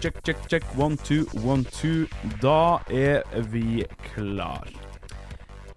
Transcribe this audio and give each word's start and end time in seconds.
Check, 0.00 0.22
check, 0.22 0.36
check. 0.48 0.62
One, 0.76 0.96
two, 0.96 1.26
one, 1.42 1.64
two. 1.64 2.06
Da 2.40 2.78
er 2.88 3.24
vi 3.50 3.84
klar. 4.14 4.68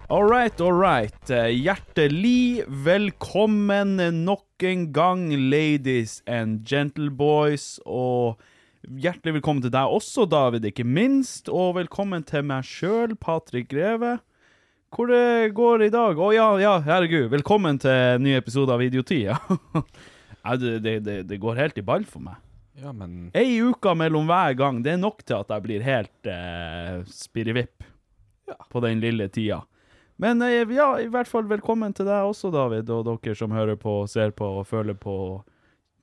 All 0.10 0.24
right, 0.30 0.60
all 0.62 0.74
right. 0.74 1.30
Eh, 1.30 1.50
Hjertelig 1.56 2.66
velkommen 2.68 3.96
nok 4.26 4.64
en 4.64 4.92
gang, 4.94 5.24
ladies 5.50 6.20
and 6.28 6.62
gentleboys. 6.70 7.80
Og 7.86 8.38
hjertelig 8.86 9.40
velkommen 9.40 9.64
til 9.66 9.74
deg 9.74 9.90
også, 9.98 10.28
David, 10.30 10.70
ikke 10.70 10.86
minst. 10.86 11.50
Og 11.50 11.80
velkommen 11.80 12.22
til 12.28 12.46
meg 12.46 12.68
sjøl, 12.68 13.16
Patrick 13.18 13.72
Greve. 13.74 14.20
Hvor 14.92 15.08
det 15.10 15.56
går 15.58 15.88
i 15.88 15.92
dag? 15.94 16.20
Å 16.20 16.30
ja, 16.36 16.48
ja, 16.62 16.76
herregud. 16.86 17.32
Velkommen 17.34 17.80
til 17.82 17.90
en 18.20 18.26
ny 18.28 18.36
episode 18.38 18.76
av 18.76 18.84
Idioti. 18.86 19.24
Ja. 19.32 19.40
Det, 20.42 20.80
det, 21.06 21.16
det 21.30 21.38
går 21.38 21.54
helt 21.60 21.76
i 21.78 21.84
ball 21.86 22.02
for 22.10 22.18
meg. 22.26 22.40
Ja, 22.80 22.94
men 22.96 23.32
Ei 23.36 23.58
uke 23.62 23.94
mellom 23.98 24.30
hver 24.30 24.56
gang, 24.58 24.80
det 24.84 24.94
er 24.94 25.02
nok 25.02 25.26
til 25.28 25.42
at 25.42 25.52
jeg 25.52 25.66
blir 25.66 25.84
helt 25.86 26.30
eh, 26.30 27.02
spirrevipp 27.12 27.84
på 28.72 28.82
den 28.84 29.02
lille 29.04 29.28
tida. 29.32 29.62
Men 30.22 30.42
eh, 30.46 30.64
ja, 30.76 30.94
i 31.02 31.10
hvert 31.12 31.30
fall 31.30 31.50
velkommen 31.50 31.94
til 31.98 32.08
deg 32.08 32.30
også, 32.30 32.52
David, 32.54 32.90
og 32.94 33.08
dere 33.10 33.36
som 33.38 33.52
hører 33.56 33.80
på, 33.80 34.04
ser 34.12 34.32
på 34.38 34.48
og 34.62 34.68
føler 34.70 34.96
på 34.96 35.16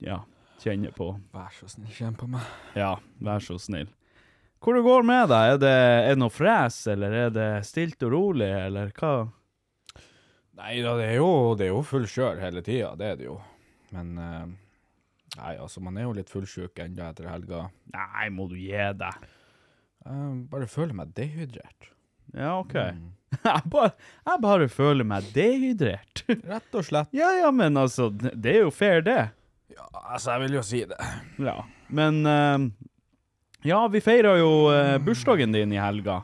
ja, 0.05 0.21
kjenner 0.63 0.93
på. 0.95 1.13
vær 1.35 1.55
så 1.57 1.71
snill, 1.73 1.93
kjenn 1.95 2.19
på 2.19 2.29
meg. 2.31 2.45
Ja, 2.79 2.97
vær 3.25 3.43
så 3.45 3.57
snill. 3.63 3.89
Hvor 4.59 4.75
det 4.75 4.83
går 4.83 5.05
med 5.07 5.29
deg? 5.31 5.55
Er 5.55 5.59
det, 5.63 5.75
er 5.79 6.15
det 6.17 6.21
noe 6.21 6.35
fres, 6.35 6.81
eller 6.91 7.15
er 7.15 7.35
det 7.35 7.51
stilt 7.67 8.03
og 8.03 8.11
rolig, 8.13 8.51
eller 8.51 8.91
hva? 8.99 9.13
Nei 10.59 10.81
da, 10.83 10.97
det 10.99 11.13
er 11.13 11.21
jo, 11.21 11.55
det 11.55 11.69
er 11.69 11.71
jo 11.71 11.85
full 11.87 12.09
kjør 12.11 12.41
hele 12.43 12.63
tida, 12.67 12.97
det 12.99 13.13
er 13.13 13.21
det 13.21 13.29
jo. 13.29 13.37
Men 13.95 14.17
eh, 14.19 14.49
Nei, 15.39 15.55
altså, 15.63 15.81
man 15.85 15.99
er 15.99 16.09
jo 16.09 16.15
litt 16.17 16.31
fullsjuk 16.33 16.81
ennå 16.83 17.05
etter 17.13 17.29
helga. 17.31 17.69
Nei, 17.95 18.27
må 18.35 18.49
du 18.51 18.57
gi 18.59 18.73
deg. 18.99 19.29
Jeg 20.09 20.35
bare 20.51 20.67
føler 20.71 20.97
meg 20.99 21.15
dehydrert. 21.17 21.93
Ja, 22.35 22.59
OK. 22.61 22.75
Jeg, 23.45 23.69
bare, 23.69 23.91
jeg 24.25 24.41
bare 24.41 24.67
føler 24.73 25.05
meg 25.05 25.27
dehydrert. 25.35 26.23
Rett 26.49 26.77
og 26.79 26.87
slett. 26.87 27.11
Ja, 27.13 27.29
ja, 27.37 27.51
men 27.53 27.77
altså, 27.77 28.07
det 28.09 28.55
er 28.55 28.63
jo 28.63 28.71
fair, 28.73 29.03
det. 29.05 29.19
Ja, 29.75 29.85
altså, 30.15 30.31
jeg 30.33 30.47
vil 30.47 30.57
jo 30.57 30.63
si 30.65 30.81
det. 30.89 30.97
Ja, 31.45 31.59
men 31.93 32.23
uh, 32.25 32.65
Ja, 33.69 33.83
vi 33.93 34.01
feira 34.01 34.33
jo 34.41 34.71
eh, 34.73 34.95
bursdagen 35.05 35.53
din 35.53 35.75
i 35.77 35.81
helga. 35.83 36.23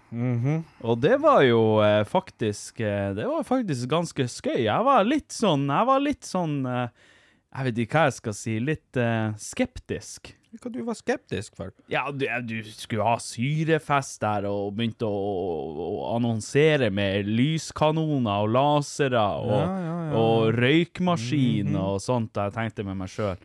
Og 0.80 0.96
det 1.04 1.18
var 1.20 1.42
jo 1.44 1.60
eh, 1.84 2.06
faktisk 2.08 2.80
eh, 2.80 3.10
Det 3.16 3.28
var 3.28 3.44
faktisk 3.44 3.88
ganske 3.92 4.26
skøy. 4.32 4.62
Jeg 4.64 4.86
var 4.88 5.04
litt 5.04 5.34
sånn 5.34 5.68
Jeg 5.68 5.88
var 5.90 6.00
litt 6.02 6.24
sånn 6.24 6.60
eh, 6.70 7.10
Jeg 7.54 7.68
vet 7.68 7.84
ikke 7.84 8.00
hva 8.00 8.08
jeg 8.08 8.16
skal 8.16 8.34
si. 8.34 8.54
Litt 8.62 8.98
uh, 8.98 9.34
skeptisk. 9.38 10.32
Hva 10.62 10.70
du 10.70 10.80
var 10.86 10.94
skeptisk 10.98 11.56
for? 11.58 11.70
Ja, 11.90 12.04
du, 12.14 12.24
du 12.46 12.56
skulle 12.70 13.06
ha 13.06 13.16
syrefest 13.22 14.20
der 14.22 14.46
og 14.46 14.74
begynte 14.76 15.06
å, 15.06 15.18
å, 15.18 15.76
å 15.82 15.88
annonsere 16.14 16.92
med 16.94 17.26
lyskanoner 17.26 18.44
og 18.46 18.52
lasere 18.54 19.22
og, 19.42 19.54
Ja, 19.54 19.64
ja, 19.66 19.96
ja. 20.08 20.20
og 20.20 20.58
røykmaskin 20.58 21.74
og 21.78 21.98
sånt. 22.02 22.38
Jeg 22.38 22.54
tenkte 22.54 22.86
med 22.86 22.98
meg 23.02 23.10
sjøl 23.10 23.38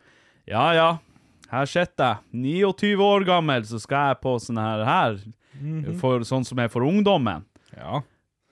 Ja 0.50 0.68
ja, 0.78 0.90
her 1.50 1.70
sitter 1.70 2.20
jeg, 2.34 2.44
29 2.78 3.02
år 3.02 3.26
gammel, 3.26 3.66
så 3.66 3.82
skal 3.82 4.12
jeg 4.12 4.22
på 4.22 4.36
sånn 4.42 4.62
her, 4.62 4.86
her 4.86 5.20
for, 6.02 6.22
sånn 6.26 6.46
som 6.46 6.62
er 6.62 6.70
for 6.70 6.86
ungdommen. 6.86 7.46
Ja. 7.74 8.04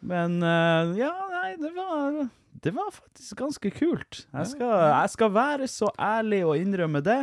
Men 0.02 0.40
uh, 0.42 0.98
ja, 0.98 1.14
nei, 1.34 1.52
det 1.62 1.72
var 1.78 2.24
Det 2.64 2.72
var 2.74 2.90
faktisk 2.94 3.38
ganske 3.38 3.72
kult. 3.76 4.24
Jeg 4.34 4.48
skal, 4.54 4.72
jeg 4.90 5.10
skal 5.14 5.34
være 5.36 5.68
så 5.70 5.92
ærlig 6.02 6.40
og 6.48 6.56
innrømme 6.58 7.04
det. 7.06 7.20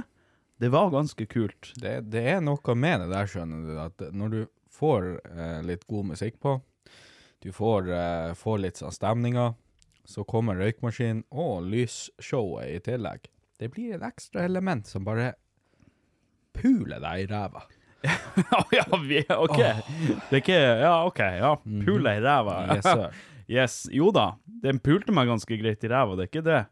Det 0.62 0.70
var 0.70 0.92
ganske 0.94 1.26
kult. 1.26 1.72
Det, 1.82 1.96
det 2.12 2.22
er 2.36 2.40
noe 2.44 2.76
med 2.78 3.02
det 3.02 3.08
der, 3.10 3.26
skjønner 3.30 3.64
du, 3.66 3.72
at 3.82 4.04
når 4.14 4.30
du 4.36 4.40
får 4.74 5.08
eh, 5.34 5.58
litt 5.66 5.82
god 5.90 6.12
musikk 6.12 6.38
på, 6.42 6.54
du 7.42 7.50
får, 7.52 7.90
eh, 7.92 8.30
får 8.38 8.62
litt 8.62 8.78
sånn 8.80 8.94
stemninger, 8.94 9.52
så 10.06 10.24
kommer 10.28 10.58
røykmaskinen 10.60 11.24
og 11.34 11.66
lysshowet 11.72 12.70
i 12.76 12.80
tillegg. 12.86 13.26
Det 13.58 13.70
blir 13.74 13.96
et 13.96 14.06
ekstra 14.06 14.44
element 14.46 14.86
som 14.86 15.04
bare 15.06 15.32
puler 16.54 17.02
deg 17.02 17.24
i 17.24 17.30
ræva. 17.30 17.64
Ja, 18.74 18.82
vi, 19.00 19.22
OK. 19.32 19.56
Det 19.56 20.34
er 20.34 20.40
ikke 20.40 20.56
Ja, 20.58 20.94
OK. 21.06 21.20
ja. 21.38 21.54
Pule 21.86 22.16
i 22.18 22.20
ræva. 22.20 22.56
Yes, 22.74 22.84
sir. 22.84 23.14
Yes. 23.50 23.84
Jo 23.92 24.10
da, 24.14 24.34
den 24.44 24.80
pulte 24.82 25.14
meg 25.14 25.28
ganske 25.30 25.58
greit 25.60 25.84
i 25.84 25.90
ræva, 25.92 26.16
det 26.16 26.26
er 26.26 26.32
ikke 26.32 26.46
det. 26.46 26.62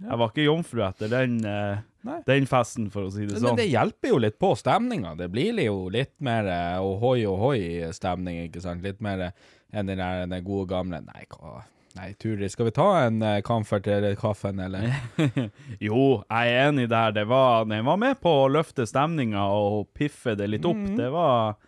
Jeg 0.00 0.16
var 0.16 0.30
ikke 0.30 0.46
jomfru 0.46 0.84
etter 0.86 1.10
den, 1.12 1.34
eh, 1.44 1.82
den 2.24 2.46
festen, 2.48 2.86
for 2.92 3.08
å 3.08 3.12
si 3.12 3.26
det 3.26 3.36
sånn. 3.36 3.50
Men 3.50 3.58
det 3.58 3.68
hjelper 3.68 4.14
jo 4.14 4.20
litt 4.24 4.38
på 4.40 4.54
stemninga. 4.56 5.12
Det 5.18 5.28
blir 5.32 5.60
jo 5.66 5.90
litt 5.92 6.14
mer 6.24 6.48
eh, 6.48 6.78
ohoi 6.80 7.26
ohoi-stemning, 7.28 8.46
ikke 8.46 8.62
sant? 8.64 8.86
Litt 8.86 9.02
mer 9.04 9.26
eh, 9.28 9.50
enn 9.72 9.90
den, 9.90 10.00
der, 10.00 10.24
den 10.30 10.46
gode 10.46 10.70
gamle 10.72 11.02
Nei, 11.04 11.26
hva 11.34 11.60
Nei, 11.98 12.12
Turi, 12.14 12.46
skal 12.48 12.68
vi 12.68 12.72
ta 12.76 12.84
en 13.02 13.16
uh, 13.18 13.40
kamfer 13.42 13.80
til 13.82 14.04
kaffen, 14.18 14.60
eller? 14.62 14.92
Jo, 15.88 16.22
jeg 16.22 16.52
er 16.52 16.68
enig 16.68 16.86
der. 16.90 17.10
Det 17.16 17.24
var, 17.26 17.66
den 17.66 17.82
var 17.88 17.98
med 17.98 18.20
på 18.22 18.30
å 18.44 18.50
løfte 18.52 18.86
stemninga 18.86 19.48
og 19.50 19.88
piffe 19.98 20.36
det 20.38 20.46
litt 20.52 20.68
opp. 20.70 20.84
Det 20.96 21.08
var 21.10 21.58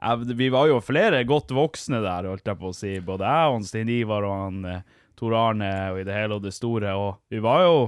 jeg, 0.00 0.36
Vi 0.36 0.48
var 0.52 0.70
jo 0.70 0.80
flere 0.80 1.22
godt 1.28 1.52
voksne 1.54 2.00
der, 2.04 2.28
holdt 2.30 2.46
jeg 2.46 2.60
på 2.60 2.70
å 2.70 2.76
si. 2.76 2.96
Både 3.04 3.28
jeg 3.28 3.54
og 3.54 3.68
Stein 3.68 3.92
Ivar 3.92 4.26
og 4.26 4.36
han 4.36 4.64
eh, 4.64 4.82
Tor 5.20 5.36
Arne 5.36 5.70
og 5.92 6.00
i 6.00 6.06
det 6.08 6.16
hele 6.16 6.38
og 6.38 6.44
det 6.46 6.54
store. 6.56 6.94
Og 6.96 7.20
vi 7.32 7.42
var 7.44 7.64
jo 7.66 7.78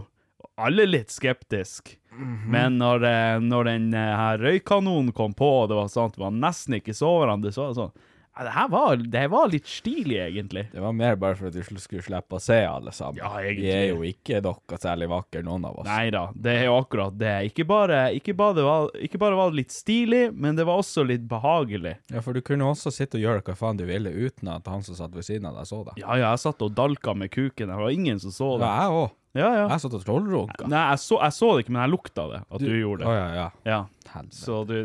alle 0.60 0.86
litt 0.86 1.10
skeptiske. 1.10 1.98
Mm 2.12 2.36
-hmm. 2.36 2.48
Men 2.48 2.78
når, 2.78 3.04
eh, 3.04 3.40
når 3.40 3.64
den 3.64 3.94
eh, 3.94 4.16
her 4.16 4.38
røykkanonen 4.38 5.12
kom 5.12 5.34
på, 5.34 5.62
og 5.62 5.68
det 5.68 5.74
var 5.74 5.88
sånn 5.88 6.10
at 6.10 6.18
var 6.18 6.30
nesten 6.30 6.74
ikke 6.74 6.94
så 6.94 7.08
hverandre, 7.18 7.52
så 7.52 7.62
var 7.62 7.68
det 7.68 7.74
sånn 7.74 7.92
ja, 8.32 8.44
det 8.46 8.52
her 8.54 8.68
var, 8.72 8.96
det 8.96 9.22
var 9.28 9.50
litt 9.52 9.66
stilig, 9.68 10.16
egentlig. 10.24 10.62
Det 10.72 10.80
var 10.80 10.94
mer 10.96 11.18
bare 11.20 11.36
for 11.36 11.50
at 11.50 11.56
du 11.56 11.60
skulle 11.62 12.00
slippe 12.02 12.38
å 12.38 12.40
se 12.40 12.56
alle 12.64 12.92
sammen. 12.96 13.20
Ja, 13.20 13.28
egentlig. 13.42 13.66
Vi 13.66 13.72
er 13.76 13.86
jo 13.90 14.02
ikke 14.08 14.40
dere 14.46 14.78
særlig 14.80 15.08
vakre, 15.12 15.42
noen 15.44 15.66
av 15.68 15.82
oss. 15.82 15.88
Nei 15.90 16.06
da, 16.14 16.22
det 16.34 16.54
er 16.62 16.64
jo 16.70 16.78
akkurat 16.80 17.18
det. 17.20 17.34
Ikke 17.50 17.66
bare, 17.68 17.98
ikke, 18.16 18.32
bare 18.38 18.56
det 18.56 18.64
var, 18.64 18.88
ikke 19.04 19.20
bare 19.20 19.36
var 19.36 19.52
det 19.52 19.60
litt 19.60 19.74
stilig, 19.76 20.22
men 20.32 20.56
det 20.56 20.64
var 20.68 20.80
også 20.80 21.04
litt 21.04 21.26
behagelig. 21.28 21.98
Ja, 22.14 22.22
for 22.24 22.32
du 22.32 22.40
kunne 22.40 22.70
også 22.72 22.92
sitte 22.94 23.20
og 23.20 23.26
gjøre 23.26 23.44
hva 23.50 23.58
faen 23.58 23.80
du 23.80 23.84
ville 23.88 24.08
uten 24.16 24.48
at 24.54 24.68
han 24.72 24.84
som 24.86 24.96
satt 24.96 25.12
ved 25.16 25.28
siden 25.28 25.50
av 25.52 25.60
deg, 25.60 25.68
så 25.68 25.82
det. 25.90 25.98
Ja, 26.00 26.16
ja, 26.16 26.30
jeg 26.32 26.44
satt 26.46 26.64
og 26.64 26.72
dalka 26.78 27.12
med 27.18 27.32
kuken, 27.36 27.68
det 27.68 27.80
var 27.84 27.92
ingen 27.92 28.22
som 28.22 28.32
så 28.32 28.54
det. 28.56 28.64
Ja, 28.68 28.86
jeg 28.86 29.02
òg. 29.02 29.18
Ja, 29.32 29.46
ja. 29.56 29.68
Jeg 29.72 29.80
satt 29.80 29.94
og 29.96 30.02
trollrunka. 30.04 30.66
Nei, 30.68 30.82
jeg 30.92 31.00
så, 31.00 31.16
jeg 31.24 31.32
så 31.36 31.46
det 31.52 31.62
ikke, 31.64 31.72
men 31.76 31.84
jeg 31.86 31.92
lukta 31.94 32.24
det, 32.32 32.40
at 32.52 32.60
du, 32.60 32.68
gjorde 32.76 33.06
Å 33.06 33.12
det. 33.12 33.16
ja, 33.20 33.28
ja. 33.36 33.46
Ja, 33.68 33.78
Helvete. 34.12 34.36
så 34.40 34.58
du, 34.68 34.76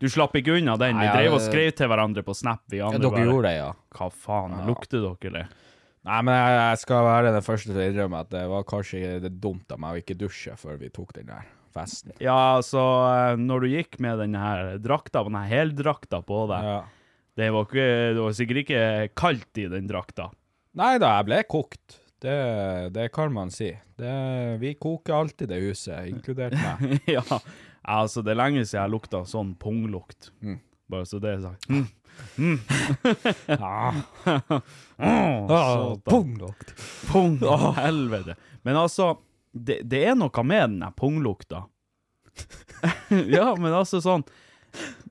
du 0.00 0.08
slapp 0.10 0.34
ikke 0.38 0.56
unna 0.58 0.76
den. 0.80 0.98
Vi 1.00 1.08
drev 1.12 1.36
og 1.38 1.42
skrev 1.44 1.70
til 1.78 1.88
hverandre 1.90 2.24
på 2.26 2.34
Snap, 2.36 2.62
vi 2.72 2.80
ja 2.80 2.88
andre 2.88 3.00
dere 3.04 3.12
bare. 3.16 3.26
gjorde 3.28 3.48
det, 3.50 3.56
ja. 3.58 3.70
Hva 3.98 4.08
faen, 4.10 4.56
lukter 4.68 5.04
dere 5.04 5.34
det? 5.38 5.44
Nei, 6.04 6.18
men 6.28 6.34
jeg, 6.36 6.56
jeg 6.60 6.80
skal 6.82 7.04
være 7.06 7.30
den 7.32 7.44
første 7.46 7.70
til 7.72 7.80
å 7.80 7.84
innrømme 7.88 8.18
at 8.26 8.32
det 8.34 8.42
var 8.52 8.64
kanskje 8.68 9.14
det 9.24 9.30
dumt 9.40 9.70
av 9.72 9.78
meg 9.80 9.94
å 9.96 10.00
ikke 10.02 10.16
dusje 10.20 10.52
før 10.60 10.76
vi 10.82 10.90
tok 10.92 11.14
den 11.16 11.30
der 11.30 11.46
festen. 11.74 12.12
Ja, 12.22 12.60
så 12.62 12.82
eh, 13.08 13.38
når 13.40 13.64
du 13.64 13.68
gikk 13.72 13.96
med 14.04 14.20
den 14.20 14.36
her 14.38 14.76
drakta, 14.84 15.22
den 15.26 15.38
her 15.40 15.48
heldrakta 15.48 16.20
på 16.22 16.44
deg, 16.52 16.68
Ja. 16.68 16.76
det, 17.40 17.48
var 17.56 17.64
ikke, 17.70 17.88
det 18.14 18.20
var 18.20 18.36
sikkert 18.36 18.62
ikke 18.66 18.82
kaldt 19.16 19.62
i 19.64 19.68
den 19.72 19.88
drakta. 19.90 20.28
Nei 20.76 20.92
da, 21.00 21.16
jeg 21.22 21.30
ble 21.30 21.40
kokt. 21.48 22.00
Det, 22.24 22.36
det 22.94 23.08
kan 23.12 23.32
man 23.34 23.50
si. 23.52 23.72
Det, 23.98 24.12
vi 24.60 24.74
koker 24.80 25.16
alltid 25.22 25.50
det 25.50 25.58
huset, 25.64 26.06
inkludert 26.12 26.54
meg. 26.56 27.00
ja, 27.16 27.24
altså 27.84 28.22
det 28.24 28.34
er 28.34 28.40
lenge 28.40 28.64
siden 28.64 28.82
jeg 28.82 28.94
lukta 28.94 29.24
sånn 29.28 29.54
punglukt. 29.60 30.30
Mm. 30.44 30.58
Bare 30.90 31.06
så 31.08 31.20
det 31.22 31.36
er 31.36 31.44
sagt. 31.44 31.68
Mm. 31.68 31.86
Ah, 33.58 33.96
oh. 35.50 35.96
Punglukt. 36.06 36.74
Pung, 37.08 37.38
helvete. 37.74 38.36
Men 38.62 38.76
altså, 38.78 39.16
det, 39.50 39.80
det 39.90 40.04
er 40.06 40.14
noe 40.18 40.44
med 40.46 40.62
den 40.68 40.76
der 40.84 40.94
punglukta. 40.94 41.64
ja, 43.34 43.48
men 43.58 43.70
altså 43.70 44.00
sånn 44.02 44.24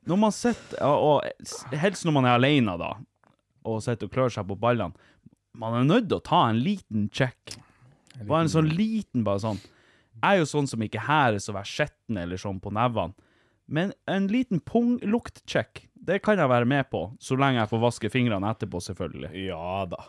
Når 0.03 0.17
man 0.19 0.33
sitter, 0.35 0.79
og, 0.83 1.23
og 1.23 1.77
helst 1.79 2.03
når 2.03 2.15
man 2.17 2.25
er 2.27 2.35
alene 2.35 2.73
da, 2.79 2.89
og 3.63 3.83
sitter 3.83 4.09
og 4.09 4.15
klør 4.15 4.33
seg 4.35 4.47
på 4.49 4.57
ballene, 4.59 4.91
man 5.55 5.77
er 5.77 5.85
nødt 5.87 6.09
til 6.09 6.17
å 6.17 6.25
ta 6.25 6.41
en 6.49 6.59
liten 6.65 7.07
check. 7.13 7.55
Bare 8.23 8.43
en 8.43 8.51
sånn 8.51 8.71
liten, 8.73 9.23
bare 9.23 9.39
sånn. 9.43 9.61
Jeg 10.23 10.37
er 10.37 10.39
jo 10.39 10.47
sånn 10.47 10.69
som 10.71 10.83
ikke 10.85 11.03
her 11.03 11.35
er 11.35 11.43
så 11.43 11.51
vær 11.51 11.67
skjetten 11.67 12.19
eller 12.21 12.39
sånn 12.39 12.61
på 12.63 12.71
nevene. 12.71 13.11
Men 13.67 13.91
en 14.07 14.29
liten 14.31 14.61
pungluktcheck, 14.63 15.85
det 15.95 16.21
kan 16.23 16.39
jeg 16.39 16.51
være 16.51 16.67
med 16.67 16.87
på, 16.91 17.05
så 17.19 17.35
lenge 17.39 17.59
jeg 17.59 17.71
får 17.71 17.81
vaske 17.83 18.11
fingrene 18.11 18.51
etterpå, 18.55 18.79
selvfølgelig. 18.83 19.31
Ja 19.47 19.83
da. 19.91 19.99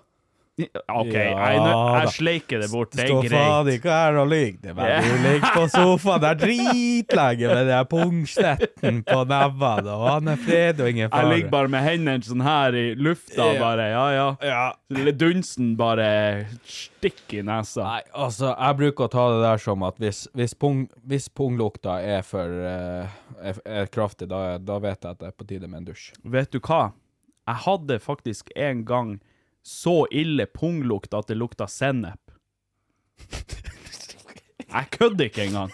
OK, 0.54 1.10
jeg, 1.10 1.34
jeg 1.34 2.10
sleiker 2.14 2.60
det 2.62 2.68
bort, 2.70 2.92
det 2.94 3.02
er 3.02 3.08
Står 3.10 3.24
faen 3.26 3.64
greit. 3.66 3.78
ikke 3.80 3.90
her 3.90 4.18
og 4.20 4.28
ligger. 4.30 4.58
Det 4.62 4.70
er 4.70 4.76
bare 4.78 5.00
du 5.02 5.16
ligger 5.24 5.56
på 5.56 5.64
sofaen 5.72 6.22
der 6.22 6.36
dritlenge 6.38 7.48
med 7.50 7.70
den 7.72 7.88
pungstetten 7.90 9.00
på 9.08 9.16
nevene, 9.32 9.96
og 9.96 10.04
han 10.12 10.30
er 10.30 10.38
fred 10.44 10.84
og 10.84 10.92
ingen 10.92 11.08
Jeg 11.08 11.30
ligger 11.32 11.50
bare 11.56 11.72
med 11.74 11.82
hendene 11.88 12.28
sånn 12.28 12.46
her 12.46 12.78
i 12.78 12.84
lufta, 12.94 13.48
bare, 13.58 13.88
ja, 13.90 14.04
ja. 14.14 14.28
Ja. 14.46 15.10
Dunsen 15.18 15.74
bare 15.80 16.06
stikker 16.62 17.42
i 17.42 17.44
nesa. 17.50 17.88
Nei, 17.88 18.00
altså, 18.14 18.52
jeg 18.54 18.80
bruker 18.84 19.08
å 19.08 19.12
ta 19.16 19.26
det 19.34 19.42
der 19.48 19.66
som 19.66 19.82
at 19.90 19.98
hvis, 19.98 20.24
hvis, 20.38 20.54
pung, 20.54 20.86
hvis 21.02 21.26
punglukta 21.34 21.98
er 21.98 22.22
for 22.22 22.46
uh, 22.46 23.20
er, 23.42 23.58
er 23.66 23.90
kraftig, 23.90 24.30
da, 24.30 24.60
da 24.62 24.78
vet 24.78 25.02
jeg 25.02 25.18
at 25.18 25.24
det 25.26 25.32
er 25.32 25.38
på 25.38 25.50
tide 25.50 25.66
med 25.66 25.82
en 25.82 25.90
dusj. 25.90 26.12
Vet 26.22 26.54
du 26.54 26.62
hva? 26.62 26.92
Jeg 27.50 27.64
hadde 27.66 27.98
faktisk 28.00 28.54
en 28.54 28.86
gang 28.88 29.16
så 29.64 30.04
ille 30.12 30.44
punglukt 30.52 31.14
at 31.16 31.30
det 31.30 31.38
lukta 31.40 31.66
sennep. 31.70 32.20
Jeg 34.64 34.90
kødder 34.92 35.28
ikke 35.30 35.46
engang. 35.48 35.70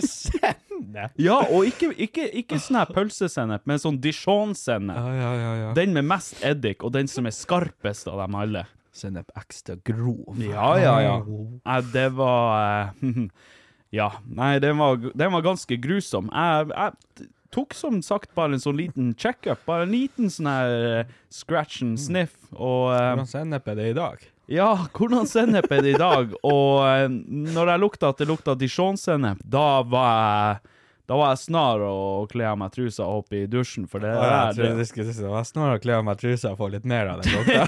Sennep? 0.00 1.12
Ja, 1.20 1.36
og 1.50 1.66
ikke, 1.68 1.90
ikke, 1.94 2.26
ikke 2.42 2.58
sånn 2.62 2.78
her 2.80 2.90
pølsesennep, 2.94 3.66
men 3.68 3.80
sånn 3.82 3.98
Dijon-sennep. 4.02 4.96
ja, 4.96 5.30
ja, 5.38 5.52
ja. 5.60 5.70
Den 5.76 5.94
med 5.96 6.08
mest 6.08 6.40
eddik, 6.46 6.84
og 6.86 6.94
den 6.96 7.10
som 7.10 7.28
er 7.28 7.34
skarpest 7.36 8.08
av 8.10 8.22
dem 8.24 8.38
alle. 8.40 8.64
Sennep 8.96 9.30
ekstra 9.38 9.76
grov. 9.86 10.34
Ja, 10.42 10.72
ja, 10.82 10.96
ja. 11.04 11.16
Nei, 11.22 11.80
det 11.94 12.08
var 12.18 12.94
eh, 12.98 13.26
Ja. 14.00 14.08
Nei, 14.26 14.56
den 14.62 14.78
var, 14.78 14.98
den 14.98 15.32
var 15.34 15.42
ganske 15.46 15.78
grusom. 15.82 16.30
Jeg, 16.34 16.70
jeg 16.74 17.28
tok 17.54 17.74
som 17.74 18.00
sagt 18.04 18.34
bare 18.38 18.56
en 18.56 18.62
sånn 18.62 18.78
liten 18.78 19.14
check-up. 19.18 19.62
Bare 19.68 19.86
en 19.88 19.94
liten 19.94 20.30
sånn 20.32 20.50
her 20.50 20.74
eh, 21.02 21.14
scratch 21.34 21.82
and 21.86 22.00
sniff. 22.00 22.36
Og 22.56 22.90
eh, 22.94 23.08
Hvordan 23.12 23.30
sennep 23.30 23.72
er 23.72 23.80
det 23.80 23.88
i 23.94 23.96
dag? 23.98 24.28
ja, 24.50 24.72
hvordan 24.98 25.28
sennep 25.30 25.70
er 25.70 25.84
det 25.84 25.94
i 25.94 25.98
dag? 26.00 26.32
Og 26.42 26.82
eh, 26.82 27.06
når 27.08 27.70
jeg 27.74 27.82
lukta 27.84 28.10
at 28.10 28.18
det 28.18 28.26
lukta 28.30 28.56
Dijon-sennep, 28.58 29.44
da 29.46 29.68
var 29.86 30.12
jeg 30.18 30.76
da 31.10 31.16
var 31.18 31.32
jeg 31.32 31.40
snar 31.42 31.80
å 31.82 31.94
kle 32.30 32.44
av 32.46 32.58
meg 32.60 32.70
trusa 32.70 33.02
og 33.02 33.24
hoppe 33.24 33.40
i 33.40 33.46
dusjen, 33.50 33.88
for 33.90 33.98
det 33.98 34.12
jeg 34.12 34.20
der 34.20 34.52
det, 34.78 34.84
jeg 34.94 35.16
det 35.16 35.30
var 35.32 35.46
snar 35.48 35.72
å 35.74 35.80
kle 35.82 35.96
av 35.96 36.04
meg 36.06 36.20
trusa 36.20 36.52
og 36.52 36.60
få 36.60 36.68
litt 36.70 36.86
mer 36.86 37.10
av 37.10 37.24
den 37.24 37.34
lukta. 37.34 37.64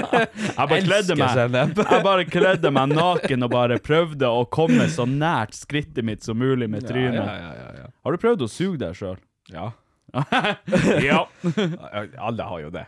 Jeg 0.56 0.70
bare 0.70 0.78
kledde 0.86 1.16
meg. 1.20 1.42
Jeg 1.76 2.06
bare 2.06 2.24
kledde 2.24 2.72
meg 2.72 2.94
naken 2.96 3.44
og 3.44 3.52
bare 3.52 3.76
prøvde 3.84 4.30
å 4.32 4.46
komme 4.48 4.88
så 4.88 5.04
nært 5.04 5.52
skrittet 5.58 6.08
mitt 6.08 6.24
som 6.24 6.40
mulig 6.40 6.70
med 6.72 6.88
trynet. 6.88 7.20
Ja, 7.20 7.36
ja, 7.36 7.52
ja, 7.60 7.68
ja. 7.82 7.85
Har 8.06 8.14
du 8.14 8.22
prøvd 8.22 8.44
å 8.46 8.46
suge 8.46 8.78
deg 8.78 8.94
sjøl? 8.94 9.18
ja. 9.50 9.72
ja. 11.02 11.24
Alle 12.22 12.44
har 12.46 12.60
jo 12.62 12.68
det. 12.70 12.84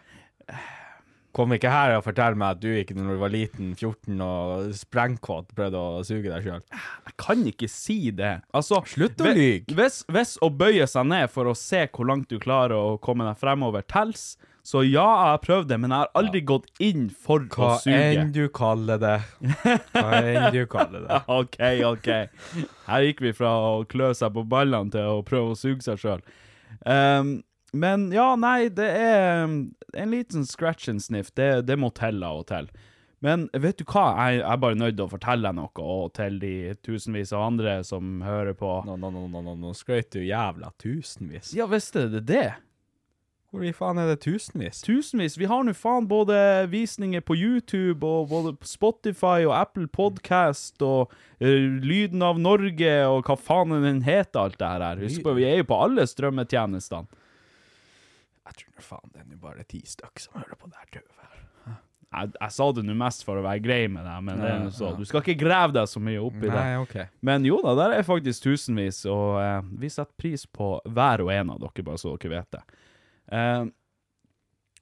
Kom 1.35 1.51
ikke 1.57 1.73
her 1.73 1.97
og 1.97 2.05
fortell 2.07 2.37
meg 2.39 2.55
at 2.55 2.61
du 2.63 2.69
ikke 2.71 2.95
når 2.95 3.11
du 3.17 3.21
var 3.21 3.33
liten, 3.35 3.73
14 3.75 4.23
og 4.23 4.71
sprengkåt, 4.79 5.51
prøvde 5.59 5.81
å 5.83 6.05
suge 6.07 6.31
deg 6.31 6.47
sjøl. 6.47 6.63
Jeg 6.71 7.17
kan 7.19 7.43
ikke 7.51 7.69
si 7.71 7.99
det. 8.15 8.37
Altså, 8.55 8.79
Slutt 8.87 9.19
å 9.27 9.33
lyve. 9.35 9.67
Hvis, 9.75 10.01
hvis 10.07 10.37
å 10.43 10.53
bøye 10.55 10.87
seg 10.87 11.11
ned 11.11 11.27
for 11.35 11.51
å 11.51 11.57
se 11.59 11.83
hvor 11.91 12.09
langt 12.13 12.31
du 12.31 12.39
klarer 12.43 12.79
å 12.79 12.97
komme 13.03 13.27
deg 13.27 13.43
fremover 13.43 13.83
tels, 13.91 14.37
så 14.69 14.83
ja, 14.85 15.01
jeg 15.01 15.29
har 15.33 15.39
prøvd 15.41 15.69
det, 15.71 15.77
men 15.81 15.93
jeg 15.95 16.05
har 16.05 16.11
aldri 16.19 16.41
gått 16.45 16.67
inn 16.85 17.07
for 17.09 17.47
Hva 17.55 17.71
å 17.71 17.77
suge. 17.81 17.97
enn 17.97 18.35
du 18.37 18.43
kaller 18.53 19.01
det. 19.01 19.15
Hva 19.95 20.19
enn 20.19 20.51
du 20.53 20.61
kaller 20.69 21.07
det. 21.07 21.21
OK, 21.39 21.57
OK. 21.89 22.11
Her 22.85 23.07
gikk 23.07 23.23
vi 23.25 23.33
fra 23.39 23.55
å 23.71 23.87
klø 23.89 24.11
seg 24.19 24.35
på 24.37 24.45
ballene 24.51 24.93
til 24.93 25.09
å 25.09 25.23
prøve 25.25 25.55
å 25.55 25.57
suge 25.57 25.81
seg 25.87 26.03
sjøl. 26.03 26.27
men 27.73 28.07
ja, 28.13 28.29
nei, 28.37 28.69
det 28.69 28.91
er 28.93 29.47
um, 29.49 29.57
en 29.97 30.13
liten 30.13 30.45
scratch 30.45 30.93
and 30.93 31.01
sniff. 31.01 31.33
Det, 31.33 31.65
det 31.65 31.81
må 31.81 31.89
til 31.97 32.21
av 32.21 32.45
og 32.45 32.47
til. 32.53 32.69
Men 33.25 33.49
vet 33.57 33.81
du 33.81 33.89
hva, 33.89 34.13
jeg, 34.21 34.43
jeg 34.43 34.47
er 34.53 34.63
bare 34.69 34.79
nødt 34.85 35.01
til 35.01 35.09
å 35.09 35.11
fortelle 35.17 35.49
deg 35.49 35.57
noe, 35.57 35.89
og 35.97 36.13
til 36.21 36.37
de 36.45 36.55
tusenvis 36.85 37.33
av 37.33 37.49
andre 37.49 37.81
som 37.89 38.21
hører 38.21 38.53
på. 38.53 38.77
Nå, 38.85 39.01
nå, 39.01 39.17
nå, 39.17 39.27
nå, 39.33 39.47
nå, 39.49 39.59
nå 39.65 39.73
skrøt 39.75 40.13
du 40.13 40.21
jævla 40.23 40.75
tusenvis. 40.77 41.57
Ja, 41.57 41.67
visste 41.73 42.05
du 42.13 42.21
det? 42.21 42.51
Hvor 43.49 43.63
i 43.65 43.71
faen 43.73 43.97
er 43.97 44.11
det 44.11 44.19
tusenvis? 44.27 44.83
Tusenvis. 44.85 45.39
Vi 45.41 45.47
har 45.49 45.63
nå 45.65 45.73
faen 45.73 46.05
både 46.09 46.37
visninger 46.69 47.23
på 47.25 47.33
YouTube 47.39 48.05
og 48.05 48.27
både 48.29 48.51
Spotify 48.69 49.47
og 49.47 49.55
Apple 49.57 49.87
Podcast 49.89 50.83
og 50.85 51.15
uh, 51.41 51.47
Lyden 51.81 52.21
av 52.25 52.37
Norge 52.45 52.91
og 53.09 53.23
hva 53.25 53.39
faen 53.41 53.73
den 53.87 54.03
heter, 54.05 54.43
alt 54.43 54.59
det 54.61 54.69
her. 54.69 55.01
Husk 55.01 55.25
på, 55.25 55.33
vi 55.39 55.47
er 55.49 55.63
jo 55.63 55.69
på 55.71 55.79
alle 55.87 56.05
strømmetjenestene. 56.11 57.25
Jeg 58.49 58.59
tror 58.59 58.75
nå 58.75 58.85
faen 58.85 59.15
det 59.15 59.23
er 59.23 59.31
nå 59.31 59.41
bare 59.41 59.65
ti 59.69 59.81
stykk 59.85 60.21
som 60.27 60.37
hører 60.43 60.59
på 60.59 60.69
det 60.69 60.83
her 60.83 60.91
tøvet 60.99 61.25
her. 61.25 61.39
Jeg, 62.09 62.33
jeg 62.35 62.55
sa 62.57 62.67
det 62.77 62.85
nå 62.85 62.97
mest 63.01 63.25
for 63.25 63.41
å 63.41 63.45
være 63.45 63.63
grei 63.65 63.81
med 63.93 64.05
deg, 64.05 64.27
men 64.29 64.43
det 64.43 64.51
er 64.51 64.61
nå 64.67 64.75
så. 64.77 64.93
Du 64.97 65.09
skal 65.09 65.25
ikke 65.25 65.39
grave 65.41 65.73
deg 65.77 65.89
så 65.89 66.01
mye 66.05 66.21
opp 66.25 66.37
i 66.41 66.47
det. 66.47 66.53
Nei, 66.57 66.77
ok. 66.81 66.95
Men 67.25 67.49
jo 67.49 67.63
da, 67.65 67.73
der 67.81 67.97
er 67.97 68.05
faktisk 68.05 68.45
tusenvis, 68.45 69.03
og 69.09 69.41
eh, 69.41 69.73
vi 69.81 69.93
setter 69.93 70.13
pris 70.21 70.45
på 70.45 70.75
hver 70.85 71.25
og 71.25 71.33
en 71.33 71.53
av 71.57 71.65
dere, 71.65 71.85
bare 71.89 72.01
så 72.01 72.13
dere 72.17 72.33
vet 72.37 72.57
det. 72.57 72.63
Eh, 73.29 73.65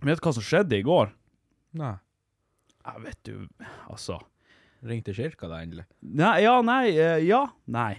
vet 0.06 0.20
du 0.20 0.26
hva 0.26 0.32
som 0.36 0.42
skjedde 0.46 0.78
i 0.78 0.84
går? 0.86 1.10
Nei. 1.80 1.94
Jeg 2.86 3.02
vet 3.02 3.22
du, 3.26 3.48
altså 3.90 4.20
Ringte 4.86 5.14
kirka 5.16 5.48
da 5.50 5.62
endelig? 5.64 5.82
Nei, 6.02 6.42
ja, 6.44 6.60
nei, 6.62 6.90
eh, 6.94 7.22
ja, 7.26 7.46
nei. 7.66 7.96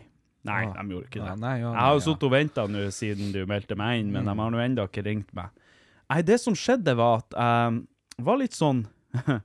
Nei, 0.47 0.61
Ah. 0.69 0.73
de 0.77 0.93
gjorde 0.93 1.07
ikke 1.09 1.19
det. 1.19 1.25
Ja, 1.27 1.35
nei, 1.35 1.55
ja, 1.59 1.71
jeg 1.73 1.81
har 1.81 1.91
jo 1.91 1.99
nei, 1.99 2.05
sittet 2.05 2.23
og 2.23 2.31
venta 2.31 2.63
nå 2.71 2.83
siden 2.95 3.31
du 3.33 3.41
meldte 3.49 3.75
meg 3.75 3.99
inn, 3.99 4.11
men 4.13 4.23
Mm. 4.23 4.29
de 4.29 4.39
har 4.39 4.51
nå 4.51 4.57
ennå 4.63 4.85
ikke 4.87 5.03
ringt 5.03 5.33
meg. 5.35 5.49
Nei, 6.09 6.21
det 6.21 6.39
som 6.39 6.53
skjedde, 6.53 6.95
var 6.95 7.17
at 7.17 7.31
jeg 7.35 8.23
var 8.23 8.37
litt 8.37 8.53
sånn 8.55 8.85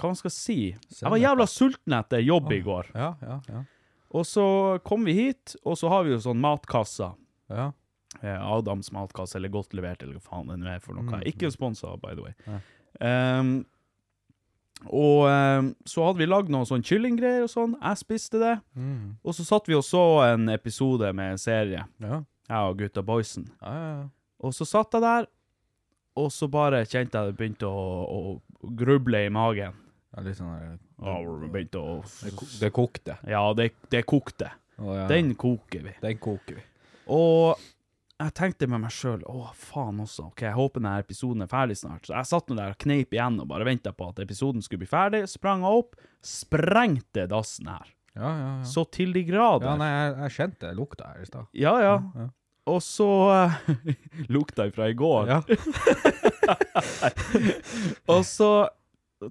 Hva 0.00 0.08
man 0.08 0.14
skal 0.16 0.30
si? 0.30 0.70
Jeg 0.72 1.10
var 1.10 1.18
jævla 1.18 1.46
sulten 1.50 1.92
etter 1.98 2.22
jobb 2.24 2.52
i 2.52 2.60
går. 2.62 2.86
Ja, 2.94 3.16
ja, 3.20 3.40
ja. 3.48 3.64
Og 4.12 4.24
så 4.24 4.78
kom 4.84 5.04
vi 5.04 5.12
hit, 5.14 5.56
og 5.64 5.76
så 5.76 5.88
har 5.90 6.04
vi 6.04 6.10
jo 6.14 6.18
sånn 6.18 6.40
matkasser. 6.40 7.16
ja. 7.50 7.72
Eh, 8.22 8.40
Adams 8.56 8.90
matkasse, 8.92 9.36
eller 9.38 9.48
Godt 9.54 9.72
levert, 9.78 10.02
eller 10.02 10.18
hva 10.18 10.24
faen 10.26 10.48
det 10.50 10.58
nå 10.58 10.66
er 10.74 10.80
for 10.82 10.94
noe. 10.98 11.06
Mm, 11.06 11.22
Ikke 11.30 11.50
sponsa, 11.54 11.92
by 12.02 12.14
the 12.18 12.22
way. 12.26 12.60
Ehm, 13.00 13.52
Og 14.90 15.26
um, 15.28 15.66
så 15.84 16.06
hadde 16.06 16.18
vi 16.22 16.26
lagd 16.26 16.48
noen 16.48 16.64
sånn 16.64 16.80
kyllinggreier 16.82 17.42
og 17.44 17.50
sånn. 17.52 17.74
Jeg 17.82 17.98
spiste 18.00 18.38
det. 18.40 18.54
Og 19.22 19.34
så 19.36 19.44
satt 19.44 19.66
vi 19.68 19.74
og 19.76 19.84
så 19.84 20.00
en 20.30 20.48
episode 20.48 21.10
med 21.12 21.34
en 21.34 21.38
serie, 21.42 21.82
Ja. 22.00 22.22
jeg 22.48 22.70
og 22.70 22.78
gutta 22.78 23.02
boysen. 23.04 23.50
Ja, 23.60 23.72
ja, 23.74 23.90
ja. 24.00 24.08
Og 24.40 24.54
så 24.56 24.64
satt 24.64 24.96
jeg 24.96 25.02
der, 25.04 25.26
og 26.16 26.30
så 26.32 26.48
bare 26.50 26.80
kjente 26.88 27.12
jeg 27.20 27.28
det 27.28 27.36
begynte 27.36 27.68
å, 27.68 27.82
å 28.08 28.72
gruble 28.76 29.20
i 29.26 29.28
magen. 29.28 29.76
Ja, 30.16 30.22
litt 30.24 30.38
sånn 30.40 30.56
der, 30.58 30.78
Og 30.98 31.42
det 31.44 31.50
begynte 31.52 31.78
å 31.84 31.98
det, 32.24 32.32
det 32.64 32.72
kokte. 32.72 33.18
Ja, 33.28 33.44
det, 33.54 33.68
det 33.92 34.06
kokte. 34.08 34.48
Oh, 34.80 34.94
ja. 34.96 35.04
Den 35.12 35.34
koker 35.36 35.84
vi. 35.84 35.92
Den 36.00 36.16
koker 36.18 36.56
vi. 36.56 36.64
Og 37.12 37.60
jeg 38.20 38.34
tenkte 38.36 38.66
med 38.68 38.82
meg 38.82 38.92
sjøl 38.92 39.22
å 39.28 39.46
faen 39.56 40.00
også, 40.02 40.26
ok, 40.28 40.42
jeg 40.44 40.56
håper 40.56 40.82
denne 40.82 40.98
episoden 41.00 41.42
er 41.44 41.48
ferdig 41.50 41.76
snart. 41.80 42.04
Så 42.04 42.12
jeg 42.12 42.28
satt 42.28 42.50
nå 42.50 42.54
der 42.58 42.74
og 42.74 42.80
kneip 42.82 43.10
igjen 43.16 43.40
og 43.40 43.48
bare 43.52 43.68
venta 43.68 43.90
på 43.96 44.04
at 44.10 44.20
episoden 44.20 44.62
skulle 44.64 44.82
bli 44.84 44.90
ferdig. 44.90 45.22
Sprang 45.30 45.60
jeg 45.64 45.72
opp, 45.84 45.92
sprengte 46.26 47.24
dassen 47.30 47.66
her. 47.72 47.86
Ja, 48.18 48.26
ja, 48.26 48.50
ja. 48.58 48.66
Så 48.68 48.84
til 48.92 49.10
de 49.16 49.22
grader. 49.24 49.66
Ja, 49.70 49.74
nei, 49.80 49.88
jeg, 49.94 50.08
jeg 50.24 50.30
kjente 50.36 50.74
lukta 50.76 51.04
her 51.14 51.20
i 51.22 51.26
stad. 51.30 51.44
Ja, 51.56 51.74
ja. 51.80 51.96
ja. 52.18 52.26
Og 52.70 52.80
så 52.84 53.08
Lukta 54.34 54.62
ifra 54.68 54.84
i 54.90 54.94
går. 54.98 55.22
Ja. 55.30 55.38
Og 58.12 58.22
så 58.28 58.50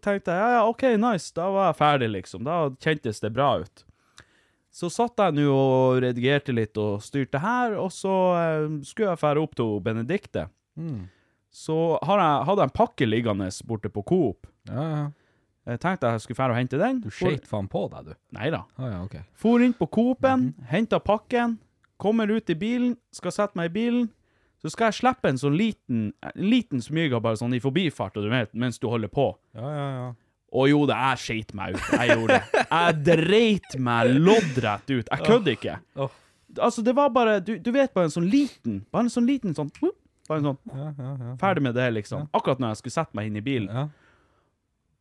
tenkte 0.01 0.31
jeg 0.33 0.39
ja, 0.39 0.49
ja, 0.57 0.63
OK, 0.69 0.83
nice, 1.01 1.31
da 1.35 1.49
var 1.53 1.65
jeg 1.69 1.77
ferdig, 1.79 2.09
liksom. 2.17 2.43
Da 2.47 2.55
kjentes 2.81 3.21
det 3.21 3.31
bra 3.35 3.49
ut. 3.61 3.75
Så 4.71 4.89
satt 4.93 5.17
jeg 5.17 5.37
nå 5.39 5.47
og 5.49 6.01
redigerte 6.03 6.53
litt 6.53 6.77
og 6.77 6.99
styrte 7.01 7.41
her, 7.41 7.73
og 7.81 7.89
så 7.93 8.15
eh, 8.37 8.67
skulle 8.85 9.13
jeg 9.13 9.21
fære 9.21 9.41
opp 9.41 9.55
til 9.57 9.79
Benedikte. 9.85 10.45
Mm. 10.77 11.07
Så 11.49 11.97
har 12.05 12.21
jeg, 12.21 12.43
hadde 12.45 12.61
jeg 12.61 12.69
en 12.69 12.77
pakke 12.77 13.07
liggende 13.09 13.49
borte 13.65 13.89
på 13.93 14.05
Coop. 14.05 14.51
ja, 14.69 14.85
ja. 14.97 15.07
Jeg 15.69 15.81
tenkte 15.83 16.09
jeg 16.09 16.21
skulle 16.23 16.37
fære 16.39 16.53
og 16.55 16.57
hente 16.57 16.77
den. 16.81 17.01
Du 17.03 17.11
skøyt 17.13 17.45
faen 17.45 17.67
på 17.69 17.83
deg, 17.91 18.07
du. 18.07 18.13
Nei 18.33 18.47
da. 18.53 18.63
Å 18.79 18.87
ja, 18.89 19.01
OK. 19.05 19.17
For 19.37 19.61
inn 19.61 19.75
på 19.77 19.85
Coop-en, 19.91 20.47
henta 20.71 20.97
pakken, 21.03 21.59
kommer 22.01 22.31
ut 22.31 22.49
i 22.49 22.55
bilen, 22.57 22.95
skal 23.13 23.35
sette 23.35 23.59
meg 23.59 23.69
i 23.69 23.75
bilen. 23.75 24.07
Så 24.63 24.71
skal 24.73 24.89
jeg 24.89 24.97
slippe 24.97 25.29
en 25.29 25.37
sånn 25.39 25.55
liten, 25.59 26.09
en 26.25 26.41
liten 26.41 26.81
smyga 26.83 27.21
bare 27.23 27.37
sånn 27.39 27.53
i 27.55 27.61
forbifart, 27.63 28.17
og 28.17 28.25
du 28.25 28.31
vet, 28.33 28.51
mens 28.57 28.81
du 28.81 28.89
holder 28.89 29.11
på. 29.13 29.29
Ja, 29.55 29.69
ja, 29.75 29.85
ja. 29.99 30.09
Og 30.51 30.69
jo, 30.71 30.79
det 30.89 30.95
jeg 30.97 31.21
skeit 31.21 31.53
meg 31.57 31.75
ut. 31.77 31.83
Jeg 31.93 32.15
gjorde 32.15 32.37
det. 32.39 32.63
Jeg 32.71 32.95
dreit 33.05 33.75
meg 33.85 34.09
loddrett 34.17 34.89
ut. 34.89 35.11
Jeg 35.11 35.25
kødder 35.27 35.53
ikke. 35.57 35.75
Altså, 36.57 36.81
det 36.81 36.95
var 36.97 37.11
bare 37.13 37.35
du, 37.45 37.51
du 37.61 37.69
vet, 37.75 37.91
bare 37.93 38.07
en 38.09 38.13
sånn 38.15 38.25
liten 38.25 38.79
Bare 38.89 39.05
en 39.05 39.11
sånn 39.13 39.27
liten 39.29 39.53
sånn 39.53 39.69
Bare 40.29 40.39
en 40.41 40.47
sånn. 40.49 41.37
Ferdig 41.41 41.61
med 41.67 41.75
det, 41.77 41.85
liksom. 41.99 42.25
Akkurat 42.33 42.57
når 42.61 42.73
jeg 42.73 42.79
skulle 42.81 42.95
sette 42.97 43.17
meg 43.17 43.29
inn 43.29 43.37
i 43.37 43.45
bilen. 43.45 43.91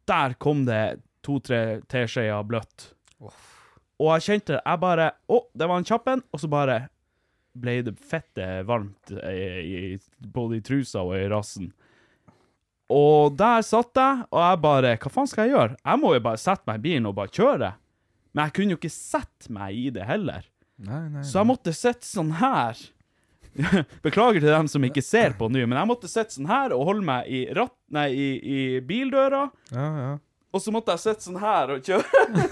Der 0.08 0.36
kom 0.40 0.66
det 0.68 0.98
to-tre 1.24 1.80
teskjeer 1.88 2.44
bløtt. 2.48 2.90
Og 3.98 4.12
jeg 4.14 4.26
kjente 4.28 4.54
det. 4.58 4.62
Jeg 4.62 4.80
bare 4.84 5.10
Å, 5.28 5.40
det 5.58 5.68
var 5.68 5.80
en 5.80 5.88
kjapp 5.88 6.12
en. 6.12 6.22
Og 6.32 6.40
så 6.44 6.48
bare 6.52 6.78
ble 7.58 7.80
det 7.88 7.96
fette 7.98 8.44
varmt 8.68 9.10
i, 9.10 9.40
i, 9.96 9.98
både 10.20 10.60
i 10.60 10.64
trusa 10.64 11.02
og 11.02 11.16
i 11.18 11.24
rassen. 11.32 11.72
Og 12.88 13.34
der 13.36 13.60
satt 13.66 13.98
jeg, 14.00 14.22
og 14.32 14.38
jeg 14.40 14.60
bare 14.64 14.94
Hva 14.96 15.10
faen 15.12 15.28
skal 15.28 15.44
jeg 15.48 15.52
gjøre? 15.56 15.74
Jeg 15.84 16.00
må 16.00 16.12
jo 16.16 16.20
bare 16.24 16.40
sette 16.40 16.64
meg 16.70 16.78
i 16.80 16.84
bilen 16.86 17.08
og 17.10 17.16
bare 17.18 17.32
kjøre. 17.36 17.72
Men 18.32 18.46
jeg 18.46 18.54
kunne 18.56 18.74
jo 18.74 18.78
ikke 18.80 18.92
sette 18.94 19.52
meg 19.52 19.76
i 19.76 19.88
det 19.92 20.06
heller. 20.08 20.46
Nei, 20.86 21.02
nei. 21.12 21.24
Så 21.26 21.40
jeg 21.40 21.48
måtte 21.50 21.74
sitte 21.76 22.06
sånn 22.08 22.30
her. 22.38 22.78
Beklager 24.06 24.38
til 24.40 24.52
dem 24.52 24.68
som 24.70 24.84
ikke 24.86 25.02
ser 25.02 25.34
på 25.38 25.48
nå, 25.50 25.64
men 25.66 25.76
jeg 25.80 25.90
måtte 25.90 26.08
sitte 26.10 26.36
sånn 26.36 26.48
her 26.48 26.72
og 26.76 26.84
holde 26.92 27.04
meg 27.08 27.28
i, 27.34 27.40
ratt, 27.56 27.74
nei, 27.92 28.06
i, 28.14 28.28
i 28.38 28.58
bildøra. 28.86 29.48
Ja, 29.74 29.86
ja. 30.04 30.10
Og 30.54 30.62
så 30.64 30.72
måtte 30.72 30.94
jeg 30.94 31.02
sitte 31.04 31.26
sånn 31.26 31.40
her 31.42 31.74
og 31.74 31.84
kjøre. 31.84 32.44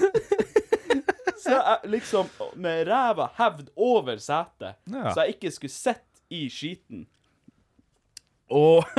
så 1.43 1.53
jeg 1.55 1.93
liksom 1.95 2.29
med 2.61 2.83
ræva 2.91 3.31
hevd 3.39 3.71
over 3.77 4.19
setet, 4.21 4.77
Ja. 4.91 5.13
så 5.15 5.25
jeg 5.25 5.37
ikke 5.39 5.53
skulle 5.55 5.73
sitte 5.77 6.25
i 6.35 6.47
skiten. 6.53 7.07
Og 8.51 8.85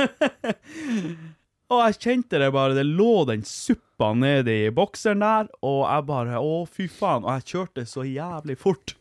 Og 1.68 1.82
jeg 1.84 1.98
kjente 2.00 2.38
det 2.40 2.48
bare, 2.54 2.72
det 2.72 2.86
lå 2.88 3.26
den 3.28 3.42
suppa 3.44 4.14
nedi 4.16 4.70
bokseren 4.72 5.20
der, 5.20 5.50
og 5.60 5.82
jeg 5.84 6.06
bare 6.08 6.40
Å, 6.40 6.62
fy 6.64 6.86
faen. 6.88 7.26
Og 7.26 7.34
jeg 7.36 7.48
kjørte 7.52 7.84
så 7.88 8.06
jævlig 8.08 8.56
fort. 8.56 8.94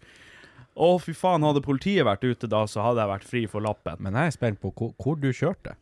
Å, 0.76 0.90
fy 1.00 1.16
faen, 1.16 1.46
hadde 1.48 1.64
politiet 1.64 2.04
vært 2.06 2.26
ute 2.28 2.50
da, 2.52 2.66
så 2.68 2.84
hadde 2.84 3.06
jeg 3.06 3.12
vært 3.14 3.30
fri 3.30 3.44
for 3.50 3.64
lappen. 3.64 4.02
Men 4.04 4.20
jeg 4.20 4.34
er 4.34 4.36
spent 4.36 4.60
på 4.60 4.74
hvor, 4.76 4.92
hvor 5.00 5.16
du 5.16 5.30
kjørte. 5.32 5.78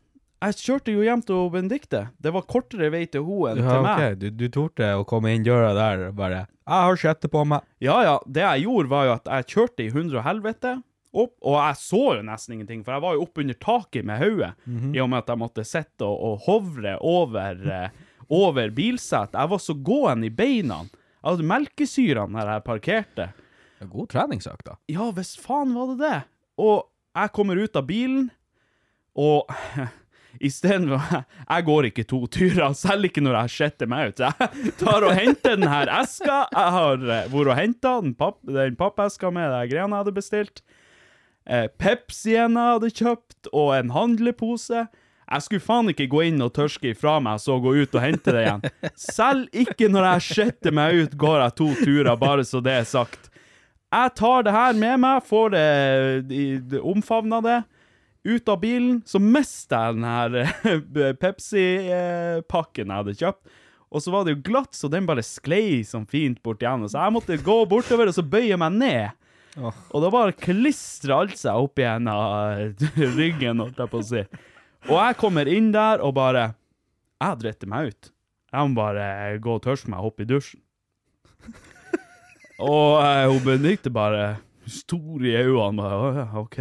Jeg 0.46 0.58
kjørte 0.60 0.92
jo 0.94 1.02
hjem 1.02 1.22
til 1.26 1.50
Benedicte. 1.50 2.04
Det 2.22 2.30
var 2.36 2.46
kortere 2.46 2.92
vei 2.92 3.02
til 3.10 3.24
henne 3.26 3.56
enn 3.56 3.62
Ja, 3.64 3.70
til 3.72 3.84
meg. 3.86 4.02
ok, 4.04 4.18
du, 4.20 4.26
du 4.30 4.46
torde 4.52 4.92
å 5.00 5.06
komme 5.08 5.32
inn 5.34 5.46
døra 5.46 5.72
der 5.74 6.10
og 6.10 6.18
bare 6.20 6.44
'Jeg 6.46 6.82
har 6.86 6.96
skjettet 7.02 7.32
på 7.32 7.42
meg'. 7.48 7.64
Ja, 7.80 7.98
ja. 8.04 8.18
Det 8.26 8.42
jeg 8.44 8.66
gjorde, 8.66 8.90
var 8.90 9.04
jo 9.06 9.12
at 9.16 9.26
jeg 9.26 9.46
kjørte 9.54 9.82
i 9.86 9.90
hundre 9.90 10.18
og 10.20 10.26
helvete 10.28 10.76
opp, 11.22 11.34
og 11.42 11.56
jeg 11.58 11.78
så 11.80 12.02
jo 12.18 12.26
nesten 12.26 12.56
ingenting, 12.56 12.84
for 12.84 12.96
jeg 12.96 13.04
var 13.06 13.16
jo 13.16 13.24
oppunder 13.24 13.58
taket 13.62 14.06
med 14.08 14.20
hodet, 14.22 14.52
i 14.92 15.00
og 15.02 15.10
med 15.12 15.22
at 15.22 15.32
jeg 15.32 15.42
måtte 15.42 15.64
sitte 15.66 16.06
og, 16.06 16.16
og 16.28 16.46
hovre 16.46 16.94
over, 17.00 17.64
eh, 17.78 18.22
over 18.28 18.70
bilsettet. 18.76 19.38
Jeg 19.38 19.52
var 19.54 19.62
så 19.62 19.76
gåen 19.90 20.24
i 20.26 20.32
beina. 20.32 20.82
Jeg 21.16 21.28
hadde 21.30 21.50
melkesyre 21.50 22.26
når 22.30 22.52
jeg 22.54 22.66
parkerte. 22.66 23.28
En 23.82 23.92
God 23.92 24.08
treningsøkt, 24.12 24.64
da. 24.68 24.78
Ja, 24.92 25.10
hvis 25.16 25.34
faen 25.40 25.74
var 25.76 25.92
det 25.92 26.00
det. 26.04 26.18
Og 26.62 26.86
jeg 27.16 27.32
kommer 27.36 27.60
ut 27.60 27.76
av 27.76 27.86
bilen, 27.88 28.28
og 29.16 29.48
istedenfor 30.46 31.00
Jeg 31.56 31.66
går 31.68 31.88
ikke 31.90 32.04
to 32.08 32.22
turer, 32.32 32.72
selv 32.76 33.08
ikke 33.08 33.22
når 33.24 33.38
jeg 33.42 33.54
skjetter 33.56 33.90
meg 33.90 34.12
ut. 34.12 34.24
Jeg 34.24 34.74
tar 34.80 35.06
og 35.06 35.14
henter 35.16 35.56
den 35.56 35.68
her 35.70 35.90
eska. 36.00 36.42
Jeg 36.52 36.74
har 36.78 37.04
eh, 37.04 37.30
vært 37.32 37.52
og 37.52 37.56
henta 37.60 37.94
den, 38.04 38.16
papp, 38.18 38.40
den 38.48 38.76
pappeska 38.78 39.32
med 39.32 39.52
de 39.52 39.62
greiene 39.72 39.94
jeg 39.94 40.04
hadde 40.04 40.16
bestilt. 40.16 40.64
Eh, 41.46 41.66
Pepsien 41.78 42.56
jeg 42.58 42.72
hadde 42.76 42.90
kjøpt, 42.90 43.50
og 43.54 43.72
en 43.76 43.92
handlepose. 43.94 44.86
Jeg 45.26 45.42
skulle 45.42 45.62
faen 45.62 45.90
ikke 45.90 46.06
gå 46.10 46.20
inn 46.28 46.42
og 46.44 46.52
tørske 46.54 46.92
ifra 46.92 47.16
meg, 47.22 47.40
så 47.42 47.56
gå 47.62 47.72
ut 47.82 47.94
og 47.98 48.02
hente 48.02 48.34
det 48.34 48.42
igjen. 48.44 48.66
Selv 48.98 49.48
ikke 49.58 49.88
når 49.90 50.06
jeg 50.12 50.24
skjetter 50.30 50.74
meg 50.74 51.00
ut, 51.04 51.16
går 51.18 51.40
jeg 51.44 51.56
to 51.58 51.68
turer, 51.80 52.12
bare 52.20 52.44
så 52.46 52.60
det 52.62 52.76
er 52.80 52.86
sagt. 52.86 53.30
Jeg 53.94 54.12
tar 54.18 54.42
det 54.46 54.52
her 54.54 54.74
med 54.78 55.00
meg, 55.02 55.22
får 55.26 55.50
det, 55.54 55.66
de- 56.30 56.80
omfavna 56.82 57.40
det, 57.42 57.58
ut 58.26 58.48
av 58.50 58.58
bilen, 58.62 59.00
så 59.06 59.20
mister 59.22 59.86
jeg 59.86 59.98
den 59.98 60.06
her 60.06 61.12
Pepsi-pakken 61.22 62.90
jeg 62.90 62.96
hadde 63.02 63.14
kjøpt. 63.20 63.54
Og 63.94 64.02
så 64.02 64.10
var 64.12 64.24
det 64.26 64.34
jo 64.34 64.42
glatt, 64.48 64.74
så 64.74 64.90
den 64.90 65.06
bare 65.08 65.22
sklei 65.24 65.80
sånn 65.86 66.08
fint 66.10 66.40
bort 66.44 66.62
igjen. 66.64 66.86
Så 66.90 66.98
jeg 66.98 67.14
måtte 67.14 67.38
gå 67.46 67.58
bortover 67.70 68.10
og 68.10 68.16
så 68.16 68.24
bøye 68.26 68.58
meg 68.60 68.74
ned. 68.80 69.14
Og 69.56 70.02
da 70.04 70.10
bare 70.12 70.36
klistra 70.36 71.22
alt 71.22 71.38
seg 71.40 71.56
opp 71.66 71.80
igjen 71.80 72.08
av 72.12 72.76
ryggen, 73.18 73.62
holdt 73.64 73.80
jeg 73.80 73.92
på 73.92 74.02
å 74.02 74.06
si. 74.06 74.24
Og 74.86 74.98
jeg 75.00 75.18
kommer 75.18 75.48
inn 75.50 75.72
der 75.74 76.02
og 76.04 76.14
bare 76.18 76.50
Jeg 77.22 77.40
driter 77.40 77.70
meg 77.70 77.90
ut. 77.90 78.10
Jeg 78.52 78.68
må 78.68 78.76
bare 78.78 79.06
gå 79.42 79.56
og 79.56 79.62
tørste 79.64 79.90
meg 79.90 80.00
og 80.00 80.10
hoppe 80.10 80.26
i 80.26 80.28
dusjen. 80.30 80.60
Og 82.56 83.00
eh, 83.02 83.26
hun 83.28 83.42
Benedicte 83.44 83.90
bare 83.92 84.36
stor 84.66 85.24
i 85.24 85.34
øynene. 85.36 85.76
Bare, 85.76 85.96
«Å, 85.96 86.06
ja, 86.16 86.26
OK. 86.40 86.56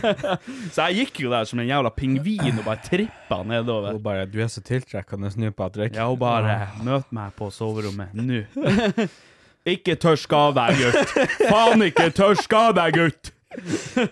så 0.74 0.88
jeg 0.88 1.02
gikk 1.06 1.22
jo 1.24 1.32
der 1.32 1.46
som 1.48 1.62
en 1.62 1.68
jævla 1.68 1.92
pingvin 1.94 2.58
og 2.58 2.66
bare 2.66 2.82
trippa 2.86 3.38
nedover. 3.46 3.96
Hun 3.96 4.04
bare 4.04 4.26
'Du 4.26 4.40
er 4.42 4.50
så 4.52 4.62
tiltrekkende, 4.66 5.30
snu 5.32 5.50
Patrick'. 5.50 5.96
Ja, 5.96 6.08
hun 6.10 6.18
bare 6.20 6.68
Møt 6.84 7.12
meg 7.14 7.34
på 7.38 7.50
soverommet 7.54 8.14
nå. 8.18 8.42
Ikke 9.68 9.94
tørsk 10.00 10.32
av 10.36 10.56
deg, 10.58 10.80
gutt. 10.80 11.14
Faen 11.46 11.86
ikke 11.86 12.10
tørsk 12.14 12.58
av 12.58 12.74
deg, 12.80 12.98
gutt. 12.98 13.32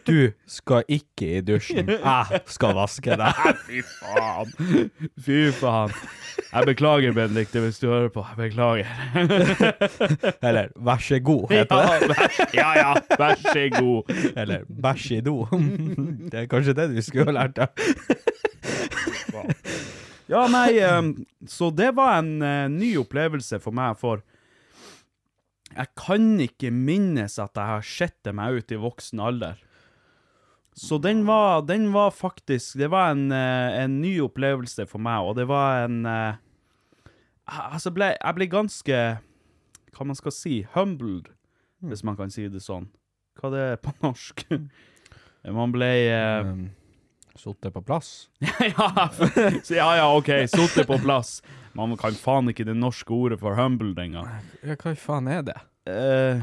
Du 0.05 0.33
skal 0.51 0.83
ikke 0.93 1.29
i 1.39 1.41
dusjen. 1.41 1.89
Jeg 1.89 2.41
skal 2.53 2.75
vaske 2.77 3.17
deg. 3.17 3.39
Fy 3.65 3.81
faen. 3.89 4.91
Fy 5.25 5.39
faen. 5.57 5.95
Jeg 6.51 6.67
beklager, 6.69 7.15
Benedicte, 7.17 7.63
hvis 7.65 7.79
du 7.81 7.89
hører 7.89 8.11
på. 8.13 8.25
Jeg 8.29 8.51
beklager. 8.51 8.87
Eller 10.49 10.69
'vær 10.77 11.01
så 11.01 11.21
god', 11.25 11.47
heter 11.51 11.77
det. 11.77 11.87
Ja, 11.91 12.07
vær, 12.07 12.51
ja, 12.55 12.71
ja, 12.79 12.95
vær 13.19 13.35
så 13.41 13.65
god. 13.81 14.13
Eller 14.37 14.67
'bæsj 14.69 15.11
i 15.17 15.21
do'. 15.21 15.49
Det 16.31 16.41
er 16.45 16.47
kanskje 16.47 16.77
det 16.77 16.91
du 16.97 17.03
skulle 17.03 17.33
ha 17.33 17.37
lært 17.41 17.57
deg. 17.57 17.69
Ja, 20.31 20.45
nei, 20.47 20.79
ehm, 20.79 21.15
så 21.49 21.73
det 21.75 21.91
var 21.97 22.21
en 22.21 22.43
eh, 22.43 22.69
ny 22.71 22.93
opplevelse 23.01 23.59
for 23.59 23.75
meg, 23.75 23.97
for 23.99 24.23
jeg 25.71 25.91
kan 25.99 26.31
ikke 26.43 26.71
minnes 26.75 27.39
at 27.39 27.57
jeg 27.57 27.73
har 27.73 27.85
sett 27.87 28.17
det 28.27 28.35
meg 28.35 28.59
ut 28.59 28.73
i 28.75 28.79
voksen 28.81 29.23
alder. 29.23 29.61
Så 30.75 30.99
den 31.03 31.25
var, 31.27 31.65
den 31.67 31.89
var 31.93 32.13
faktisk 32.15 32.79
Det 32.79 32.87
var 32.93 33.11
en, 33.11 33.33
eh, 33.35 33.83
en 33.83 34.01
ny 34.01 34.13
opplevelse 34.23 34.87
for 34.89 35.03
meg, 35.03 35.19
og 35.27 35.35
det 35.37 35.49
var 35.51 35.85
en 35.85 36.07
eh, 36.07 36.39
Altså, 37.51 37.91
ble, 37.91 38.13
jeg 38.15 38.37
ble 38.39 38.47
ganske 38.47 39.01
Hva 39.91 40.07
man 40.07 40.17
skal 40.17 40.33
si 40.33 40.61
humbled, 40.77 41.27
hvis 41.83 42.05
man 42.07 42.17
kan 42.17 42.31
si 42.31 42.47
det 42.49 42.63
sånn. 42.63 42.87
Hva 43.41 43.51
det 43.51 43.65
er 43.73 43.81
på 43.83 43.93
norsk? 44.07 44.47
man 45.51 45.73
ble 45.75 45.91
Um, 46.45 46.69
Sittet 47.39 47.75
på 47.75 47.83
plass. 47.83 48.29
ja, 48.41 49.09
ja, 49.71 49.89
ja, 49.97 50.07
OK, 50.17 50.31
sittet 50.51 50.87
på 50.87 50.99
plass. 51.03 51.41
Man 51.79 51.95
kan 52.01 52.17
faen 52.19 52.51
ikke 52.51 52.67
det 52.67 52.75
norske 52.77 53.15
ordet 53.15 53.39
for 53.41 53.55
humbled 53.59 53.99
engang. 54.03 54.27
Ja, 54.65 54.75
hva 54.75 54.95
faen 54.99 55.31
er 55.31 55.45
det? 55.47 55.59
Eh, 55.91 56.43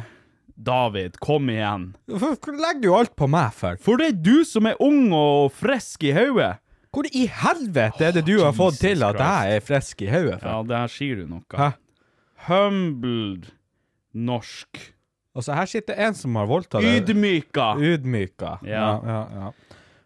David, 0.57 1.19
kom 1.21 1.51
igjen. 1.53 1.91
Hvorfor 2.09 2.55
legger 2.57 2.87
du 2.87 2.93
alt 2.97 3.15
på 3.19 3.27
meg 3.29 3.51
for? 3.53 3.77
For 3.83 3.99
det 3.99 4.07
er 4.13 4.21
du 4.25 4.45
som 4.47 4.69
er 4.69 4.79
ung 4.83 5.11
og 5.15 5.51
frisk 5.53 6.07
i 6.07 6.15
hodet. 6.15 6.55
Hvor 6.95 7.05
i 7.13 7.27
helvete 7.29 8.07
er 8.07 8.15
det 8.15 8.23
du 8.25 8.39
har 8.41 8.55
fått 8.57 8.79
til 8.81 9.03
at 9.05 9.19
jeg 9.21 9.57
er 9.59 9.65
frisk 9.65 10.01
i 10.01 10.09
hodet 10.09 10.39
for? 10.41 10.49
Ja, 10.49 10.63
det 10.65 10.79
her 10.79 10.93
sier 10.95 11.19
du 11.19 11.27
noe. 11.29 11.43
Hæ? 11.53 11.69
Humbled 12.47 13.51
norsk. 14.17 14.79
Altså, 15.37 15.53
her 15.53 15.69
sitter 15.69 15.99
en 16.07 16.15
som 16.17 16.39
har 16.39 16.47
voldtatt 16.49 16.81
deg. 16.81 17.03
Ydmyka. 17.03 17.67
Ydmyka. 17.77 18.55
Ja. 18.65 18.87
ja, 19.05 19.19
ja. 19.35 19.51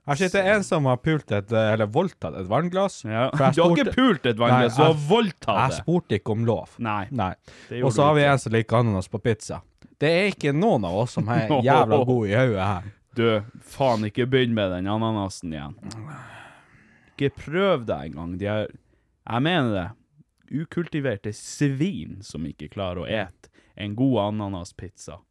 Her 0.09 0.17
sitter 0.17 0.47
en 0.55 0.63
som 0.65 0.87
har 0.89 0.97
pult 0.97 1.31
et, 1.31 1.51
eller 1.53 1.85
voldtatt 1.93 2.33
et 2.39 2.47
vannglass. 2.49 3.03
Ja. 3.05 3.27
Du 3.31 3.61
har 3.61 3.75
ikke 3.75 3.93
pult 3.93 4.25
et 4.25 4.39
vannglass, 4.39 4.79
du 4.79 4.81
har 4.87 4.95
voldtatt 4.97 5.51
det. 5.51 5.65
Jeg 5.67 5.83
spurte 5.83 6.17
ikke 6.17 6.33
om 6.33 6.47
lov. 6.47 6.73
Nei. 6.81 7.03
Nei. 7.13 7.33
Og 7.83 7.93
så 7.93 8.07
har 8.09 8.17
vi 8.17 8.25
en 8.25 8.41
som 8.41 8.55
liker 8.55 8.81
ananas 8.81 9.11
på 9.11 9.21
pizza. 9.21 9.61
Det 10.01 10.09
er 10.09 10.31
ikke 10.31 10.55
noen 10.57 10.87
av 10.89 10.97
oss 11.03 11.13
som 11.19 11.29
er 11.29 11.45
jævla 11.69 12.01
gode 12.09 12.31
i 12.31 12.33
hodet 12.33 12.65
her. 12.65 12.89
Du, 13.13 13.25
faen, 13.67 14.07
ikke 14.07 14.25
begynn 14.31 14.55
med 14.57 14.71
den 14.73 14.89
ananasen 14.89 15.53
igjen. 15.53 15.75
Ikke 17.11 17.29
prøv 17.43 17.83
deg 17.85 18.09
engang. 18.09 18.37
De 18.39 18.47
er 18.49 18.69
Jeg 18.71 19.43
mener 19.45 19.73
det. 19.75 19.87
Ukultiverte 20.51 21.31
svin 21.35 22.17
som 22.25 22.43
ikke 22.47 22.71
klarer 22.73 23.03
å 23.03 23.07
ete 23.07 23.51
en 23.79 23.93
god 23.95 24.17
ananaspizza. 24.25 25.21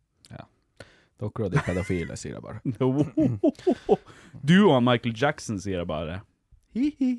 Dere 1.21 1.45
og 1.47 1.53
de 1.53 1.61
pedofile, 1.67 2.17
sier 2.17 2.39
jeg 2.39 2.43
bare. 2.43 2.61
Du 4.51 4.57
og 4.71 4.81
Michael 4.83 5.15
Jackson, 5.17 5.59
sier 5.61 5.83
jeg 5.83 5.89
bare. 5.91 6.21
Hi-hi. 6.77 7.11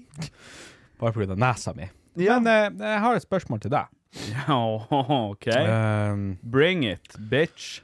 Bare 1.01 1.13
pga. 1.15 1.36
nesa 1.38 1.74
mi. 1.77 1.86
Men 2.17 2.48
eh, 2.50 2.70
jeg 2.81 3.01
har 3.05 3.15
et 3.20 3.25
spørsmål 3.25 3.62
til 3.63 3.74
deg. 3.75 3.91
Ja, 4.34 4.58
OK. 5.31 5.48
Um, 5.53 6.24
Bring 6.43 6.84
it, 6.88 7.13
bitch. 7.31 7.81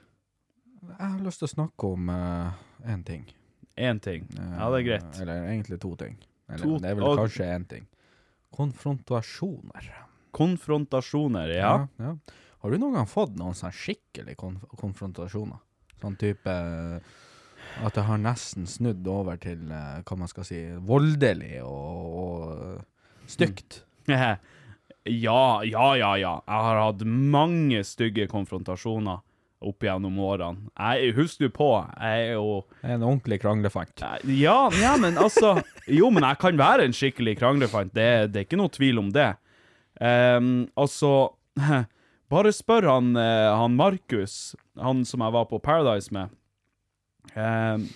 jeg 0.88 0.98
har 1.00 1.20
lyst 1.24 1.40
til 1.44 1.48
å 1.48 1.54
snakke 1.54 1.92
om 1.94 2.10
én 2.10 3.04
ting. 3.08 3.28
Én 3.78 4.02
ting. 4.02 4.26
Ja, 4.34 4.72
det 4.74 4.82
er 4.82 4.88
greit. 4.90 5.08
Eh, 5.14 5.22
Eller 5.24 5.46
egentlig 5.52 5.80
to 5.84 5.94
ting. 6.00 6.18
Eller 6.50 6.66
To- 6.66 6.80
det 6.82 6.90
er 6.92 6.98
vel 6.98 7.08
og- 7.12 7.22
kanskje 7.22 7.46
én 7.54 7.68
ting. 7.70 7.86
Konfrontasjoner. 8.58 9.88
Konfrontasjoner, 10.38 11.50
ja. 11.56 11.72
ja. 12.02 12.16
Har 12.64 12.72
du 12.74 12.78
noen 12.82 12.96
gang 12.98 13.08
fått 13.10 13.36
noen 13.38 13.54
sånn 13.58 13.74
skikkelig 13.76 14.36
konf 14.40 14.64
konfrontasjoner? 14.82 15.60
Sånn 16.01 16.18
type 16.20 16.51
eh, 16.51 17.16
at 17.86 17.98
det 17.98 18.06
har 18.08 18.22
nesten 18.22 18.68
snudd 18.70 19.08
over 19.10 19.39
til 19.42 19.70
eh, 19.74 20.01
hva 20.06 20.18
man 20.20 20.30
skal 20.32 20.46
si, 20.48 20.62
voldelig 20.88 21.62
og, 21.66 22.20
og 22.24 23.32
stygt. 23.32 23.84
Ja, 25.08 25.63
ja, 25.63 25.84
ja, 25.96 26.10
ja. 26.20 26.32
Jeg 26.44 26.63
har 26.66 26.77
hatt 26.82 27.04
mange 27.08 27.80
stygge 27.88 28.25
konfrontasjoner 28.27 29.22
opp 29.68 29.86
gjennom 29.88 30.18
årene. 30.22 30.70
Jeg 30.75 31.13
husker 31.18 31.48
du 31.48 31.54
på, 31.56 31.70
jeg 31.96 32.27
er 32.27 32.34
jo 32.36 32.60
En 32.84 33.06
ordentlig 33.06 33.39
kranglefant. 33.42 34.04
Ja, 34.27 34.68
ja, 34.82 34.96
men 35.00 35.18
altså 35.18 35.58
Jo, 35.88 36.12
men 36.13 36.27
jeg 36.27 36.39
kan 36.44 36.60
være 36.60 36.86
en 36.88 36.96
skikkelig 36.96 37.38
kranglefant. 37.39 37.94
Det, 37.96 38.34
det 38.34 38.42
er 38.42 38.48
ikke 38.50 38.60
noe 38.60 38.74
tvil 38.74 39.00
om 39.01 39.12
det. 39.16 39.32
Um, 39.98 40.68
altså 40.77 41.13
Bare 42.32 42.51
spør 42.51 42.89
han, 42.92 43.13
eh, 43.16 43.50
han 43.56 43.77
Markus, 43.80 44.51
han 44.81 45.05
som 45.05 45.24
jeg 45.25 45.34
var 45.36 45.48
på 45.50 45.60
Paradise 45.63 46.13
med. 46.13 46.34
Ehm, 47.36 47.88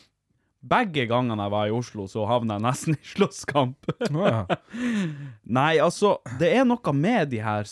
begge 0.61 1.07
gangene 1.09 1.47
jeg 1.47 1.53
var 1.53 1.69
i 1.69 1.73
Oslo, 1.73 2.05
så 2.09 2.25
havna 2.29 2.57
jeg 2.59 2.65
nesten 2.67 2.97
i 2.97 3.05
slåsskamp. 3.13 3.89
Ja. 4.09 4.43
Nei, 5.59 5.75
altså, 5.81 6.17
det 6.39 6.51
er 6.59 6.67
noe 6.69 6.93
med 6.93 7.31
de 7.31 7.41
her 7.41 7.65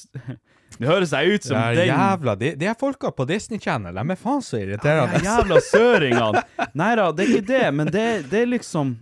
Det 0.80 0.88
høres 0.88 1.12
jeg 1.14 1.36
ut 1.36 1.46
som 1.50 1.58
er 1.60 1.76
den 1.78 1.90
jævla 1.90 2.36
De, 2.40 2.52
de 2.58 2.68
er 2.70 2.78
folka 2.80 3.12
på 3.14 3.26
Disney 3.30 3.60
Channel, 3.62 3.98
de 3.98 4.14
er 4.14 4.20
faen 4.20 4.42
så 4.46 4.62
de 4.62 4.78
Ja, 4.78 5.06
jævla 5.26 5.60
søringene. 5.66 6.44
Nei 6.78 6.90
da, 6.98 7.10
det 7.14 7.26
er 7.26 7.34
ikke 7.36 7.48
det, 7.50 7.64
men 7.76 7.92
det, 7.94 8.08
det 8.32 8.44
er 8.44 8.52
liksom 8.54 8.96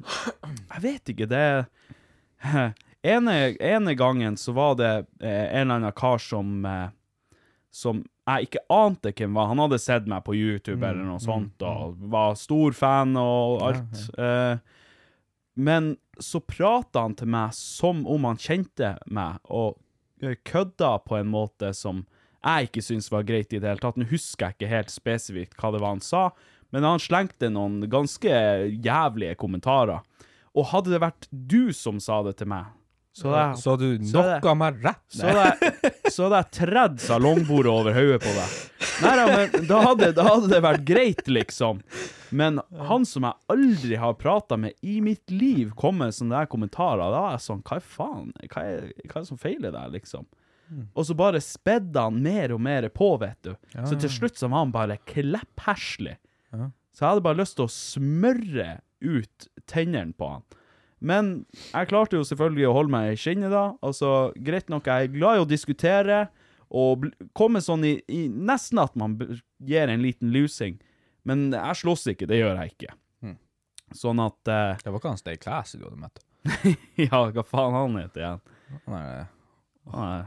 Jeg 0.74 0.84
vet 0.84 1.14
ikke, 1.14 1.30
det 1.32 1.46
ene, 3.08 3.38
ene 3.60 3.96
gangen 4.00 4.38
så 4.40 4.56
var 4.58 4.76
det 4.80 4.92
eh, 5.22 5.46
en 5.60 5.68
eller 5.68 5.80
annen 5.80 5.96
kar 5.96 6.20
som 6.24 6.66
eh, 6.66 6.88
Som 7.72 8.04
jeg 8.28 8.48
ikke 8.50 8.64
ante 8.74 9.14
hvem 9.16 9.38
var. 9.38 9.48
Han 9.54 9.62
hadde 9.64 9.80
sett 9.80 10.08
meg 10.12 10.26
på 10.26 10.36
YouTube 10.36 10.84
eller 10.84 11.06
noe 11.08 11.22
sånt, 11.24 11.62
og 11.64 11.96
var 12.12 12.36
stor 12.40 12.76
fan 12.76 13.16
og 13.20 13.62
alt. 13.70 14.02
Eh, 14.20 14.58
men 15.58 15.94
så 16.20 16.42
prata 16.44 17.06
han 17.06 17.16
til 17.18 17.30
meg 17.34 17.56
som 17.56 18.04
om 18.10 18.28
han 18.28 18.40
kjente 18.42 18.96
meg, 19.08 19.40
og 19.48 19.78
eh, 20.22 20.36
kødda 20.46 20.98
på 21.08 21.18
en 21.22 21.32
måte 21.32 21.72
som 21.78 22.04
jeg 22.44 22.68
ikke 22.70 22.84
syntes 22.86 23.10
var 23.12 23.26
greit 23.28 23.54
i 23.56 23.60
det 23.64 23.72
hele 23.72 23.82
tatt. 23.82 23.98
Nå 24.00 24.08
husker 24.12 24.48
jeg 24.50 24.58
ikke 24.58 24.74
helt 24.76 24.94
spesifikt 24.94 25.58
hva 25.60 25.72
det 25.74 25.82
var 25.84 25.96
han 25.96 26.04
sa, 26.04 26.28
men 26.76 26.86
han 26.86 27.02
slengte 27.02 27.50
noen 27.52 27.80
ganske 27.90 28.30
jævlige 28.76 29.38
kommentarer. 29.40 30.04
Og 30.58 30.70
hadde 30.74 30.94
det 30.94 31.02
vært 31.04 31.28
du 31.32 31.72
som 31.76 32.00
sa 32.04 32.22
det 32.26 32.38
til 32.40 32.50
meg, 32.52 32.70
så 33.18 33.32
det, 33.34 33.46
Så 33.62 33.74
du 33.82 33.88
knocka 33.98 34.54
meg 34.58 34.84
rett 34.86 35.16
jeg, 35.18 35.92
så 36.14 36.28
hadde 36.28 36.42
jeg 36.44 36.50
tredd 36.60 37.00
salongbordet 37.02 37.72
over 37.74 37.96
hodet 37.98 38.20
på 38.22 38.34
deg. 38.36 38.56
Nei 39.02 39.14
da, 39.18 39.26
men 39.32 39.68
da 39.70 39.80
hadde, 39.84 40.12
da 40.18 40.26
hadde 40.28 40.52
det 40.52 40.60
vært 40.66 40.84
greit, 40.86 41.24
liksom. 41.30 41.82
Men 42.30 42.60
han 42.90 43.06
som 43.10 43.26
jeg 43.26 43.40
aldri 43.54 43.98
har 44.02 44.18
prata 44.20 44.58
med 44.60 44.76
i 44.86 45.00
mitt 45.02 45.32
liv, 45.34 45.72
kom 45.80 45.98
med 46.02 46.14
sånne 46.14 46.42
der 46.42 46.50
kommentarer. 46.52 47.06
Da 47.14 47.24
er 47.30 47.38
jeg 47.38 47.46
sånn 47.48 47.64
Hva 47.66 47.80
faen? 47.82 48.34
Hva 48.52 48.66
er, 48.68 48.90
hva 49.06 49.16
er 49.16 49.24
det 49.24 49.30
som 49.32 49.40
feiler 49.42 49.74
deg, 49.74 49.96
liksom? 49.98 50.28
Og 51.00 51.06
så 51.08 51.16
bare 51.16 51.40
spedde 51.40 52.02
han 52.04 52.18
mer 52.22 52.52
og 52.52 52.60
mer 52.60 52.90
på, 52.92 53.14
vet 53.22 53.38
du. 53.48 53.54
Så 53.88 53.96
til 54.02 54.12
slutt 54.12 54.36
så 54.38 54.50
var 54.52 54.66
han 54.66 54.74
bare 54.76 54.98
kleppherslig. 55.08 56.18
Så 56.52 57.06
jeg 57.06 57.08
hadde 57.14 57.24
bare 57.24 57.40
lyst 57.40 57.56
til 57.60 57.68
å 57.68 57.72
smøre 57.72 58.70
ut 59.06 59.48
tennene 59.70 60.14
på 60.18 60.28
han. 60.34 60.44
Men 61.00 61.46
jeg 61.72 61.90
klarte 61.92 62.18
jo 62.18 62.26
selvfølgelig 62.26 62.68
å 62.70 62.76
holde 62.76 62.94
meg 62.96 63.14
i 63.14 63.20
skinnet 63.22 63.54
da. 63.54 63.66
Altså, 63.86 64.32
greit 64.44 64.72
nok, 64.74 64.90
jeg 64.90 65.08
er 65.08 65.14
glad 65.14 65.38
i 65.38 65.44
å 65.44 65.50
diskutere, 65.50 66.24
og 66.68 67.06
komme 67.38 67.62
sånn 67.64 67.86
i, 67.88 67.94
i 68.12 68.26
nesten 68.28 68.82
at 68.82 68.98
man 69.00 69.16
gir 69.64 69.88
en 69.88 70.04
liten 70.04 70.34
lusing. 70.34 70.80
Men 71.28 71.48
jeg 71.54 71.82
slåss 71.84 72.10
ikke, 72.14 72.28
det 72.30 72.42
gjør 72.42 72.60
jeg 72.64 72.74
ikke. 72.74 72.96
Sånn 73.96 74.20
at 74.20 74.50
uh, 74.52 74.76
Det 74.82 74.92
var 74.92 75.00
ikke 75.00 75.12
han 75.14 75.20
Stay 75.22 75.38
Classy 75.40 75.78
du 75.80 75.86
hadde 75.88 76.02
møtt. 76.02 76.20
Ja, 77.08 77.22
hva 77.32 77.44
faen 77.48 77.76
han 77.76 77.96
heter 78.02 78.24
igjen? 78.24 78.42
Han 78.88 78.98
er 80.04 80.26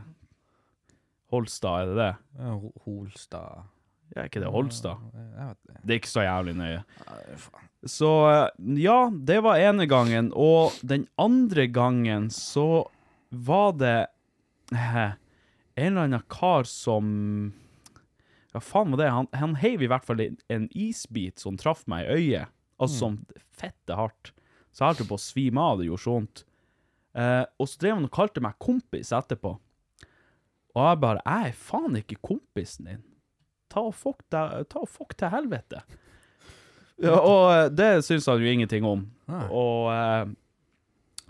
Holstad, 1.31 1.83
er 1.83 1.91
det 1.91 1.99
det? 2.01 2.63
Holstad 2.87 3.67
er 4.17 4.27
ikke 4.29 4.41
det 4.43 4.51
Holstad? 4.51 4.99
Det. 5.13 5.77
Er 5.87 5.97
ikke 5.99 6.11
så 6.11 6.25
jævlig 6.27 6.55
nøye. 6.59 6.81
Så 7.89 8.09
eh, 8.31 8.49
ja, 8.83 8.99
det 9.11 9.39
var 9.47 9.61
ene 9.63 9.87
gangen. 9.89 10.33
Og 10.35 10.73
den 10.83 11.07
andre 11.19 11.67
gangen 11.71 12.29
så 12.35 12.87
var 13.31 13.73
det 13.79 14.09
en 14.73 15.15
eller 15.77 16.03
annen 16.09 16.23
kar 16.31 16.67
som 16.69 17.53
Hva 18.53 18.61
faen 18.63 18.91
var 18.91 18.99
det? 19.05 19.11
Han, 19.15 19.29
han 19.39 19.55
heiv 19.63 19.83
i 19.87 19.89
hvert 19.91 20.05
fall 20.07 20.21
en- 20.27 20.69
isbit 20.75 21.39
som 21.39 21.57
traff 21.59 21.85
meg 21.91 22.07
i 22.09 22.15
øyet. 22.19 22.49
Altså 22.81 22.97
som 23.05 23.19
fette 23.55 23.95
hardt. 23.95 24.33
Så 24.73 24.83
jeg 24.83 24.95
holdt 24.97 25.09
på 25.11 25.19
å 25.19 25.23
svime 25.23 25.61
av, 25.63 25.79
det 25.79 25.87
gjorde 25.87 26.03
så 26.03 26.15
vondt. 26.17 26.43
Eh, 27.15 27.45
og 27.61 27.69
så 27.69 27.79
drev 27.83 27.95
han 27.99 28.07
og 28.09 28.13
kalte 28.15 28.43
meg 28.43 28.59
kompis 28.63 29.11
etterpå. 29.15 29.53
Og 30.75 30.83
jeg 30.87 31.01
bare 31.03 31.23
Jeg 31.27 31.49
er 31.53 31.57
faen 31.59 31.97
ikke 31.99 32.19
kompisen 32.23 32.87
din. 32.91 33.03
Ta 33.71 33.85
og 33.87 33.95
fuck, 33.97 34.25
deg, 34.33 34.67
ta 34.71 34.83
og 34.83 34.91
fuck 34.91 35.15
til 35.19 35.33
helvete. 35.33 35.83
Ja, 37.01 37.17
og 37.17 37.47
eh, 37.55 37.67
det 37.73 37.91
syns 38.05 38.29
han 38.29 38.43
jo 38.43 38.51
ingenting 38.51 38.85
om. 38.85 39.07
Og 39.31 39.91
eh, 39.95 40.33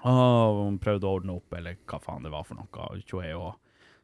han 0.03 0.79
prøvde 0.83 1.07
å 1.07 1.17
ordne 1.19 1.37
opp, 1.39 1.53
eller 1.57 1.79
hva 1.87 2.01
faen 2.03 2.25
det 2.27 2.33
var 2.33 2.47
for 2.49 2.59
noe. 2.59 3.53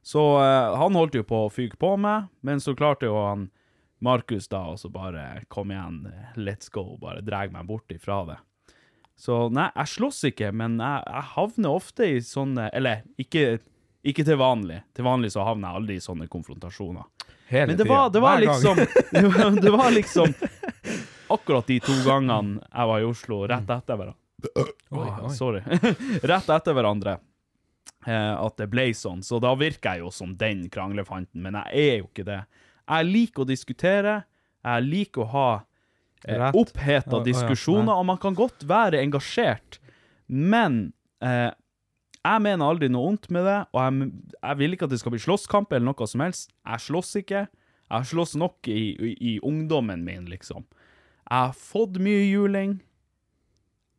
Så 0.06 0.24
eh, 0.38 0.76
han 0.78 0.98
holdt 0.98 1.18
jo 1.18 1.26
på 1.26 1.46
å 1.46 1.52
fyke 1.52 1.78
på 1.80 1.96
meg, 1.98 2.28
men 2.46 2.62
så 2.62 2.76
klarte 2.78 3.08
jo 3.08 3.16
han 3.18 3.48
Markus 4.04 4.50
da 4.52 4.60
og 4.74 4.76
så 4.76 4.90
bare 4.92 5.22
Kom 5.48 5.72
igjen, 5.72 6.04
let's 6.36 6.68
go. 6.70 6.98
Bare 7.00 7.24
dreg 7.24 7.54
meg 7.54 7.66
bort 7.66 7.90
ifra 7.90 8.20
det. 8.28 8.36
Så 9.16 9.46
nei, 9.48 9.70
jeg 9.72 9.94
slåss 9.94 10.26
ikke, 10.28 10.50
men 10.52 10.76
jeg, 10.76 11.02
jeg 11.08 11.28
havner 11.32 11.72
ofte 11.72 12.04
i 12.04 12.18
sånne 12.20 12.66
Eller 12.76 13.06
ikke, 13.16 13.62
ikke 14.04 14.26
til 14.28 14.36
vanlig. 14.38 14.82
Til 14.94 15.08
vanlig 15.08 15.32
så 15.32 15.46
havner 15.48 15.70
jeg 15.70 15.80
aldri 15.80 15.96
i 15.96 16.04
sånne 16.04 16.28
konfrontasjoner. 16.30 17.08
Hele 17.48 17.66
Men 17.72 17.76
det 17.78 17.84
var, 17.88 18.10
det 18.10 18.20
var 18.20 18.40
liksom 18.42 18.76
det 19.10 19.22
var, 19.22 19.50
det 19.64 19.70
var 19.70 19.90
liksom 19.94 20.34
Akkurat 21.28 21.66
de 21.66 21.76
to 21.82 21.94
gangene 22.06 22.60
jeg 22.66 22.88
var 22.90 23.00
i 23.02 23.06
Oslo, 23.06 23.40
rett 23.50 23.70
etter 23.70 23.98
hverandre 23.98 24.22
Oi, 24.90 25.08
oi. 25.24 25.30
Sorry. 25.34 25.62
rett 26.30 26.48
etter 26.52 26.74
hverandre. 26.76 27.16
eh, 28.06 28.34
at 28.36 28.56
det 28.60 28.66
ble 28.70 28.84
sånn. 28.94 29.22
Så 29.24 29.38
da 29.42 29.54
virker 29.58 29.96
jeg 29.96 30.04
jo 30.04 30.10
som 30.14 30.34
den 30.38 30.66
kranglefanten, 30.70 31.40
men 31.42 31.56
jeg 31.56 31.86
er 31.88 31.96
jo 32.02 32.08
ikke 32.10 32.26
det. 32.28 32.40
Jeg 32.86 33.08
liker 33.08 33.42
å 33.42 33.48
diskutere. 33.48 34.12
Jeg 34.66 34.84
liker 34.86 35.24
å 35.24 35.28
ha 35.32 35.48
eh, 36.28 36.44
oppheta 36.52 37.22
diskusjoner, 37.26 37.94
og 37.96 38.06
man 38.12 38.20
kan 38.22 38.36
godt 38.38 38.66
være 38.68 39.00
engasjert. 39.02 39.80
Men 40.28 40.92
eh, 41.24 41.50
jeg 42.26 42.42
mener 42.42 42.66
aldri 42.66 42.88
noe 42.90 43.06
vondt 43.06 43.28
med 43.34 43.46
det, 43.46 43.58
og 43.72 43.78
jeg, 43.82 44.10
jeg 44.40 44.58
vil 44.60 44.74
ikke 44.76 44.88
at 44.88 44.94
det 44.94 44.98
skal 45.02 45.14
bli 45.14 45.22
slåsskamp 45.22 45.72
eller 45.72 45.86
noe 45.88 46.08
som 46.10 46.24
helst. 46.24 46.50
Jeg 46.66 46.84
slåss 46.86 47.14
ikke. 47.22 47.46
Jeg 47.86 47.94
har 47.94 48.08
slåss 48.10 48.34
nok 48.40 48.68
i, 48.72 48.80
i, 48.94 49.12
i 49.14 49.38
ungdommen 49.46 50.02
min, 50.06 50.26
liksom. 50.30 50.66
Jeg 51.26 51.36
har 51.36 51.54
fått 51.58 52.00
mye 52.02 52.24
juling. 52.26 52.76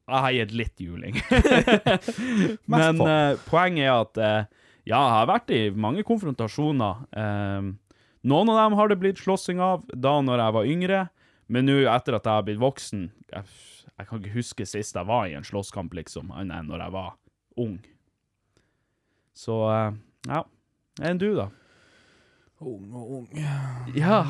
Jeg 0.07 0.23
har 0.23 0.35
gitt 0.35 0.53
litt 0.55 0.83
juling. 0.83 1.19
Men 2.73 3.03
eh, 3.03 3.39
poenget 3.47 3.87
er 3.87 3.95
at 3.95 4.21
uh, 4.21 4.63
ja, 4.87 4.99
jeg 4.99 5.15
har 5.17 5.29
vært 5.31 5.51
i 5.55 5.61
mange 5.75 6.03
konfrontasjoner. 6.07 7.03
Uh, 7.11 7.73
noen 8.27 8.51
av 8.51 8.61
dem 8.63 8.77
har 8.79 8.91
det 8.91 8.99
blitt 9.01 9.19
slåssing 9.23 9.59
av 9.63 9.83
da 9.91 10.17
når 10.23 10.43
jeg 10.43 10.57
var 10.57 10.71
yngre, 10.75 11.01
men 11.47 11.67
nå 11.67 11.81
etter 11.87 12.17
at 12.17 12.27
jeg 12.27 12.39
har 12.39 12.43
blitt 12.43 12.59
voksen 12.59 13.05
jeg, 13.31 13.51
jeg 13.87 14.07
kan 14.09 14.19
ikke 14.19 14.33
huske 14.35 14.65
sist 14.67 14.97
jeg 14.99 15.07
var 15.07 15.29
i 15.29 15.35
en 15.37 15.47
slåsskamp, 15.47 15.93
liksom, 15.95 16.33
annet 16.35 16.59
enn 16.59 16.71
når 16.71 16.83
jeg 16.83 16.95
var 16.95 17.13
ung. 17.63 17.77
Så 19.37 19.61
eh, 19.69 19.91
ja. 20.31 20.43
Enn 21.05 21.19
du, 21.21 21.29
da? 21.37 21.51
Ung 22.65 22.89
og 22.97 23.11
ung. 23.19 23.27
Ja. 23.93 24.23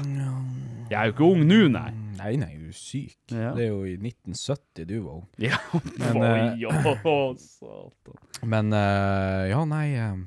Jeg 0.88 0.98
er 1.00 1.08
jo 1.08 1.14
ikke 1.14 1.28
ung 1.30 1.46
nå, 1.48 1.62
nei. 1.72 1.92
Nei, 2.18 2.34
nei, 2.42 2.50
du 2.60 2.72
er 2.72 2.76
syk. 2.76 3.16
Ja. 3.32 3.54
Det 3.56 3.68
er 3.68 3.70
jo 3.70 3.84
i 3.88 3.94
1970 3.96 4.88
du 4.90 4.96
var 5.06 5.20
ung. 5.22 5.28
Ja, 5.40 5.60
Men, 6.02 6.58
uh, 6.58 7.38
satan. 7.40 8.18
Men 8.44 8.74
uh, 8.76 9.44
ja, 9.48 9.62
nei 9.70 9.86
uh, 9.96 10.18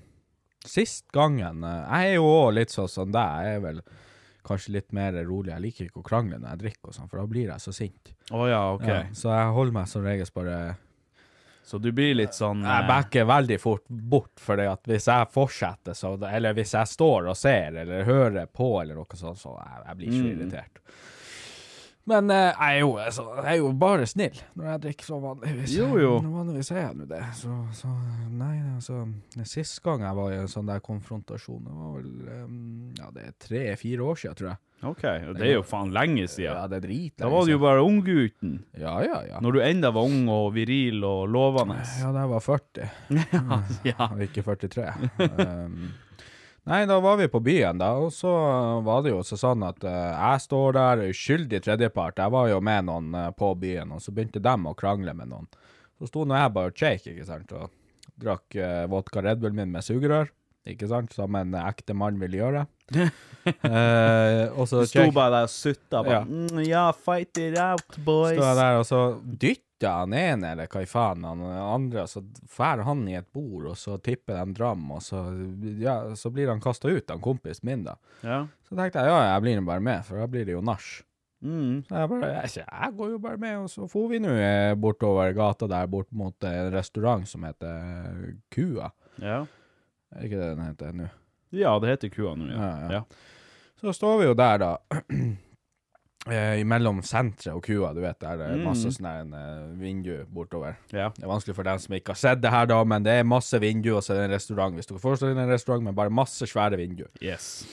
Sist 0.69 1.07
gangen 1.15 1.65
Jeg 1.65 2.11
er 2.11 2.19
jo 2.19 2.27
òg 2.29 2.55
litt 2.59 2.73
sånn 2.73 2.89
som 2.93 3.13
deg. 3.13 3.45
Jeg 3.45 3.59
er 3.59 3.63
vel 3.65 3.83
kanskje 4.47 4.75
litt 4.79 4.95
mer 4.97 5.17
rolig. 5.25 5.53
Jeg 5.53 5.65
liker 5.65 5.89
ikke 5.89 6.03
å 6.03 6.07
krangle 6.07 6.41
når 6.41 6.55
jeg 6.55 6.63
drikker, 6.65 6.91
og 6.91 6.97
sånn, 6.97 7.09
for 7.11 7.21
da 7.21 7.29
blir 7.29 7.53
jeg 7.53 7.65
så 7.65 7.75
sint. 7.77 8.13
Å 8.33 8.47
ja, 8.49 8.61
OK. 8.77 8.89
Ja, 8.89 9.03
så 9.17 9.33
jeg 9.33 9.57
holder 9.57 9.77
meg 9.77 9.91
som 9.93 10.05
regel 10.07 10.33
bare 10.37 10.61
Så 11.63 11.79
du 11.79 11.93
blir 11.93 12.17
litt 12.19 12.35
sånn 12.35 12.65
Jeg 12.65 12.83
eh, 12.83 12.89
backer 12.89 13.29
veldig 13.31 13.61
fort 13.63 13.85
bort, 13.89 14.41
for 14.43 14.61
hvis 14.91 15.07
jeg 15.07 15.31
fortsetter, 15.35 15.95
så, 15.95 16.15
eller 16.27 16.57
hvis 16.57 16.75
jeg 16.75 16.91
står 16.97 17.31
og 17.31 17.39
ser 17.39 17.77
eller 17.85 18.05
hører 18.09 18.47
på, 18.51 18.73
eller 18.83 18.99
noe 18.99 19.21
sånt, 19.21 19.39
så 19.39 19.55
jeg, 19.55 19.83
jeg 19.87 20.01
blir 20.01 20.13
så 20.13 20.21
Mm. 20.21 20.39
Men 22.09 22.31
eh, 22.33 22.47
jeg, 22.49 22.77
er 22.77 22.79
jo, 22.81 22.95
altså, 22.99 23.25
jeg 23.37 23.51
er 23.53 23.59
jo 23.61 23.73
bare 23.77 24.07
snill 24.09 24.39
når 24.57 24.65
jeg 24.71 24.81
drikker 24.87 25.05
så 25.11 25.19
vanligvis. 25.23 25.75
Jo, 25.77 25.89
jo. 26.01 26.15
Vanligvis 26.25 26.71
er 26.73 26.81
jeg 26.81 26.97
nå 26.97 27.07
det. 27.11 27.21
Så, 27.37 27.53
så 27.77 27.91
nei, 28.31 28.55
altså 28.75 29.03
Sist 29.47 29.83
gang 29.85 30.03
jeg 30.07 30.17
var 30.17 30.33
i 30.33 30.39
en 30.41 30.49
sånn 30.51 30.67
der 30.73 30.81
konfrontasjon, 30.83 31.61
det 31.69 31.77
var 31.77 31.93
vel 31.99 32.33
em, 32.39 32.59
Ja, 32.99 33.11
det 33.15 33.27
er 33.29 33.37
tre-fire 33.47 34.03
år 34.09 34.19
siden, 34.23 34.39
tror 34.41 34.53
jeg. 34.55 34.61
OK, 34.81 35.03
og 35.29 35.35
det 35.37 35.45
er 35.45 35.55
jo 35.59 35.63
faen 35.69 35.91
lenge 35.93 36.23
Ja, 36.25 36.29
siden. 36.33 36.71
det 36.73 36.79
er 36.79 36.85
dritlenge 36.87 37.21
Da 37.21 37.29
var 37.29 37.45
du 37.45 37.51
jo 37.53 37.59
siden. 37.59 37.65
bare 37.67 37.83
unggutten. 37.85 38.55
Ja, 38.81 38.95
ja, 39.05 39.19
ja. 39.29 39.41
Når 39.45 39.53
du 39.53 39.61
enda 39.61 39.91
var 39.93 40.09
ung 40.09 40.23
og 40.33 40.55
viril 40.57 41.05
og 41.05 41.27
lovende. 41.29 41.77
Ja, 42.01 42.13
da 42.17 42.23
jeg 42.25 42.31
var 42.33 42.41
40. 42.41 42.89
Ja. 43.93 44.07
og 44.09 44.23
ikke 44.25 44.43
43. 44.49 44.87
um, 45.21 45.91
nei, 46.71 46.85
da 46.89 46.97
var 47.03 47.19
vi 47.21 47.27
på 47.31 47.41
byen, 47.45 47.81
da, 47.81 47.91
og 47.99 48.13
så 48.15 48.31
var 48.87 49.03
det 49.05 49.13
jo 49.13 49.21
også 49.25 49.39
sånn 49.41 49.65
at 49.67 49.83
uh, 49.85 49.91
jeg 50.15 50.45
står 50.47 50.77
der, 50.79 51.03
uskyldig 51.11 51.61
tredjepart. 51.67 52.21
Jeg 52.23 52.35
var 52.35 52.49
jo 52.53 52.61
med 52.65 52.87
noen 52.89 53.15
uh, 53.17 53.29
på 53.37 53.53
byen, 53.61 53.97
og 53.97 54.03
så 54.05 54.15
begynte 54.15 54.43
de 54.43 54.55
å 54.71 54.77
krangle 54.79 55.15
med 55.19 55.33
noen. 55.33 55.49
Så 56.01 56.09
sto 56.11 56.25
nå 56.25 56.39
jeg 56.39 56.55
bare 56.57 56.73
og 56.73 56.79
shake, 56.79 57.13
ikke 57.13 57.29
sant, 57.29 57.55
og 57.59 57.73
drakk 58.21 58.59
uh, 58.61 58.85
vodka 58.93 59.25
Red 59.27 59.43
Bull 59.43 59.57
min 59.57 59.73
med 59.75 59.85
sugerør, 59.85 60.31
ikke 60.71 60.89
sant, 60.91 61.13
som 61.17 61.35
en 61.39 61.57
ekte 61.61 61.97
mann 61.97 62.21
vil 62.21 62.39
gjøre. 62.41 62.67
Og 64.61 64.65
så 64.69 64.83
Du 64.83 64.89
sto 64.91 65.07
bare 65.15 65.31
der 65.33 65.47
og 65.47 65.53
sutta. 65.53 66.01
bare 66.03 66.13
Ja. 66.13 66.21
Mm, 66.27 66.59
ja, 66.67 66.83
fight 66.93 67.39
it 67.39 67.57
out, 67.57 67.97
boys. 68.05 68.35
Sto 68.35 68.45
jeg 68.45 68.59
der, 68.59 68.79
og 68.83 68.85
så 68.89 68.99
dytter 69.81 69.93
han 69.93 70.13
ene, 70.13 70.53
eller 70.53 70.69
hva 70.69 70.83
i 70.83 70.87
faen, 70.87 71.25
han 71.25 71.41
andre, 71.43 72.07
så 72.07 72.21
drar 72.21 72.83
han 72.85 73.09
i 73.09 73.17
et 73.17 73.33
bord, 73.33 73.67
og 73.73 73.77
så 73.79 73.99
tipper 73.99 74.37
de 74.45 74.55
dram, 74.55 74.91
og 74.93 75.03
så, 75.03 75.25
ja, 75.81 76.15
så 76.17 76.31
blir 76.31 76.49
han 76.49 76.61
kasta 76.61 76.89
ut, 76.89 77.09
han 77.09 77.21
kompisen 77.21 77.67
min, 77.67 77.85
da. 77.85 77.97
Ja. 78.23 78.47
Så 78.69 78.77
tenkte 78.77 79.01
jeg 79.01 79.09
ja, 79.09 79.23
jeg 79.33 79.45
blir 79.45 79.61
nå 79.61 79.65
bare 79.69 79.81
med, 79.81 80.05
for 80.05 80.21
da 80.21 80.27
blir 80.29 80.45
det 80.45 80.53
jo 80.53 80.61
nach. 80.65 80.89
Mm. 81.41 81.87
Så 81.89 81.97
jeg 81.97 82.09
bare 82.13 82.31
jeg, 82.35 82.65
jeg 82.67 82.97
går 82.99 83.11
jo 83.15 83.19
bare 83.19 83.41
med, 83.41 83.59
og 83.63 83.71
så 83.73 83.89
for 83.89 84.11
vi 84.11 84.21
nå 84.21 84.35
eh, 84.37 84.75
bortover 84.77 85.33
gata 85.37 85.69
der, 85.71 85.89
bort 85.89 86.11
mot 86.13 86.45
en 86.45 86.73
restaurant 86.75 87.25
som 87.29 87.49
heter 87.49 88.37
Kua. 88.53 88.93
ja. 89.23 89.47
Er 90.11 90.25
ikke 90.27 90.41
det 90.41 90.47
den 90.57 90.65
heter 90.67 90.95
nå? 90.99 91.05
Ja, 91.55 91.71
det 91.79 91.93
heter 91.93 92.11
kua 92.11 92.33
nå, 92.35 92.49
ja. 92.51 92.57
Ja, 92.59 92.71
ja. 92.81 92.89
ja. 92.97 93.03
Så 93.79 93.93
står 93.95 94.19
vi 94.19 94.25
jo 94.27 94.35
der, 94.35 94.59
da. 94.59 94.73
eh, 96.31 96.63
Mellom 96.65 97.03
senteret 97.03 97.55
og 97.57 97.63
kua, 97.67 97.93
du 97.95 98.01
vet, 98.01 98.19
der 98.23 98.37
det 98.41 98.47
er 98.47 98.57
Mm. 98.57 98.65
masse 98.65 98.91
sånne 98.95 99.13
her, 99.15 99.25
eh, 99.41 99.75
vindu 99.81 100.25
bortover. 100.33 100.77
ja. 100.93 101.09
Det 101.17 101.25
er 101.25 101.29
vanskelig 101.29 101.55
for 101.57 101.63
dem 101.65 101.79
som 101.79 101.95
ikke 101.95 102.15
har 102.15 102.21
sett 102.23 102.41
det 102.41 102.51
her, 102.51 102.67
da, 102.67 102.83
men 102.85 103.03
det 103.03 103.13
er 103.21 103.25
masse 103.25 103.59
vinduer, 103.61 103.97
og 103.97 104.03
så 104.03 104.15
er 104.15 104.17
det 104.23 104.31
en 104.31 104.37
restaurant. 104.37 104.75
Hvis 104.75 104.87
dere 104.87 104.99
forestiller 105.03 105.35
dere 105.35 105.45
en 105.49 105.55
restaurant 105.55 105.83
med 105.85 105.95
bare 105.95 106.11
masse 106.11 106.43
svære 106.47 106.77
vinduer. 106.77 107.09
Yes. 107.23 107.67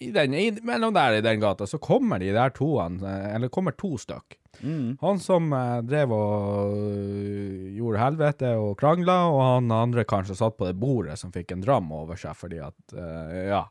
I 0.00 0.10
den, 0.12 0.34
i, 0.34 0.50
mellom 0.62 0.92
der 0.94 1.18
i 1.18 1.20
den 1.24 1.40
gata, 1.40 1.64
så 1.66 1.78
kommer 1.80 2.18
de 2.20 2.32
der 2.32 2.50
toene, 2.50 3.00
eh, 3.02 3.34
eller 3.36 3.48
kommer 3.48 3.72
to 3.76 3.96
stykk. 3.96 4.36
Mm. 4.62 4.98
Han 5.00 5.18
som 5.18 5.52
eh, 5.52 5.80
drev 5.82 6.12
og 6.14 6.74
øh, 6.76 7.74
gjorde 7.76 7.98
helvete 7.98 8.52
og 8.60 8.76
krangla, 8.78 9.16
og 9.30 9.40
han 9.42 9.70
andre 9.74 10.04
kanskje 10.04 10.36
satt 10.38 10.56
på 10.58 10.66
det 10.68 10.76
bordet 10.78 11.16
som 11.18 11.32
fikk 11.34 11.52
en 11.52 11.60
dram 11.64 11.90
over 11.92 12.16
seg 12.20 12.36
fordi 12.38 12.60
at 12.62 12.94
eh, 12.96 13.48
Ja. 13.48 13.64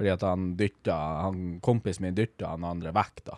Fordi 0.00 0.08
at 0.14 0.22
han 0.24 0.56
dytta 0.56 0.94
han, 1.26 1.58
Kompisen 1.60 2.06
min 2.06 2.14
dytta 2.16 2.54
han 2.54 2.64
andre 2.64 2.92
vekk, 2.94 3.24
da. 3.26 3.34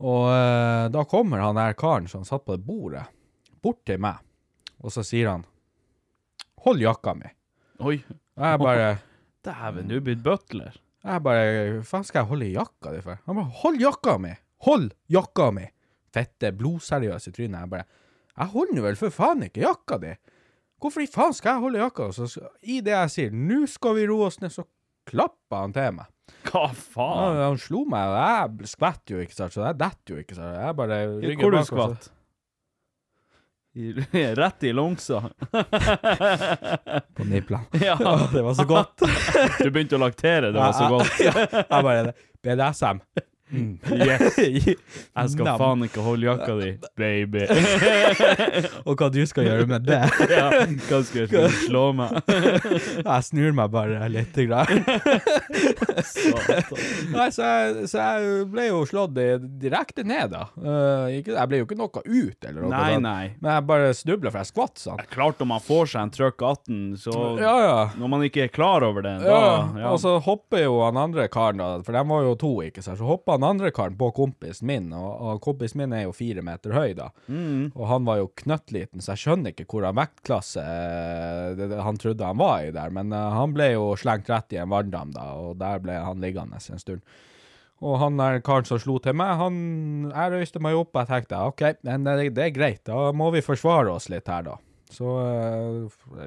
Og 0.00 0.26
eh, 0.32 0.88
da 0.92 1.04
kommer 1.08 1.42
han 1.44 1.58
der 1.58 1.76
karen 1.78 2.08
som 2.08 2.24
satt 2.24 2.46
på 2.46 2.56
det 2.56 2.64
bordet, 2.64 3.04
bort 3.60 3.82
til 3.88 4.00
meg, 4.00 4.20
og 4.80 4.94
så 4.94 5.04
sier 5.04 5.28
han 5.34 5.46
Hold 6.64 6.82
jakka 6.82 7.14
mi. 7.16 7.28
Oi. 7.80 7.98
Og 8.36 8.44
jeg 8.44 8.60
bare 8.60 8.88
Dæven, 9.46 9.88
du 9.88 9.96
er 9.96 10.04
blitt 10.04 10.24
butler. 10.24 10.74
Jeg 11.00 11.24
bare 11.24 11.78
faen 11.88 12.04
skal 12.04 12.20
jeg 12.20 12.28
holde 12.28 12.48
i 12.50 12.56
jakka 12.56 12.92
di 12.92 13.00
for? 13.04 13.20
Han 13.24 13.38
bare 13.38 13.60
Hold 13.62 13.80
jakka 13.80 14.16
mi! 14.20 14.34
Hold 14.66 14.90
jakka 15.08 15.46
mi! 15.56 15.64
Fette, 16.12 16.50
blodseriøs 16.52 17.30
i 17.30 17.32
trynet. 17.32 17.62
Jeg 17.62 17.72
bare 17.72 17.86
Jeg 18.36 18.52
holder 18.52 18.84
vel 18.84 18.98
for 19.00 19.14
faen 19.14 19.46
ikke 19.48 19.64
jakka 19.64 19.96
di! 20.02 20.12
Hvorfor 20.80 21.04
i 21.04 21.08
faen 21.08 21.36
skal 21.36 21.56
jeg 21.56 21.64
holde 21.64 21.80
jakka? 21.80 22.10
Og 22.10 22.16
så 22.16 22.44
i 22.60 22.80
det 22.84 22.92
jeg 22.92 23.12
sier 23.14 23.32
'nå 23.32 23.66
skal 23.68 23.96
vi 23.96 24.06
roe 24.08 24.28
oss 24.28 24.40
ned', 24.40 24.52
så 24.52 24.64
klapper 25.08 25.64
han 25.64 25.72
til 25.76 25.92
meg. 25.96 26.08
Hva 26.50 26.62
faen? 26.72 26.78
faen? 26.94 27.36
han 27.44 27.58
slo 27.62 27.84
meg, 27.90 28.08
og 28.10 28.16
jeg 28.20 28.70
skvetter 28.72 29.14
jo 29.16 29.20
ikke, 29.26 29.36
sant, 29.36 29.52
så 29.54 29.66
jeg 29.68 29.78
detter 29.80 30.14
jo 30.16 30.22
ikke. 30.24 30.34
Så 30.38 30.48
jeg 30.56 30.76
bare 30.80 30.98
rygger 31.20 31.44
Hvor 31.44 31.50
du 31.50 31.56
bak, 31.58 31.60
og 31.60 31.68
så- 31.68 31.76
skvatt? 31.76 32.10
I- 33.70 34.32
Rett 34.40 34.64
i 34.66 34.72
longsa. 34.74 35.20
På 37.14 37.24
niplene. 37.24 37.64
Ja. 37.86 37.96
det 38.32 38.42
var 38.42 38.54
så 38.58 38.64
godt. 38.66 39.04
Du 39.62 39.70
begynte 39.70 39.94
å 39.98 40.02
laktere, 40.02 40.50
det 40.50 40.58
var 40.58 40.72
så 40.74 40.88
godt. 40.90 41.20
jeg 41.20 41.68
bare 41.70 42.12
BDSM. 42.42 42.98
Mm. 43.50 43.78
Yes. 44.10 44.36
Jeg 44.38 45.30
skal 45.34 45.44
Nam. 45.48 45.58
faen 45.60 45.84
ikke 45.86 46.02
holde 46.04 46.26
jakka 46.28 46.54
di, 46.60 46.70
baby. 46.98 47.42
Og 48.88 48.94
hva 49.00 49.08
du 49.12 49.20
skal 49.28 49.48
gjøre 49.48 49.66
med 49.70 49.86
det? 49.88 50.00
Ja, 50.30 50.46
hva 50.88 51.00
skal 51.06 51.26
du 51.30 51.56
slå 51.66 51.84
meg? 51.98 52.20
Jeg 52.30 53.26
snur 53.26 53.56
meg 53.58 53.72
bare 53.74 54.08
litt. 54.12 54.36
Grann. 54.40 54.84
Nei, 57.10 57.26
så 57.34 57.42
jeg, 57.48 57.88
så 57.90 57.98
jeg 58.00 58.46
ble 58.52 58.66
jo 58.68 58.80
slått 58.88 59.16
direkte 59.60 60.04
ned, 60.06 60.32
da. 60.32 60.44
Eh, 60.56 61.18
jeg 61.20 61.48
ble 61.50 61.60
jo 61.62 61.66
ikke 61.66 61.78
noe 61.80 62.02
ut, 62.04 62.46
eller 62.46 62.60
noe 62.62 62.70
Nei, 62.72 62.94
nei. 63.02 63.24
Men 63.42 63.56
jeg 63.58 63.66
bare 63.70 63.90
snubla, 63.96 64.30
for 64.32 64.40
jeg 64.42 64.50
skvatt 64.52 64.80
sånn. 64.80 65.02
Klart 65.12 65.42
om 65.44 65.50
man 65.52 65.62
får 65.64 65.90
seg 65.94 66.06
en 66.06 66.14
trøkk 66.14 66.44
18, 66.46 66.78
så 67.04 67.16
Ja, 67.40 67.54
ja. 67.64 67.78
Når 68.00 68.12
man 68.14 68.24
ikke 68.26 68.46
er 68.46 68.52
klar 68.54 68.84
over 68.86 69.04
det, 69.06 69.16
da 69.24 69.30
Ja, 69.30 69.50
ja. 69.82 69.90
og 69.92 69.98
så 70.02 70.16
hopper 70.24 70.64
jo 70.64 70.78
han 70.84 70.98
andre 71.00 71.26
karen, 71.32 71.60
da, 71.60 71.70
for 71.86 71.96
de 71.96 72.04
var 72.12 72.24
jo 72.28 72.36
to, 72.40 72.52
ikke 72.66 72.84
sant, 72.84 73.00
så 73.00 73.08
hopper 73.08 73.36
han 73.38 73.39
andre 73.46 73.70
karen 73.74 73.96
på 73.98 74.10
kompisen 74.16 74.68
min, 74.70 74.90
og, 74.96 75.08
og 75.20 75.40
kompisen 75.44 75.82
min 75.82 75.94
er 75.96 76.04
jo 76.06 76.14
fire 76.16 76.42
meter 76.46 76.74
høy, 76.74 76.92
da. 76.98 77.08
Mm. 77.28 77.70
Og 77.74 77.82
han 77.90 78.06
var 78.08 78.20
jo 78.20 78.30
knøttliten, 78.42 79.02
så 79.02 79.14
jeg 79.14 79.24
skjønner 79.24 79.54
ikke 79.54 79.66
hvor 79.70 79.86
han 79.88 79.98
vektklasse 79.98 80.64
eh, 80.64 81.50
det, 81.58 81.70
det, 81.72 81.80
han 81.86 82.00
trodde 82.00 82.26
han 82.26 82.40
var 82.40 82.66
i 82.66 82.72
der, 82.74 82.94
men 82.94 83.14
uh, 83.14 83.30
han 83.36 83.56
ble 83.56 83.72
jo 83.72 83.90
slengt 84.00 84.30
rett 84.32 84.56
i 84.56 84.60
en 84.62 84.72
vanndam, 84.72 85.14
da, 85.16 85.26
og 85.38 85.60
der 85.60 85.82
ble 85.84 85.98
han 86.00 86.24
liggende 86.24 86.60
en 86.60 86.82
stund. 86.82 87.04
Og 87.80 87.96
han 88.02 88.18
der 88.20 88.42
karen 88.44 88.66
som 88.68 88.80
slo 88.80 88.98
til 89.00 89.16
meg, 89.16 89.38
han, 89.40 89.60
jeg 90.10 90.34
røyste 90.34 90.60
meg 90.60 90.76
opp, 90.76 90.92
og 90.92 91.00
jeg 91.02 91.12
tenkte, 91.14 91.44
ok, 91.52 91.64
men 91.88 92.08
det, 92.08 92.32
det 92.36 92.48
er 92.48 92.56
greit, 92.56 92.82
da 92.88 93.08
må 93.16 93.30
vi 93.32 93.44
forsvare 93.44 93.94
oss 93.94 94.10
litt 94.12 94.28
her, 94.28 94.44
da. 94.50 94.58
Så 94.90 95.06
uh, 95.06 96.26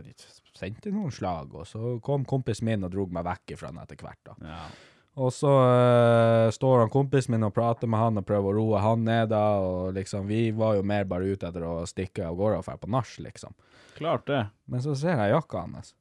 sendte 0.56 0.94
noen 0.94 1.12
slag, 1.14 1.54
og 1.54 1.68
så 1.68 1.98
kom 2.06 2.26
kompisen 2.30 2.70
min 2.70 2.88
og 2.88 2.94
drog 2.94 3.14
meg 3.14 3.28
vekk 3.28 3.58
ifra 3.58 3.70
han 3.74 3.84
etter 3.84 4.00
hvert, 4.00 4.22
da. 4.32 4.40
Ja. 4.48 4.66
Og 5.14 5.30
så 5.34 5.50
uh, 5.50 6.52
står 6.54 6.80
han 6.80 6.94
kompisen 6.94 7.36
min 7.36 7.46
og 7.46 7.54
prater 7.54 7.90
med 7.90 8.02
han 8.02 8.18
og 8.18 8.26
prøver 8.26 8.50
å 8.50 8.58
roe 8.58 8.82
han 8.82 9.04
ned, 9.06 9.30
da, 9.30 9.44
og 9.62 9.94
liksom, 9.94 10.26
vi 10.30 10.48
var 10.58 10.80
jo 10.80 10.86
mer 10.90 11.06
bare 11.10 11.30
ute 11.30 11.52
etter 11.52 11.66
å 11.68 11.84
stikke 11.90 12.26
av 12.26 12.40
gårde 12.40 12.62
og 12.64 12.66
dra 12.66 12.78
på 12.82 12.90
nach, 12.90 13.12
liksom. 13.22 13.54
Klart 13.94 14.26
det. 14.28 14.42
Men 14.66 14.82
så 14.82 14.96
ser 14.98 15.22
jeg 15.22 15.36
jakka 15.36 15.68
hans. 15.68 15.94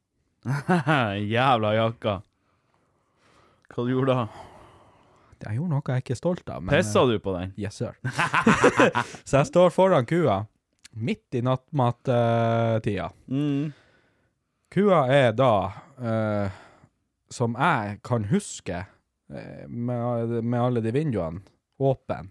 Jævla 1.35 1.75
jakka. 1.77 2.15
Hva 3.73 3.85
du 3.85 3.93
gjorde 3.93 4.17
da? 4.17 4.25
Jeg 5.43 5.57
gjorde 5.59 5.73
noe 5.73 5.93
jeg 5.93 6.03
ikke 6.03 6.15
er 6.15 6.19
stolt 6.19 6.49
av. 6.49 6.63
men, 6.63 6.71
Pissa 6.71 7.03
eh, 7.03 7.11
du 7.11 7.21
på 7.21 7.35
den? 7.35 7.53
Yes, 7.59 7.77
sir. 7.77 7.97
så 9.27 9.41
jeg 9.41 9.49
står 9.49 9.73
foran 9.75 10.07
kua, 10.09 10.43
midt 10.93 11.37
i 11.37 11.43
nattmattida. 11.43 13.09
Mm. 13.27 13.73
Kua 14.73 15.03
er 15.13 15.35
da, 15.37 15.53
uh, 15.99 16.61
som 17.33 17.57
jeg 17.59 17.99
kan 18.07 18.29
huske, 18.31 18.85
med, 19.67 20.37
med 20.43 20.59
alle 20.61 20.81
de 20.85 20.91
vinduene 20.95 21.41
åpne. 21.79 22.23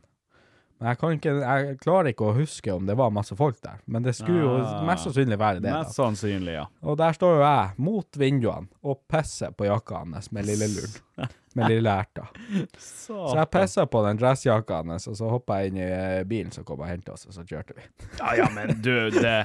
Men 0.83 0.89
jeg, 0.91 0.99
kan 0.99 1.13
ikke, 1.15 1.33
jeg 1.45 1.75
klarer 1.79 2.09
ikke 2.11 2.25
å 2.27 2.33
huske 2.35 2.73
om 2.75 2.87
det 2.89 2.97
var 2.99 3.13
masse 3.15 3.37
folk 3.39 3.61
der. 3.63 3.77
Men 3.87 4.03
det 4.03 4.17
skulle 4.19 4.41
jo 4.43 4.55
Ah. 4.65 4.81
mest 4.89 5.05
sannsynlig 5.07 5.37
være 5.39 5.61
det. 5.63 5.71
Mest 5.71 5.93
Da. 5.93 5.99
sannsynlig, 6.03 6.57
ja. 6.57 6.65
Og 6.83 6.97
der 6.99 7.15
står 7.15 7.37
jo 7.37 7.43
jeg 7.45 7.69
mot 7.87 8.19
vinduene 8.19 8.67
og 8.83 8.99
pisser 9.13 9.53
på 9.55 9.69
jakka 9.69 10.01
hans 10.03 10.33
med 10.35 10.49
lille 10.51 10.67
luren. 10.73 11.31
Med 11.55 11.69
lille 11.69 11.93
erta. 12.03 12.25
Så 12.83 13.37
jeg 13.37 13.51
pissa 13.53 13.85
på 13.87 14.03
den 14.09 14.19
dressjakka 14.19 14.81
hans, 14.83 15.07
og 15.07 15.15
så 15.21 15.29
hoppa 15.31 15.61
jeg 15.61 15.71
inn 15.75 15.79
i 15.85 15.87
eh, 15.87 16.23
bilen 16.25 16.51
som 16.51 16.65
kom 16.65 16.81
og 16.81 16.89
henta 16.89 17.13
oss, 17.15 17.27
og 17.29 17.37
så 17.37 17.45
kjørte 17.47 17.77
vi. 17.77 17.85
Ja, 18.19 18.33
ja, 18.41 18.49
men 18.57 18.73
du, 18.83 18.95
det 19.13 19.37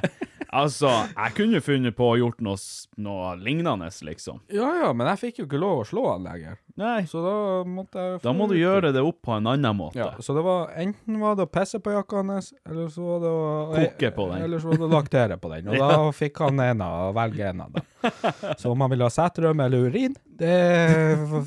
Altså, 0.56 0.90
jeg 1.12 1.34
kunne 1.38 1.60
funnet 1.64 1.96
på 1.98 2.06
å 2.12 2.18
gjort 2.20 2.40
noe, 2.46 2.60
noe 3.04 3.34
lignende, 3.42 3.90
liksom. 4.08 4.40
Ja 4.54 4.70
ja, 4.82 4.94
men 4.96 5.10
jeg 5.12 5.22
fikk 5.26 5.42
jo 5.42 5.48
ikke 5.48 5.60
lov 5.62 5.82
å 5.82 5.88
slå 5.90 6.06
han 6.14 6.28
lenger. 6.28 6.60
Nei, 6.78 7.02
Så 7.10 7.24
da 7.26 7.34
måtte 7.66 8.04
jeg 8.04 8.22
da 8.22 8.34
må 8.38 8.46
du 8.50 8.54
gjøre 8.56 8.92
det 8.94 9.02
opp 9.02 9.20
på 9.26 9.34
en 9.34 9.50
annen 9.50 9.76
måte. 9.76 9.98
Ja, 9.98 10.12
så 10.22 10.36
det 10.38 10.44
var 10.46 10.72
enten 10.78 11.20
var 11.20 11.36
det 11.40 11.48
å 11.48 11.52
pisse 11.52 11.82
på 11.84 11.96
jakka 11.96 12.22
hans, 12.22 12.52
eller 12.70 12.92
så 12.94 13.06
var 13.08 13.24
det 13.24 13.34
å 13.34 13.46
Koke 13.78 14.12
på 14.16 14.28
den. 14.32 14.46
Eller 14.46 14.62
så 14.62 14.72
var 14.72 14.80
det 14.82 14.88
å 14.88 14.94
laktere 14.94 15.40
på 15.42 15.52
den. 15.56 15.68
Og 15.74 15.82
da 15.82 16.12
fikk 16.16 16.44
han 16.46 16.64
en 16.64 16.86
av, 16.86 17.12
velge 17.18 17.50
en 17.50 17.66
av 17.66 17.76
dem. 17.76 17.88
Så 18.62 18.72
om 18.72 18.82
han 18.86 18.92
ville 18.94 19.08
ha 19.08 19.12
seterømme 19.12 19.66
eller 19.68 19.90
urin, 19.90 20.14
det 20.38 20.54
ja, 20.54 21.42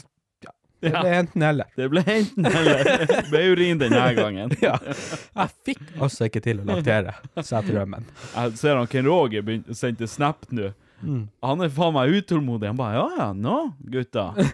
det 0.80 0.92
ble 0.94 1.14
enten 1.20 1.42
eller. 1.44 1.70
Det 1.76 1.88
ble 1.92 2.02
enten 2.06 2.46
eller. 2.46 2.84
Det 3.06 3.24
ble 3.30 3.42
urin 3.52 3.80
denne 3.80 4.04
gangen. 4.18 4.56
Ja. 4.60 4.76
Jeg 4.84 5.48
fikk 5.64 5.80
altså 6.00 6.28
ikke 6.28 6.42
til 6.44 6.60
å 6.60 6.66
laktere 6.68 7.14
drømmen. 7.36 8.06
Jeg 8.34 8.58
ser 8.60 8.76
han 8.76 8.88
Ken 8.90 9.08
Roger 9.08 9.46
sendte 9.76 10.08
snap 10.10 10.46
nå. 10.52 10.72
Mm. 11.00 11.24
Han 11.44 11.64
er 11.64 11.72
faen 11.72 11.96
meg 11.96 12.12
utålmodig. 12.20 12.68
Han 12.68 12.76
bare 12.80 12.94
'ja 12.98 13.08
ja, 13.18 13.28
nå, 13.32 13.72
gutta'. 13.80 14.46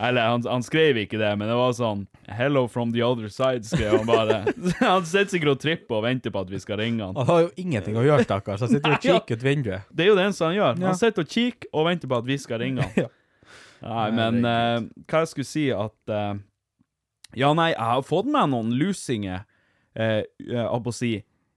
Eller 0.00 0.28
han, 0.28 0.44
han 0.48 0.62
skrev 0.62 0.96
ikke 1.02 1.18
det, 1.20 1.30
men 1.36 1.48
det 1.48 1.56
var 1.56 1.72
sånn 1.76 2.06
'hello 2.28 2.66
from 2.68 2.92
the 2.92 3.02
other 3.04 3.28
side', 3.28 3.66
skrev 3.68 3.98
han 3.98 4.06
bare. 4.08 4.38
han 4.80 5.06
sitter 5.06 5.32
sikkert 5.34 5.54
og 5.56 5.60
tripper 5.60 5.98
og 5.98 6.04
venter 6.06 6.32
på 6.32 6.40
at 6.44 6.50
vi 6.52 6.60
skal 6.62 6.80
ringe 6.80 7.04
han. 7.04 7.16
Han 7.16 7.26
har 7.28 7.40
jo 7.46 7.50
ingenting 7.60 7.96
å 8.00 8.04
gjøre, 8.06 8.24
stakkars. 8.28 8.64
Han 8.64 8.72
sitter 8.72 8.94
og 8.94 8.98
Nei, 8.98 9.08
ja. 9.08 9.18
kikker 9.18 9.40
ut 9.40 9.44
vinduet. 9.44 9.88
Det 9.92 10.04
er 10.04 10.12
jo 10.12 10.18
det 10.18 10.26
eneste 10.28 10.44
han 10.48 10.56
gjør. 10.56 10.76
Ja. 10.80 10.86
Han 10.92 11.00
sitter 11.00 11.26
og 11.26 11.34
kikker 11.36 11.72
og 11.72 11.88
venter 11.90 12.12
på 12.12 12.20
at 12.22 12.30
vi 12.32 12.38
skal 12.40 12.62
ringe 12.64 12.86
han. 12.86 12.92
Ja. 13.04 13.08
Nei, 13.80 14.08
men 14.12 14.44
uh, 14.44 14.82
hva 15.08 15.22
jeg 15.24 15.32
skulle 15.32 15.48
si 15.48 15.66
at 15.72 16.12
uh, 16.12 16.34
Ja, 17.38 17.52
nei, 17.56 17.70
jeg 17.72 17.80
har 17.80 18.04
fått 18.04 18.28
meg 18.28 18.50
noen 18.52 18.74
lusinger, 18.76 19.46
uh, 19.96 20.20
jeg 20.44 20.66
å 20.68 20.94
si, 20.94 21.14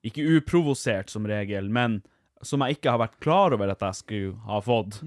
ikke 0.08 0.28
uprovosert 0.38 1.12
som 1.12 1.28
regel, 1.28 1.68
men 1.74 2.02
som 2.44 2.64
jeg 2.64 2.78
ikke 2.78 2.94
har 2.94 3.02
vært 3.02 3.20
klar 3.24 3.56
over 3.56 3.72
at 3.72 3.84
jeg 3.84 4.00
skulle 4.02 4.34
ha 4.48 4.60
fått. 4.64 5.00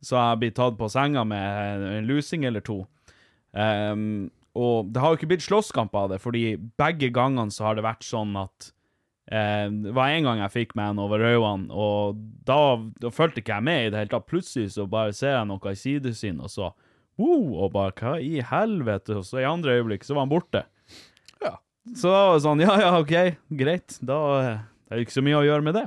Så 0.00 0.16
jeg 0.16 0.40
blitt 0.40 0.56
tatt 0.56 0.78
på 0.78 0.88
senga 0.88 1.24
med 1.28 1.86
en, 1.90 2.06
lusing 2.08 2.46
eller 2.48 2.64
to. 2.64 2.84
Um, 3.52 4.30
og 4.58 4.90
det 4.90 5.02
har 5.02 5.12
jo 5.12 5.20
ikke 5.20 5.30
blitt 5.32 5.46
slåsskamp 5.46 5.94
av 5.98 6.12
det, 6.14 6.20
fordi 6.22 6.54
begge 6.80 7.10
gangene 7.14 7.54
så 7.54 7.68
har 7.68 7.78
det 7.78 7.86
vært 7.86 8.06
sånn 8.06 8.32
at 8.38 8.70
eh, 8.70 8.72
Det 9.30 9.92
var 9.94 10.10
en 10.10 10.24
gang 10.26 10.40
jeg 10.42 10.50
fikk 10.50 10.72
meg 10.74 10.88
en 10.90 11.00
over 11.04 11.22
øynene, 11.22 11.70
og 11.70 12.18
da, 12.48 12.56
da 12.98 13.12
fulgte 13.14 13.38
ikke 13.38 13.60
jeg 13.60 13.66
med 13.68 13.84
i 13.84 13.92
det 13.92 14.00
hele 14.00 14.10
tatt. 14.10 14.26
Plutselig 14.26 14.72
så 14.74 14.88
bare 14.90 15.14
ser 15.14 15.36
jeg 15.36 15.46
noe 15.46 15.70
i 15.70 15.78
sidesyn, 15.78 16.40
og 16.42 16.50
så 16.50 16.72
wow, 17.20 17.44
og 17.64 17.70
bare 17.76 17.94
hva 18.00 18.16
i 18.18 18.40
helvete? 18.42 19.20
Og 19.20 19.28
så 19.28 19.42
i 19.42 19.46
andre 19.46 19.78
øyeblikk 19.78 20.06
så 20.06 20.16
var 20.16 20.26
han 20.26 20.32
borte. 20.32 20.64
Ja. 21.44 21.54
Så 21.94 22.10
da 22.10 22.24
var 22.26 22.36
det 22.36 22.44
sånn, 22.48 22.64
ja 22.64 22.76
ja, 22.80 22.90
OK, 22.98 23.14
greit. 23.62 24.00
Da 24.02 24.20
eh, 24.40 24.60
det 24.90 24.96
er 24.96 24.98
det 24.98 25.06
ikke 25.06 25.18
så 25.20 25.26
mye 25.28 25.38
å 25.38 25.46
gjøre 25.46 25.66
med 25.68 25.76
det. 25.78 25.86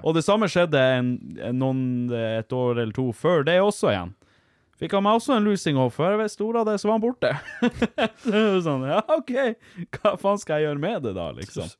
Og 0.00 0.14
det 0.16 0.24
samme 0.24 0.48
skjedde 0.50 0.80
en, 0.80 1.08
en, 1.38 1.58
noen, 1.60 1.82
et 2.10 2.52
år 2.56 2.80
eller 2.80 2.94
to 2.96 3.10
før 3.14 3.44
det 3.46 3.60
også 3.62 3.92
igjen. 3.92 4.14
Fikk 4.80 4.96
han 4.96 5.04
meg 5.06 5.20
også 5.20 5.36
en 5.36 5.44
lusing, 5.46 5.78
og 5.78 5.92
før 5.94 6.16
jeg 6.16 6.24
visste 6.24 6.42
ordet 6.42 6.64
av 6.64 6.70
det, 6.72 6.74
så 6.82 6.88
var 6.88 6.96
han 6.96 7.04
borte. 7.04 7.30
så 8.24 8.42
sånn, 8.64 8.88
ja 8.90 9.04
OK, 9.14 9.34
hva 9.94 10.16
faen 10.18 10.40
skal 10.42 10.58
jeg 10.58 10.66
gjøre 10.66 10.82
med 10.82 11.06
det 11.06 11.12
da, 11.14 11.28
liksom? 11.36 11.70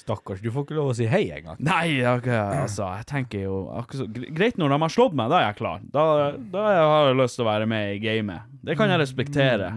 Stakkars, 0.00 0.40
du 0.42 0.48
får 0.52 0.64
ikke 0.66 0.76
lov 0.78 0.92
å 0.92 0.96
si 0.96 1.08
hei 1.10 1.26
engang. 1.36 1.58
Nei, 1.62 2.00
okay, 2.08 2.62
altså, 2.62 2.86
jeg 2.98 3.06
tenker 3.10 3.44
jo 3.44 3.58
akkurat 3.76 4.22
Greit 4.36 4.60
når 4.60 4.72
de 4.72 4.78
har 4.84 4.94
slått 4.94 5.18
meg, 5.18 5.32
da 5.32 5.40
er 5.40 5.46
jeg 5.48 5.58
klar. 5.60 5.84
Da, 5.92 6.06
da 6.52 6.64
har 6.78 7.10
jeg 7.10 7.18
lyst 7.20 7.38
til 7.38 7.44
å 7.44 7.50
være 7.50 7.68
med 7.70 7.92
i 7.94 8.00
gamet. 8.02 8.48
Det 8.64 8.76
kan 8.80 8.92
jeg 8.92 9.02
respektere. 9.02 9.70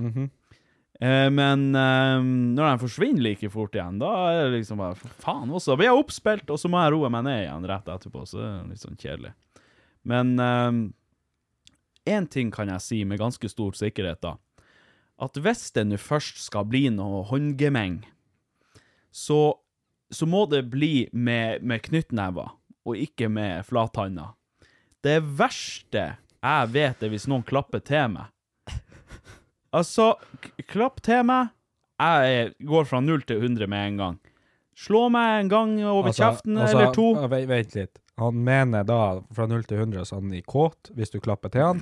Eh, 1.03 1.27
men 1.33 1.69
eh, 1.75 2.17
når 2.23 2.63
de 2.63 2.81
forsvinner 2.83 3.25
like 3.25 3.49
fort 3.51 3.75
igjen, 3.75 3.97
da 3.99 4.11
er 4.29 4.41
det 4.45 4.59
liksom 4.59 4.79
bare 4.79 5.13
Faen 5.23 5.51
også. 5.51 5.75
Blir 5.79 5.89
jeg 5.89 6.03
oppspilt, 6.03 6.51
og 6.53 6.61
så 6.61 6.71
må 6.71 6.83
jeg 6.83 6.93
roe 6.95 7.11
meg 7.11 7.25
ned 7.27 7.41
igjen 7.45 7.67
rett 7.71 7.93
etterpå. 7.95 8.25
Så 8.29 8.39
det 8.39 8.49
er 8.49 8.69
litt 8.71 8.83
sånn 8.83 8.99
kjedelig. 8.99 9.33
Men 10.07 10.33
én 12.05 12.25
ting 12.27 12.51
kan 12.51 12.71
jeg 12.71 12.83
si 12.83 13.03
med 13.07 13.21
ganske 13.21 13.49
stor 13.51 13.75
sikkerhet, 13.77 14.21
da. 14.23 14.35
At 15.23 15.37
hvis 15.39 15.69
det 15.75 15.85
nå 15.87 15.99
først 16.01 16.41
skal 16.47 16.65
bli 16.67 16.87
noe 16.91 17.23
håndgemeng, 17.29 18.01
så, 19.13 19.53
så 20.13 20.27
må 20.29 20.45
det 20.51 20.63
bli 20.71 21.07
med, 21.13 21.63
med 21.63 21.81
knyttnever, 21.85 22.51
og 22.85 22.99
ikke 22.99 23.29
med 23.31 23.65
flathanda. 23.67 24.31
Det 25.03 25.17
verste 25.39 26.05
jeg 26.43 26.69
vet, 26.75 27.03
er 27.03 27.11
hvis 27.11 27.27
noen 27.31 27.43
klapper 27.47 27.79
til 27.83 28.09
meg. 28.17 28.29
Altså, 29.73 30.11
klapp 30.69 30.99
til 31.01 31.23
meg. 31.25 31.47
Jeg 32.03 32.51
går 32.67 32.85
fra 32.89 32.99
0 33.01 33.23
til 33.25 33.39
100 33.41 33.65
med 33.71 33.87
en 33.87 33.97
gang. 34.01 34.17
Slå 34.77 35.07
meg 35.13 35.39
en 35.43 35.49
gang 35.49 35.71
over 35.85 36.11
Altså- 36.11 36.23
kjeften 36.27 36.57
altså, 36.59 36.77
eller 36.77 36.93
to. 36.93 37.07
vent 37.49 37.75
litt. 37.77 37.99
Han 38.21 38.43
mener 38.43 38.83
da 38.85 39.23
fra 39.33 39.47
0 39.49 39.63
til 39.65 39.79
100 39.81 40.05
så 40.05 40.19
han 40.19 40.33
er 40.37 40.43
kåt 40.45 40.91
hvis 40.93 41.09
du 41.09 41.17
klapper 41.23 41.49
til 41.53 41.63
han. 41.65 41.79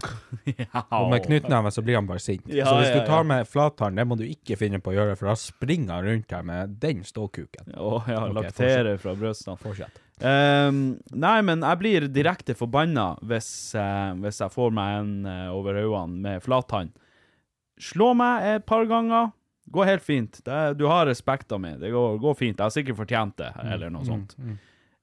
Og 1.01 1.09
med 1.11 1.25
knyttneve 1.25 1.73
så 1.75 1.83
blir 1.83 1.99
han 1.99 2.07
bare 2.07 2.23
sint. 2.23 2.45
Ja, 2.47 2.69
så 2.69 2.77
hvis 2.79 2.87
ja, 2.87 3.01
du 3.01 3.01
ja. 3.01 3.07
tar 3.09 3.27
med 3.27 3.49
flathånd, 3.51 3.99
det 3.99 4.05
må 4.07 4.15
du 4.19 4.23
ikke 4.23 4.55
finne 4.59 4.79
på 4.79 4.93
å 4.93 4.95
gjøre, 4.95 5.17
for 5.19 5.31
da 5.31 5.35
springer 5.39 5.97
han 5.97 6.07
rundt 6.07 6.31
her 6.31 6.47
med 6.47 6.77
den 6.83 7.03
ståkuken. 7.07 7.73
Å 7.75 7.91
ja, 8.07 8.23
okay, 8.23 8.37
laktere 8.37 8.95
fra 9.01 9.17
brystene. 9.19 9.59
Fortsett. 9.59 9.99
Um, 10.21 10.81
nei, 11.17 11.35
men 11.43 11.65
jeg 11.65 11.81
blir 11.81 12.07
direkte 12.13 12.55
forbanna 12.55 13.15
hvis, 13.25 13.51
uh, 13.75 14.13
hvis 14.21 14.39
jeg 14.43 14.53
får 14.53 14.75
meg 14.77 14.97
en 15.01 15.13
uh, 15.27 15.45
over 15.57 15.83
øynene 15.83 16.23
med 16.29 16.47
flathånd. 16.47 16.95
Slå 17.81 18.13
meg 18.15 18.47
et 18.55 18.67
par 18.69 18.87
ganger. 18.87 19.33
Går 19.71 19.87
helt 19.89 20.03
fint. 20.05 20.43
Det, 20.45 20.59
du 20.79 20.87
har 20.87 21.09
respekta 21.09 21.59
mi. 21.59 21.73
Det 21.81 21.91
går, 21.91 22.19
går 22.23 22.35
fint. 22.39 22.55
Jeg 22.55 22.63
har 22.63 22.73
sikkert 22.73 23.03
fortjent 23.03 23.39
det, 23.41 23.51
eller 23.67 23.91
noe 23.91 24.07
sånt. 24.07 24.37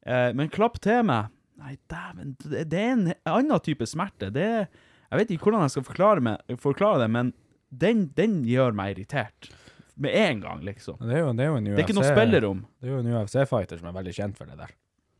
Eh, 0.06 0.30
men 0.36 0.52
klapp 0.52 0.78
til 0.84 1.02
meg 1.08 1.34
Nei, 1.58 1.74
dæven, 1.90 2.36
det, 2.38 2.78
er 2.78 2.92
en 2.92 3.08
annen 3.26 3.62
type 3.66 3.86
smerte. 3.90 4.28
Det 4.30 4.46
Jeg 4.46 5.18
vet 5.18 5.30
ikke 5.34 5.48
hvordan 5.48 5.64
jeg 5.66 5.74
skal 5.74 5.86
forklare, 5.88 6.22
meg, 6.22 6.58
forklare 6.62 7.00
det, 7.02 7.08
men 7.10 7.32
den, 7.68 8.04
den 8.14 8.44
gjør 8.46 8.76
meg 8.78 8.94
irritert. 8.94 9.48
Med 9.98 10.14
en 10.14 10.44
gang, 10.44 10.60
liksom. 10.62 11.00
Det 11.02 11.16
er 11.16 11.24
jo, 11.24 11.32
det 11.34 11.42
er 11.42 11.50
jo 11.50 11.56
en 11.58 11.66
UFC, 11.66 11.74
Det 11.74 11.82
er 11.82 11.88
ikke 11.88 11.96
noe 11.98 12.10
spillerom 12.12 12.60
Det 12.78 12.86
er 12.86 12.92
jo 12.92 13.00
en 13.00 13.08
UFC-fighter 13.16 13.80
som 13.80 13.88
er 13.90 13.96
veldig 13.96 14.14
kjent 14.14 14.38
for 14.38 14.46
det 14.46 14.60
der. 14.60 14.76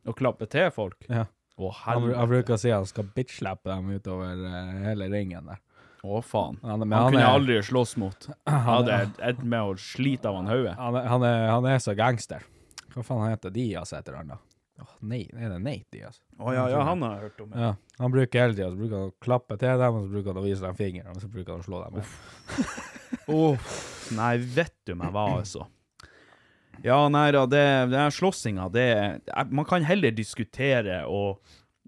å 0.07 0.15
klappe 0.15 0.47
til 0.47 0.69
folk. 0.71 1.03
Ja. 1.11 1.25
Å, 1.59 1.71
Han, 1.83 2.05
han 2.15 2.29
bruker 2.31 2.55
å 2.55 2.59
si 2.61 2.71
at 2.71 2.79
han 2.79 2.87
skal 2.87 3.09
bitch-slappe 3.17 3.67
dem 3.67 3.91
utover 3.91 4.39
eh, 4.47 4.77
hele 4.85 5.09
ringen 5.11 5.51
der. 5.51 5.59
Å, 5.99 6.21
faen. 6.23 6.61
Han, 6.63 6.85
Han, 6.85 6.93
han 6.95 7.11
kunne 7.11 7.25
jeg 7.25 7.35
aldri 7.41 7.57
slåss 7.67 7.97
mot. 7.99 8.29
Han 8.47 8.61
hadde 8.69 9.01
et 9.27 9.41
med 9.43 9.73
å 9.73 9.75
slite 9.75 10.31
av 10.31 10.39
han 10.39 10.47
hodet. 10.47 10.77
Han 10.79 11.25
er, 11.27 11.81
så 11.83 11.91
gangster. 11.99 12.47
Hva 12.93 13.03
faen 13.03 13.25
heter 13.27 13.51
heter 13.51 13.57
Diaz 13.57 13.91
heter 13.93 14.15
han 14.21 14.31
da? 14.31 14.39
Åh, 14.79 14.91
nei, 15.11 15.25
er 15.35 15.51
det 15.51 15.57
Nate 15.63 15.91
Diaz? 15.91 16.21
Å 16.39 16.53
ja, 16.55 16.67
ja, 16.71 16.83
han 16.87 17.01
har 17.03 17.17
jeg 17.17 17.27
hørt 17.27 17.41
om. 17.43 17.55
Ja, 17.59 17.71
han 17.99 18.13
bruker 18.13 18.43
hele 18.45 18.55
tida, 18.55 18.69
så 18.71 18.79
bruker 18.79 18.95
han 18.95 19.09
å 19.09 19.17
klappe 19.23 19.57
til 19.59 19.81
dem, 19.81 19.97
og 19.97 20.05
så 20.05 20.13
bruker 20.13 20.31
han 20.31 20.39
å 20.39 20.45
vise 20.45 20.63
dem 20.63 20.77
fingeren, 20.79 21.17
og 21.17 21.23
så 21.23 21.31
bruker 21.33 21.51
han 21.55 21.63
å 21.63 21.67
slå 21.67 21.81
dem. 21.83 21.99
Uff. 21.99 23.27
oh, 23.35 23.73
nei, 24.15 24.31
vet 24.59 24.75
du 24.87 24.95
meg 24.99 25.11
hva, 25.15 25.25
altså. 25.41 25.67
Ja, 26.85 26.99
nei 27.11 27.27
da, 27.35 27.43
det, 27.49 27.63
det 27.91 27.97
er 27.99 28.13
slåssinga, 28.15 28.69
det 28.71 28.85
Man 29.51 29.67
kan 29.67 29.83
heller 29.83 30.13
diskutere 30.15 31.01
og, 31.11 31.41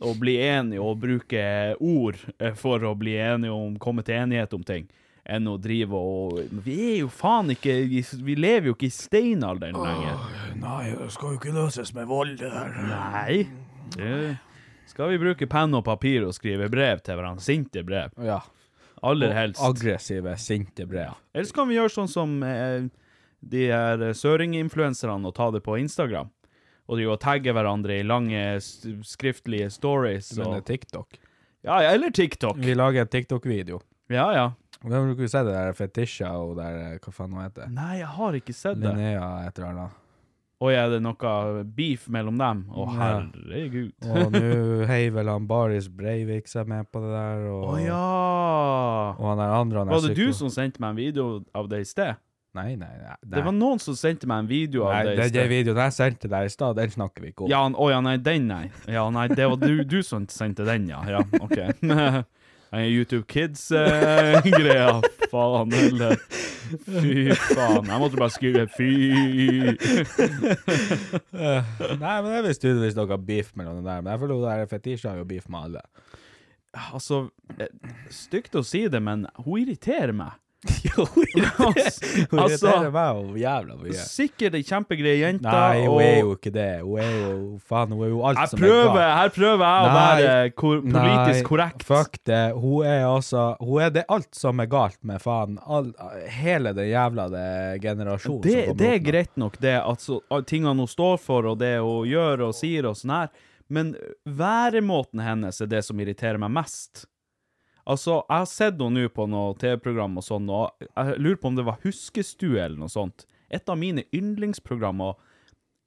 og 0.04 0.18
bli 0.20 0.36
enige 0.44 0.84
og 0.84 1.00
bruke 1.04 1.44
ord 1.80 2.20
eh, 2.42 2.58
for 2.60 2.84
å 2.84 2.92
bli 3.00 3.16
enige 3.16 3.56
om 3.56 3.78
komme 3.80 4.04
til 4.04 4.20
enighet 4.20 4.52
om 4.58 4.66
ting, 4.68 4.90
enn 5.26 5.48
å 5.48 5.58
drive 5.62 5.94
og 5.98 6.40
Vi 6.66 6.78
er 6.94 6.96
jo 7.04 7.10
faen 7.14 7.52
ikke 7.54 7.76
Vi, 7.92 8.36
lever 8.36 8.72
jo 8.72 8.74
ikke 8.74 8.88
i 8.90 8.94
steinalderen 8.96 9.78
lenger. 9.78 10.24
Nei, 10.62 10.94
det 10.98 11.12
skal 11.14 11.36
jo 11.36 11.40
ikke 11.42 11.54
løses 11.56 11.94
med 11.94 12.08
vold, 12.10 12.38
det 12.40 12.50
der. 12.50 12.80
Nei. 12.90 13.36
Det, 13.96 14.38
skal 14.90 15.12
vi 15.14 15.20
bruke 15.22 15.48
penn 15.48 15.74
og 15.78 15.86
papir 15.88 16.26
og 16.28 16.34
skrive 16.36 16.68
brev 16.74 17.00
til 17.06 17.16
hverandre? 17.20 17.44
Sinte 17.46 17.84
brev. 17.88 18.12
Ja. 18.22 18.40
Aller 19.02 19.32
helst. 19.34 19.62
Aggressive, 19.66 20.34
sinte 20.38 20.86
brev. 20.86 21.14
Eller 21.34 21.48
så 21.50 21.56
kan 21.62 21.70
vi 21.70 21.78
gjøre 21.78 21.94
sånn 21.94 22.12
som 22.12 22.36
eh, 22.46 22.84
de 23.42 23.64
her 23.72 24.04
eh, 24.10 24.14
søringinfluenserne 24.18 25.26
og 25.30 25.34
ta 25.38 25.48
det 25.56 25.64
på 25.66 25.78
Instagram. 25.82 26.30
Og 26.92 27.00
de 27.00 27.06
og 27.08 27.22
tagge 27.24 27.54
hverandre 27.56 27.98
i 28.02 28.04
lange 28.06 28.42
skriftlige 29.08 29.70
stories. 29.72 30.34
Men 30.36 30.44
det 30.44 30.50
Og, 30.50 30.58
er 30.58 30.66
TikTok. 30.68 31.18
ja, 31.64 31.78
ja, 31.86 31.94
eller 31.96 32.12
TikTok. 32.12 32.58
Vi 32.60 32.76
lager 32.76 33.06
en 33.06 33.08
TikTok-video. 33.08 33.80
Ja, 34.12 34.28
ja. 34.36 34.46
Og 34.82 34.90
bruker 34.90 35.20
du 35.22 35.28
å 35.28 35.32
se 35.32 35.42
det 35.46 35.54
der 35.54 35.76
Fetisha 35.78 36.32
og 36.42 36.56
der, 36.58 36.78
eh, 36.88 37.02
hva 37.02 37.14
faen 37.14 37.36
hun 37.36 37.44
heter. 37.44 37.68
Nei, 37.70 38.00
jeg 38.00 38.14
har 38.18 38.38
ikke 38.40 38.56
sett 38.56 38.80
det. 38.82 38.90
Linnea 38.90 39.28
et 39.46 39.60
eller 39.60 39.70
annet. 39.70 40.00
Oi, 40.62 40.76
er 40.78 40.92
det 40.94 41.00
noe 41.02 41.64
beef 41.74 42.04
mellom 42.14 42.36
dem? 42.38 42.60
Å, 42.70 42.84
oh, 42.84 42.90
herregud. 42.94 43.96
Og 44.06 44.36
nå 44.36 44.42
heiv 44.92 45.16
vel 45.16 45.32
han 45.32 45.48
Baris 45.50 45.88
Breivik 45.90 46.50
seg 46.50 46.70
med 46.70 46.86
på 46.94 47.02
det 47.02 47.10
der, 47.16 47.48
Å 47.50 47.62
oh, 47.72 47.80
ja! 47.82 48.02
og 49.18 49.32
han 49.32 49.42
der 49.42 49.56
andre 49.58 49.82
han 49.82 49.90
er 49.90 49.98
Var 49.98 50.12
det 50.12 50.20
du 50.20 50.36
som 50.38 50.52
sendte 50.54 50.84
meg 50.84 50.94
en 50.94 51.00
video 51.00 51.26
av 51.58 51.70
det 51.72 51.82
i 51.82 51.88
sted? 51.90 52.22
Nei, 52.54 52.76
nei, 52.76 52.92
nei. 53.00 53.16
Det 53.32 53.42
var 53.46 53.56
noen 53.56 53.80
som 53.82 53.96
sendte 53.98 54.28
meg 54.30 54.44
en 54.44 54.50
video 54.50 54.84
av 54.86 54.94
Nei, 55.00 55.16
det 55.16 55.30
i 55.32 55.34
den 55.34 55.50
videoen 55.50 55.82
jeg 55.86 55.96
sendte 55.96 56.30
deg 56.30 56.46
i 56.46 56.52
stad, 56.52 56.76
den 56.78 56.94
snakker 56.94 57.26
vi 57.26 57.32
ikke 57.32 57.46
om. 57.48 57.50
Ja, 57.50 57.64
å 57.66 57.72
oh, 57.80 57.90
ja, 57.90 58.02
nei, 58.06 58.18
den, 58.22 58.50
nei. 58.52 58.66
Ja, 58.92 59.08
nei, 59.14 59.30
det 59.32 59.48
var 59.54 59.58
du, 59.62 59.82
du 59.88 60.02
som 60.06 60.28
sendte 60.30 60.68
den, 60.68 60.90
ja. 60.92 61.00
Ja, 61.10 61.24
OK. 61.42 61.58
YouTube 62.80 63.28
Kids-greia. 63.28 65.02
faen 65.32 65.74
heller. 65.76 66.16
Fy 66.72 67.34
faen. 67.36 67.90
Jeg 67.90 68.00
måtte 68.00 68.20
bare 68.20 68.32
skrive 68.32 68.68
'fy'. 68.72 69.76
Nei, 72.00 72.16
men 72.22 72.30
det 72.30 72.38
er 72.38 72.48
visst 72.48 72.64
dere 72.64 73.08
har 73.12 73.24
beef 73.28 73.52
mellom 73.60 73.82
det 73.82 73.88
der. 73.90 74.02
Men 74.02 74.14
jeg 74.14 74.24
føler 74.24 74.36
hun 74.40 74.48
der 74.48 74.72
Fetisha 74.72 75.12
har 75.12 75.20
jo 75.20 75.28
beef 75.28 75.50
med 75.52 75.68
alle. 75.68 75.84
Altså, 76.72 77.26
eh, 77.60 77.68
stygt 78.08 78.56
å 78.56 78.64
si 78.64 78.86
det, 78.88 79.02
men 79.04 79.28
hun 79.44 79.60
irriterer 79.66 80.16
meg. 80.16 80.40
Jo, 80.92 81.06
hun 81.10 81.24
irriterer 81.26 82.92
meg 82.94 83.18
jo 83.18 83.40
jævla 83.42 83.76
mye. 83.80 83.94
sikkert 84.06 84.58
ei 84.60 84.66
kjempegreie 84.68 85.18
jente. 85.24 85.48
Nei, 85.50 85.86
hun 85.88 86.02
er 86.04 86.20
jo 86.20 86.36
ikke 86.36 86.52
det. 86.54 86.68
Hun 86.86 87.00
er 87.02 87.16
jo 87.16 87.32
faen, 87.72 87.96
hun 87.96 88.04
er 88.06 88.12
jo 88.12 88.20
alt 88.30 88.42
jeg 88.44 88.52
som 88.52 88.62
prøver, 88.62 88.90
er 88.92 88.94
galt. 88.94 89.16
her 89.18 89.34
prøver 89.38 89.64
jeg 89.66 89.82
å 89.82 89.90
Nei, 89.90 89.96
være 90.22 90.54
kor 90.62 90.82
politisk 90.86 91.40
Nei, 91.40 91.48
korrekt. 91.50 91.86
Fuck 91.90 92.20
det. 92.30 92.42
Hun 92.62 92.86
er 92.92 93.06
altså 93.10 93.46
Hun 93.62 93.82
er 93.88 93.96
det 93.98 94.06
alt 94.18 94.30
som 94.38 94.62
er 94.62 94.70
galt 94.72 95.00
med 95.08 95.24
faen 95.24 95.58
all, 95.66 95.90
hele 96.42 96.76
den 96.78 96.92
jævla 96.92 97.26
det 97.34 97.48
generasjonen 97.88 98.42
Det, 98.46 98.66
det 98.78 98.92
er 98.96 99.02
greit 99.10 99.34
nok, 99.42 99.58
det 99.64 99.78
Altså, 99.82 100.20
tingene 100.46 100.78
hun 100.78 100.90
står 100.92 101.18
for, 101.26 101.48
og 101.54 101.58
det 101.64 101.80
hun 101.82 102.06
gjør 102.10 102.46
og 102.52 102.54
sier 102.58 102.86
og 102.92 103.00
sånn 103.02 103.16
her, 103.18 103.34
men 103.72 103.96
væremåten 104.28 105.22
hennes 105.24 105.62
er 105.64 105.70
det 105.72 105.82
som 105.88 106.00
irriterer 106.04 106.38
meg 106.42 106.52
mest. 106.54 107.06
Altså, 107.88 108.20
jeg 108.30 108.38
har 108.44 108.46
sett 108.50 108.78
henne 108.82 109.02
nå 109.02 109.10
på 109.10 109.26
noe 109.30 109.56
TV-program 109.58 110.18
og 110.22 110.24
sånn, 110.26 110.50
og 110.54 110.86
jeg 110.86 111.18
lurer 111.20 111.40
på 111.42 111.50
om 111.50 111.56
det 111.58 111.66
var 111.66 111.80
Huskestue 111.84 112.60
eller 112.62 112.78
noe 112.78 112.92
sånt. 112.94 113.26
Et 113.50 113.68
av 113.70 113.78
mine 113.80 114.04
yndlingsprogrammer, 114.14 115.16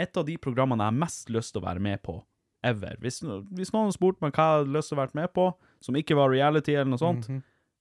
et 0.03 0.17
av 0.19 0.27
de 0.27 0.35
programmene 0.43 0.83
jeg 0.83 0.91
har 0.93 1.01
mest 1.05 1.31
lyst 1.31 1.55
til 1.55 1.63
å 1.63 1.67
være 1.69 1.81
med 1.81 2.03
på, 2.03 2.19
ever. 2.67 2.97
Hvis, 3.01 3.21
hvis 3.55 3.73
noen 3.73 3.93
spurt 3.95 4.19
meg 4.25 4.35
hva 4.35 4.45
jeg 4.49 4.59
hadde 4.65 4.75
lyst 4.75 4.91
til 4.91 4.99
å 4.99 5.03
være 5.05 5.15
med 5.21 5.33
på, 5.37 5.47
som 5.85 5.95
ikke 6.01 6.17
var 6.19 6.33
reality 6.35 6.75
eller 6.75 6.91
noe 6.97 6.99
sånt, 7.03 7.29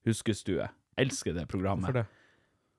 Huskestue. 0.06 0.68
Elsker 1.00 1.34
det 1.34 1.48
programmet. 1.50 1.90
Hvorfor 1.90 2.04
det? 2.04 2.20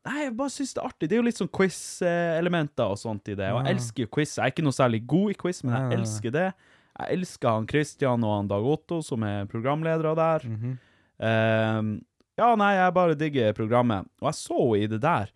Nei, 0.04 0.18
jeg 0.26 0.34
bare 0.36 0.52
syns 0.52 0.74
det 0.76 0.82
er 0.82 0.86
artig. 0.86 1.08
Det 1.08 1.16
er 1.16 1.20
jo 1.22 1.24
litt 1.24 1.38
sånn 1.40 1.48
quiz-elementer 1.56 2.90
og 2.92 2.98
sånt 3.00 3.28
i 3.32 3.36
det. 3.38 3.46
Og 3.54 3.62
jeg 3.64 3.74
elsker 3.78 4.04
jo 4.04 4.10
quiz. 4.12 4.34
Jeg 4.36 4.44
er 4.44 4.52
ikke 4.52 4.64
noe 4.66 4.76
særlig 4.76 5.00
god 5.08 5.30
i 5.32 5.36
quiz, 5.40 5.62
men 5.64 5.74
jeg 5.74 5.98
elsker 5.98 6.34
det. 6.34 6.48
Jeg 6.94 7.16
elsker 7.18 7.48
han 7.56 7.68
Christian 7.70 8.26
og 8.26 8.34
han 8.36 8.50
Dag 8.52 8.66
Otto, 8.68 9.00
som 9.02 9.24
er 9.26 9.48
programledere 9.50 10.12
der. 10.18 10.44
Mhm. 10.50 10.74
Ehm, 11.22 11.96
ja, 12.38 12.50
nei, 12.58 12.74
jeg 12.78 12.94
bare 12.96 13.18
digger 13.18 13.56
programmet. 13.56 14.08
Og 14.22 14.30
jeg 14.30 14.38
så 14.40 14.60
henne 14.60 14.80
i 14.80 14.90
det 14.90 15.00
der, 15.04 15.32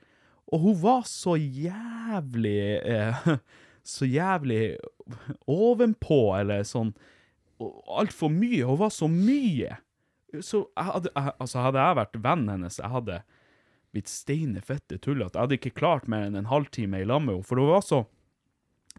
og 0.49 0.63
hun 0.65 0.79
var 0.81 1.03
så 1.05 1.37
jævlig 1.37 2.81
uh, 2.81 3.35
Så 3.89 4.05
jævlig 4.05 4.77
ovenpå, 5.49 6.37
eller 6.37 6.65
sånn 6.69 6.91
Altfor 7.59 8.31
mye. 8.31 8.67
Hun 8.69 8.79
var 8.79 8.93
så 8.95 9.09
mye. 9.11 9.79
Så 10.45 10.61
jeg 10.77 10.85
hadde, 10.93 11.11
jeg, 11.15 11.33
altså 11.41 11.63
hadde 11.65 11.83
jeg 11.83 11.97
vært 11.99 12.19
vennen 12.23 12.53
hennes, 12.53 12.77
jeg 12.79 12.93
hadde 12.93 13.17
blitt 13.97 14.13
steine 14.13 14.63
fette 14.63 14.99
tullete. 15.01 15.35
Jeg 15.35 15.41
hadde 15.41 15.57
ikke 15.59 15.75
klart 15.81 16.07
mer 16.11 16.27
enn 16.29 16.37
en 16.39 16.51
halvtime 16.53 17.01
i 17.01 17.09
lag 17.09 17.25
med 17.25 17.39
henne, 17.39 17.49
for 17.49 17.59
hun 17.59 17.73
var 17.73 17.83
så 17.87 18.03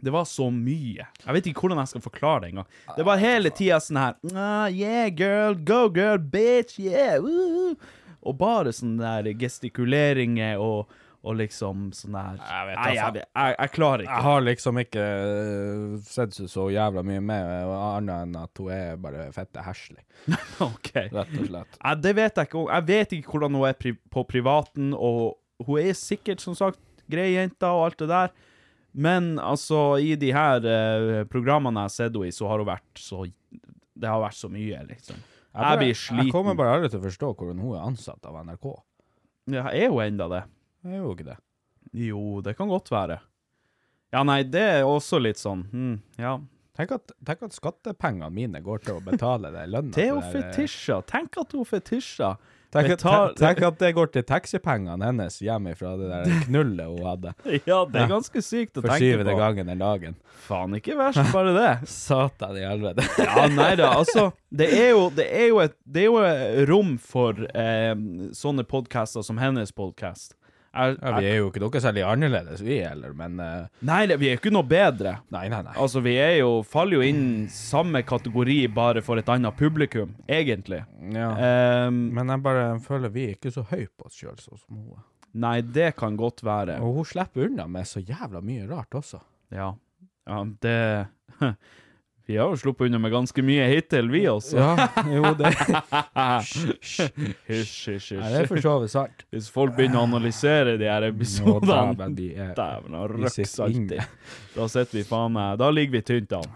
det 0.01 0.13
var 0.13 0.25
så 0.29 0.49
mye. 0.53 1.05
Jeg 1.25 1.35
vet 1.35 1.49
ikke 1.51 1.65
hvordan 1.65 1.81
jeg 1.83 1.91
skal 1.93 2.03
forklare 2.03 2.43
det 2.43 2.53
engang. 2.53 2.69
Det 2.95 3.05
var 3.07 3.21
hele 3.21 3.51
tida 3.55 3.79
sånn 3.83 3.99
her 3.99 4.17
ah, 4.33 4.67
Yeah, 4.71 5.09
girl, 5.11 5.57
go 5.57 5.87
girl, 5.93 6.19
bitch, 6.19 6.79
yeah, 6.79 7.19
woo. 7.23 7.75
Og 8.19 8.35
bare 8.39 8.73
sånne 8.75 8.99
der 9.23 9.37
gestikuleringer 9.39 10.59
og, 10.59 10.91
og 11.23 11.37
liksom 11.39 11.89
sånn 11.95 12.17
der 12.17 12.39
Jeg 12.39 12.67
vet 12.69 12.79
Nei, 12.79 12.89
da 12.89 12.95
jeg, 12.97 13.23
jeg, 13.23 13.55
jeg 13.55 13.73
klarer 13.75 14.05
Jeg 14.05 14.25
har 14.27 14.43
liksom 14.43 14.81
ikke 14.83 15.05
eh, 15.05 15.95
sett 16.07 16.35
så, 16.35 16.47
så 16.51 16.67
jævla 16.73 17.03
mye 17.07 17.23
med 17.31 17.73
annet 17.79 18.27
enn 18.27 18.37
at 18.39 18.63
hun 18.63 18.73
er 18.75 18.99
bare 18.99 19.29
fette 19.35 19.63
heslig. 19.63 20.03
OK. 20.67 20.93
rett 20.95 21.15
og 21.23 21.47
slett. 21.47 21.79
Nei, 21.83 21.95
det 22.03 22.15
vet 22.19 22.39
jeg 22.41 22.51
ikke. 22.51 22.67
Jeg 22.71 22.87
vet 22.91 23.17
ikke 23.19 23.35
hvordan 23.35 23.59
hun 23.59 23.69
er 23.71 23.79
pri 23.79 23.95
på 24.11 24.25
privaten, 24.27 24.93
og 24.95 25.39
hun 25.67 25.81
er 25.81 25.97
sikkert, 25.97 26.43
som 26.43 26.55
sagt, 26.55 26.79
grei 27.11 27.33
jente 27.33 27.67
og 27.67 27.89
alt 27.89 27.99
det 28.03 28.09
der. 28.11 28.35
Men 28.93 29.37
altså, 29.39 29.99
i 30.01 30.15
de 30.19 30.31
her 30.33 30.65
eh, 30.65 31.23
programmene 31.29 31.83
jeg 31.83 31.89
har 31.89 31.93
sett 31.93 32.15
henne 32.15 32.27
i, 32.29 32.33
så 32.35 32.47
har 32.49 32.59
hun 32.63 32.67
vært 32.71 32.97
så 33.01 33.23
Det 33.99 34.07
har 34.09 34.21
vært 34.23 34.37
så 34.39 34.49
mye, 34.49 34.79
liksom. 34.87 35.15
Jeg, 35.19 35.61
bare- 35.61 35.77
blir 35.81 35.93
sliten. 35.97 36.25
Jeg 36.25 36.31
kommer 36.33 36.55
bare 36.55 36.75
aldri 36.77 36.89
til 36.93 36.99
å 37.01 37.03
forstå 37.07 37.29
hvordan 37.35 37.59
hun 37.59 37.75
er 37.75 37.83
ansatt 37.85 38.25
av 38.29 38.37
NRK. 38.45 38.67
Ja, 39.51 39.65
er 39.73 39.89
hun 39.89 40.01
enda 40.05 40.27
det? 40.31 40.43
Jeg 40.85 40.93
er 40.93 41.03
jo 41.03 41.13
ikke 41.15 41.25
det. 41.27 41.37
Jo, 41.93 42.21
det 42.45 42.53
kan 42.57 42.69
godt 42.69 42.89
være. 42.93 43.19
Ja, 44.13 44.21
nei, 44.23 44.43
det 44.43 44.61
er 44.61 44.83
også 44.89 45.19
litt 45.21 45.37
sånn 45.37 45.65
hm, 45.71 45.97
Ja. 46.17 46.37
Tenk 46.79 46.93
at, 46.95 47.11
tenk 47.27 47.41
at 47.43 47.51
skattepengene 47.57 48.29
mine 48.31 48.61
går 48.63 48.79
til 48.85 48.95
å 48.95 49.03
betale 49.03 49.49
den 49.51 49.69
lønna. 49.73 49.99
Jo 50.05 50.21
der- 50.21 50.31
fetisjer. 50.31 51.01
Tenk 51.11 51.35
at 51.41 51.51
hun 51.57 51.65
fetisjer. 51.67 52.37
Tenk 52.69 52.91
at, 52.93 53.35
tenk 53.39 53.61
at 53.65 53.77
det 53.81 53.89
går 53.97 54.11
til 54.13 54.25
taxipengene 54.29 55.07
hennes 55.07 55.39
hjemme 55.41 55.71
fra 55.77 55.95
det 55.97 56.09
der 56.11 56.43
knullet 56.45 56.85
hun 56.85 57.07
hadde. 57.07 57.33
Ja, 57.69 57.79
det 57.89 58.03
er 58.03 58.11
ganske 58.11 58.43
sykt 58.45 58.77
å 58.77 58.83
For 58.83 58.91
tenke 58.93 59.07
syvende 59.07 59.33
gangen 59.39 59.71
den 59.71 59.81
dagen. 59.81 60.17
Faen, 60.45 60.75
ikke 60.77 60.97
verst, 60.99 61.21
bare 61.33 61.53
det. 61.57 61.71
Satan 61.89 62.57
i 62.59 62.65
helvete. 62.67 63.05
Ja, 63.25 63.47
nei 63.49 63.71
da, 63.79 63.91
altså 63.97 64.29
Det 64.53 64.69
er 64.73 64.91
jo, 64.93 65.07
det 65.13 65.25
er 65.33 65.47
jo, 65.49 65.61
et, 65.65 65.77
det 65.85 66.05
er 66.05 66.09
jo 66.11 66.65
rom 66.69 66.95
for 67.01 67.41
eh, 67.57 67.95
sånne 68.37 68.65
podcaster 68.69 69.25
som 69.25 69.41
hennes 69.41 69.73
podcast. 69.73 70.37
Jeg, 70.69 70.97
Ja, 71.01 71.13
vi 71.17 71.27
er 71.29 71.37
jo 71.39 71.49
ikke 71.49 71.61
noe 71.63 71.81
særlig 71.81 72.03
annerledes, 72.05 72.61
vi 72.65 72.77
heller, 72.83 73.13
men 73.17 73.39
uh... 73.41 73.67
Nei, 73.89 74.03
vi 74.13 74.29
er 74.29 74.35
jo 74.35 74.41
ikke 74.41 74.53
noe 74.53 74.67
bedre. 74.69 75.15
Nei, 75.33 75.47
nei, 75.51 75.61
nei. 75.65 75.75
Altså, 75.81 76.03
vi 76.05 76.13
er 76.21 76.35
jo, 76.39 76.51
faller 76.67 76.99
jo 76.99 77.07
inn 77.09 77.23
samme 77.53 78.03
kategori, 78.07 78.59
bare 78.73 79.03
for 79.05 79.21
et 79.21 79.31
annet 79.33 79.57
publikum, 79.57 80.13
egentlig. 80.29 80.83
Ja. 81.15 81.31
Um, 81.89 82.09
Men 82.15 82.35
jeg 82.35 82.45
bare 82.45 82.67
føler 82.85 83.13
vi 83.13 83.29
er 83.29 83.37
ikke 83.37 83.53
så 83.53 83.65
høy 83.69 83.87
på 83.87 84.09
oss 84.09 84.19
sjøl 84.19 84.37
som 84.41 84.59
hun 84.67 84.99
nei, 85.33 85.59
det 85.61 85.93
kan 85.99 86.17
godt 86.17 86.43
være. 86.45 86.79
Og 86.81 86.99
hun 86.99 87.07
slipper 87.07 87.47
unna 87.47 87.67
med 87.69 87.87
så 87.87 88.01
jævla 88.01 88.41
mye 88.45 88.65
rart 88.69 88.95
også. 88.97 89.21
Ja. 89.53 89.71
ja, 90.29 90.39
det 90.61 90.79
Vi 92.29 92.35
har 92.37 92.51
jo 92.53 92.57
sluppet 92.61 92.85
unna 92.85 92.99
med 93.01 93.09
ganske 93.09 93.41
mye 93.41 93.63
hittil, 93.71 94.11
vi 94.13 94.19
også. 94.29 94.59
Ja, 94.61 94.87
jo, 95.09 95.31
det 95.33 95.49
Hysj, 96.45 97.07
hysj, 97.49 97.87
hysj. 97.89 98.11
det 98.21 98.43
er 98.43 98.49
for 98.51 98.61
så 98.61 98.73
vidt 98.83 98.93
sant. 98.93 99.23
Hvis 99.33 99.47
folk 99.49 99.73
begynner 99.73 99.97
å 99.97 100.03
analysere 100.05 100.75
de 100.77 100.85
her 100.85 101.07
episodene 101.07 102.11
dæven, 102.13 102.97
og 102.99 103.15
røks 103.15 103.55
alltid. 103.65 104.03
Da 104.53 104.67
sitter 104.69 104.99
vi 104.99 105.03
faen 105.09 105.33
meg 105.33 105.57
Da 105.57 105.71
ligger 105.73 105.97
vi 105.97 106.03
tynt 106.11 106.37
an. 106.37 106.53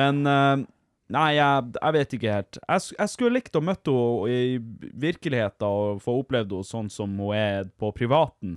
Men 0.00 0.22
uh, 0.24 0.64
Nei, 1.12 1.26
jeg, 1.36 1.76
jeg 1.76 1.94
vet 1.94 2.16
ikke 2.16 2.32
helt. 2.38 2.58
Jeg, 2.64 2.86
jeg 2.96 3.12
skulle 3.12 3.36
likt 3.36 3.60
å 3.60 3.62
møte 3.62 3.92
henne 3.92 4.32
i 4.32 4.56
virkeligheten 5.04 5.68
og 5.68 6.00
få 6.02 6.16
opplevd 6.24 6.56
henne 6.56 6.66
sånn 6.72 6.88
som 6.90 7.12
hun 7.20 7.36
er 7.36 7.68
på 7.78 7.92
privaten. 7.94 8.56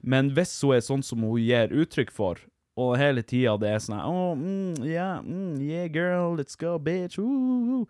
Men 0.00 0.32
hvis 0.34 0.56
hun 0.64 0.74
er 0.74 0.82
sånn 0.88 1.04
som 1.06 1.22
hun 1.28 1.38
gir 1.44 1.76
uttrykk 1.76 2.10
for, 2.16 2.40
og 2.80 2.96
hele 2.98 3.22
tida 3.22 3.54
det 3.60 3.70
er 3.70 3.82
sånn 3.82 4.00
oh, 4.02 4.32
mm, 4.34 4.82
yeah, 4.82 5.20
mm, 5.22 5.60
yeah, 5.62 5.86
girl, 5.90 6.34
let's 6.38 6.58
go, 6.58 6.76
bitch. 6.78 7.18
Uh. 7.18 7.84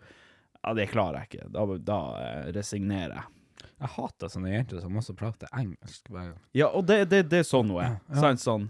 Ja, 0.65 0.73
det 0.73 0.89
klarer 0.89 1.23
jeg 1.23 1.29
ikke. 1.29 1.47
Da, 1.53 1.65
da 1.85 1.99
eh, 2.21 2.45
resignerer 2.55 3.19
jeg. 3.19 3.31
Jeg 3.75 3.91
hater 3.97 4.31
sånne 4.31 4.53
jenter 4.53 4.79
som 4.81 4.95
også 4.97 5.13
prater 5.17 5.51
engelsk. 5.53 6.07
Bare. 6.09 6.37
Ja, 6.57 6.71
og 6.71 6.87
det, 6.89 7.03
det, 7.11 7.25
det 7.29 7.43
er 7.43 7.45
sånn 7.45 7.69
hun 7.69 7.83
er. 7.83 7.99
Sant, 8.17 8.41
sånn. 8.41 8.69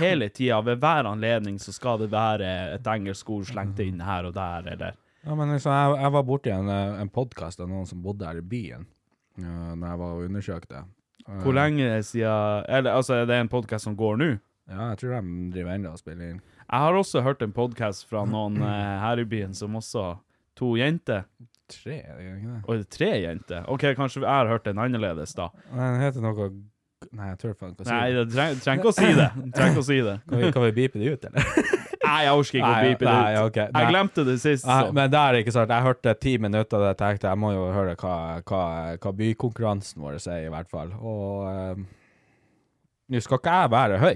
Hele 0.00 0.30
tida, 0.32 0.58
ved 0.64 0.80
hver 0.82 1.06
anledning, 1.06 1.60
så 1.62 1.74
skal 1.74 2.00
det 2.00 2.08
være 2.10 2.48
et 2.74 2.88
engelsk 2.90 3.30
ord 3.30 3.46
slengt 3.46 3.82
inn 3.84 4.00
her 4.02 4.30
og 4.30 4.34
der, 4.34 4.66
eller 4.74 4.98
Ja, 5.24 5.36
men 5.38 5.52
liksom, 5.54 5.72
jeg, 5.72 6.00
jeg 6.02 6.14
var 6.16 6.24
borti 6.26 6.50
en, 6.52 6.72
eh, 6.72 6.96
en 7.04 7.12
podkast 7.12 7.62
av 7.62 7.70
noen 7.70 7.86
som 7.88 8.02
bodde 8.02 8.26
her 8.26 8.40
i 8.40 8.44
byen, 8.44 8.88
uh, 9.38 9.70
når 9.76 9.86
jeg 9.86 10.00
var 10.02 10.16
og 10.16 10.26
undersøkte. 10.26 10.82
Uh, 11.28 11.38
Hvor 11.44 11.56
lenge 11.56 12.02
siden 12.04 12.66
Eller 12.68 12.98
altså, 12.98 13.22
er 13.22 13.30
det 13.30 13.38
en 13.40 13.48
podkast 13.48 13.86
som 13.86 13.94
går 13.96 14.18
nå? 14.20 14.32
Ja, 14.70 14.90
jeg 14.94 14.98
tror 15.02 15.16
de 15.20 15.48
driver 15.52 15.74
ennå 15.74 15.90
og 15.92 15.98
spiller 16.00 16.30
inn. 16.32 16.38
Jeg 16.64 16.80
har 16.86 16.96
også 16.96 17.20
hørt 17.26 17.42
en 17.44 17.52
podkast 17.52 18.06
fra 18.08 18.22
noen 18.24 18.56
eh, 18.64 18.94
her 19.02 19.20
i 19.20 19.26
byen 19.28 19.52
som 19.56 19.74
også 19.76 20.14
To 20.56 20.76
jenter. 20.78 21.24
Tre, 21.68 21.96
er 21.98 22.14
det 22.16 22.24
ikke 22.36 22.52
det? 22.52 22.60
Og 22.68 22.76
det 22.78 22.84
er 22.84 22.90
tre 22.94 23.08
jenter? 23.24 23.64
OK, 23.72 23.84
kanskje 23.98 24.20
jeg 24.22 24.30
har 24.30 24.46
hørt 24.48 24.64
den 24.68 24.78
annerledes, 24.78 25.32
da. 25.34 25.48
Den 25.72 25.96
heter 26.00 26.22
noe 26.24 26.46
Nei, 27.12 27.26
jeg 27.34 27.38
tør 27.42 27.52
faen 27.58 27.72
ikke 27.74 27.84
å 27.84 27.88
si 27.88 27.92
Nei, 27.92 28.04
det. 28.14 28.20
det 28.30 28.36
treng- 28.36 28.60
trenger 28.64 28.80
ikke 28.80 28.92
å 28.92 28.94
si 28.96 29.08
det. 29.18 29.26
Trenger 29.56 29.72
ikke 29.74 29.82
å 29.82 29.86
si 29.88 29.96
det. 30.06 30.14
Kan 30.30 30.40
vi, 30.40 30.50
kan 30.54 30.62
vi 30.64 30.70
beepe 30.78 31.00
det 31.02 31.10
ut, 31.12 31.26
eller? 31.28 31.48
Nei, 32.04 32.20
jeg 32.24 32.36
orker 32.38 32.58
ikke 32.60 32.68
å 32.68 32.70
Nei, 32.76 32.84
beepe 32.86 33.04
det 33.04 33.12
nei, 33.16 33.34
ut. 33.34 33.40
ok, 33.50 33.58
nei. 33.74 33.82
Jeg 33.82 33.90
glemte 33.92 34.24
det 34.28 34.36
sist. 34.40 34.66
Nei, 34.68 34.78
Så. 34.86 34.94
men 34.96 35.10
det 35.12 35.20
er 35.20 35.38
ikke 35.40 35.54
sant. 35.56 35.74
Jeg 35.74 35.84
hørte 35.88 36.14
ti 36.22 36.32
minutter 36.40 36.78
av 36.78 36.84
det, 36.86 36.92
tenkte 37.02 37.28
jeg 37.32 37.40
må 37.42 37.50
jo 37.52 37.66
høre 37.74 37.96
hva, 38.00 38.14
hva, 38.48 38.62
hva 39.04 39.12
bykonkurransen 39.20 40.04
vår 40.04 40.16
sier, 40.24 40.46
i 40.48 40.52
hvert 40.54 40.70
fall. 40.72 40.94
Og 40.96 41.44
eh, 41.50 41.82
nå 43.12 43.22
skal 43.26 43.40
ikke 43.42 43.58
jeg 43.58 43.74
være 43.74 44.00
høy 44.04 44.14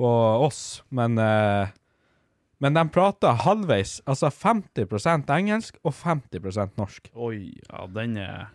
på 0.00 0.08
oss, 0.46 0.80
men 0.88 1.18
eh, 1.20 1.76
Men 2.60 2.74
de 2.76 2.82
prater 2.92 3.38
halvveis, 3.40 4.02
altså 4.04 4.28
50% 4.28 5.30
engelsk 5.32 5.78
og 5.80 5.94
50% 5.96 6.74
norsk. 6.76 7.06
Oi, 7.16 7.54
ja, 7.70 7.86
den 7.88 8.18
er 8.20 8.50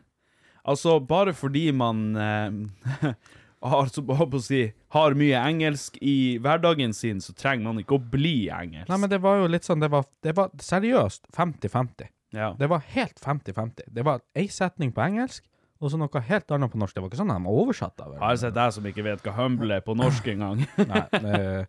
Altså, 0.66 1.00
bare 1.00 1.34
fordi 1.38 1.72
man 1.74 2.16
eh, 2.18 3.10
har, 3.72 3.90
så, 3.94 4.02
å 4.06 4.42
si, 4.42 4.62
har 4.94 5.18
mye 5.18 5.42
engelsk 5.50 5.98
i 6.02 6.38
hverdagen 6.42 6.94
sin, 6.94 7.22
så 7.22 7.34
trenger 7.38 7.68
man 7.68 7.82
ikke 7.82 7.98
å 7.98 8.02
bli 8.14 8.48
engelsk. 8.54 8.90
Nei, 8.90 9.00
men 9.02 9.12
det 9.12 9.22
var 9.22 9.42
jo 9.42 9.50
litt 9.50 9.66
sånn 9.68 9.82
Det 9.84 9.92
var, 9.94 10.06
det 10.26 10.36
var 10.38 10.54
seriøst 10.62 11.30
50-50. 11.38 12.10
ja. 12.38 12.52
Det 12.60 12.70
var 12.70 12.86
helt 12.94 13.22
50-50. 13.22 13.90
Det 13.94 14.06
var 14.06 14.22
ei 14.38 14.48
setning 14.54 14.94
på 14.94 15.06
engelsk, 15.06 15.46
og 15.76 15.92
så 15.92 16.00
noe 16.00 16.22
helt 16.30 16.52
annet 16.56 16.72
på 16.72 16.80
norsk. 16.80 16.96
Det 16.96 17.04
var 17.04 17.10
ikke 17.12 17.20
sånn 17.20 17.34
de 17.34 17.52
oversatte 17.52 18.06
det. 18.08 18.16
Jeg 18.16 18.24
har 18.24 18.38
sett 18.40 18.56
deg 18.56 18.76
som 18.78 18.86
ikke 18.88 19.04
vet 19.06 19.24
hva 19.26 19.34
humble 19.36 19.76
er 19.76 19.84
på 19.84 19.96
norsk 20.00 20.30
engang. 20.32 20.62
Nei, 20.92 21.66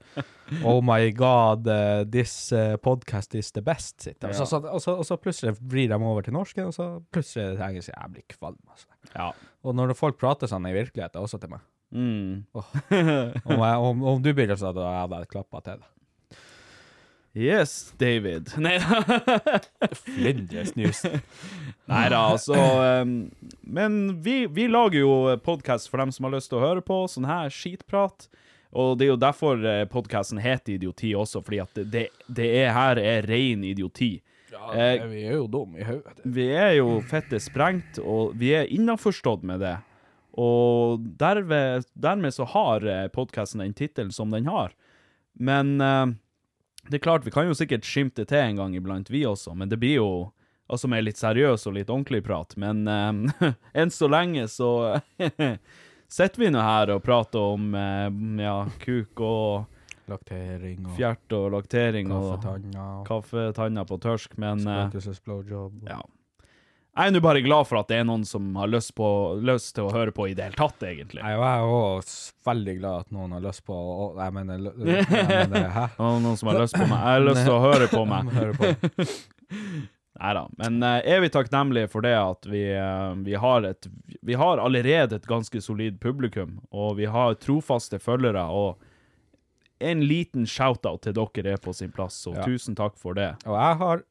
oh 0.62 0.78
my 0.84 1.11
god, 1.16 1.66
uh, 1.66 2.04
this 2.07 2.34
uh, 2.54 2.76
podcast 2.82 3.34
is 3.34 3.50
the 3.57 3.64
best. 3.66 3.98
Sitt. 4.04 4.20
Ja. 4.22 4.30
Og, 4.30 4.46
så, 4.46 4.61
og, 4.62 4.78
så, 4.84 4.94
og 5.00 5.09
så 5.09 5.18
plutselig 5.18 5.57
vrir 5.59 5.90
de 5.90 5.98
over 5.98 6.26
til 6.26 6.36
norsk, 6.38 6.62
og 6.68 6.74
så 6.76 6.90
plutselig 7.11 7.48
er 7.48 7.57
det 7.59 7.66
engelsk. 7.70 7.94
Jeg 7.96 8.14
blir 8.14 8.28
kvalm, 8.36 8.61
altså. 8.70 8.86
ja. 9.16 9.32
Og 9.66 9.74
når 9.74 9.96
folk 9.98 10.20
prater 10.20 10.50
sånn 10.50 10.68
i 10.70 10.76
virkeligheten, 10.76 11.22
også 11.22 11.42
til 11.42 11.57
meg 11.57 11.64
Mm. 11.94 12.42
Om, 12.52 13.61
jeg, 13.62 13.76
om, 13.78 14.00
om 14.11 14.22
du 14.22 14.32
begynner 14.34 14.59
sånn, 14.59 14.74
da 14.74 14.88
hadde 15.04 15.20
jeg 15.22 15.30
klappa 15.30 15.61
til 15.62 15.78
deg. 15.78 15.92
Yes, 17.37 17.93
David. 17.99 18.49
Nei 18.57 18.78
Flyndre 19.93 20.62
snus. 20.66 21.03
Nei 21.84 22.07
da, 22.09 22.20
altså 22.32 22.57
um, 23.03 23.11
Men 23.61 23.99
vi, 24.24 24.47
vi 24.49 24.64
lager 24.72 25.03
jo 25.03 25.37
podkast 25.45 25.91
for 25.93 26.01
dem 26.01 26.14
som 26.16 26.24
har 26.24 26.32
lyst 26.39 26.49
til 26.49 26.62
å 26.62 26.64
høre 26.64 26.84
på 26.87 27.03
sånn 27.12 27.28
her 27.28 27.53
skitprat. 27.53 28.30
Og 28.72 28.97
det 28.97 29.07
er 29.07 29.12
jo 29.12 29.18
derfor 29.20 29.61
podkasten 29.93 30.41
heter 30.41 30.78
Idioti 30.78 31.12
også, 31.16 31.45
fordi 31.45 31.61
at 31.61 31.76
det, 31.84 32.07
det, 32.24 32.49
er 32.64 32.72
her 32.72 33.03
er 33.05 33.28
ren 33.28 33.68
idioti. 33.68 34.14
Eh, 34.72 35.05
vi 35.05 35.28
er 35.28 35.37
jo 35.37 35.47
dumme 35.53 35.80
i 35.80 35.84
hodet. 35.84 36.24
Vi 36.24 36.49
er 36.57 36.78
jo 36.78 36.99
fette 37.05 37.41
sprengt, 37.41 38.01
og 38.01 38.32
vi 38.41 38.55
er 38.57 38.72
innforstått 38.72 39.45
med 39.45 39.61
det. 39.61 39.76
Og 40.41 41.05
derved, 41.20 41.84
dermed 41.93 42.32
så 42.32 42.49
har 42.57 42.89
podkasten 43.12 43.61
den 43.61 43.76
tittelen 43.76 44.12
som 44.12 44.32
den 44.32 44.49
har. 44.49 44.72
Men 45.37 45.76
eh, 45.84 46.16
det 46.91 46.99
er 47.01 47.05
klart, 47.05 47.24
vi 47.26 47.30
kan 47.34 47.47
jo 47.49 47.55
sikkert 47.55 47.84
skimte 47.84 48.24
til 48.26 48.39
en 48.39 48.57
gang 48.57 48.74
iblant, 48.78 49.11
vi 49.11 49.24
også, 49.26 49.55
men 49.57 49.68
det 49.72 49.78
blir 49.82 49.97
jo 50.01 50.11
Altså 50.68 50.89
med 50.91 51.05
litt 51.07 51.14
seriøs 51.14 51.62
og 51.70 51.76
litt 51.76 51.87
ordentlig 51.95 52.24
prat. 52.26 52.57
Men 52.59 52.89
eh, 52.91 53.53
enn 53.78 53.93
så 53.95 54.09
lenge 54.11 54.49
så 54.51 54.99
sitter 56.11 56.41
vi 56.43 56.49
nå 56.51 56.59
her 56.59 56.91
og 56.97 57.05
prater 57.07 57.39
om 57.55 57.68
eh, 57.78 58.09
ja, 58.43 58.57
kuk 58.82 59.22
og 59.22 59.72
Laktering 60.11 60.84
og 60.87 60.93
fjert 60.99 61.32
og 61.34 61.49
laktering 61.55 62.11
kaffetanna 62.11 62.82
og 63.01 63.07
kaffetanna 63.09 63.82
på 63.87 63.97
tørsk, 64.03 64.37
men 64.39 64.61
eh, 64.62 64.84
spøkelses 64.89 65.22
blowjob. 65.22 65.80
og- 65.82 65.89
ja. 65.91 66.01
Jeg 66.97 67.11
er 67.11 67.12
nå 67.12 67.20
bare 67.20 67.42
glad 67.44 67.66
for 67.68 67.76
at 67.82 67.90
det 67.90 67.99
er 68.01 68.07
noen 68.09 68.22
som 68.24 68.55
har 68.57 68.70
lyst, 68.72 68.94
på, 68.97 69.07
lyst 69.44 69.74
til 69.76 69.84
å 69.84 69.92
høre 69.92 70.14
på 70.16 70.30
i 70.30 70.36
det 70.36 70.47
hele 70.47 70.57
tatt, 70.57 70.80
egentlig. 70.88 71.20
Jeg 71.20 71.42
er 71.44 71.66
òg 71.68 72.14
veldig 72.49 72.76
glad 72.78 73.05
at 73.05 73.11
noen 73.12 73.34
har 73.36 73.42
lyst 73.44 73.66
på 73.68 73.76
å 73.76 74.07
Jeg 74.16 74.32
mener, 74.32 74.70
jeg 74.80 75.51
mener 75.53 75.68
Hæ? 75.74 75.84
Noen 76.24 76.40
som 76.40 76.49
har 76.49 76.62
lyst 76.62 76.78
på 76.78 76.86
meg. 76.86 76.97
Jeg 76.97 77.18
har 77.18 77.26
lyst 77.26 77.44
til 77.44 77.53
å 77.53 77.61
høre 77.66 77.90
på 77.92 78.07
meg. 78.09 78.32
Nei 80.16 80.32
da. 80.38 80.47
Men 80.57 80.80
uh, 80.80 80.97
er 81.05 81.20
vi 81.20 81.30
takknemlige 81.32 81.90
for 81.92 82.07
det 82.07 82.14
at 82.16 82.49
vi, 82.49 82.64
uh, 82.72 83.12
vi 83.26 83.36
har 83.36 83.66
et 83.68 83.88
Vi 84.24 84.40
har 84.40 84.62
allerede 84.62 85.18
et 85.20 85.28
ganske 85.28 85.61
solid 85.61 86.01
publikum, 86.01 86.61
og 86.72 86.97
vi 87.01 87.09
har 87.12 87.36
trofaste 87.42 88.01
følgere, 88.01 88.47
og 88.49 88.80
en 89.84 90.01
liten 90.09 90.47
shout-out 90.49 91.03
til 91.05 91.12
dere 91.18 91.59
er 91.59 91.61
på 91.61 91.74
sin 91.76 91.92
plass, 91.92 92.16
så 92.24 92.32
Ja. 92.34 92.44
tusen 92.49 92.74
takk 92.74 92.97
for 92.97 93.12
det. 93.12 93.34
Og 93.44 93.53
jeg 93.61 93.76
har 93.76 94.03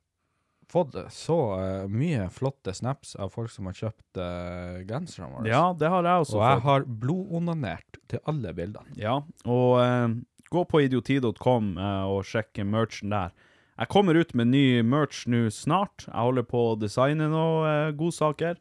fått 0.71 0.95
så 1.13 1.39
uh, 1.59 1.87
mye 1.91 2.27
flotte 2.33 2.73
snaps 2.75 3.15
av 3.21 3.33
folk 3.33 3.51
som 3.53 3.69
har 3.69 3.77
kjøpt 3.77 4.21
uh, 4.21 4.83
genserne 4.87 5.31
våre. 5.33 5.49
Ja, 5.51 5.65
det 5.77 5.91
har 5.91 6.07
jeg 6.07 6.25
også 6.25 6.39
og 6.39 6.45
jeg 6.45 6.61
fått. 6.61 6.67
har 6.69 6.87
blodonanert 7.05 7.99
til 8.11 8.23
alle 8.31 8.53
bildene. 8.57 8.95
Ja, 8.99 9.19
og 9.45 9.75
uh, 9.81 10.15
gå 10.51 10.63
på 10.69 10.85
idioti.com 10.85 11.75
uh, 11.77 12.05
og 12.11 12.23
sjekk 12.29 12.63
merchen 12.65 13.13
der. 13.13 13.35
Jeg 13.75 13.91
kommer 13.91 14.15
ut 14.15 14.31
med 14.33 14.53
ny 14.53 14.81
merch 14.87 15.25
nå 15.27 15.49
snart. 15.51 16.05
Jeg 16.07 16.15
holder 16.15 16.45
på 16.47 16.61
å 16.69 16.77
designe 16.79 17.27
noen 17.27 17.67
eh, 17.67 17.93
godsaker. 17.99 18.55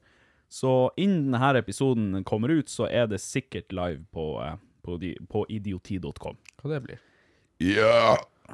Så 0.51 0.91
innen 0.99 1.31
denne 1.31 1.61
episoden 1.61 2.25
kommer 2.27 2.51
ut, 2.51 2.71
så 2.71 2.89
er 2.91 3.07
det 3.11 3.23
sikkert 3.23 3.71
live 3.75 4.03
på, 4.15 4.27
eh, 4.43 4.57
på, 4.83 4.99
på 5.31 5.45
idioti.com. 5.55 6.39
Hva 6.59 6.73
det 6.73 6.81
blir? 6.89 7.05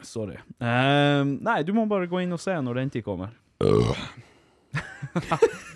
Sorry. 0.07 0.39
Eh, 0.61 1.23
nei, 1.25 1.61
du 1.67 1.73
må 1.77 1.87
bare 1.91 2.07
gå 2.11 2.23
inn 2.23 2.33
og 2.37 2.41
se 2.43 2.55
når 2.63 2.83
den 2.85 2.91
tid 2.97 3.05
kommer. 3.07 3.35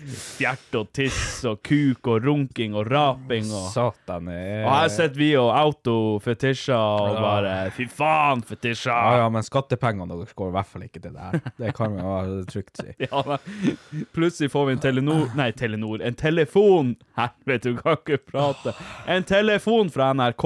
Fjert 0.05 0.75
og 0.77 0.91
tiss 0.95 1.41
og 1.49 1.57
kuk 1.65 2.07
og 2.11 2.23
runking 2.23 2.75
og 2.77 2.87
raping 2.91 3.47
og 3.51 3.65
Satan. 3.73 4.29
Jeg, 4.31 4.61
Og 4.63 4.71
her 4.71 4.91
sitter 4.93 5.19
vi 5.19 5.29
og 5.39 5.49
auto-fetisjer 5.57 6.77
og 6.77 7.17
bare 7.19 7.55
Fy 7.75 7.87
faen, 7.91 8.43
fetisjer! 8.45 8.93
Ja, 8.93 9.23
ja, 9.23 9.29
men 9.33 9.43
skattepengene 9.45 10.07
deres 10.13 10.35
går 10.37 10.51
i 10.51 10.55
hvert 10.55 10.69
fall 10.71 10.85
ikke 10.87 11.01
til 11.03 11.15
det 11.17 11.25
her. 11.25 11.51
Det 11.59 11.73
kan 11.77 11.97
vi 11.97 12.05
jo 12.05 12.37
trygt 12.53 12.81
si. 12.83 12.95
Ja, 13.09 13.23
men 13.27 14.07
plutselig 14.15 14.51
får 14.53 14.69
vi 14.69 14.77
en 14.77 14.83
Telenor 14.85 15.27
Nei, 15.37 15.49
Telenor. 15.57 15.99
En 16.05 16.15
telefon! 16.19 16.95
Helvete, 17.19 17.73
du 17.75 17.81
kan 17.81 17.99
ikke 17.99 18.21
prate. 18.31 18.75
En 19.11 19.27
telefon 19.27 19.91
fra 19.93 20.13
NRK. 20.15 20.45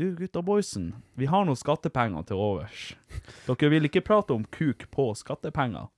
Du, 0.00 0.14
gutta 0.16 0.40
boysen, 0.40 0.94
vi 1.20 1.26
har 1.28 1.42
noen 1.44 1.58
skattepenger 1.60 2.22
til 2.30 2.38
overs. 2.40 2.94
Dere 3.44 3.68
vil 3.68 3.84
ikke 3.84 4.00
prate 4.06 4.32
om 4.32 4.46
kuk 4.48 4.86
på 4.94 5.10
skattepenger. 5.18 5.90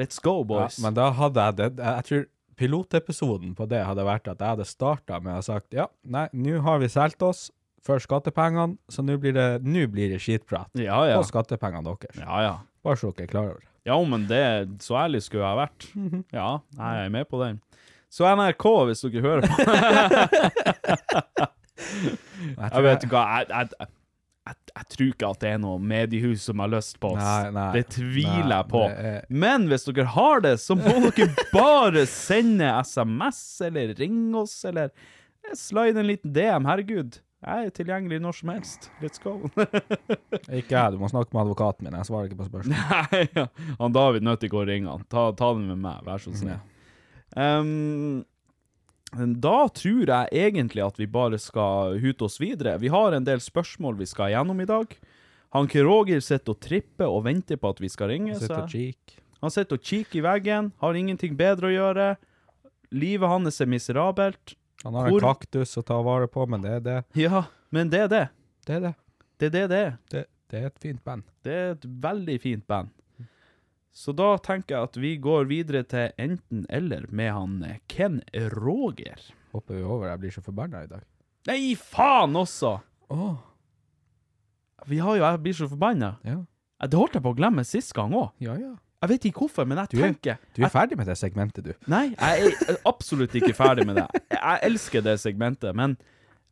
Let's 0.00 0.16
go, 0.24 0.38
Ja, 0.40 0.44
boys. 0.48 0.78
men 0.80 0.94
da 0.96 1.10
hadde 1.12 1.36
jeg 1.44 1.56
det 1.58 1.66
Jeg 1.84 2.04
tror 2.08 2.22
pilotepisoden 2.56 3.52
på 3.58 3.66
det 3.68 3.82
hadde 3.84 4.06
vært 4.08 4.24
at 4.32 4.40
jeg 4.40 4.48
hadde 4.54 4.64
starta 4.66 5.20
med 5.22 5.36
å 5.36 5.42
sagt 5.44 5.74
ja, 5.76 5.84
nei, 6.02 6.24
nå 6.32 6.62
har 6.64 6.78
vi 6.80 6.88
solgt 6.88 7.20
oss 7.22 7.50
for 7.84 7.98
skattepengene, 8.00 8.78
så 8.88 9.04
nå 9.04 9.18
blir 9.20 9.36
det, 9.36 9.60
nå 9.68 9.84
blir 9.92 10.08
det 10.14 10.22
skitprat. 10.24 10.70
ja, 10.72 11.04
ja. 11.04 11.20
På 11.20 11.28
skattepengene 11.28 11.84
deres. 11.84 12.16
Ja, 12.24 12.40
ja. 12.42 12.54
Bare 12.82 12.96
så 12.96 13.12
dere 13.12 13.24
er 13.28 13.32
klar 13.34 13.44
over 13.52 13.60
det. 13.60 13.68
Ja, 13.84 14.00
men 14.08 14.24
det 14.30 14.40
Så 14.80 14.96
ærlig 14.96 15.20
skulle 15.26 15.44
jeg 15.44 15.52
ha 15.52 15.60
vært. 15.66 15.92
Ja, 16.32 16.48
jeg 16.80 17.04
er 17.04 17.08
med 17.12 17.28
på 17.28 17.36
den. 17.44 17.60
Så 18.08 18.24
NRK, 18.32 18.64
hvis 18.88 19.04
dere 19.04 19.20
hører 19.20 19.44
på 19.44 19.52
Jeg 21.74 22.70
Jeg 22.70 22.84
vet 22.86 23.06
hva, 23.10 23.22
jeg, 23.42 23.68
jeg, 24.44 24.56
jeg, 24.76 24.86
tror 24.92 25.08
ikke 25.08 25.28
at 25.32 25.40
det 25.42 25.50
er 25.54 25.60
noe 25.62 25.80
mediehus 25.80 26.44
som 26.48 26.60
har 26.62 26.70
lyst 26.74 26.98
på 27.02 27.14
oss. 27.14 27.22
Nei, 27.22 27.50
nei, 27.56 27.66
det 27.78 27.84
tviler 27.94 28.46
nei, 28.50 28.58
jeg 28.58 28.70
på. 28.70 28.82
er- 28.92 29.28
Men 29.28 29.68
hvis 29.70 29.86
dere 29.88 30.06
har 30.14 30.44
det, 30.44 30.56
så 30.60 30.76
må 30.78 30.94
dere 31.08 31.46
bare 31.52 32.06
sende 32.10 32.68
SMS, 32.84 33.42
eller 33.64 33.94
ringe 33.98 34.42
oss, 34.44 34.58
eller 34.68 34.92
slide 35.56 36.00
en 36.00 36.10
liten 36.10 36.34
DM. 36.36 36.68
Herregud, 36.68 37.18
jeg 37.44 37.66
er 37.68 37.72
tilgjengelig 37.76 38.20
når 38.24 38.36
som 38.38 38.52
helst. 38.54 38.90
Let's 39.02 39.20
go. 39.20 39.34
Ikke 40.60 40.76
jeg, 40.76 40.92
du 40.94 41.00
må 41.00 41.10
snakke 41.12 41.34
med 41.34 41.42
advokaten 41.44 41.84
min. 41.88 41.96
Jeg 41.98 42.08
svarer 42.08 42.30
ikke 42.30 42.38
på 42.40 42.46
spørsmål. 42.48 42.76
Nei, 42.76 43.24
ja. 43.36 43.48
han 43.80 43.96
David 43.96 44.24
nødt 44.24 44.40
til 44.44 44.54
å 44.56 44.64
ringe 44.64 44.92
han. 44.92 45.04
Ta, 45.12 45.26
ta 45.36 45.50
den 45.56 45.66
med 45.72 45.82
meg, 45.84 46.04
vær 46.06 46.22
så 46.22 46.32
snill. 46.36 46.62
Um, 47.36 48.22
da 49.40 49.68
tror 49.68 50.06
jeg 50.10 50.28
egentlig 50.32 50.82
at 50.84 50.98
vi 50.98 51.06
bare 51.10 51.38
skal 51.38 51.98
hute 52.02 52.26
oss 52.26 52.40
videre. 52.42 52.78
Vi 52.82 52.90
har 52.92 53.14
en 53.14 53.26
del 53.26 53.42
spørsmål 53.42 53.98
vi 54.00 54.08
skal 54.10 54.32
gjennom 54.34 54.60
i 54.60 54.68
dag. 54.68 54.96
Han 55.54 55.68
Roger 55.70 56.20
sitter 56.20 56.54
og 56.56 56.60
tripper 56.60 57.06
og 57.06 57.24
venter 57.28 57.56
på 57.60 57.70
at 57.70 57.80
vi 57.80 57.88
skal 57.88 58.10
ringe. 58.10 58.34
Sitter 58.34 58.64
og 58.64 58.70
cheek. 58.72 59.18
Han 59.44 59.52
sitter 59.54 59.76
og 59.78 59.84
kikker 59.86 60.18
i 60.18 60.24
veggen, 60.24 60.72
har 60.80 60.96
ingenting 60.98 61.36
bedre 61.38 61.68
å 61.68 61.74
gjøre. 61.74 62.06
Livet 62.94 63.28
hans 63.28 63.60
er 63.60 63.70
miserabelt. 63.70 64.54
Han 64.84 64.94
har 64.94 65.10
Hvor- 65.10 65.22
en 65.22 65.34
kaktus 65.34 65.76
å 65.78 65.84
ta 65.84 66.00
vare 66.02 66.26
på, 66.26 66.46
men 66.48 66.62
det 66.62 66.70
er 66.70 66.80
det. 66.80 67.04
Ja, 67.14 67.44
men 67.70 67.90
det 67.90 68.00
er 68.00 68.08
det. 68.08 68.28
Det 68.66 68.76
er 68.76 68.80
det. 68.80 68.94
Det 69.38 69.46
er 69.46 69.50
det 69.50 69.68
det 69.68 69.78
er. 69.86 69.98
Det, 70.10 70.26
det 70.50 70.62
er 70.62 70.66
et 70.66 70.78
fint 70.80 71.04
band. 71.04 71.22
Det 71.42 71.52
er 71.52 71.70
et 71.74 71.86
veldig 72.02 72.40
fint 72.40 72.66
band. 72.66 72.90
Så 73.94 74.10
da 74.16 74.32
tenker 74.42 74.74
jeg 74.74 74.88
at 74.88 74.96
vi 74.98 75.12
går 75.22 75.46
videre 75.46 75.84
til 75.86 76.10
enten-eller 76.18 77.04
med 77.14 77.30
han 77.32 77.52
Ken 77.88 78.20
Roger. 78.56 79.20
Hopper 79.54 79.76
vi 79.78 79.82
over. 79.86 80.08
Jeg 80.10 80.20
blir 80.24 80.34
så 80.34 80.42
forbanna 80.42 80.80
i 80.82 80.88
dag. 80.90 81.04
Nei, 81.46 81.74
faen 81.78 82.34
også! 82.40 82.80
Oh. 83.14 83.36
Vi 84.88 84.98
har 84.98 85.16
jo 85.16 85.22
Jeg 85.22 85.40
blir 85.44 85.54
så 85.56 85.68
forbanna. 85.70 86.16
ja. 86.24 86.40
Det 86.84 86.98
holdt 86.98 87.14
jeg 87.16 87.22
på 87.24 87.30
å 87.32 87.36
glemme 87.38 87.62
sist 87.64 87.94
gang 87.96 88.12
òg. 88.12 88.32
Ja, 88.44 88.56
ja. 88.60 88.74
Jeg 89.04 89.08
vet 89.08 89.24
ikke 89.30 89.44
hvorfor, 89.44 89.64
men 89.68 89.78
jeg 89.78 89.88
Du 89.90 89.96
er- 89.98 90.08
tenker 90.12 90.38
Du 90.56 90.62
er 90.64 90.68
ferdig 90.72 90.96
med 90.98 91.06
det 91.06 91.16
segmentet, 91.16 91.64
du. 91.64 91.72
Nei, 91.86 92.14
jeg 92.18 92.52
er 92.68 92.76
absolutt 92.84 93.32
ikke 93.32 93.54
ferdig 93.54 93.86
med 93.86 93.96
det. 93.96 94.08
Jeg 94.32 94.58
elsker 94.62 95.00
det 95.02 95.18
segmentet, 95.20 95.74
men 95.74 95.96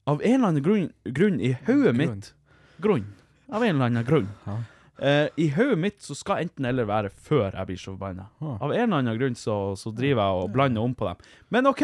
av 0.06 0.22
en 0.22 0.34
eller 0.34 0.48
annen 0.48 0.62
grunn, 0.62 0.92
grunn 1.04 1.40
i 1.40 1.52
hodet 1.66 1.94
mitt 1.96 2.32
Grunn. 2.80 3.04
Av 3.50 3.62
en 3.62 3.74
eller 3.74 3.86
annen 3.90 4.04
grunn. 4.04 4.28
Ja. 4.46 4.56
Eh, 5.02 5.28
I 5.36 5.50
hodet 5.50 5.78
mitt 5.78 6.02
så 6.02 6.14
skal 6.14 6.38
enten 6.44 6.64
eller 6.68 6.84
være 6.86 7.08
før 7.10 7.50
jeg 7.50 7.66
blir 7.66 7.78
så 7.80 7.90
forbanna. 7.90 8.26
Ah. 8.38 8.62
Av 8.62 8.70
en 8.70 8.82
eller 8.84 8.96
annen 9.00 9.18
grunn 9.18 9.34
så, 9.34 9.74
så 9.74 9.90
driver 9.90 10.22
jeg 10.22 10.30
og 10.44 10.52
blander 10.54 10.82
om 10.86 10.94
på 10.94 11.08
dem. 11.08 11.16
Men 11.50 11.66
OK! 11.66 11.82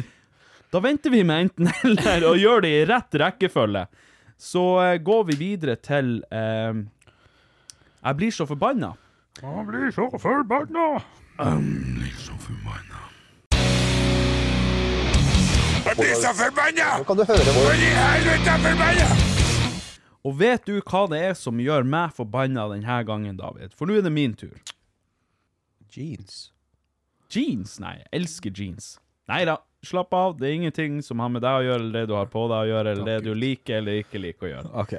da 0.74 0.80
venter 0.82 1.10
vi 1.14 1.22
med 1.22 1.46
enten 1.46 1.70
eller 1.86 2.26
og 2.32 2.38
gjør 2.42 2.58
det 2.64 2.72
i 2.74 2.84
rett 2.90 3.14
rekkefølge. 3.22 3.86
så 4.36 4.82
uh, 4.82 4.98
går 4.98 5.24
vi 5.30 5.34
videre 5.38 5.76
til 5.76 6.24
uh, 6.34 6.74
Jeg 8.02 8.14
blir 8.18 8.30
så 8.34 8.46
forbanna. 8.50 8.98
Jeg 9.38 9.66
blir 9.68 9.90
så 9.94 10.10
forbannet 10.18 11.02
Jeg 11.38 11.46
blir 12.00 12.14
så 12.18 12.34
forbannet 16.34 17.06
For 17.06 17.14
de 17.78 17.90
helvete 17.94 18.50
er 18.50 18.58
forbanna. 18.66 19.33
Og 20.24 20.38
vet 20.40 20.64
du 20.64 20.78
hva 20.80 21.04
det 21.12 21.20
er 21.20 21.34
som 21.36 21.60
gjør 21.60 21.84
meg 21.84 22.14
forbanna 22.16 22.64
denne 22.72 22.98
gangen, 23.04 23.36
David? 23.36 23.74
For 23.76 23.88
nå 23.88 23.98
er 23.98 24.06
det 24.06 24.12
min 24.14 24.32
tur. 24.38 24.56
Jeans. 25.92 26.46
Jeans? 27.30 27.76
Nei, 27.82 27.98
jeg 28.00 28.08
elsker 28.20 28.54
jeans. 28.56 28.94
Nei 29.30 29.42
da, 29.48 29.58
slapp 29.84 30.14
av. 30.16 30.38
Det 30.40 30.48
er 30.48 30.56
ingenting 30.58 31.02
som 31.04 31.20
har 31.20 31.30
med 31.32 31.44
deg 31.44 31.58
å 31.60 31.66
gjøre, 31.66 31.82
eller 31.82 31.98
det 32.00 32.08
du 32.08 32.16
har 32.16 32.30
på 32.32 32.46
deg 32.50 32.64
å 32.64 32.70
gjøre, 32.72 32.94
eller 32.94 33.10
det 33.10 33.18
du 33.26 33.34
liker 33.36 33.80
eller 33.82 34.00
ikke 34.00 34.22
liker 34.22 34.48
å 34.48 34.52
gjøre. 34.54 34.72
OK. 34.84 34.94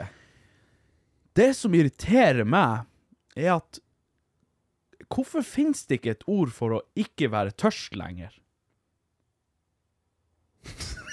Det 1.35 1.49
som 1.57 1.73
irriterer 1.77 2.47
meg, 2.47 2.85
er 3.35 3.57
at 3.57 3.81
Hvorfor 5.11 5.43
finnes 5.45 5.83
det 5.85 5.99
ikke 5.99 6.13
et 6.15 6.23
ord 6.25 6.49
for 6.49 6.73
å 6.73 6.79
ikke 6.97 7.27
være 7.31 7.53
tørst 7.61 7.93
lenger? 7.97 8.33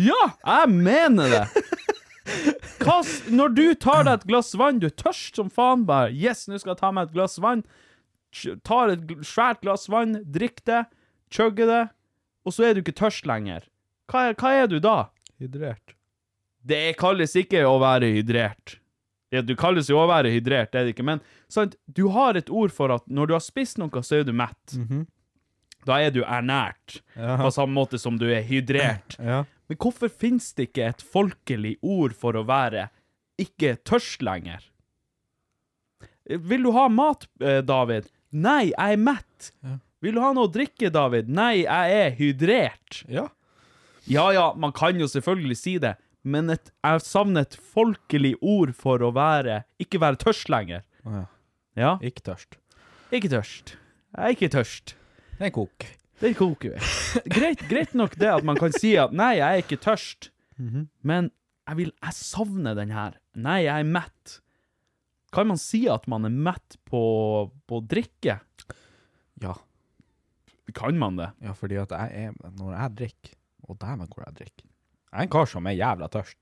Ja, 0.00 0.16
jeg 0.46 0.68
mener 0.70 1.32
det! 1.32 1.44
Hva, 2.80 2.96
når 3.30 3.54
du 3.54 3.64
tar 3.76 4.04
deg 4.06 4.14
et 4.20 4.26
glass 4.30 4.54
vann, 4.56 4.78
du 4.80 4.86
er 4.88 4.94
tørst 4.96 5.36
som 5.36 5.50
faen, 5.52 5.82
bare 5.88 6.10
Yes, 6.16 6.46
nå 6.48 6.58
skal 6.60 6.72
jeg 6.74 6.80
ta 6.80 6.90
meg 6.96 7.08
et 7.10 7.14
glass 7.16 7.38
vann. 7.42 7.62
Tar 8.64 8.92
et 8.94 9.06
svært 9.26 9.60
glass 9.64 9.88
vann, 9.90 10.18
drikker 10.24 10.64
det, 10.70 10.82
chugger 11.34 11.66
det, 11.70 11.80
og 12.46 12.54
så 12.56 12.68
er 12.68 12.74
du 12.78 12.80
ikke 12.84 12.94
tørst 13.00 13.26
lenger. 13.28 13.66
Hva 14.10 14.28
er, 14.30 14.36
hva 14.38 14.52
er 14.62 14.70
du 14.70 14.78
da? 14.82 14.96
Hydrert. 15.42 15.94
Det 16.66 16.82
kalles 17.00 17.34
ikke 17.40 17.62
å 17.68 17.76
være 17.82 18.10
hydrert. 18.16 18.76
Det, 19.30 19.44
du 19.46 19.54
kalles 19.58 19.86
jo 19.88 20.00
å 20.02 20.08
være 20.10 20.32
hydrert, 20.34 20.72
det 20.72 20.80
er 20.80 20.88
det 20.88 20.94
ikke, 20.96 21.06
men 21.06 21.20
sant, 21.52 21.76
du 21.86 22.08
har 22.14 22.34
et 22.38 22.48
ord 22.50 22.72
for 22.74 22.90
at 22.96 23.04
når 23.06 23.30
du 23.30 23.34
har 23.36 23.44
spist 23.44 23.78
noe, 23.78 24.02
så 24.02 24.18
er 24.20 24.26
du 24.26 24.32
mett. 24.34 24.74
Da 25.86 26.00
er 26.02 26.10
du 26.12 26.20
ernært, 26.24 26.98
Ja. 27.16 27.36
på 27.40 27.50
samme 27.54 27.72
måte 27.76 27.98
som 28.02 28.18
du 28.20 28.26
er 28.28 28.42
hydrert. 28.44 29.14
Ja. 29.22 29.44
Men 29.70 29.78
hvorfor 29.78 30.10
finnes 30.10 30.48
det 30.58 30.70
ikke 30.72 30.88
et 30.90 31.02
folkelig 31.06 31.76
ord 31.86 32.14
for 32.18 32.34
å 32.34 32.42
være 32.48 32.88
ikke 33.40 33.76
tørst 33.86 34.24
lenger? 34.26 34.64
Vil 36.30 36.62
du 36.66 36.70
ha 36.74 36.88
mat, 36.92 37.26
eh, 37.42 37.60
David? 37.66 38.08
Nei, 38.34 38.70
jeg 38.72 38.96
er 38.96 39.00
mett. 39.00 39.50
Vil 40.02 40.14
du 40.16 40.20
ha 40.22 40.32
noe 40.34 40.46
å 40.48 40.52
drikke, 40.52 40.90
David? 40.92 41.28
Nei, 41.30 41.62
jeg 41.64 41.96
er 42.02 42.16
hydrert. 42.18 43.04
ja. 43.08 43.28
Ja, 44.10 44.30
ja, 44.32 44.46
man 44.56 44.72
kan 44.74 44.96
jo 44.98 45.06
selvfølgelig 45.06 45.56
si 45.60 45.74
det, 45.78 45.92
men 46.24 46.48
et, 46.50 46.70
jeg 46.82 47.02
savner 47.04 47.44
et 47.44 47.54
folkelig 47.54 48.32
ord 48.42 48.72
for 48.74 48.98
å 49.06 49.10
være 49.14 49.60
ikke 49.78 50.00
være 50.02 50.18
tørst 50.18 50.48
lenger. 50.50 50.82
Ja. 51.04 51.20
Ja, 51.78 51.92
Ikke 52.02 52.24
tørst. 52.26 52.56
ikke 53.12 53.28
tørst. 53.30 53.76
Jeg 54.16 54.24
er 54.24 54.34
ikke 54.34 54.48
tørst. 54.50 54.94
Det 55.38 55.46
er 55.46 55.52
kok. 55.54 55.86
Det 56.20 56.34
koker 56.38 56.74
vi. 56.74 56.80
Greit, 57.32 57.62
greit 57.70 57.94
nok 57.96 58.14
det 58.20 58.28
at 58.28 58.44
man 58.46 58.58
kan 58.60 58.74
si 58.76 58.92
at 59.00 59.12
nei, 59.16 59.32
jeg 59.38 59.48
er 59.48 59.62
ikke 59.64 59.78
tørst, 59.80 60.30
men 61.02 61.30
jeg, 61.30 61.76
vil, 61.78 61.92
jeg 62.02 62.16
savner 62.18 62.74
den 62.76 62.90
her. 62.92 63.14
Nei, 63.40 63.62
jeg 63.64 63.84
er 63.86 63.88
mett. 63.88 64.36
Kan 65.32 65.48
man 65.48 65.60
si 65.62 65.84
at 65.88 66.04
man 66.10 66.26
er 66.26 66.34
mett 66.34 66.76
på, 66.90 67.00
på 67.70 67.80
drikke? 67.88 68.40
Ja. 69.40 69.54
Kan 70.76 70.98
man 71.00 71.16
det? 71.18 71.30
ja, 71.42 71.52
fordi 71.56 71.78
at 71.80 71.90
jeg 71.90 72.26
er 72.28 72.34
Når 72.58 72.74
jeg 72.76 72.96
drikker, 73.00 73.32
og 73.66 73.78
dæven 73.80 74.06
hvor 74.06 74.22
jeg 74.28 74.36
drikker 74.36 74.66
Jeg 74.66 75.16
er 75.18 75.24
en 75.24 75.32
kar 75.32 75.48
som 75.50 75.66
er 75.66 75.74
jævla 75.74 76.06
tørst. 76.12 76.38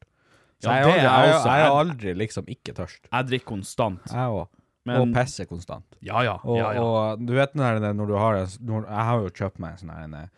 Så 0.61 0.69
Ja, 0.69 0.75
jeg, 0.75 0.83
er 0.83 0.89
aldri, 0.91 1.07
jeg, 1.07 1.31
jeg, 1.31 1.47
jeg 1.47 1.63
er 1.65 1.77
aldri 1.79 2.13
liksom 2.19 2.51
ikke 2.53 2.75
tørst. 2.77 3.07
Jeg 3.13 3.29
drikker 3.31 3.47
konstant. 3.49 4.11
Jeg 4.11 4.35
òg. 4.43 4.49
Men- 4.89 5.05
Og 5.05 5.15
pisser 5.15 5.49
konstant. 5.51 5.99
Ja, 6.05 6.23
ja. 6.27 6.37
Og, 6.43 6.59
ja, 6.59 6.73
ja. 6.77 6.83
og 6.83 7.25
du 7.25 7.35
vet 7.37 7.55
når, 7.59 7.81
det- 7.85 7.95
når 7.99 8.11
du 8.11 8.17
har 8.19 8.39
det, 8.41 8.47
når, 8.61 8.89
Jeg 8.89 9.09
har 9.11 9.23
jo 9.25 9.31
kjøpt 9.43 9.63
meg 9.65 9.73
en 9.77 9.81
sånn 9.83 9.95
her 9.95 10.05
en 10.09 10.19
eh, 10.23 10.29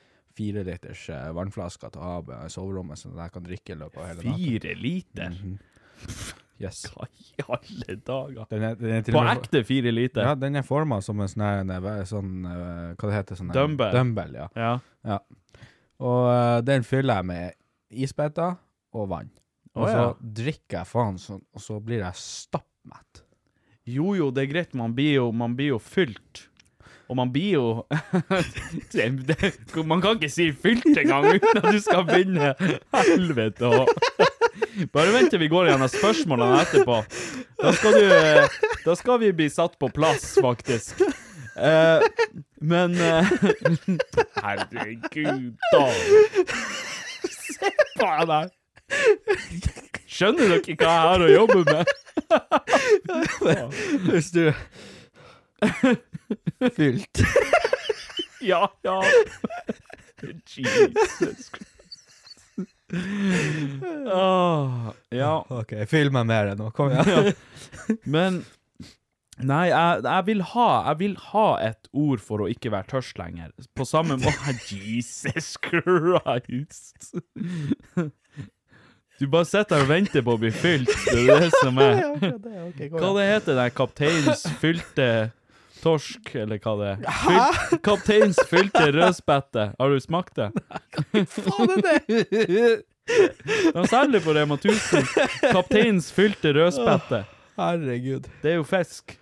fire 0.41 0.65
liters 0.65 1.09
uh, 1.13 1.31
vannflaske 1.37 1.91
til 1.91 2.01
å 2.01 2.05
ha 2.05 2.21
på 2.25 2.37
soverommet, 2.53 2.99
så 2.99 3.11
jeg 3.13 3.33
kan 3.35 3.45
drikke 3.45 3.75
i 3.75 3.81
løpet 3.81 3.99
av 4.01 4.07
hele 4.09 4.23
natta. 4.25 4.39
Fire 4.39 4.75
liter? 4.79 5.35
Yes. 6.61 6.83
Hva 6.93 7.07
i 7.09 7.45
alle 7.47 7.97
dager? 8.05 8.47
Den 8.51 8.65
er, 8.69 8.75
den 8.77 8.99
er 8.99 9.15
På 9.15 9.23
ekte 9.25 9.63
fire 9.65 9.93
liter? 9.95 10.27
Ja, 10.29 10.35
den 10.37 10.59
er 10.61 10.65
forma 10.67 11.01
som 11.05 11.21
en 11.25 11.31
sånn 11.33 11.73
eh, 11.73 12.03
sånn 12.09 12.33
uh, 12.45 12.93
Hva 13.01 13.09
det 13.09 13.15
heter 13.17 13.41
sånn 13.41 13.53
Dumbbell. 13.57 13.95
Dumbbell, 13.97 14.37
ja. 14.43 14.49
Ja. 14.57 14.75
ja. 15.09 15.19
Og 16.01 16.29
uh, 16.29 16.59
den 16.65 16.85
fyller 16.85 17.21
jeg 17.23 17.29
med 17.31 17.57
isbiter 17.91 18.59
og 18.97 19.09
vann. 19.11 19.31
Og 19.77 19.87
oh, 19.87 19.91
så 19.91 20.05
drikker 20.21 20.81
jeg 20.81 20.91
faen 20.91 21.19
sånn, 21.21 21.43
og 21.55 21.63
så 21.63 21.79
blir 21.85 22.03
jeg 22.03 22.19
stappmett. 22.21 23.23
Jo, 23.91 24.15
jo, 24.19 24.31
det 24.35 24.45
er 24.45 24.53
greit. 24.53 24.77
Man 24.79 24.95
blir 24.97 25.17
jo, 25.19 25.27
man 25.35 25.57
blir 25.59 25.75
jo 25.75 25.83
fylt. 25.83 26.47
Og 27.11 27.17
man 27.19 27.33
blir 27.33 27.57
jo 27.57 27.87
Man 29.91 30.03
kan 30.03 30.15
ikke 30.15 30.31
si 30.31 30.53
fylt 30.55 30.87
engang 30.95 31.27
uten 31.27 31.59
at 31.59 31.67
du 31.67 31.81
skal 31.83 32.05
begynne 32.07 32.53
Helvete 32.95 33.67
òg. 33.67 33.91
Bare 34.95 35.15
vent 35.17 35.33
til 35.33 35.43
vi 35.43 35.49
går 35.51 35.73
gjennom 35.73 35.91
spørsmålene 35.91 36.61
etterpå. 36.63 37.01
Da 37.59 37.75
skal 37.75 37.99
du 37.99 38.07
Da 38.87 38.95
skal 38.99 39.21
vi 39.25 39.33
bli 39.35 39.51
satt 39.51 39.75
på 39.81 39.91
plass, 39.95 40.37
faktisk. 40.39 41.03
Uh, 41.59 41.99
men 42.63 42.95
uh, 42.95 43.27
Herregud, 44.39 45.59
da. 45.75 45.85
Se 47.27 47.75
på 47.99 48.11
deg. 48.31 49.87
Skjønner 50.11 50.51
dere 50.51 50.61
ikke 50.75 50.87
hva 50.87 50.95
jeg 50.95 51.09
har 51.09 51.23
å 51.23 51.31
jobbe 51.31 51.61
med? 51.71 51.85
Hvis 54.09 54.31
du 54.35 54.45
Fylt. 56.77 57.21
Ja, 58.41 58.65
ja. 58.87 58.97
Jesus 60.57 61.51
Christ. 61.53 61.77
Åh, 64.13 64.95
ja, 65.15 65.35
OK, 65.49 65.75
fyll 65.89 66.11
meg 66.15 66.27
mer 66.27 66.55
nå. 66.59 66.71
Kom 66.75 66.91
igjen. 66.91 67.31
men 68.05 68.43
Nei, 69.41 69.71
jeg, 69.71 70.03
jeg, 70.05 70.25
vil 70.27 70.43
ha, 70.53 70.67
jeg 70.91 70.99
vil 71.01 71.15
ha 71.31 71.47
et 71.65 71.87
ord 71.97 72.21
for 72.21 72.45
å 72.45 72.49
ikke 72.53 72.73
være 72.75 72.91
tørst 72.91 73.17
lenger. 73.17 73.55
På 73.77 73.87
samme 73.89 74.19
måte 74.21 74.53
Jesus 74.69 75.55
Christ! 75.65 77.09
Du 79.21 79.27
bare 79.29 79.45
sitter 79.45 79.83
og 79.83 79.91
venter 79.91 80.23
på 80.25 80.33
å 80.33 80.41
bli 80.41 80.49
fylt. 80.55 80.89
Det 81.05 81.27
er 81.29 81.43
det 81.45 81.51
som 81.61 81.77
er. 81.83 81.99
Hva 82.95 83.11
det 83.19 83.27
heter 83.29 83.59
det? 83.59 83.67
Kapteins 83.77 84.47
fylte 84.63 85.09
torsk, 85.81 86.31
eller 86.37 86.61
hva 86.61 86.73
det 86.77 86.89
er? 86.93 87.05
Fylt, 87.25 87.77
kapteins 87.85 88.41
fylte 88.49 88.87
rødspette. 88.97 89.67
Har 89.79 89.93
du 89.93 90.01
smakt 90.01 90.37
det? 90.41 90.51
Faen 91.37 91.73
er 91.77 91.85
det? 91.85 92.71
De 93.75 93.85
selger 93.91 94.23
på 94.23 94.35
Rema 94.37 94.57
1000. 94.61 95.09
Kapteins 95.51 96.11
fylte 96.15 96.53
rødspette. 96.57 97.25
Herregud. 97.61 98.29
Det 98.43 98.55
er 98.55 98.61
jo 98.61 98.67
fisk. 98.69 99.17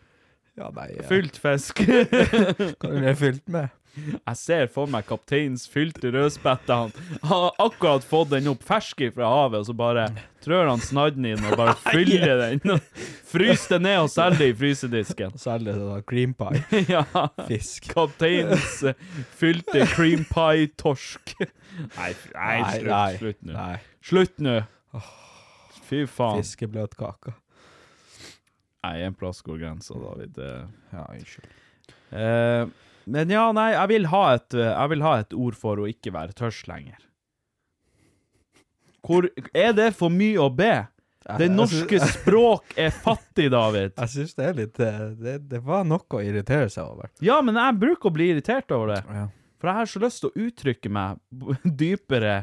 Ja, 0.58 0.70
nei 0.74 0.88
ja. 0.96 1.06
Fylt 1.10 1.38
fisk. 1.42 1.82
Hva 1.86 2.90
er 2.90 3.06
det 3.06 3.16
fylt 3.18 3.44
med? 3.50 3.70
Jeg 3.98 4.36
ser 4.40 4.66
for 4.72 4.90
meg 4.90 5.06
kapteins 5.08 5.66
fylte 5.70 6.10
rødspette. 6.14 6.74
Han 6.74 6.92
har 7.30 7.56
akkurat 7.62 8.04
fått 8.06 8.30
den 8.34 8.48
opp 8.52 8.62
fersk 8.66 9.02
fra 9.14 9.28
havet, 9.32 9.62
og 9.62 9.68
så 9.68 9.74
bare 9.76 10.06
trør 10.44 10.68
han 10.70 10.82
snadden 10.82 11.26
inn 11.28 11.44
og 11.48 11.56
bare 11.58 11.74
fyller 11.90 12.40
den. 12.40 12.80
Fryser 13.28 13.76
det 13.76 13.80
ned 13.86 13.98
og 14.04 14.10
selger 14.12 14.40
det 14.42 14.48
i 14.52 14.56
frysedisken. 14.62 15.36
Særlig 15.46 15.74
sånn 15.78 16.04
cream 16.08 16.34
pie. 16.38 16.62
Ja. 16.94 17.04
Fisk. 17.48 17.90
Kapteins 17.92 18.78
eh, 18.88 18.96
fylte 19.38 19.84
cream 19.92 20.24
pie-torsk. 20.30 21.34
Nei, 21.96 22.12
Nei, 22.34 23.12
slutt, 23.20 23.42
nå. 23.46 23.68
Slutt 24.08 24.40
nå. 24.42 24.56
Fy 25.88 26.02
faen. 26.10 26.42
Fiskebløtkake. 26.42 27.32
Nei, 28.84 28.96
en 29.04 29.14
plass 29.18 29.40
går 29.44 29.58
grensa, 29.60 29.96
David. 29.98 30.38
Ja, 30.94 31.06
unnskyld. 31.12 31.48
Eh, 32.14 32.68
men 33.08 33.32
ja, 33.32 33.48
nei, 33.56 33.70
jeg 33.74 33.90
vil, 33.94 34.06
ha 34.12 34.22
et, 34.36 34.54
vil 34.92 35.04
ha 35.06 35.16
et 35.22 35.34
ord 35.36 35.56
for 35.58 35.80
å 35.80 35.88
ikke 35.90 36.12
være 36.14 36.36
tørst 36.38 36.68
lenger. 36.70 37.00
Hvor 39.06 39.28
Er 39.56 39.74
det 39.76 39.92
for 39.96 40.12
mye 40.12 40.40
å 40.42 40.50
be? 40.52 40.72
Det 41.38 41.48
norske 41.52 42.00
språk 42.14 42.76
er 42.80 42.92
fattig, 42.94 43.50
David. 43.52 43.92
Jeg 43.98 44.12
syns 44.14 44.36
det 44.38 44.46
er 44.46 44.56
litt 44.56 44.80
eh, 44.80 45.02
det, 45.18 45.34
det 45.50 45.60
var 45.64 45.84
noe 45.88 46.04
å 46.16 46.22
irritere 46.24 46.70
seg 46.72 46.88
over. 46.88 47.10
Ja, 47.24 47.40
men 47.44 47.58
jeg 47.60 47.80
bruker 47.82 48.08
å 48.08 48.14
bli 48.16 48.30
irritert 48.32 48.72
over 48.72 48.94
det. 48.94 49.02
Ja. 49.12 49.26
For 49.58 49.70
jeg 49.70 49.80
har 49.80 49.90
så 49.90 50.02
lyst 50.04 50.22
til 50.22 50.30
å 50.30 50.46
uttrykke 50.46 50.92
meg 50.94 51.20
dypere 51.82 52.34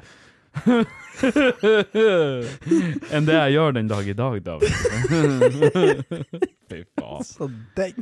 enn 3.15 3.25
det 3.27 3.35
jeg 3.35 3.51
gjør 3.55 3.69
den 3.77 3.87
dag 3.91 4.03
i 4.07 4.13
dag, 4.17 4.35
David. 4.45 4.69
Fy 6.69 6.79
faen. 6.99 7.23
Så 7.23 7.43
den 7.77 7.93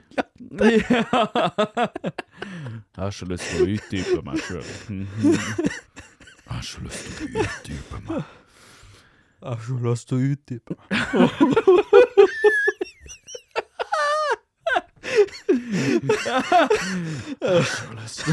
Jeg 0.59 0.81
har 2.97 3.11
så 3.11 3.25
lyst 3.29 3.43
til 3.49 3.61
å 3.63 3.65
utdype 3.73 4.19
meg 4.27 4.37
sjøl. 4.45 4.67
Jeg 4.89 5.07
har 6.53 6.63
så 6.67 6.77
lyst 6.85 7.03
til 7.17 7.25
å 7.25 7.27
utdype 7.43 7.97
meg. 8.07 8.21
Jeg 9.43 9.49
har 9.49 9.59
så 9.67 9.75
lyst 9.89 10.05
til 10.09 10.15
å 10.17 10.19
utdype. 10.33 10.73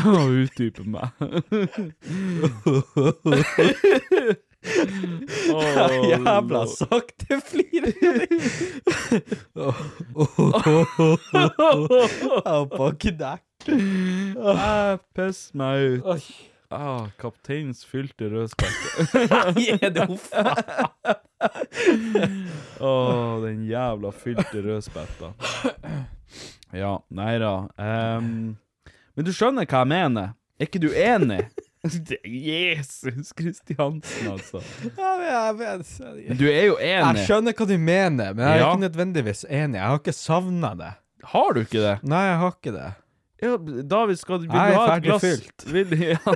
Å 0.05 0.25
utdype 0.43 0.85
meg. 0.85 1.09
oh, 5.55 5.95
Jævla 6.11 6.63
sakte 6.69 7.41
flirer 7.49 8.27
Jeg 12.45 12.63
på 12.77 12.87
knekk. 13.07 13.45
Jeg 13.71 14.99
piss 15.17 15.43
meg 15.57 16.01
ut. 16.01 16.05
Ah, 16.71 17.09
kapteinens 17.19 17.83
fylte 17.83 18.29
rødspette. 18.31 19.27
Nei, 19.27 19.65
er 19.75 19.91
det 19.91 20.05
hoffa? 20.07 20.55
Å, 22.79 22.93
den 23.43 23.65
jævla 23.67 24.13
fylte 24.15 24.63
rødspetta. 24.63 25.33
Ja, 26.77 26.93
nei 27.11 27.39
da. 27.43 27.53
Um, 27.77 28.57
men 29.17 29.27
du 29.27 29.33
skjønner 29.35 29.67
hva 29.67 29.83
jeg 29.83 29.91
mener? 29.91 30.33
Er 30.61 30.69
ikke 30.69 30.83
du 30.83 30.91
enig? 30.95 31.41
Jesus 32.25 33.33
Kristiansen, 33.33 34.29
altså. 34.29 34.61
Ja, 34.99 35.13
men 35.17 35.27
jeg 35.31 35.55
vet 35.61 35.93
Men 36.29 36.41
du 36.41 36.47
er 36.51 36.65
jo 36.69 36.77
enig. 36.77 37.21
Jeg 37.23 37.29
skjønner 37.31 37.57
hva 37.57 37.67
du 37.71 37.77
mener, 37.81 38.35
men 38.35 38.45
jeg 38.45 38.53
er 38.53 38.61
Ja. 38.61 38.71
ikke 38.75 38.85
nødvendigvis 38.85 39.45
enig. 39.49 39.79
Jeg 39.81 39.87
har 39.89 39.99
ikke 40.03 40.13
savna 40.17 40.75
det. 40.77 40.91
Har 41.33 41.53
du 41.57 41.61
ikke 41.65 41.81
det? 41.85 41.95
Nei, 42.09 42.23
jeg 42.29 42.39
har 42.43 42.53
ikke 42.57 42.73
det. 42.77 42.91
Ja, 43.41 43.55
David, 43.57 44.19
skal 44.21 44.43
du, 44.43 44.47
vil 44.47 44.53
du 44.53 44.57
ha 44.77 44.97
et 44.97 45.03
glass? 45.07 45.23
fylt. 45.25 45.65
Vil, 45.73 45.89
ja. 46.11 46.19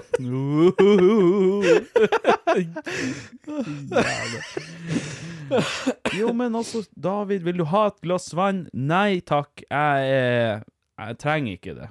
Jo, 6.18 6.32
men 6.32 6.54
altså, 6.56 6.82
David, 6.96 7.42
vil 7.44 7.58
du 7.60 7.64
ha 7.70 7.86
et 7.90 7.98
glass 8.04 8.30
vann? 8.36 8.64
Nei 8.72 9.20
takk, 9.26 9.62
jeg, 9.68 10.62
jeg 11.00 11.18
trenger 11.22 11.52
ikke 11.58 11.74
det. 11.80 11.88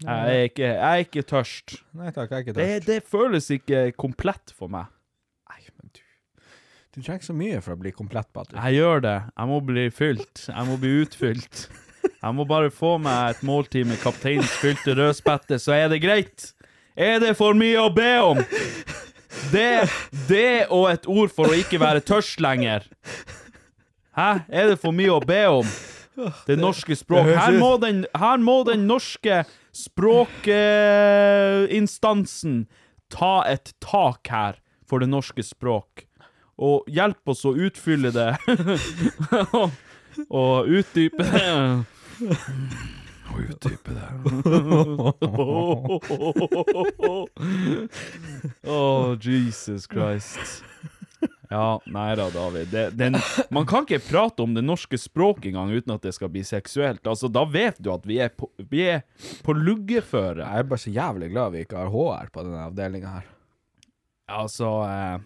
Jeg 0.00 0.36
er 0.40 0.46
ikke, 0.48 0.64
jeg 0.64 0.90
er 0.90 1.02
ikke 1.04 1.22
tørst. 1.28 1.74
Nei 1.98 2.08
takk, 2.16 2.30
jeg 2.32 2.38
er 2.38 2.42
ikke 2.46 2.54
Det, 2.56 2.68
tørst. 2.70 2.86
det 2.88 2.98
føles 3.12 3.50
ikke 3.56 3.82
komplett 4.00 4.54
for 4.56 4.68
meg. 4.72 4.86
Nei, 5.50 5.60
men 5.76 5.86
du 5.92 6.00
Du 6.90 6.98
trenger 7.02 7.20
ikke 7.20 7.28
så 7.30 7.36
mye 7.36 7.60
for 7.62 7.72
å 7.76 7.80
bli 7.84 7.92
komplett, 7.94 8.30
Patrick. 8.34 8.58
Jeg 8.64 8.72
gjør 8.80 8.98
det. 9.06 9.16
Jeg 9.36 9.46
må 9.52 9.58
bli 9.68 9.84
fylt. 9.94 10.36
Jeg 10.48 10.64
må 10.70 10.74
bli 10.82 10.92
utfylt. 11.04 11.56
Jeg 12.08 12.34
må 12.36 12.44
bare 12.48 12.70
få 12.72 12.98
meg 13.00 13.30
et 13.34 13.42
måltid 13.46 13.84
med 13.88 14.00
kapteinens 14.02 14.52
fylte 14.60 14.94
rødspette, 14.96 15.58
så 15.60 15.72
er 15.76 15.88
det 15.92 16.02
greit. 16.02 16.38
Er 16.96 17.18
det 17.22 17.36
for 17.38 17.54
mye 17.56 17.80
å 17.80 17.90
be 17.94 18.20
om? 18.24 18.38
Det, 19.52 19.88
det 20.28 20.66
og 20.68 20.90
et 20.90 21.06
ord 21.08 21.30
for 21.32 21.46
å 21.48 21.54
ikke 21.56 21.80
være 21.80 22.00
tørst 22.04 22.40
lenger. 22.44 22.80
Hæ? 24.16 24.38
Er 24.48 24.66
det 24.72 24.78
for 24.82 24.92
mye 24.96 25.12
å 25.16 25.20
be 25.24 25.46
om? 25.60 25.66
Det 26.46 26.58
norske 26.60 26.96
språk. 26.98 27.26
Her 27.32 27.52
må 27.56 27.76
den, 27.80 28.04
her 28.12 28.36
må 28.42 28.64
den 28.68 28.86
norske 28.90 29.44
språkinstansen 29.76 32.66
ta 33.10 33.44
et 33.48 33.72
tak 33.80 34.28
her 34.28 34.54
for 34.88 34.98
det 35.00 35.08
norske 35.10 35.42
språk. 35.46 36.06
Og 36.60 36.84
hjelpe 36.92 37.30
oss 37.32 37.44
å 37.48 37.54
utfylle 37.56 38.10
det. 38.12 38.36
og, 40.28 40.68
utdype 40.68 41.24
det. 41.24 41.84
Og 43.30 43.38
utdype 43.46 43.90
det. 43.94 44.08
Oh, 48.66 49.16
Jesus 49.22 49.86
Christ. 49.90 50.64
Ja, 51.50 51.80
nei 51.90 52.14
da, 52.16 52.28
David. 52.30 52.68
Det, 52.70 52.90
den, 52.94 53.16
man 53.50 53.66
kan 53.66 53.82
ikke 53.82 53.98
prate 54.06 54.42
om 54.44 54.54
det 54.54 54.62
norske 54.62 54.98
språket 54.98 55.50
engang 55.50 55.72
uten 55.74 55.96
at 55.96 56.04
det 56.06 56.12
skal 56.14 56.30
bli 56.30 56.44
seksuelt. 56.46 57.02
Altså, 57.10 57.28
Da 57.28 57.42
vet 57.44 57.80
du 57.82 57.90
at 57.92 58.06
vi 58.06 58.20
er 58.22 58.30
på, 58.30 58.46
vi 58.70 58.84
er 58.92 59.02
på 59.42 59.56
luggeføre. 59.58 60.44
Jeg 60.44 60.62
er 60.62 60.68
bare 60.70 60.84
så 60.84 60.94
jævlig 60.94 61.32
glad 61.34 61.50
vi 61.56 61.64
ikke 61.66 61.80
har 61.80 61.90
HR 61.90 62.30
på 62.30 62.44
denne 62.46 62.62
avdelinga 62.68 63.16
her. 63.18 63.26
Altså 64.30 64.68
eh, 64.86 65.18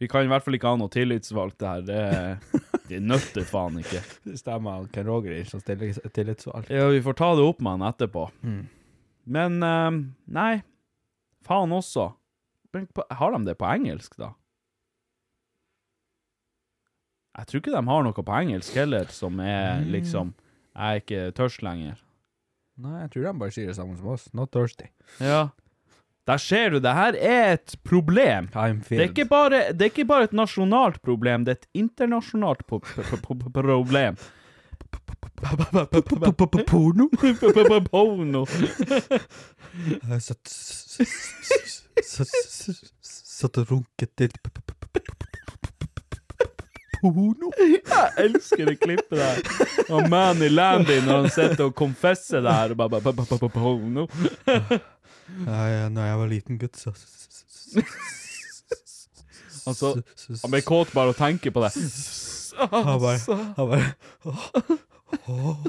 Vi 0.00 0.08
kan 0.08 0.24
i 0.24 0.32
hvert 0.32 0.46
fall 0.46 0.56
ikke 0.56 0.72
ha 0.72 0.80
noe 0.80 0.92
tillitsvalgte 0.92 1.74
her. 1.74 1.84
Det, 1.86 2.00
nøtter 3.00 3.46
faen 3.48 3.78
ikke. 3.80 4.02
Det 4.26 4.36
stemmer 4.40 4.88
Ken 4.92 5.08
Roger 5.08 5.38
ikke 5.38 5.54
som 5.54 5.62
stiller 5.62 5.96
tillitsvalgt. 6.12 6.70
Ja, 6.72 6.88
vi 6.92 7.00
får 7.04 7.16
ta 7.20 7.30
det 7.38 7.46
opp 7.46 7.62
med 7.64 7.78
han 7.78 7.88
etterpå. 7.88 8.26
Men 9.32 9.58
eh, 9.62 9.98
nei, 10.34 10.52
faen 11.46 11.72
også. 11.76 12.10
Har 13.12 13.34
de 13.36 13.42
det 13.46 13.56
på 13.60 13.68
engelsk, 13.68 14.16
da? 14.20 14.32
Jeg 17.38 17.48
tror 17.48 17.62
ikke 17.62 17.72
de 17.72 17.84
har 17.88 18.02
noe 18.04 18.24
på 18.28 18.38
engelsk 18.42 18.74
heller, 18.76 19.08
som 19.12 19.38
er 19.40 19.84
liksom 19.88 20.34
Jeg 20.76 20.82
er 20.88 21.00
ikke 21.00 21.20
tørst 21.36 21.62
lenger. 21.64 21.96
Nei, 22.82 23.02
jeg 23.02 23.10
tror 23.12 23.26
de 23.26 23.32
bare 23.40 23.52
sier 23.54 23.68
det 23.68 23.76
samme 23.76 23.96
som 23.98 24.08
oss. 24.12 24.26
Not 24.36 24.52
thirsty. 24.52 24.88
Ja. 25.20 25.50
Der 26.26 26.38
ser 26.38 26.70
du, 26.70 26.78
det 26.78 26.92
her 26.94 27.16
er 27.18 27.52
et 27.56 27.74
problem. 27.84 28.46
Det 28.88 28.98
er, 29.00 29.08
ikke 29.10 29.24
bare, 29.30 29.62
det 29.72 29.82
er 29.82 29.90
ikke 29.90 30.04
bare 30.06 30.24
et 30.28 30.32
nasjonalt 30.38 31.00
problem, 31.02 31.44
det 31.44 31.50
er 31.56 31.58
et 31.60 31.66
internasjonalt 31.82 32.62
problem. 32.66 34.16
Porno? 36.68 37.08
Porno. 37.90 38.44
Satt 43.12 43.58
og 43.58 43.70
runket 43.72 44.12
til 44.18 44.30
porno. 47.02 47.48
Jeg 47.58 48.10
elsker 48.28 48.68
det 48.70 48.76
klippet 48.84 49.18
der. 49.18 49.40
Og 49.90 50.06
Manny 50.12 50.48
Landy 50.52 51.00
når 51.02 51.24
han 51.24 51.30
sitter 51.34 51.64
og 51.66 51.74
konfesser 51.74 52.40
det 52.44 52.76
bare- 52.78 53.48
Porno. 53.56 54.06
Nei, 55.46 55.88
når 55.92 56.08
jeg 56.08 56.18
var 56.20 56.30
liten 56.32 56.58
gutt, 56.60 56.76
så 56.76 56.92
Altså, 59.62 59.92
Han 60.42 60.50
blir 60.50 60.64
kåt 60.66 60.90
bare 60.92 61.12
å 61.12 61.16
tenke 61.16 61.52
på 61.54 61.62
det. 61.62 61.70
Han 62.58 62.98
bare, 63.00 63.18
han 63.56 63.68
bare 63.70 63.92
åh, 65.28 65.66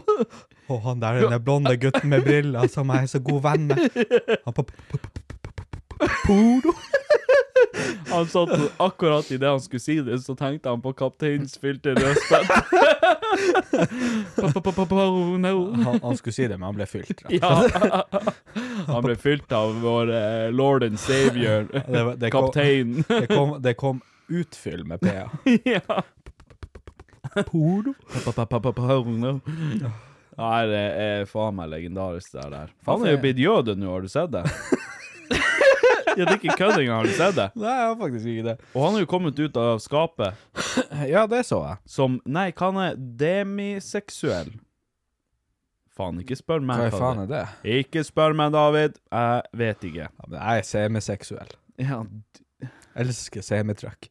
åh, 0.68 0.80
han 0.88 1.00
der 1.04 1.20
den 1.30 1.44
blonde 1.46 1.76
gutten 1.78 2.10
med 2.10 2.26
briller 2.26 2.68
som 2.74 2.90
jeg 2.92 3.06
er 3.06 3.12
så 3.12 3.22
god 3.24 3.42
venn 3.46 3.68
med. 3.70 3.86
Han 4.48 4.58
på 4.58 4.66
porno. 6.26 6.74
Han 8.14 8.28
satt 8.28 8.50
akkurat 8.78 9.32
idet 9.32 9.50
han 9.50 9.62
skulle 9.62 9.80
si 9.80 9.96
det, 10.02 10.20
så 10.20 10.36
tenkte 10.36 10.70
han 10.70 10.82
på 10.82 10.94
kapteinens 10.94 11.58
fylte 11.58 11.96
rødspett. 11.96 12.50
Han, 15.86 16.00
han 16.04 16.18
skulle 16.18 16.34
si 16.34 16.48
det, 16.48 16.58
men 16.58 16.68
han 16.68 16.76
ble 16.78 16.86
fylt. 16.86 17.24
Ja. 17.34 17.64
Han 18.88 19.04
ble 19.06 19.16
fylt 19.18 19.52
av 19.56 19.80
vår 19.82 20.14
eh, 20.14 20.52
lord 20.54 20.84
and 20.84 21.00
savior, 21.00 21.66
kapteinen. 22.30 23.04
det, 23.08 23.28
kom, 23.32 23.56
det, 23.62 23.74
kom, 23.80 24.02
utfyll 24.28 24.86
med 24.86 25.02
PA. 25.02 25.30
ja. 25.64 26.04
Porno? 27.50 27.94
Porno. 28.74 29.40
Nei, 30.34 30.62
det 30.70 30.86
er 30.98 31.28
faen 31.30 31.58
meg 31.58 31.70
legendarisk, 31.70 32.34
det 32.34 32.48
der. 32.54 32.72
Han 32.90 33.06
er 33.06 33.16
jo 33.16 33.22
blitt 33.26 33.42
jøde 33.42 33.76
nå, 33.78 33.92
har 33.94 34.06
du 34.06 34.10
sett 34.12 34.34
det? 34.34 34.46
ja, 36.18 36.26
det 36.26 36.32
er 36.34 36.40
ikke 36.40 36.58
kødd 36.60 36.76
engang, 36.80 36.98
har 37.00 37.08
du 37.10 37.16
sett 37.18 37.36
det? 37.38 37.48
Nei, 37.60 37.72
jeg 37.80 37.88
har 37.90 37.98
faktisk 38.02 38.30
ikke 38.34 38.46
det. 38.50 38.56
Og 38.74 38.86
han 38.86 38.98
er 38.98 39.04
jo 39.06 39.10
kommet 39.14 39.40
ut 39.40 39.58
av 39.62 39.82
skapet 39.84 40.62
Ja, 41.14 41.26
det 41.30 41.42
så 41.50 41.60
jeg. 41.66 41.80
som 41.90 42.20
Nei, 42.26 42.48
hva 42.54 42.70
han 42.72 42.80
er 42.84 43.02
demiseksuell. 43.24 44.54
Faen, 45.94 46.22
ikke 46.24 46.38
spør 46.40 46.64
meg 46.66 46.80
Hva 46.82 46.88
i 46.90 46.94
faen 46.96 47.20
er 47.24 47.28
det? 47.30 47.44
Ikke 47.82 48.02
spør 48.06 48.34
meg, 48.38 48.54
David. 48.56 48.96
Jeg 49.14 49.44
vet 49.62 49.84
ikke. 49.90 50.08
Ja, 50.08 50.26
men 50.28 50.40
jeg 50.40 50.64
er 50.64 50.70
semiseksuell. 50.72 51.54
Ja, 51.82 52.00
Elsker 52.98 53.42
semitrøkk. 53.46 54.10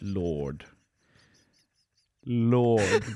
lord. 0.00 0.64
Lord. 2.26 3.06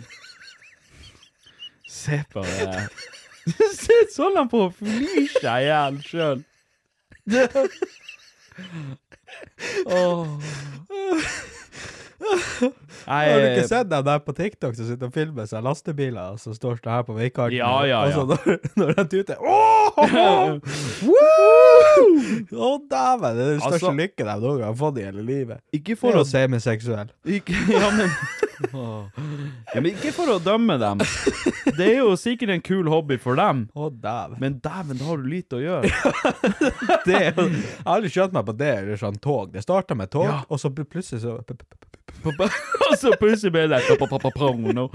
Se 1.89 2.23
på 2.33 2.43
det. 2.47 2.89
Se 3.83 3.99
sånn 4.15 4.39
han 4.39 4.49
på 4.51 4.65
å 4.69 4.73
fly 4.75 5.27
seg 5.35 5.67
i 5.67 5.69
hjel 5.69 5.99
sjøl. 6.07 6.43
어. 9.87 10.39
Har 13.07 13.27
du 13.41 13.47
ikke 13.51 13.69
sett 13.69 13.89
dem 13.91 14.05
der 14.07 14.19
på 14.23 14.33
TikTok 14.37 14.77
som 14.79 14.87
sitter 14.89 15.09
og 15.09 15.15
filmer 15.17 15.47
seg 15.51 15.65
lastebiler, 15.67 16.37
som 16.43 16.55
står 16.57 16.79
sånn 16.83 16.93
her 16.95 17.07
på 17.09 17.17
veikarten? 17.17 17.57
Ja, 17.59 17.73
ja, 17.89 18.03
Og 18.07 18.13
så 18.13 18.23
ja. 18.23 18.27
når, 18.33 18.61
når 18.83 18.95
de 18.99 19.05
tuter 19.17 19.37
Åh! 19.43 20.63
Å, 22.53 22.71
dæven! 22.91 23.37
Det 23.37 23.43
er 23.43 23.51
den 23.53 23.61
største 23.61 23.73
Altså- 23.73 23.93
lykken 23.99 24.29
de 24.31 24.37
noen 24.45 24.59
gang 24.63 24.69
har 24.71 24.79
fått 24.79 24.99
i 25.01 25.07
hele 25.07 25.25
livet. 25.27 25.61
Ikke 25.77 25.97
For 25.99 26.17
å 26.21 26.23
å 26.25 26.49
meg 26.53 26.63
seksuell. 26.65 27.11
ikke, 27.27 27.57
Ja, 27.73 27.91
men 27.97 28.11
Ja, 28.73 29.81
men 29.81 29.89
ikke 29.91 30.13
for 30.15 30.31
å 30.31 30.39
dømme 30.43 30.77
dem. 30.79 31.01
Det 31.75 31.83
er 31.89 31.97
jo 32.05 32.13
sikkert 32.21 32.53
en 32.55 32.63
kul 32.63 32.87
hobby 32.93 33.17
for 33.19 33.35
dem. 33.39 33.65
Å, 33.75 33.89
dæven. 33.91 34.39
Men 34.43 34.61
dæven, 34.63 34.99
da 35.01 35.09
har 35.09 35.19
du 35.19 35.27
lite 35.33 35.59
å 35.59 35.63
gjøre. 35.63 35.91
Det 37.09 37.19
Jeg 37.19 37.35
har 37.35 37.97
aldri 37.97 38.13
skjønt 38.15 38.37
meg 38.37 38.47
på 38.47 38.55
det, 38.61 38.71
eller 38.85 39.01
sånn 39.01 39.19
tog. 39.23 39.51
Det 39.55 39.65
starta 39.67 39.97
med 39.99 40.13
tog, 40.15 40.29
Ja. 40.31 40.41
og 40.49 40.61
så 40.63 40.71
plutselig 40.71 41.25
så 41.25 41.41
Og 42.91 42.99
så 42.99 43.13
plutselig 43.21 43.53
ble 43.55 43.65
det 43.69 43.79
porno. 44.37 44.89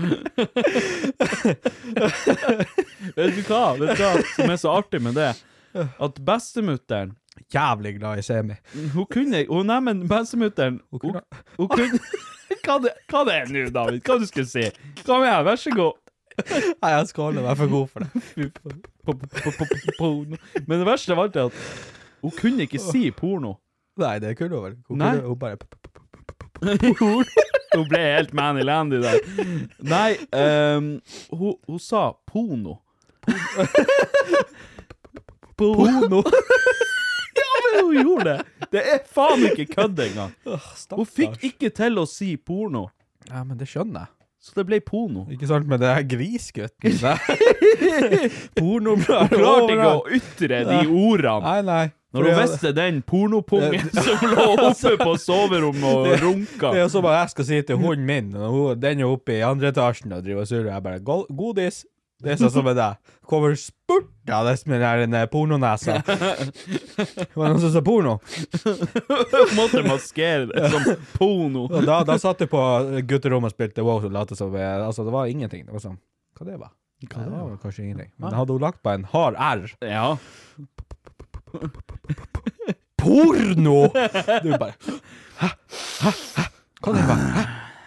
Hun 27.00 27.26
du 27.74 27.84
ble 27.90 28.00
helt 28.00 28.34
Manny 28.34 28.64
Landy 28.66 29.00
der. 29.04 29.20
Nei, 29.84 30.18
um, 30.32 30.92
hun, 31.30 31.56
hun 31.68 31.80
sa 31.84 32.10
pono. 32.26 32.80
Pono? 35.58 36.22
ja, 37.40 37.50
men 37.66 37.86
hun 37.86 37.98
gjorde 38.02 38.30
det. 38.30 38.68
Det 38.72 38.84
er 38.94 39.02
faen 39.10 39.46
ikke 39.52 39.68
kødd 39.76 40.00
engang. 40.08 40.34
Hun 40.46 41.10
fikk 41.10 41.44
ikke 41.52 41.72
til 41.76 42.00
å 42.02 42.06
si 42.10 42.36
porno, 42.38 42.88
Ja, 43.28 43.44
men 43.44 43.60
det 43.60 43.68
skjønner 43.68 44.08
jeg. 44.08 44.14
så 44.48 44.60
det 44.62 44.68
ble 44.70 44.80
porno. 44.86 45.26
Ikke 45.34 45.50
sant 45.50 45.68
men 45.68 45.82
det 45.82 45.90
er 45.92 46.06
grisgutten? 46.08 46.98
Pornoblader 48.60 49.34
Hun 49.34 49.42
klarte 49.42 49.74
ikke 49.76 49.90
å 49.92 50.04
ytre 50.20 50.62
de 50.70 50.82
ordene. 50.88 51.42
Nei, 51.44 51.62
nei. 51.68 51.86
Når 52.16 52.24
hun 52.24 52.38
visste 52.40 52.72
den 52.72 53.02
pornopungen 53.04 53.90
som 54.06 54.24
lå 54.32 54.46
oppe 54.70 54.94
på 55.02 55.18
soverommet 55.20 55.84
og 55.84 56.24
runka. 56.24 56.72
Det 56.72 56.86
er 56.86 56.88
så 56.88 57.02
som 57.02 57.10
jeg 57.12 57.34
skal 57.34 57.48
si 57.50 57.62
til 57.68 57.82
hunden 57.82 58.08
min, 58.08 58.32
hun, 58.38 58.80
den 58.80 59.04
er 59.04 59.12
oppe 59.12 59.36
i 59.36 59.44
andre 59.46 59.74
etasjen 59.74 60.16
og 60.16 60.24
driver 60.24 60.46
og 60.46 60.50
surrer, 60.50 60.72
jeg 60.72 60.84
bare 60.88 61.04
'Godis'. 61.04 61.84
Det 62.18 62.32
er 62.34 62.40
sånn 62.42 62.50
som 62.50 62.66
med 62.66 62.80
deg. 62.80 62.98
Kommer 63.30 63.54
spurtende 63.62 64.54
med 64.66 64.82
den 65.04 65.14
der 65.14 65.28
pornonesa. 65.30 66.00
Det 66.08 67.28
var 67.38 67.52
noen 67.52 67.62
som 67.62 67.74
sa 67.76 67.84
porno. 67.86 68.16
Måtte 69.54 69.84
maskere 69.86 70.48
det 70.50 70.72
som 70.74 70.88
porno. 71.14 71.68
Og 71.70 71.86
da, 71.86 72.00
da 72.08 72.18
satt 72.18 72.42
du 72.42 72.50
på 72.50 72.64
gutterommet 73.06 73.52
og 73.52 73.54
spilte 73.54 73.86
WoW 73.86 74.10
og 74.10 74.16
lot 74.16 74.34
som 74.34 74.56
Altså, 74.58 75.06
det 75.06 75.14
var 75.14 75.30
ingenting. 75.30 75.68
Det 75.68 75.78
var 75.78 75.84
sånn 75.84 76.00
Hva 76.40 76.50
det 76.50 76.58
var? 76.58 76.74
Hva 77.06 77.28
det 77.28 77.36
var 77.36 77.62
kanskje 77.62 77.86
ingenting. 77.86 78.10
Men 78.18 78.34
hadde 78.34 78.58
hun 78.58 78.66
lagt 78.66 78.82
på 78.82 78.96
en 78.96 79.06
hard 79.14 79.38
R 79.38 79.70
Ja. 79.86 80.18
Porno! 82.98 83.88
Du 84.44 84.58
bare 84.58 84.74
Hæ? 85.38 85.48
Hæ? 86.02 86.12
Hæ? 86.38 86.44
Hva 86.82 86.94
det 86.94 87.08
var? 87.08 87.24
Hæ? 87.38 87.44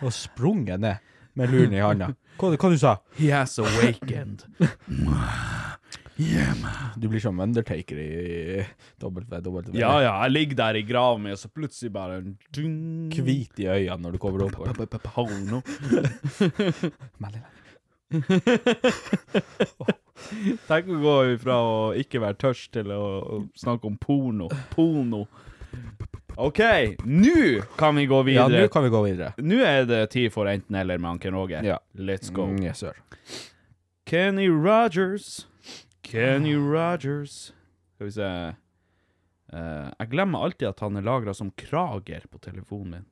Og 0.07 0.13
sprunget 0.13 0.81
ned 0.81 0.95
med 1.35 1.49
luren 1.53 1.73
i 1.73 1.83
handa. 1.83 2.13
Hva, 2.41 2.55
hva 2.57 2.71
du 2.73 2.79
sa 2.81 2.95
He 3.19 3.31
has 3.35 3.59
awakened. 3.59 4.47
Yeah, 6.21 6.53
du? 7.01 7.07
blir 7.09 7.21
som 7.23 7.39
Undertaker 7.41 7.97
i 7.97 8.65
WW. 9.01 9.73
Ja, 9.73 9.93
ja, 10.05 10.13
jeg 10.25 10.31
ligger 10.35 10.59
der 10.59 10.77
i 10.77 10.83
graven 10.85 11.23
min, 11.25 11.33
og 11.33 11.39
så 11.41 11.49
plutselig 11.49 11.93
bare. 11.95 12.19
Hvit 12.53 13.63
i 13.63 13.69
øynene 13.71 14.03
når 14.03 14.17
du 14.17 14.21
kommer 14.21 14.45
opp. 14.45 14.99
Porno. 15.07 15.63
Tenk 20.71 20.89
å 20.91 20.99
gå 21.03 21.17
ifra 21.35 21.57
å 21.63 21.95
ikke 21.99 22.21
være 22.23 22.39
tørst 22.41 22.73
til 22.75 22.91
å 22.95 23.45
snakke 23.59 23.87
om 23.91 23.97
porno. 24.01 24.49
Porno. 24.75 25.27
OK, 26.41 26.61
nå 27.05 27.61
kan 27.79 27.97
vi 27.97 28.07
gå 28.11 28.23
videre. 28.27 28.55
Ja, 28.55 28.65
nå 28.65 28.69
kan 28.73 28.85
vi 28.87 28.91
gå 28.93 29.03
videre. 29.05 29.33
Nå 29.43 29.61
er 29.67 29.85
det 29.89 30.11
tid 30.15 30.33
for 30.35 30.49
enten-eller 30.51 30.99
med 31.03 31.17
Anken 31.17 31.35
Roger. 31.37 31.63
Ja. 31.67 31.79
Let's 31.95 32.33
go. 32.33 32.47
Mm, 32.49 32.63
yes, 32.65 32.79
sir. 32.83 32.97
Kenny 34.09 34.49
Rogers. 34.49 35.47
Kenny 36.07 36.57
Rogers. 36.57 37.53
Skal 37.95 38.09
vi 38.09 38.15
se 38.17 38.27
uh, 38.27 39.89
Jeg 39.99 40.11
glemmer 40.11 40.47
alltid 40.47 40.71
at 40.71 40.81
han 40.81 40.97
er 40.97 41.07
lagra 41.07 41.35
som 41.37 41.53
krager 41.53 42.25
på 42.31 42.41
telefonen 42.43 42.91
min. 42.97 43.07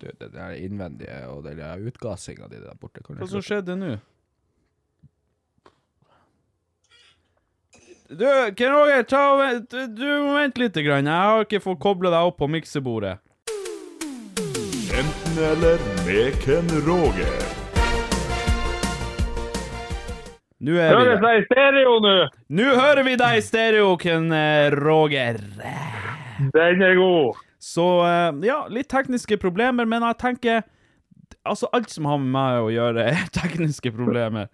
Du, 0.00 0.08
det 0.16 0.30
der 0.32 0.54
innvendige 0.56 1.26
og 1.28 1.44
den 1.44 1.60
utgassinga 1.90 2.48
di 2.48 2.56
der 2.62 2.76
borte 2.80 3.02
Hva 3.04 3.26
som 3.28 3.42
skjedde 3.44 3.76
nå? 3.76 3.98
Du, 8.10 8.24
Ken 8.56 8.72
Roger, 8.74 9.04
ta 9.06 9.18
og 9.34 9.38
vent, 9.38 9.74
du 9.94 10.06
må 10.24 10.32
vente 10.34 10.58
litt. 10.58 10.78
Grann. 10.82 11.06
Jeg 11.06 11.28
har 11.30 11.44
ikke 11.44 11.60
fått 11.62 11.78
koble 11.84 12.10
deg 12.10 12.30
opp 12.30 12.40
på 12.40 12.48
miksebordet. 12.50 13.20
Enten 14.90 15.36
eller 15.52 15.84
med 16.08 16.40
Ken 16.42 16.72
Roger. 16.88 17.36
Nå 20.60 20.74
er 20.80 20.96
vi 20.96 21.04
deg 21.22 21.38
i 21.38 21.44
stereo 21.46 21.92
nå? 22.02 22.16
Nå 22.58 22.72
hører 22.80 23.04
vi 23.06 23.14
deg 23.20 23.38
i 23.38 23.44
stereo, 23.44 23.92
Ken 24.00 24.26
eh, 24.34 24.74
Roger. 24.74 25.38
Den 26.56 26.82
er 26.88 26.98
god. 26.98 27.38
Så 27.60 27.86
eh, 28.08 28.28
ja, 28.48 28.62
litt 28.72 28.88
tekniske 28.90 29.36
problemer, 29.40 29.88
men 29.88 30.06
jeg 30.08 30.20
tenker 30.22 30.62
Altså, 31.48 31.68
alt 31.72 31.88
som 31.90 32.04
har 32.04 32.18
med 32.20 32.32
meg 32.34 32.56
å 32.60 32.66
gjøre, 32.68 33.04
er 33.14 33.28
tekniske 33.32 33.92
problemer. 33.94 34.48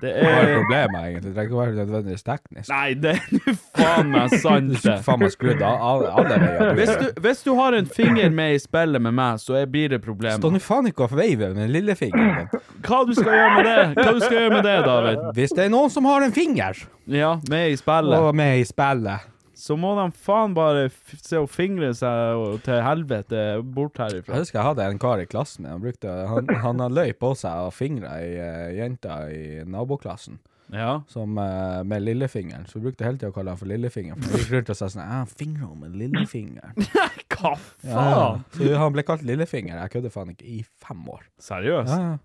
Det 0.00 0.08
er 0.08 0.24
er 0.24 0.38
er 0.38 0.52
problemet, 0.54 1.00
egentlig. 1.02 1.24
Det 1.24 1.32
trenger 1.34 1.50
ikke 1.50 1.58
være 1.58 1.74
nødvendigvis 1.76 2.24
teknisk. 2.24 2.70
Nei, 2.70 2.94
det 2.96 3.12
er 3.18 3.58
faen 3.76 4.12
meg 4.14 4.36
sant, 4.40 4.72
det. 4.80 4.94
faen 5.04 5.20
meg 5.20 5.34
skrudd 5.34 5.60
alle, 5.66 6.38
veier. 6.40 7.18
Hvis 7.20 7.42
du, 7.44 7.50
har 7.58 7.76
en 7.76 7.90
finger 7.98 8.32
med 8.32 8.54
i 8.56 8.62
spillet 8.62 9.04
med 9.04 9.16
meg, 9.18 9.42
så 9.42 9.60
blir 9.68 9.92
det 9.92 10.00
problemer. 10.04 10.38
Stå 10.40 10.52
nå 10.54 10.62
faen 10.64 10.88
ikke 10.88 11.10
og 11.10 11.16
veive 11.18 11.50
med 11.50 11.60
den 11.66 11.74
lille 11.74 11.96
fingeren 11.98 12.48
Hva 12.86 13.02
du 13.04 13.12
skal 13.18 13.36
gjøre 13.36 13.50
med 13.58 13.68
det? 13.68 13.76
Hva 13.98 14.14
du 14.14 14.22
skal 14.22 14.38
gjøre 14.38 14.54
med 14.54 14.64
det, 14.64 14.78
David? 14.86 15.26
Hvis 15.36 15.54
det 15.58 15.66
er 15.66 15.74
noen 15.76 15.92
som 15.92 16.08
har 16.08 16.24
en 16.24 16.32
finger 16.32 16.80
Ja, 17.10 17.34
med 17.50 17.74
i 17.74 17.76
spillet. 17.76 18.16
og 18.16 18.32
med 18.38 18.62
i 18.62 18.64
spillet 18.68 19.28
Så 19.60 19.76
må 19.76 19.90
de 19.98 20.06
faen 20.16 20.54
bare 20.56 20.86
se 21.20 21.36
og 21.36 21.50
fingre 21.52 21.92
seg 21.94 22.36
og- 22.40 22.62
til 22.64 22.80
helvete 22.82 23.42
bort 23.76 23.98
herifra. 24.00 24.32
Jeg 24.38 24.46
husker 24.46 24.58
jeg 24.58 24.68
hadde 24.70 24.86
en 24.90 24.98
kar 25.02 25.20
i 25.20 25.26
klassen 25.28 25.62
min. 25.66 25.72
Han, 25.74 25.82
brukte, 25.84 26.08
han, 26.30 26.48
han 26.62 26.80
har 26.80 26.94
løy 26.96 27.12
på 27.20 27.34
seg 27.36 27.66
og 27.66 27.74
fingra 27.76 28.14
ei 28.22 28.30
uh, 28.40 28.70
jente 28.78 29.18
i 29.36 29.42
naboklassen 29.68 30.38
Ja. 30.72 31.00
som, 31.10 31.36
uh, 31.36 31.82
med 31.84 32.04
lillefingeren. 32.06 32.64
Så 32.70 32.78
vi 32.78 32.86
brukte 32.88 33.04
hele 33.04 33.18
tida 33.18 33.32
å 33.32 33.34
kalle 33.34 33.50
han 33.52 33.58
for 33.60 33.66
lillefingeren. 33.68 34.22
For 34.22 34.30
han 34.32 34.40
gikk 34.44 34.52
rundt 34.54 34.70
og 34.70 34.76
sa 34.78 34.86
sånn 34.88 35.02
Jeg 35.02 35.12
Han 35.18 35.26
fingrer 35.26 35.66
henne 35.66 35.80
med 35.84 35.96
lillefingeren. 35.98 36.90
Hva 37.34 37.52
Ja, 37.84 38.40
så 38.56 38.76
han 38.78 38.92
ble 38.96 39.02
kalt 39.08 39.22
lillefinger. 39.26 39.76
Jeg 39.82 39.90
kødder 39.96 40.12
faen 40.14 40.30
ikke. 40.34 40.46
I 40.46 40.62
fem 40.86 41.04
år. 41.10 41.24
Seriøst? 41.42 41.90
Ja, 41.90 42.16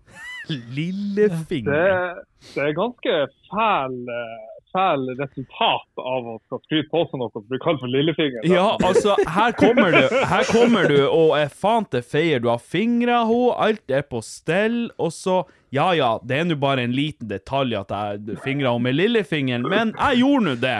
lillefinger? 0.48 0.56
Det, 0.56 0.66
Lillefinger. 0.76 2.20
det 2.54 2.62
er 2.68 2.76
ganske 2.76 3.14
fæl, 3.50 3.96
eh, 4.14 4.52
fæl 4.74 5.04
resultat 5.18 6.00
av 6.02 6.26
å 6.32 6.34
skal 6.46 6.60
skryte 6.64 6.88
på 6.92 7.02
seg 7.10 7.20
noe 7.20 7.30
som 7.34 7.44
blir 7.48 7.60
kalt 7.62 7.80
for 7.82 7.92
lillefinger. 7.92 8.42
da. 8.42 8.54
Ja, 8.54 8.66
altså, 8.84 9.14
her 9.36 9.52
kommer 9.56 9.94
du, 9.94 10.16
her 10.32 10.44
kommer 10.50 10.88
du 10.90 10.98
og 11.06 11.36
er 11.38 11.48
faen 11.48 11.86
til 11.92 12.02
feier. 12.02 12.40
Du 12.42 12.48
har 12.50 12.58
fingra 12.62 13.22
henne, 13.28 13.54
alt 13.68 13.90
er 13.90 14.02
på 14.08 14.22
stell, 14.26 14.90
og 14.98 15.12
så 15.16 15.44
Ja 15.74 15.90
ja, 15.98 16.12
det 16.24 16.36
er 16.38 16.44
nå 16.46 16.54
bare 16.62 16.84
en 16.86 16.92
liten 16.94 17.28
detalj 17.28 17.74
at 17.76 17.90
jeg 17.90 18.38
fingra 18.44 18.70
henne 18.72 18.86
med 18.86 18.94
lillefingeren, 18.96 19.66
men 19.68 19.90
jeg 19.98 20.22
gjorde 20.22 20.44
nå 20.46 20.54
det. 20.62 20.76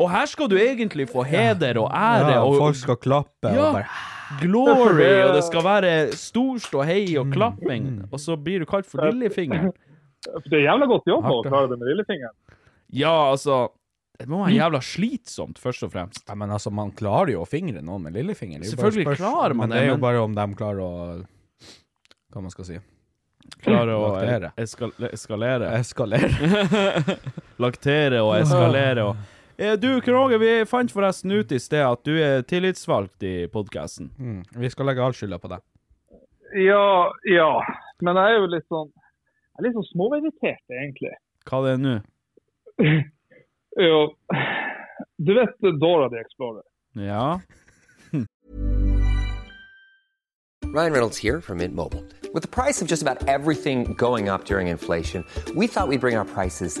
Og 0.00 0.08
her 0.10 0.26
skal 0.26 0.48
du 0.48 0.56
egentlig 0.58 1.04
få 1.12 1.22
heder 1.28 1.78
og 1.78 1.90
ære 1.92 2.32
Ja, 2.32 2.40
og 2.42 2.56
folk 2.58 2.76
skal 2.80 2.96
klappe 2.96 3.52
Ja. 3.52 3.68
og 3.68 3.74
bare 3.76 4.40
glory, 4.40 5.10
og 5.26 5.34
det 5.36 5.44
skal 5.44 5.62
være 5.66 5.90
storstå 6.16 6.84
hei 6.88 7.04
og 7.20 7.28
klapping, 7.34 8.02
og 8.10 8.18
så 8.18 8.36
blir 8.40 8.62
du 8.64 8.66
kalt 8.66 8.86
for 8.88 9.04
lillefingeren. 9.04 9.72
Det 10.48 10.54
er 10.56 10.64
jævla 10.70 10.86
godt 10.86 11.06
jobba 11.10 11.32
å 11.36 11.42
klare 11.44 11.68
det 11.72 11.78
med 11.82 11.88
lillefingeren. 11.92 12.34
Ja, 12.92 13.12
altså 13.32 13.70
Det 14.18 14.28
må 14.28 14.42
være 14.44 14.54
jævla 14.54 14.80
slitsomt, 14.84 15.58
først 15.58 15.82
og 15.86 15.92
fremst. 15.94 16.22
Ja, 16.28 16.34
men 16.38 16.50
altså, 16.52 16.70
man 16.70 16.92
klarer 16.92 17.32
jo 17.32 17.42
å 17.42 17.48
fingre 17.48 17.80
noen 17.82 18.02
med 18.06 18.12
lillefinger. 18.14 18.60
Det 18.60 18.68
er 18.68 18.76
Selvfølgelig 18.76 19.06
spørs- 19.06 19.22
klarer 19.22 19.54
man 19.56 19.68
det. 19.68 19.68
men 19.68 19.68
det, 19.70 19.76
det 19.76 19.82
er 19.82 19.88
jo 19.88 19.94
men- 19.96 20.00
bare 20.06 20.22
om 20.22 20.34
de 20.34 20.46
klarer 20.54 20.80
å 20.80 21.26
Hva 22.32 22.40
man 22.42 22.50
skal 22.50 22.64
si 22.64 22.78
Klarer 23.62 23.90
å 23.96 24.12
Laktere. 24.14 24.52
eskal 24.56 24.92
eskalere. 25.12 25.72
Eskalere. 25.80 27.16
Laktere 27.62 28.20
og 28.22 28.36
eskalere 28.40 29.04
og 29.10 29.16
Eh, 29.58 29.76
Du, 29.76 30.00
Kroge, 30.00 30.38
vi 30.40 30.64
fant 30.66 30.90
forresten 30.90 31.30
ut 31.30 31.52
i 31.52 31.58
sted 31.60 31.82
at 31.84 32.00
du 32.08 32.14
er 32.18 32.40
tillitsvalgt 32.42 33.22
i 33.22 33.46
podkasten. 33.52 34.08
Mm. 34.18 34.38
Vi 34.58 34.70
skal 34.72 34.86
legge 34.88 35.04
all 35.04 35.12
skylda 35.12 35.38
på 35.38 35.50
deg. 35.52 35.60
Ja, 36.56 37.12
ja. 37.28 37.50
Men 38.02 38.16
jeg 38.16 38.32
er 38.32 38.40
jo 38.40 38.46
litt 38.50 38.66
sånn 38.72 38.88
jeg 38.88 39.60
er 39.60 39.66
litt 39.68 39.76
sånn 39.76 39.86
småirritert, 39.92 40.64
egentlig. 40.72 41.12
Hva 41.46 41.60
det 41.66 41.74
er 41.76 41.82
nå? 41.84 41.92
Jo, 43.78 44.10
du 45.18 45.34
vet 45.34 45.78
Dora 45.80 46.10
the 46.10 46.20
Explorer? 46.20 46.62
Ja? 46.94 47.40
Ryan 50.72 50.92
Reynolds 50.92 51.18
here 51.18 51.42
from 51.42 51.58
Mint 51.58 51.74
Mobile. 51.74 52.02
With 52.32 52.42
the 52.42 52.48
price 52.48 52.80
of 52.80 52.88
just 52.88 53.02
about 53.02 53.28
everything 53.28 53.92
going 53.92 54.30
up 54.30 54.46
during 54.46 54.68
inflation, 54.68 55.22
we 55.54 55.66
thought 55.66 55.86
we'd 55.88 56.00
bring 56.00 56.16
our 56.16 56.24
prices 56.24 56.80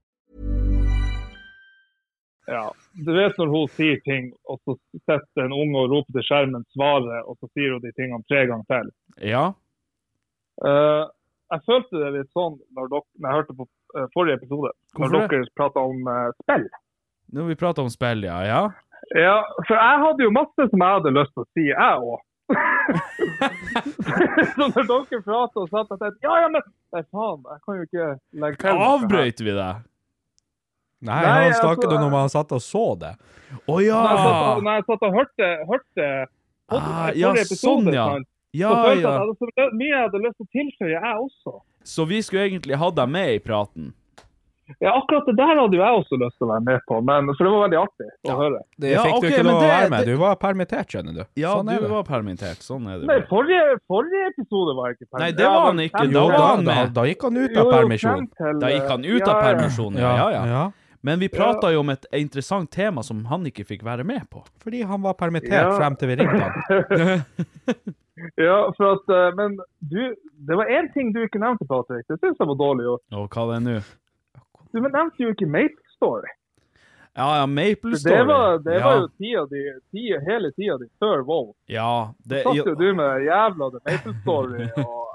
Ja. 2.49 2.65
Du 3.05 3.11
vet 3.13 3.37
når 3.37 3.51
hun 3.53 3.71
sier 3.77 3.99
ting, 4.05 4.31
og 4.49 4.59
så 4.65 4.75
sitter 5.05 5.45
en 5.45 5.55
unge 5.55 5.83
og 5.83 5.91
roper 5.93 6.17
til 6.17 6.27
skjermen 6.27 6.65
'svaret', 6.73 7.27
og 7.27 7.37
så 7.39 7.49
sier 7.53 7.75
hun 7.75 7.83
de 7.83 7.93
tingene 7.97 8.25
tre 8.29 8.45
ganger 8.49 8.67
til. 8.73 8.87
Ja. 9.33 9.45
Uh, 10.61 11.05
jeg 11.51 11.59
følte 11.67 11.99
det 11.99 12.09
litt 12.15 12.31
sånn 12.31 12.55
når, 12.77 12.85
dere, 12.91 13.05
når 13.19 13.27
jeg 13.27 13.37
hørte 13.39 13.53
på 13.57 13.65
eh, 13.97 14.05
forrige 14.13 14.37
episode, 14.39 14.69
Hvorfor 14.95 15.11
når 15.11 15.25
det? 15.25 15.31
dere 15.33 15.55
prata 15.59 15.83
om 15.83 15.97
uh, 16.07 16.29
spill. 16.43 16.65
Når 17.35 17.49
vi 17.49 17.57
prata 17.59 17.83
om 17.83 17.89
spill, 17.91 18.23
ja. 18.23 18.37
Ja. 18.47 18.61
Ja, 19.17 19.37
for 19.67 19.75
jeg 19.75 19.97
hadde 20.05 20.23
jo 20.23 20.31
masse 20.31 20.67
som 20.71 20.85
jeg 20.85 20.95
hadde 20.95 21.11
lyst 21.17 21.33
til 21.35 21.43
å 21.43 21.49
si, 21.51 21.65
jeg 21.73 22.05
òg. 22.07 22.21
så 24.55 24.67
når 24.71 24.87
dere 24.87 25.19
prata 25.25 25.63
og 25.63 25.67
satt 25.71 25.91
og 25.91 25.99
tenkte 25.99 26.23
ja, 26.23 26.33
ja, 26.43 26.47
men 26.51 26.63
nei, 26.95 27.03
faen, 27.15 27.39
jeg 27.47 27.59
kan 27.65 27.77
jo 27.77 27.83
ikke 27.87 28.07
legge 28.43 28.57
til. 28.63 28.83
Avbrøt 28.87 29.39
vi 29.43 29.53
det? 29.59 29.71
Nei, 31.01 31.15
Nei, 31.17 31.29
han 31.33 31.47
altså, 31.49 31.61
snakket 31.65 31.95
om 31.95 32.03
når 32.05 32.11
man 32.13 32.29
satt 32.29 32.51
og 32.53 32.61
så 32.61 32.83
det. 33.01 33.15
Å 33.65 33.77
ja! 33.81 34.01
Når 34.01 34.11
jeg 34.11 34.21
satt 34.21 34.41
og, 34.41 34.61
når 34.67 34.77
jeg 34.77 34.87
satt 34.89 35.07
og 35.07 35.17
hørte, 35.17 35.49
hørte 35.71 36.11
Ah, 36.71 37.09
ja, 37.15 37.31
episode, 37.35 37.59
sånn, 37.59 37.87
ja. 37.91 38.05
sant, 38.13 38.27
Ja, 38.55 38.69
ja. 38.95 39.15
jeg 39.19 39.33
så 39.39 39.65
mye 39.75 39.89
jeg 39.89 40.03
hadde 40.05 40.21
lyst 40.23 40.37
til 40.37 40.45
å 40.45 40.51
tilføye, 40.55 40.93
jeg 40.93 41.17
også. 41.25 41.57
Så 41.83 42.05
vi 42.07 42.21
skulle 42.23 42.45
egentlig 42.47 42.77
hatt 42.79 42.95
deg 42.95 43.11
med 43.11 43.33
i 43.35 43.41
praten? 43.43 43.91
Ja, 44.79 44.93
akkurat 44.95 45.25
det 45.27 45.33
der 45.35 45.49
hadde 45.59 45.75
jo 45.75 45.81
jeg 45.81 45.99
også 45.99 46.17
lyst 46.21 46.37
til 46.39 46.47
å 46.47 46.51
være 46.53 46.63
med 46.63 46.83
på, 46.87 46.99
men, 47.03 47.31
for 47.35 47.43
det 47.43 47.51
var 47.51 47.63
veldig 47.65 47.79
artig 47.81 48.07
å 48.31 48.35
høre. 48.39 48.61
Det 48.79 48.91
Ja, 48.93 49.01
fikk 49.03 49.17
okay, 49.17 49.27
du 49.27 49.33
ikke 49.33 49.45
lov 49.47 49.57
å 49.57 49.67
være 49.67 49.89
med. 49.91 50.07
Du 50.07 50.21
var 50.21 50.37
permittert, 50.39 50.93
skjønner 50.93 51.17
du. 51.17 51.23
Ja, 51.41 51.55
sånn 51.57 51.71
du 51.75 51.87
var 51.91 52.05
permittert. 52.07 52.63
Sånn 52.63 52.87
er 52.87 53.01
det. 53.01 53.09
Nei, 53.09 53.17
forrige, 53.27 53.79
forrige 53.91 54.29
episode 54.31 54.77
var 54.77 54.91
jeg 54.91 54.99
ikke 54.99 55.09
permittert. 55.09 55.25
Nei, 55.25 55.31
det 55.41 55.49
var 55.51 55.65
han 55.67 55.83
ikke. 55.83 56.05
Da 56.13 56.23
var 56.29 56.37
da, 56.37 56.67
da, 56.69 56.85
da 57.01 57.07
gikk 57.09 57.25
han 57.27 57.41
ut 57.41 57.59
av 57.63 57.73
permisjon. 57.75 58.29
Da 58.61 58.71
gikk 58.71 58.87
han 58.93 59.09
ut 59.09 59.27
av 59.27 59.41
permisjon, 59.41 59.99
ja. 59.99 60.13
ja, 60.21 60.45
ja. 60.53 60.63
Men 61.01 61.19
vi 61.19 61.29
prata 61.33 61.71
jo 61.73 61.79
om 61.81 61.89
et 61.89 62.05
interessant 62.13 62.69
tema 62.71 63.01
som 63.03 63.23
han 63.25 63.45
ikke 63.49 63.65
fikk 63.65 63.83
være 63.87 64.03
med 64.05 64.27
på. 64.29 64.43
Fordi 64.61 64.83
han 64.85 65.01
var 65.01 65.13
permittert 65.17 65.51
Ja. 65.71 65.77
frem 65.77 65.95
til 65.97 66.11
vi 66.11 66.15
ringte 66.21 66.43
han. 66.45 67.23
Ja, 68.37 68.57
for 68.77 68.91
at, 68.99 69.09
eh, 69.09 69.31
men 69.35 69.55
du, 69.79 70.15
det 70.45 70.55
var 70.55 70.69
én 70.69 70.91
ting 70.93 71.09
du 71.13 71.23
ikke 71.23 71.39
nevnte, 71.41 71.65
Patrick. 71.65 72.05
Det 72.05 72.19
syns 72.21 72.37
jeg 72.37 72.47
var 72.51 72.57
dårlig 72.59 72.83
gjort. 72.85 73.01
Og 73.17 73.29
hva 73.33 73.45
det 73.49 73.55
er 73.55 73.63
nå? 73.65 73.77
Du 74.71 74.77
nevnte 74.83 75.23
jo 75.23 75.31
ikke 75.33 75.47
Maple 75.49 75.95
Story. 75.95 76.29
Ja, 77.17 77.25
ja, 77.39 77.45
Maple 77.49 77.97
Det 77.97 78.19
var, 78.29 78.59
det 78.63 78.75
ja. 78.77 78.83
var 78.85 78.99
jo 79.01 79.07
tida 79.17 79.45
di, 79.49 79.63
tida, 79.91 80.19
hele 80.27 80.51
tida 80.53 80.77
di 80.79 80.87
før 81.01 81.25
WoW. 81.27 81.49
Ja, 81.67 82.13
det, 82.23 82.43
Så 82.45 82.53
satt 82.53 82.69
jo 82.69 82.75
du 82.77 82.85
med 82.95 83.25
jævla 83.25 83.71
The 83.73 83.81
Maple 83.89 84.13
Story 84.21 84.69
og 84.85 85.07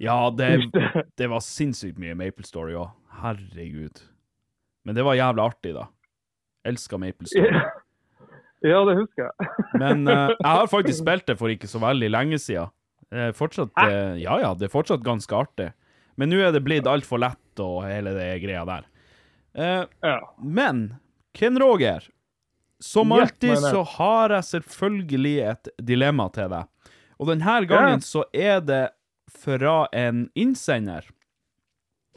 ja 0.00 0.30
det, 0.32 0.52
det 1.20 1.28
var 1.28 1.42
sinnssykt 1.44 1.98
mye 2.00 2.14
Maple 2.16 2.46
Story 2.46 2.78
òg. 2.78 2.94
Herregud. 3.20 4.00
Men 4.84 4.96
det 4.96 5.04
var 5.06 5.18
jævla 5.18 5.46
artig, 5.50 5.74
da. 5.76 5.86
Elska 6.68 6.98
Maple 7.00 7.28
Story. 7.28 7.60
Ja, 8.60 8.82
det 8.84 8.94
husker 8.98 9.24
jeg. 9.28 9.50
Men 9.80 10.04
uh, 10.08 10.28
jeg 10.38 10.50
har 10.52 10.66
faktisk 10.68 11.00
spilt 11.02 11.26
det 11.30 11.36
for 11.40 11.52
ikke 11.52 11.68
så 11.70 11.80
veldig 11.80 12.10
lenge 12.12 12.38
siden. 12.40 12.68
Det 13.10 13.30
er 13.30 13.36
fortsatt, 13.36 13.72
uh, 13.80 14.16
ja, 14.20 14.36
ja, 14.42 14.50
det 14.54 14.68
er 14.68 14.72
fortsatt 14.72 15.04
ganske 15.06 15.36
artig. 15.36 15.70
Men 16.20 16.28
nå 16.32 16.40
er 16.44 16.52
det 16.52 16.60
blitt 16.66 16.88
altfor 16.90 17.22
lett 17.22 17.62
og 17.64 17.82
hele 17.88 18.12
det 18.16 18.30
greia 18.44 18.64
der. 18.68 18.88
Uh, 19.56 19.84
Ja. 20.04 20.18
men 20.38 20.82
Ken 21.34 21.56
Roger, 21.58 22.04
som 22.80 23.12
alltid 23.12 23.58
så 23.58 23.82
har 23.96 24.30
jeg 24.36 24.46
selvfølgelig 24.50 25.34
et 25.50 25.70
dilemma 25.84 26.28
til 26.32 26.48
deg. 26.52 26.68
Og 27.20 27.28
denne 27.32 27.56
gangen 27.68 28.00
så 28.04 28.22
er 28.32 28.60
det 28.64 28.84
fra 29.30 29.86
en 29.92 30.28
innsender. 30.38 31.04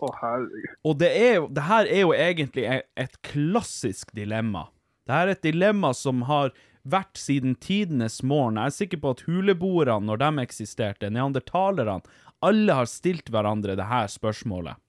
Å, 0.04 0.12
herregud. 0.20 0.76
Og 0.89 0.99
det, 1.01 1.10
er, 1.16 1.47
det 1.56 1.66
her 1.70 1.89
er 1.89 2.04
jo 2.04 2.14
egentlig 2.16 2.68
e- 2.70 2.84
et 2.99 3.18
klassisk 3.26 4.14
dilemma. 4.18 4.68
Det 5.08 5.16
her 5.16 5.28
er 5.30 5.36
et 5.38 5.45
dilemma 5.45 5.93
som 5.97 6.24
har 6.30 6.54
vært 6.84 7.20
siden 7.20 7.56
tidenes 7.64 8.20
morgen. 8.28 8.60
Jeg 8.60 8.72
er 8.72 8.78
sikker 8.78 9.01
på 9.04 9.14
at 9.16 9.24
huleboerne, 9.28 10.04
når 10.10 10.20
de 10.20 10.43
eksisterte, 10.43 11.12
neandertalerne, 11.12 12.04
alle 12.43 12.76
har 12.76 12.89
stilt 12.91 13.32
hverandre 13.32 13.78
det 13.80 13.88
her 13.88 14.10
spørsmålet. 14.12 14.80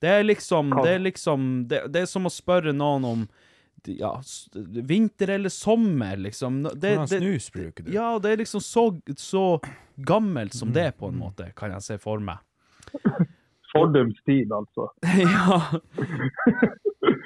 Det 0.00 0.08
er 0.08 0.24
liksom 0.24 0.70
Det 0.82 0.90
er, 0.96 0.98
liksom, 1.04 1.46
det, 1.68 1.84
det 1.92 2.02
er 2.02 2.10
som 2.10 2.26
å 2.26 2.32
spørre 2.32 2.72
noen 2.72 3.04
om 3.06 3.24
ja, 3.84 4.14
vinter 4.64 5.30
eller 5.36 5.52
sommer, 5.52 6.16
liksom. 6.16 6.62
Det, 6.74 6.96
Hvordan 6.96 7.08
snus 7.08 7.50
bruker 7.52 7.84
du? 7.84 7.92
ja, 7.94 8.18
det 8.18 8.32
er 8.32 8.42
liksom 8.42 8.60
så, 8.60 8.84
så 9.16 9.44
gammelt 9.96 10.54
som 10.56 10.72
det, 10.72 10.90
på 10.98 11.08
en 11.08 11.20
måte, 11.20 11.52
kan 11.56 11.72
jeg 11.76 11.84
se 11.86 11.98
for 12.00 12.20
meg. 12.24 12.40
Fordums 13.72 14.18
tid, 14.26 14.50
altså. 14.52 14.88
ja. 15.24 15.58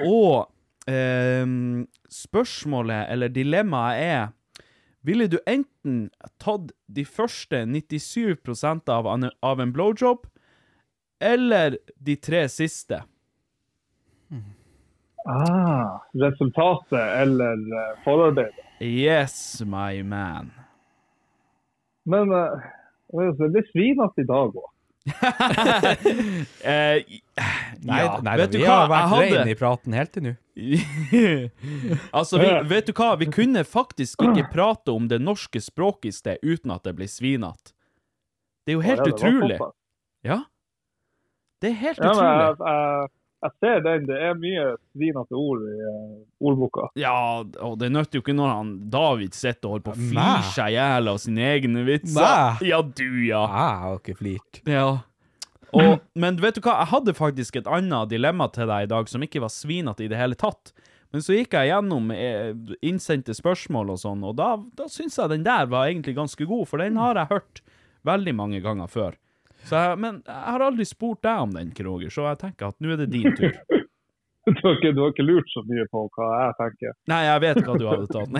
Og 0.04 0.50
eh, 0.90 1.46
spørsmålet, 2.12 3.06
eller 3.12 3.28
dilemmaet, 3.32 4.02
er 4.02 4.32
Ville 5.04 5.26
du 5.28 5.36
enten 5.44 6.06
tatt 6.40 6.70
de 6.88 7.02
første 7.04 7.58
97% 7.68 8.88
av, 8.88 9.04
an- 9.12 9.28
av 9.44 9.60
en 9.60 9.72
blowjob, 9.72 10.22
eller 11.20 11.76
de 12.00 12.14
tre 12.16 12.46
siste? 12.48 13.02
Ah, 15.28 16.00
resultatet 16.20 17.00
eller 17.20 17.60
uh, 17.72 18.00
forarbeidet. 18.04 18.64
Yes, 18.80 19.60
my 19.64 20.02
man. 20.02 20.50
Men 22.04 22.32
uh, 22.32 22.60
det 23.52 23.64
svinete 23.70 24.24
i 24.24 24.28
dag 24.28 24.56
òg. 24.56 24.70
Eh, 26.64 27.02
Nei, 27.84 27.98
ja, 28.00 28.20
nei 28.24 28.36
vet 28.38 28.46
da, 28.48 28.52
du 28.52 28.58
vi 28.58 28.64
hva? 28.64 28.74
har 28.78 28.88
vært 28.88 29.08
hadde- 29.10 29.36
reine 29.36 29.50
i 29.52 29.56
praten 29.58 29.92
helt 29.98 30.12
til 30.14 30.22
nå. 30.24 30.32
altså, 32.18 32.38
vi, 32.40 32.48
vet 32.70 32.86
du 32.88 32.92
hva? 32.96 33.08
Vi 33.20 33.26
kunne 33.34 33.64
faktisk 33.66 34.22
ikke 34.24 34.46
prate 34.52 34.94
om 34.94 35.08
det 35.10 35.18
norske 35.20 35.60
språket 35.60 36.08
i 36.12 36.14
sted 36.14 36.38
uten 36.46 36.70
at 36.74 36.84
det 36.86 36.94
blir 36.96 37.10
svinete. 37.10 37.74
Det 38.64 38.72
er 38.72 38.78
jo 38.78 38.84
helt 38.86 39.02
Ja, 39.02 39.04
det 39.04 39.14
utrolig. 39.18 39.58
Ja. 40.24 40.38
Det 41.60 41.70
er 41.72 41.76
helt 41.82 41.98
Ja, 41.98 42.04
men 42.04 42.14
utrolig. 42.14 42.46
jeg, 42.46 42.56
jeg, 42.64 43.10
jeg 43.44 43.52
ser 43.60 43.80
den. 43.84 44.06
Det 44.08 44.18
er 44.28 44.36
mye 44.40 44.66
svinete 44.94 45.38
ord 45.38 45.64
i 45.68 45.74
uh, 45.84 46.20
ordboka. 46.50 46.88
Ja, 46.98 47.16
og 47.42 47.78
det 47.80 47.90
nytter 47.92 48.18
jo 48.18 48.24
ikke 48.24 48.36
når 48.36 48.52
han 48.52 48.70
David 48.92 49.36
sitter 49.36 49.68
og 49.68 49.76
holder 49.76 49.88
på 49.88 49.94
å 49.94 50.06
flire 50.12 50.52
seg 50.54 50.72
i 50.72 50.78
hjel 50.78 51.10
av 51.12 51.20
sine 51.22 51.50
egne 51.52 51.84
vitser. 51.88 52.20
Nei. 52.20 52.70
Ja, 52.70 52.80
du, 52.84 53.08
ja. 53.26 53.42
Jeg 53.44 53.82
har 53.84 54.00
ikke 54.00 54.16
flirt. 54.20 54.62
ja. 54.68 54.86
Og, 55.74 55.96
men 56.14 56.36
vet 56.38 56.54
du 56.54 56.62
hva, 56.62 56.76
jeg 56.84 56.92
hadde 56.92 57.16
faktisk 57.18 57.56
et 57.58 57.66
annet 57.66 58.12
dilemma 58.12 58.46
til 58.54 58.68
deg 58.70 58.86
i 58.86 58.90
dag 58.92 59.08
som 59.10 59.24
ikke 59.26 59.42
var 59.42 59.50
svinete 59.50 60.04
i 60.04 60.10
det 60.12 60.20
hele 60.20 60.38
tatt. 60.38 60.70
Men 61.14 61.22
så 61.22 61.34
gikk 61.36 61.54
jeg 61.54 61.70
gjennom 61.70 62.12
eh, 62.14 62.52
innsendte 62.86 63.34
spørsmål 63.34 63.92
og 63.94 64.00
sånn, 64.02 64.22
og 64.26 64.36
da, 64.38 64.52
da 64.78 64.88
syns 64.90 65.18
jeg 65.18 65.30
den 65.30 65.46
der 65.46 65.68
var 65.70 65.90
egentlig 65.90 66.16
ganske 66.16 66.46
god, 66.46 66.66
for 66.70 66.82
den 66.82 66.98
har 66.98 67.18
jeg 67.18 67.30
hørt 67.30 67.62
veldig 68.06 68.34
mange 68.38 68.62
ganger 68.64 68.90
før. 68.90 69.18
Så 69.64 69.80
jeg, 69.80 69.98
men 70.00 70.20
jeg 70.26 70.52
har 70.54 70.64
aldri 70.66 70.84
spurt 70.88 71.22
deg 71.24 71.46
om 71.46 71.54
den, 71.54 71.72
Kroger, 71.76 72.12
så 72.12 72.28
jeg 72.30 72.40
tenker 72.42 72.70
at 72.70 72.76
nå 72.84 72.94
er 72.94 72.98
det 73.04 73.10
din 73.14 73.32
tur. 73.38 73.54
Du 74.44 74.58
har, 74.60 74.74
ikke, 74.76 74.90
du 74.92 74.98
har 75.00 75.12
ikke 75.14 75.24
lurt 75.24 75.48
så 75.48 75.62
mye 75.64 75.86
på 75.88 76.02
hva 76.12 76.26
jeg 76.36 76.54
tenker. 76.58 76.92
Nei, 77.08 77.22
jeg 77.24 77.40
vet 77.46 77.60
hva 77.64 77.76
du 77.80 77.86
hadde 77.88 78.08
tatt. 78.12 78.28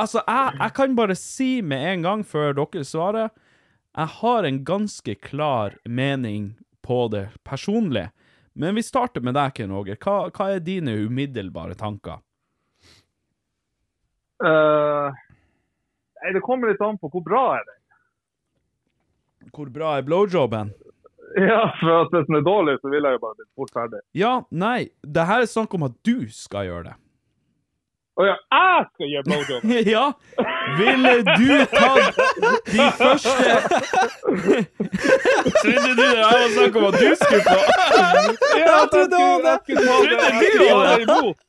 altså, 0.00 0.18
jeg, 0.26 0.56
jeg 0.58 0.72
kan 0.80 0.96
bare 0.98 1.16
si 1.20 1.62
med 1.62 1.86
en 1.92 2.02
gang 2.08 2.24
før 2.26 2.56
dere 2.58 2.82
svarer 2.88 3.28
Jeg 3.30 4.08
har 4.18 4.48
en 4.48 4.58
ganske 4.66 5.14
klar 5.22 5.78
mening 5.86 6.56
på 6.82 7.06
det 7.14 7.28
personlig. 7.46 8.08
Men 8.58 8.74
vi 8.74 8.82
starter 8.82 9.22
med 9.22 9.36
deg, 9.38 9.54
Ken 9.54 9.70
Roger. 9.76 9.94
Hva, 10.02 10.30
hva 10.34 10.50
er 10.56 10.66
dine 10.66 10.96
umiddelbare 11.06 11.78
tanker? 11.78 12.18
Eh, 14.42 15.08
nei, 16.22 16.32
det 16.36 16.42
kommer 16.44 16.72
litt 16.72 16.82
an 16.84 16.98
på 17.00 17.10
hvor 17.12 17.24
bra 17.24 17.44
er 17.58 17.64
den. 17.68 17.80
Hvor 19.54 19.70
bra 19.72 19.96
er 19.98 20.04
blowjoben? 20.06 20.74
Ja, 21.36 21.62
for 21.80 22.02
at 22.02 22.12
hvis 22.14 22.28
den 22.28 22.38
er 22.38 22.44
dårlig, 22.46 22.78
så 22.80 22.90
vil 22.92 23.04
jeg 23.04 23.18
jo 23.18 23.22
bare 23.22 23.36
bli 23.38 23.48
fort 23.58 23.72
ferdig. 23.74 24.00
Ja, 24.16 24.36
nei, 24.50 24.88
det 25.02 25.26
her 25.28 25.42
er 25.44 25.50
snakk 25.50 25.74
om 25.76 25.84
at 25.88 25.96
du 26.06 26.28
skal 26.32 26.68
gjøre 26.68 26.84
det. 26.90 26.96
Å 28.16 28.24
ja, 28.24 28.36
jeg 28.56 28.84
skal 28.94 29.10
gjøre 29.12 29.26
blowjob! 29.26 29.64
ja! 29.94 30.04
Ville 30.78 31.10
du 31.36 31.50
tatt 31.68 32.16
de 32.72 32.86
første 32.96 33.44
Trodde 35.60 35.90
du 35.90 36.00
det 36.00 36.06
her 36.16 36.32
var 36.32 36.48
snakk 36.54 36.78
om 36.80 36.86
at 36.88 36.96
du 36.96 37.10
skulle 37.20 37.42
få? 37.44 37.58
Ja, 38.56 38.62
jeg 38.62 38.88
trodde 38.94 39.20
også 39.20 39.42
det! 39.44 39.56
Trodde 39.68 40.08
du 40.08 40.16
det? 40.16 40.96
imot. 41.04 41.45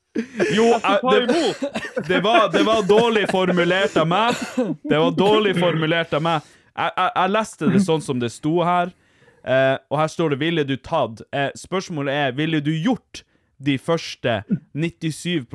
Jo, 0.56 0.64
det, 1.10 1.26
det, 2.08 2.20
var, 2.20 2.52
det 2.52 2.62
var 2.66 2.82
dårlig 2.88 3.26
formulert 3.30 3.96
av 3.96 4.08
meg. 4.08 4.34
Det 4.82 4.98
var 4.98 5.10
dårlig 5.16 5.56
formulert 5.58 6.14
av 6.16 6.22
meg. 6.24 6.46
Jeg, 6.78 6.92
jeg, 6.96 7.10
jeg 7.14 7.34
leste 7.34 7.70
det 7.74 7.82
sånn 7.86 8.02
som 8.04 8.20
det 8.22 8.30
sto 8.34 8.54
her, 8.66 8.92
eh, 9.42 9.76
og 9.90 9.98
her 9.98 10.10
står 10.12 10.34
det 10.34 10.38
'ville 10.42 10.64
du 10.64 10.76
tatt'. 10.76 11.22
Eh, 11.34 11.50
spørsmålet 11.58 12.14
er 12.14 12.32
'ville 12.32 12.60
du 12.60 12.72
gjort 12.72 13.22
de 13.58 13.78
første 13.78 14.42
97 14.74 15.46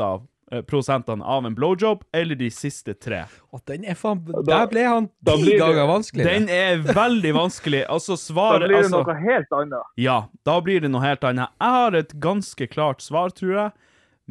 av 0.00 0.26
eh, 0.52 0.62
prosentene 0.62 1.24
av 1.24 1.46
en 1.46 1.54
blowjob, 1.54 2.02
eller 2.12 2.34
de 2.34 2.50
siste 2.50 2.94
tre? 2.94 3.24
Og 3.52 3.62
den 3.66 3.84
er 3.84 3.94
faen 3.94 4.24
Der 4.46 4.66
ble 4.66 4.82
han 4.86 5.06
ti 5.06 5.36
blir 5.38 5.52
det- 5.54 5.60
ganger 5.60 5.86
vanskeligere. 5.86 6.32
Den 6.34 6.48
er 6.48 6.76
veldig 6.94 7.32
vanskelig. 7.34 7.86
Altså, 7.88 8.16
Da 8.34 8.58
blir 8.58 8.68
det 8.68 8.84
altså, 8.84 9.04
noe 9.04 9.14
helt 9.22 9.52
annet. 9.52 9.82
Ja, 9.96 10.26
da 10.44 10.60
blir 10.60 10.80
det 10.80 10.90
noe 10.90 11.02
helt 11.02 11.22
annet. 11.24 11.48
Jeg 11.60 11.70
har 11.70 11.94
et 11.94 12.12
ganske 12.20 12.66
klart 12.68 13.00
svar, 13.00 13.30
tror 13.30 13.54
jeg. 13.54 13.72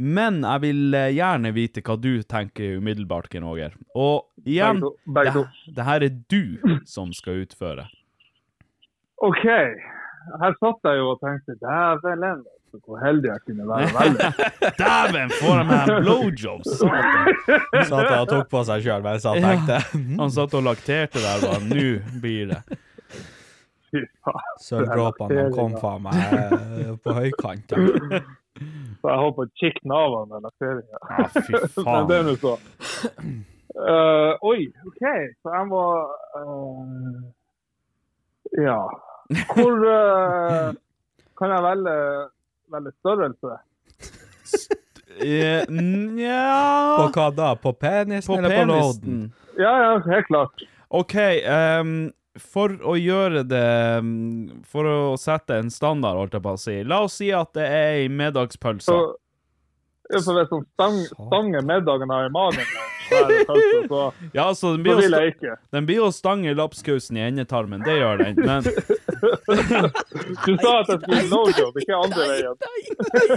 Men 0.02 0.42
jeg 0.42 0.64
vil 0.64 0.96
eh, 0.98 1.12
gjerne 1.14 1.52
vite 1.54 1.84
hva 1.86 1.96
du 2.02 2.24
tenker 2.26 2.80
umiddelbart, 2.82 3.30
Ken 3.30 3.46
Åger. 3.46 3.76
Og 3.94 4.26
igjen, 4.42 4.82
det, 5.06 5.44
det 5.76 5.86
her 5.86 6.06
er 6.08 6.16
du 6.32 6.80
som 6.90 7.12
skal 7.14 7.44
utføre. 7.44 7.86
OK. 9.22 9.46
Her 10.42 10.58
satt 10.58 10.90
jeg 10.90 10.98
jo 11.02 11.12
og 11.14 11.22
tenkte 11.22 11.54
dæven 11.62 12.26
altså, 12.26 12.80
hvor 12.86 13.02
heldig 13.02 13.30
jeg 13.30 13.44
kunne 13.46 13.68
være 13.70 13.90
veldig. 13.98 14.30
Dæven, 14.82 15.34
får 15.38 15.58
jeg 15.58 15.66
meg 15.70 15.92
en 15.94 17.86
Satt 17.90 18.12
at 18.16 18.30
tok 18.32 18.50
på 18.50 18.64
seg 18.70 18.86
sjøl 18.86 19.06
mens 19.06 19.28
han 19.30 19.42
tenkte. 19.46 19.82
Han 20.22 20.34
satt 20.34 20.58
og 20.58 20.66
lakterte 20.66 21.22
der, 21.22 21.46
bare 21.46 21.62
Nå 21.70 22.22
blir 22.24 22.54
det. 22.56 22.62
Sølvdråpene 24.64 25.50
kom 25.54 25.74
faen 25.82 26.06
meg 26.06 26.22
eh, 26.38 26.94
på 27.04 27.18
høykant. 27.18 27.76
ja. 27.76 28.22
Så 29.02 29.10
jeg 29.10 29.22
holdt 29.24 29.36
på 29.38 29.46
å 29.48 29.52
kikke 29.62 29.88
navene 29.90 30.28
med 30.32 30.46
lakteringa. 30.46 31.00
Ja, 31.10 31.26
fy 31.34 31.54
Men 31.82 31.86
faen. 31.88 32.08
det 32.10 32.18
er 32.18 32.28
nå 32.28 32.36
så. 32.42 32.54
Uh, 33.72 34.34
oi, 34.52 34.60
OK. 34.86 35.04
Så 35.42 35.56
jeg 35.56 35.68
må 35.72 35.84
uh, 36.38 37.22
Ja. 38.62 38.80
Hvor 39.56 39.86
uh, 39.88 40.72
kan 41.40 41.54
jeg 41.56 41.66
velge, 41.66 41.98
velge 42.76 42.92
størrelse? 43.00 43.60
Nja 45.22 46.42
På 46.98 47.08
hva 47.14 47.28
da? 47.36 47.52
På 47.60 47.74
penisen 47.78 48.32
På 48.32 48.38
eller 48.40 48.56
på 48.56 48.66
loaden? 48.70 49.02
penisen. 49.02 49.34
Ja, 49.60 49.74
ja, 49.84 49.90
helt 50.08 50.28
klart. 50.30 50.64
OK, 50.92 51.16
ehm, 51.16 52.12
for 52.40 52.78
å 52.88 52.94
gjøre 52.96 53.44
det 53.44 53.66
mm, 54.04 54.62
For 54.70 54.88
å 54.88 55.00
sette 55.20 55.58
en 55.60 55.72
standard, 55.74 56.20
holdt 56.20 56.38
jeg 56.38 56.46
på 56.46 56.54
å 56.56 56.62
si. 56.62 56.78
La 56.88 57.02
oss 57.06 57.20
si 57.20 57.32
at 57.36 57.52
det 57.58 57.66
er 57.68 57.98
ei 58.02 58.08
middagspølse. 58.12 58.88
Så, 58.88 59.00
ja, 60.12 60.22
for 60.24 60.40
hvis 60.40 60.50
sånn 60.52 60.66
stang, 60.74 60.98
stanger 61.28 61.68
middagen 61.68 62.12
har 62.12 62.28
i 62.28 62.32
magen, 62.34 62.66
så, 63.12 63.20
pølse, 63.28 63.82
så, 63.88 64.02
Ja, 64.38 64.46
så 64.56 64.74
den 64.74 64.80
så 64.80 64.84
blir, 64.84 65.02
vil 65.02 65.18
jeg 65.18 65.34
ikke. 65.36 65.56
den 65.76 65.88
blir 65.90 66.06
å 66.06 66.12
stange 66.16 66.56
lapskausen 66.56 67.20
i 67.20 67.26
endetarmen, 67.28 67.84
det 67.88 67.98
gjør 68.00 68.24
den. 68.24 68.40
Men 68.40 68.62
Du 70.46 70.56
sa 70.58 70.80
at 70.80 70.90
jeg 70.90 71.00
skulle 71.04 71.26
blowjob, 71.28 71.82
ikke 71.84 72.00
andre 72.00 72.30
veien. 72.32 72.56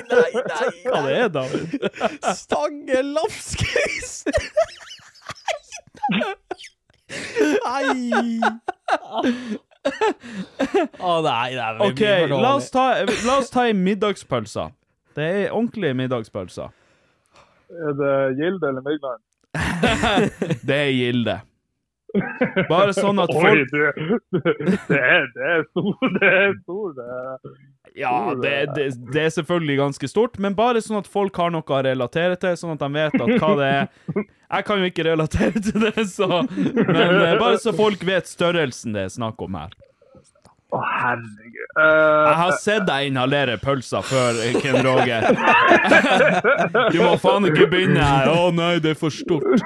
hva 0.86 1.02
det 1.04 1.18
er 1.18 1.34
da? 1.34 1.44
Stange 2.38 3.02
lapskaus! 3.10 4.14
Nei! 7.10 8.40
Å 11.04 11.14
nei, 11.24 11.50
det 11.52 11.64
er 11.64 11.82
OK, 11.84 12.02
for 12.02 12.34
la 12.40 12.54
oss 12.56 12.70
ta, 12.72 12.86
la 13.26 13.38
oss 13.42 13.52
ta 13.52 13.66
ei 13.68 13.74
middagspølse. 13.76 14.68
Det 15.14 15.26
er 15.44 15.52
ordentlige 15.54 15.94
middagspølser. 15.98 16.72
Er 17.74 17.96
det 17.98 18.14
Gilde 18.38 18.70
eller 18.70 18.84
Midland? 18.86 19.22
Det 20.68 20.74
er 20.74 20.90
Gilde. 20.94 21.36
Bare 22.70 22.94
sånn 22.94 23.18
at 23.22 23.30
Oi, 23.34 23.40
folk 23.42 23.70
du, 23.70 23.78
det, 24.90 24.98
er, 24.98 25.24
det 25.34 25.46
er 25.50 25.64
stor, 25.66 25.94
det 26.14 26.28
er 26.30 26.52
stor. 26.62 26.92
Det 26.94 27.06
er. 27.18 27.56
Ja, 27.94 28.34
det, 28.34 28.54
det, 28.74 28.88
det 29.14 29.22
er 29.22 29.30
selvfølgelig 29.36 29.76
ganske 29.78 30.08
stort, 30.10 30.38
men 30.42 30.56
bare 30.58 30.80
sånn 30.82 30.98
at 30.98 31.06
folk 31.10 31.36
har 31.38 31.52
noe 31.54 31.62
å 31.62 31.82
relatere 31.86 32.34
til, 32.42 32.56
sånn 32.58 32.74
at 32.74 32.82
de 32.82 32.88
vet 32.96 33.14
at 33.14 33.34
hva 33.38 33.52
det 33.60 33.68
er. 33.70 34.24
Jeg 34.54 34.66
kan 34.66 34.82
jo 34.82 34.90
ikke 34.90 35.06
relatere 35.06 35.62
til 35.62 35.86
det, 35.86 36.04
så 36.10 36.28
Men 36.50 37.20
eh, 37.22 37.36
bare 37.38 37.58
så 37.62 37.74
folk 37.74 38.02
vet 38.06 38.26
størrelsen 38.30 38.94
det 38.98 39.06
er 39.06 39.14
snakk 39.14 39.40
om 39.46 39.54
her. 39.60 39.76
Å, 40.74 40.80
herregud. 40.82 41.60
Jeg 41.78 42.36
har 42.40 42.52
sett 42.58 42.86
deg 42.88 43.08
inhalere 43.12 43.56
pølser 43.62 44.02
før, 44.06 44.40
Ken 44.62 44.80
Roger. 44.82 45.28
Du 46.94 46.98
må 46.98 47.14
faen 47.22 47.46
ikke 47.46 47.68
begynne 47.70 48.02
her. 48.02 48.30
Å 48.30 48.50
nei, 48.54 48.76
det 48.82 48.94
er 48.94 48.98
for 48.98 49.14
stort. 49.14 49.62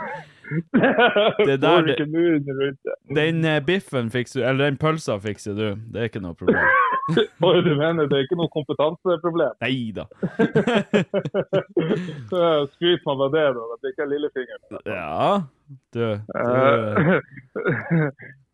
Det 1.46 1.56
der- 1.62 1.82
Får 1.82 1.88
ikke 1.94 2.06
muren 2.12 2.46
rundt 2.60 2.80
det. 2.88 2.94
Den 3.16 3.36
eh, 3.44 3.60
biffen 3.66 4.06
fikser 4.14 4.36
du, 4.40 4.44
eller 4.48 4.62
den 4.70 4.78
pølsa 4.80 5.14
fikser 5.22 5.52
du. 5.58 5.66
Det 5.92 5.98
er 6.00 6.04
ikke 6.10 6.22
noe 6.24 6.34
problem. 6.38 6.66
Oi, 7.48 7.58
du 7.64 7.70
mener 7.78 8.02
det 8.08 8.16
er 8.18 8.22
ikke 8.26 8.36
noe 8.36 8.50
kompetanseproblem? 8.52 9.52
Nei 9.64 9.92
da. 9.96 10.04
Skryt 12.74 13.02
meg 13.08 13.16
med 13.22 13.30
det, 13.36 13.46
da. 13.56 13.62
Det 13.70 13.76
blir 13.80 13.90
ikke 13.94 14.08
lillefingeren. 14.10 14.64
Ja, 14.84 15.20
du, 15.94 15.94
du 15.94 15.98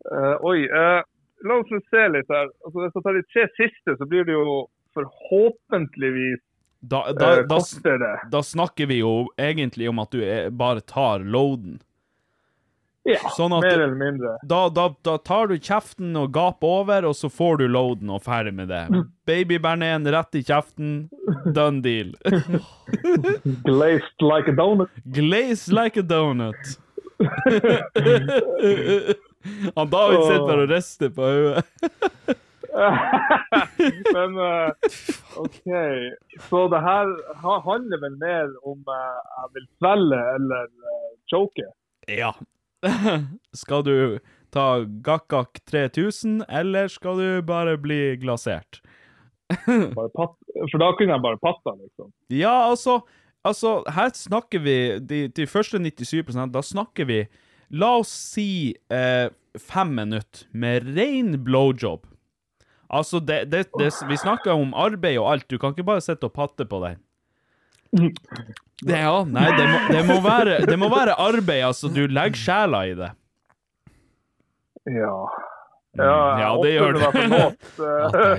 Eh, 0.04 0.12
eh, 0.12 0.36
oi. 0.44 0.58
Uh, 0.68 1.00
la 1.48 1.54
oss 1.60 1.70
se 1.90 2.02
litt 2.14 2.28
her. 2.30 2.46
Altså, 2.64 2.76
hvis 2.84 2.94
jeg 2.98 3.04
tar 3.06 3.16
de 3.18 3.24
tre 3.34 3.44
siste, 3.58 3.90
så 3.98 4.04
blir 4.10 4.22
det 4.28 4.34
jo 4.36 4.44
forhåpentligvis 4.94 6.42
da, 6.90 7.12
da, 7.12 7.32
eh, 7.38 7.46
da, 7.48 7.58
kortere. 7.58 8.12
da 8.30 8.42
snakker 8.42 8.86
vi 8.90 9.00
jo 9.00 9.28
egentlig 9.40 9.88
om 9.88 9.98
at 10.02 10.14
du 10.14 10.22
er, 10.24 10.50
bare 10.50 10.80
tar 10.80 11.24
loaden. 11.24 11.80
Ja, 13.04 13.18
sånn 13.36 13.52
mer 13.52 13.74
eller 13.74 13.98
mindre. 14.00 14.30
Da, 14.48 14.62
da, 14.72 14.86
da 15.04 15.18
tar 15.20 15.50
du 15.50 15.58
kjeften 15.58 16.16
og 16.16 16.30
gaper 16.32 16.66
over, 16.80 17.04
og 17.04 17.12
så 17.18 17.28
får 17.28 17.58
du 17.60 17.66
loaden 17.68 18.08
og 18.14 18.22
ferdig 18.24 18.54
med 18.56 18.68
det. 18.72 18.86
Babybernén 19.28 20.08
rett 20.08 20.40
i 20.40 20.42
kjeften. 20.44 21.10
Done 21.52 21.82
deal. 21.84 22.14
Glazed 23.68 24.24
like 24.24 24.48
a 24.48 24.56
donut. 24.56 24.88
Glazed 25.04 25.76
like 25.76 26.00
a 26.00 26.02
donut. 26.02 26.78
Han 29.74 29.90
David 29.90 30.22
sitter 30.24 30.46
bare 30.46 30.62
og 30.64 30.70
rister 30.72 31.10
på 31.12 31.28
hodet. 31.28 31.64
Men 34.14 34.38
eh, 34.42 34.70
OK. 35.36 35.62
Så 36.48 36.62
det 36.72 36.80
her 36.82 37.12
handler 37.66 38.02
vel 38.02 38.16
mer 38.18 38.50
om 38.66 38.80
eh, 38.90 39.20
jeg 39.38 39.52
vil 39.56 39.68
svelge 39.78 40.22
eller 40.34 40.70
uh, 40.70 41.10
choke? 41.30 41.68
Ja. 42.10 42.32
Skal 43.62 43.86
du 43.86 43.96
ta 44.54 44.84
Gakkak 45.06 45.60
3000, 45.70 46.44
eller 46.48 46.88
skal 46.88 47.18
du 47.18 47.42
bare 47.42 47.78
bli 47.78 48.16
glasert? 48.22 48.82
Bare 49.96 50.10
pat 50.14 50.36
for 50.70 50.80
da 50.80 50.92
kunne 50.96 51.12
jeg 51.12 51.22
bare 51.22 51.38
patta, 51.42 51.74
liksom. 51.76 52.08
Ja, 52.32 52.70
altså, 52.70 53.00
altså 53.44 53.82
Her 53.92 54.08
snakker 54.16 54.62
vi 54.64 54.76
De, 55.04 55.18
de 55.28 55.46
første 55.46 55.76
97% 55.76 56.54
da 56.54 56.62
snakker 56.64 57.04
vi 57.10 57.18
La 57.74 57.90
oss 57.98 58.12
si 58.32 58.74
eh, 58.92 59.28
fem 59.58 59.94
minutter 59.96 60.46
med 60.52 60.88
ren 60.94 61.34
blowjob. 61.44 62.04
Altså, 62.88 63.20
det, 63.20 63.44
det, 63.52 63.66
det, 63.78 63.90
vi 64.08 64.16
snakker 64.20 64.52
om 64.54 64.74
arbeid 64.76 65.18
og 65.18 65.30
alt. 65.32 65.48
Du 65.50 65.58
kan 65.58 65.74
ikke 65.74 65.86
bare 65.86 66.04
sitte 66.04 66.28
og 66.28 66.34
patte 66.36 66.66
på 66.68 66.80
den. 66.84 67.00
Ja, 68.84 69.22
nei, 69.24 69.46
det 69.54 69.66
må, 69.70 69.80
det, 69.88 70.02
må 70.08 70.16
være, 70.24 70.58
det 70.66 70.78
må 70.78 70.90
være 70.92 71.14
arbeid, 71.20 71.62
altså. 71.68 71.88
Du 71.94 72.04
legger 72.10 72.40
sjela 72.40 72.84
i 72.90 72.94
det. 72.98 73.10
Ja. 74.90 75.14
Ja, 75.94 76.40
ja, 76.40 76.50
det 76.62 76.72
gjør 76.76 76.96
det. 76.96 77.02
At 77.06 77.16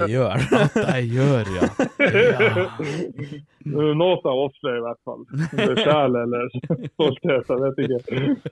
jeg 0.02 0.10
gjør. 0.12 0.46
At 0.60 0.76
jeg 0.82 1.04
gjør, 1.16 1.52
ja. 1.56 1.66
Noe 3.96 4.18
av 4.20 4.42
ofre, 4.44 4.74
i 4.76 4.84
hvert 4.84 5.02
fall. 5.08 5.24
Sjel 5.80 6.20
eller 6.20 6.52
stolthet, 6.58 7.48
jeg 7.48 7.60
vet 7.64 7.80
ikke. 7.86 8.52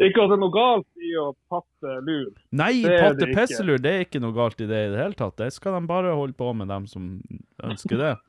Ikke 0.00 0.24
at 0.24 0.32
det 0.32 0.38
er 0.38 0.40
noe 0.40 0.54
galt 0.54 0.88
i 1.00 1.10
i 1.10 1.16
å 1.18 1.30
patte 1.50 1.96
lur. 2.06 2.30
Nei, 2.56 2.72
patte 2.84 3.24
det 3.24 3.30
pisselur, 3.34 3.80
det 3.82 3.92
er 3.92 4.06
ikke 4.06 4.22
noe 4.22 4.36
galt 4.36 4.60
i 4.62 4.68
det 4.70 4.84
i 4.86 4.92
det 4.92 5.00
hele 5.00 5.18
tatt. 5.18 5.36
Det 5.40 5.50
skal 5.54 5.78
de 5.78 5.90
bare 5.90 6.14
holde 6.16 6.36
på 6.38 6.52
med, 6.56 6.70
dem 6.70 6.86
som 6.90 7.16
ønsker 7.64 8.00
det. 8.00 8.14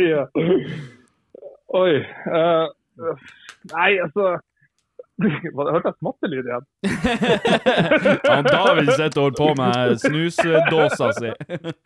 Ja. 0.00 0.22
Oi. 1.76 1.98
Uh, 2.00 2.70
nei, 3.68 3.90
altså 4.00 4.30
Hørte 5.18 5.88
jeg 5.88 5.96
smattelyd 5.98 6.46
igjen? 6.46 6.66
Han 8.32 8.46
David 8.46 8.90
sitter 8.92 9.18
og 9.18 9.24
holder 9.24 9.38
på 9.40 9.48
med 9.58 9.96
snusdåsa 10.04 11.08
si. 11.16 11.32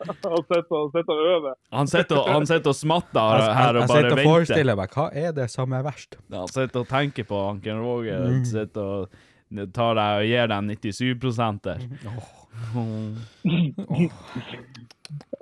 Han 0.05 0.43
sitter 0.51 1.15
og 1.15 1.23
øver. 1.31 1.55
Han 1.73 1.89
sitter 1.89 2.19
og, 2.19 2.29
han 2.29 2.47
smatter 2.47 3.21
venter. 3.23 3.45
jeg, 3.45 3.57
her 3.57 3.79
og 3.81 3.89
bare 3.89 4.03
sitter 4.03 4.13
og 4.13 4.25
forestiller 4.27 4.77
meg, 4.83 4.89
hva 4.97 5.07
er 5.25 5.33
det 5.37 5.49
som 5.53 5.73
er 5.73 5.83
verst? 5.87 6.19
Han 6.35 6.49
sitter 6.53 6.85
og 6.85 6.89
tenker 6.93 7.25
på 7.29 7.41
Anken 7.49 7.81
Roger. 7.81 8.27
Mm. 8.29 8.45
Sitter 8.49 8.81
og 8.83 9.09
tar 9.77 9.97
deg 9.97 10.21
og 10.21 10.29
gir 10.29 10.53
deg 10.53 10.61
97 10.85 11.21
prosenter. 11.23 11.77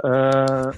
uh. 0.06 0.70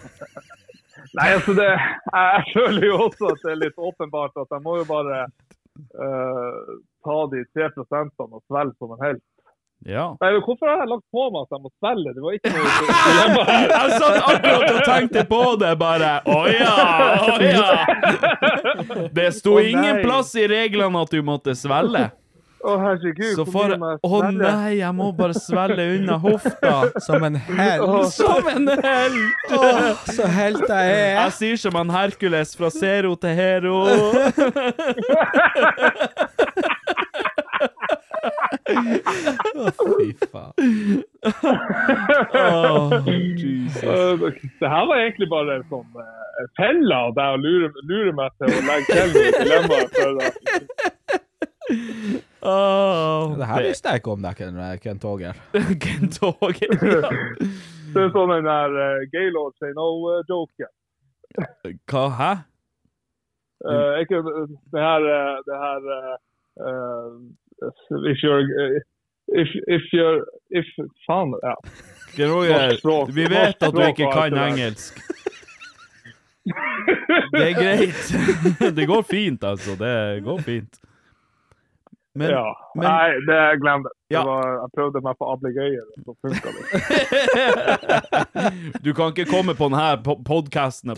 nei, 1.16 1.28
altså 1.28 1.52
det 1.56 1.68
jeg, 1.68 2.44
føler 2.54 2.86
jo 2.86 2.94
også 3.06 3.34
at 3.34 3.44
det 3.44 3.52
er 3.52 3.60
litt 3.66 3.78
åpenbart 3.78 4.40
at 4.40 4.56
jeg 4.56 4.64
må 4.64 4.78
jo 4.80 4.86
bare 4.88 5.18
eh, 5.26 6.72
ta 7.04 7.18
de 7.32 7.40
tre 7.52 7.66
prosentene 7.76 8.32
og 8.38 8.42
svelge 8.46 8.74
som 8.78 8.88
en 8.96 9.04
helt. 9.06 9.24
Ja. 9.84 10.16
Nei, 10.20 10.32
men 10.32 10.42
Hvorfor 10.46 10.66
har 10.70 10.76
jeg 10.84 10.88
lagt 10.92 11.04
på 11.10 11.30
meg 11.34 11.40
at 11.42 11.50
jeg 11.56 11.62
må 11.64 11.70
svelge? 11.82 12.10
Det 12.14 12.22
var 12.22 12.32
ikke 12.38 12.50
noe. 12.54 12.66
Jeg 13.72 13.88
satt 13.98 14.18
akkurat 14.30 14.70
og 14.70 14.80
tenkte 14.86 15.22
på 15.26 15.56
det, 15.58 15.74
bare. 15.80 16.22
Å 16.22 16.46
ja, 16.54 16.76
å 17.26 17.34
ja. 17.42 17.82
Det 19.10 19.34
sto 19.34 19.58
oh, 19.58 19.70
ingen 19.72 19.98
plass 20.04 20.34
i 20.38 20.46
reglene 20.50 20.98
at 21.02 21.10
du 21.10 21.22
måtte 21.26 21.54
svelge. 21.58 22.10
Å 22.62 22.76
herregud, 22.78 23.34
Så 23.34 23.42
for 23.50 23.74
Å 23.74 24.30
nei, 24.30 24.78
jeg 24.78 24.94
må 24.94 25.10
bare 25.18 25.34
svelge 25.34 25.82
unna 25.96 26.14
hofta. 26.22 26.86
Som 27.06 27.24
en 27.26 27.34
helt. 27.48 28.12
Som 28.14 28.46
en 28.52 28.68
helt! 28.70 29.50
Åh, 29.50 29.98
så 30.14 30.26
helt 30.30 30.62
jeg 30.68 30.92
er. 30.92 31.16
Jeg 31.16 31.32
sier 31.40 31.56
som 31.64 31.74
han 31.80 31.90
Hercules 31.90 32.54
fra 32.58 32.70
Zero 32.70 33.16
til 33.18 33.34
Hero. 33.34 33.82
Fy 38.66 40.08
faen. 40.32 40.52
Oh, 42.34 42.92
Jesus. 43.06 43.82
Eh, 43.82 44.12
det 44.60 44.68
her 44.68 44.86
var 44.90 44.96
egentlig 45.02 45.28
bare 45.30 45.56
en 45.58 45.66
sånn 45.70 45.88
uh, 45.98 46.44
felle 46.58 46.94
av 47.06 47.14
deg 47.18 47.36
å 47.36 47.40
lure, 47.42 47.72
lure 47.90 48.12
meg 48.18 48.34
til 48.38 48.46
å 48.50 48.62
legge 48.68 48.86
til 48.90 49.08
noen 49.16 49.32
dilemmaer. 49.40 49.88
For, 49.96 50.10
uh, 50.18 50.22
Åh, 52.42 53.38
Det 53.38 53.46
her 53.46 53.62
visste 53.62 53.92
jeg 53.92 54.02
ikke 54.02 54.14
om 54.16 54.24
deg, 54.24 54.38
Ken, 54.38 54.56
Ken 54.82 54.98
Toger. 55.02 55.36
Kent 55.82 56.18
Åge. 56.22 56.68
Ja. 56.82 57.10
det 57.92 58.06
er 58.06 58.14
sånn 58.14 58.30
den 58.32 58.46
der 58.48 58.72
uh, 58.72 59.02
Gaylord 59.12 59.54
say 59.60 59.74
no-joken. 59.76 60.70
Hva, 61.90 62.04
hæ? 62.16 62.30
Uh, 63.62 64.00
ikke 64.02 64.22
det 64.72 64.82
her, 64.82 65.04
uh, 65.06 65.36
det 65.46 65.58
her 65.60 65.88
uh, 65.92 66.14
uh, 66.66 67.10
If 68.12 68.22
you're 68.22 68.42
uh, 68.42 68.80
If, 69.32 69.48
if 69.66 69.82
you're 69.92 70.24
If 70.50 70.66
Faen, 71.06 71.34
ja. 71.42 71.56
Roger, 72.18 73.12
vi 73.12 73.22
vet 73.22 73.62
at 73.62 73.72
du 73.72 73.82
ikke 73.86 74.10
kan 74.12 74.34
engelsk. 74.36 74.98
Det 77.32 77.42
er 77.50 77.54
greit. 77.54 78.12
Det 78.76 78.86
går 78.86 79.02
fint, 79.02 79.44
altså. 79.44 79.76
Det 79.78 80.24
går 80.24 80.38
fint. 80.38 80.80
Men, 82.14 82.30
ja. 82.30 82.44
Men 82.76 82.86
Nei, 82.88 83.08
det 83.28 83.40
glem 83.62 83.82
det. 83.86 83.92
Ja. 84.12 84.22
jeg 84.60 84.68
prøvde 84.76 85.00
meg 85.04 85.16
på 85.16 85.24
ablegøyer, 85.32 85.86
så 86.04 86.12
funka 86.20 86.48
det. 86.56 86.62
Du 88.84 88.92
kan 88.96 89.06
ikke 89.12 89.30
komme 89.30 89.54
på 89.56 89.68
denne 89.72 90.16
podkasten 90.26 90.92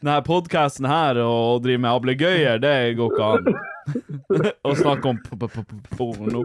Denne 0.00 0.22
podkasten 0.26 0.86
her 0.90 1.20
og 1.24 1.62
drive 1.64 1.80
med 1.80 1.90
ablegøyer, 1.90 2.58
det 2.60 2.96
går 3.00 3.08
ikke 3.12 3.24
an. 3.34 3.44
Å 4.68 4.74
snakke 4.78 5.08
om 5.10 5.18
porno. 5.96 6.42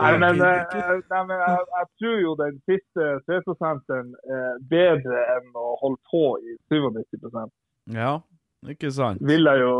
Nei, 0.00 0.12
men, 0.22 0.40
eh, 0.42 0.62
jeg 0.72 1.86
tror 2.00 2.16
jo 2.22 2.32
den 2.40 2.54
siste 2.70 3.02
3 3.28 3.40
er 3.42 4.58
bedre 4.70 5.18
enn 5.36 5.48
å 5.54 5.76
holde 5.82 6.00
på 6.10 6.24
i 6.40 6.56
97 6.72 7.45
Ja, 7.94 8.18
ikke 8.66 8.90
sant? 8.94 9.22
Vil 9.26 9.46
jeg 9.46 9.62
jo. 9.62 9.74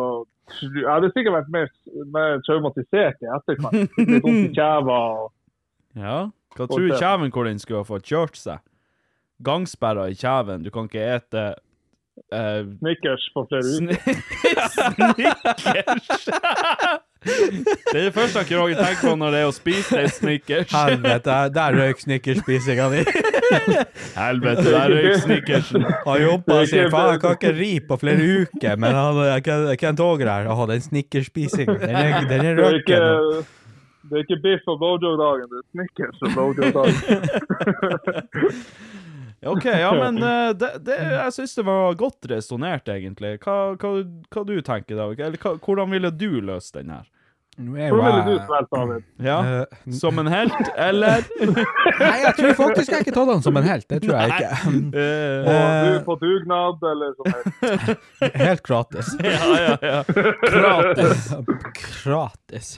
Jeg 0.62 0.86
hadde 0.86 1.10
sikkert 1.10 1.34
vært 1.40 1.48
mer, 1.50 1.70
mer 2.14 2.36
traumatisert 2.46 3.22
i 3.24 3.30
etterkant. 3.34 3.96
Litt 3.98 4.22
vondt 4.22 4.44
i 4.44 4.54
kjeva 4.58 4.98
og 5.22 5.32
Ja. 5.98 6.18
Hva 6.56 6.68
tror 6.70 6.86
kjeven 6.96 7.32
hvor 7.34 7.44
den 7.48 7.58
skulle 7.60 7.82
ha 7.82 7.88
fått 7.88 8.06
kjørt 8.08 8.38
seg? 8.40 8.62
Gangsperra 9.44 10.06
i 10.08 10.14
kjeven. 10.16 10.62
Du 10.64 10.70
kan 10.72 10.86
ikke 10.88 11.02
ete 11.16 11.42
uh, 12.32 12.62
Snickers 12.78 13.26
på 13.34 13.44
flere 13.50 13.68
uker. 13.76 13.98
Snickers! 14.78 16.30
det 17.26 17.96
er 17.96 18.04
det 18.06 18.12
første 18.14 18.42
jeg 18.46 18.58
Roger 18.60 18.78
tenker 18.80 19.02
på 19.08 19.12
når 19.20 19.28
det 19.34 19.40
er 19.42 19.48
å 19.50 19.54
spise 19.56 19.98
en 20.02 20.10
Snickers. 20.14 20.70
Helvete, 20.72 21.24
der- 21.26 21.50
der 21.56 21.70
røyk 21.80 21.98
snickerspisinga 22.04 22.86
di. 22.94 23.00
Helvete, 24.16 24.66
der 24.70 24.88
røyk 24.94 25.16
Snickersen. 25.24 25.82
Han 26.06 26.18
jobba 26.22 26.52
og 26.62 26.66
sier 26.70 26.86
faen, 26.94 27.10
jeg 27.16 27.20
kan 27.24 27.32
ikke 27.38 27.52
ri 27.58 27.72
på 27.90 27.94
flere 28.00 28.22
uker, 28.46 28.74
men 28.82 28.90
han, 28.96 29.14
Ken, 29.46 29.60
Ken 29.80 29.96
Toger 29.98 30.28
her, 30.32 30.44
å, 30.52 30.54
den 30.70 30.82
snickerspisinga, 30.86 31.74
den 31.82 31.96
er, 32.02 32.08
den 32.30 32.42
er 32.52 32.56
Det 32.62 32.70
ikke, 32.82 33.00
det 34.06 34.14
er 34.20 34.24
ikke 34.26 34.40
biff 34.44 34.64
og 34.70 34.76
bojo-dagen, 34.82 35.46
det 35.50 35.58
er 35.62 35.66
Snickers 35.74 36.18
og 36.22 36.28
bojo-dagen. 36.38 36.96
OK, 39.46 39.64
ja, 39.68 39.90
men 39.94 40.16
eh, 40.22 40.52
det, 40.58 40.68
det, 40.86 40.94
jeg 41.12 41.32
syns 41.36 41.54
det 41.58 41.64
var 41.68 41.94
godt 42.00 42.26
resonnert, 42.32 42.88
egentlig. 42.90 43.34
Hva, 43.44 43.56
hva, 43.78 43.90
hva 44.32 44.42
du 44.48 44.54
tenker 44.64 44.96
da? 44.98 45.04
Eller 45.12 45.38
hva, 45.42 45.52
hvordan 45.62 45.92
ville 45.92 46.10
du 46.10 46.40
løst 46.42 46.74
den 46.74 46.90
her? 46.94 47.04
Er 47.56 47.88
jeg? 47.88 49.00
Ja, 49.24 49.36
Eh, 49.62 49.92
Som 50.00 50.18
en 50.18 50.26
helt, 50.28 50.52
eller? 50.76 51.24
Nei, 51.40 52.18
jeg 52.26 52.34
tror 52.36 52.52
faktisk 52.58 52.92
jeg 52.92 53.06
ikke 53.06 53.14
tatt 53.16 53.30
han 53.32 53.42
som 53.42 53.56
en 53.56 53.64
helt. 53.64 53.86
Det 53.88 54.02
tror 54.04 54.18
jeg 54.20 54.34
ikke. 54.34 54.50
Eh, 55.06 55.48
Og 55.48 55.86
du 55.86 56.04
på 56.04 56.16
dugnad, 56.20 56.84
eller 56.90 57.14
som 57.16 57.32
helst? 57.32 57.56
Helt 58.46 58.62
gratis. 58.66 59.08
ja, 59.24 59.46
ja, 59.56 59.76
ja. 59.82 60.02
Gratis. 60.52 61.26
Gratis. 62.04 62.70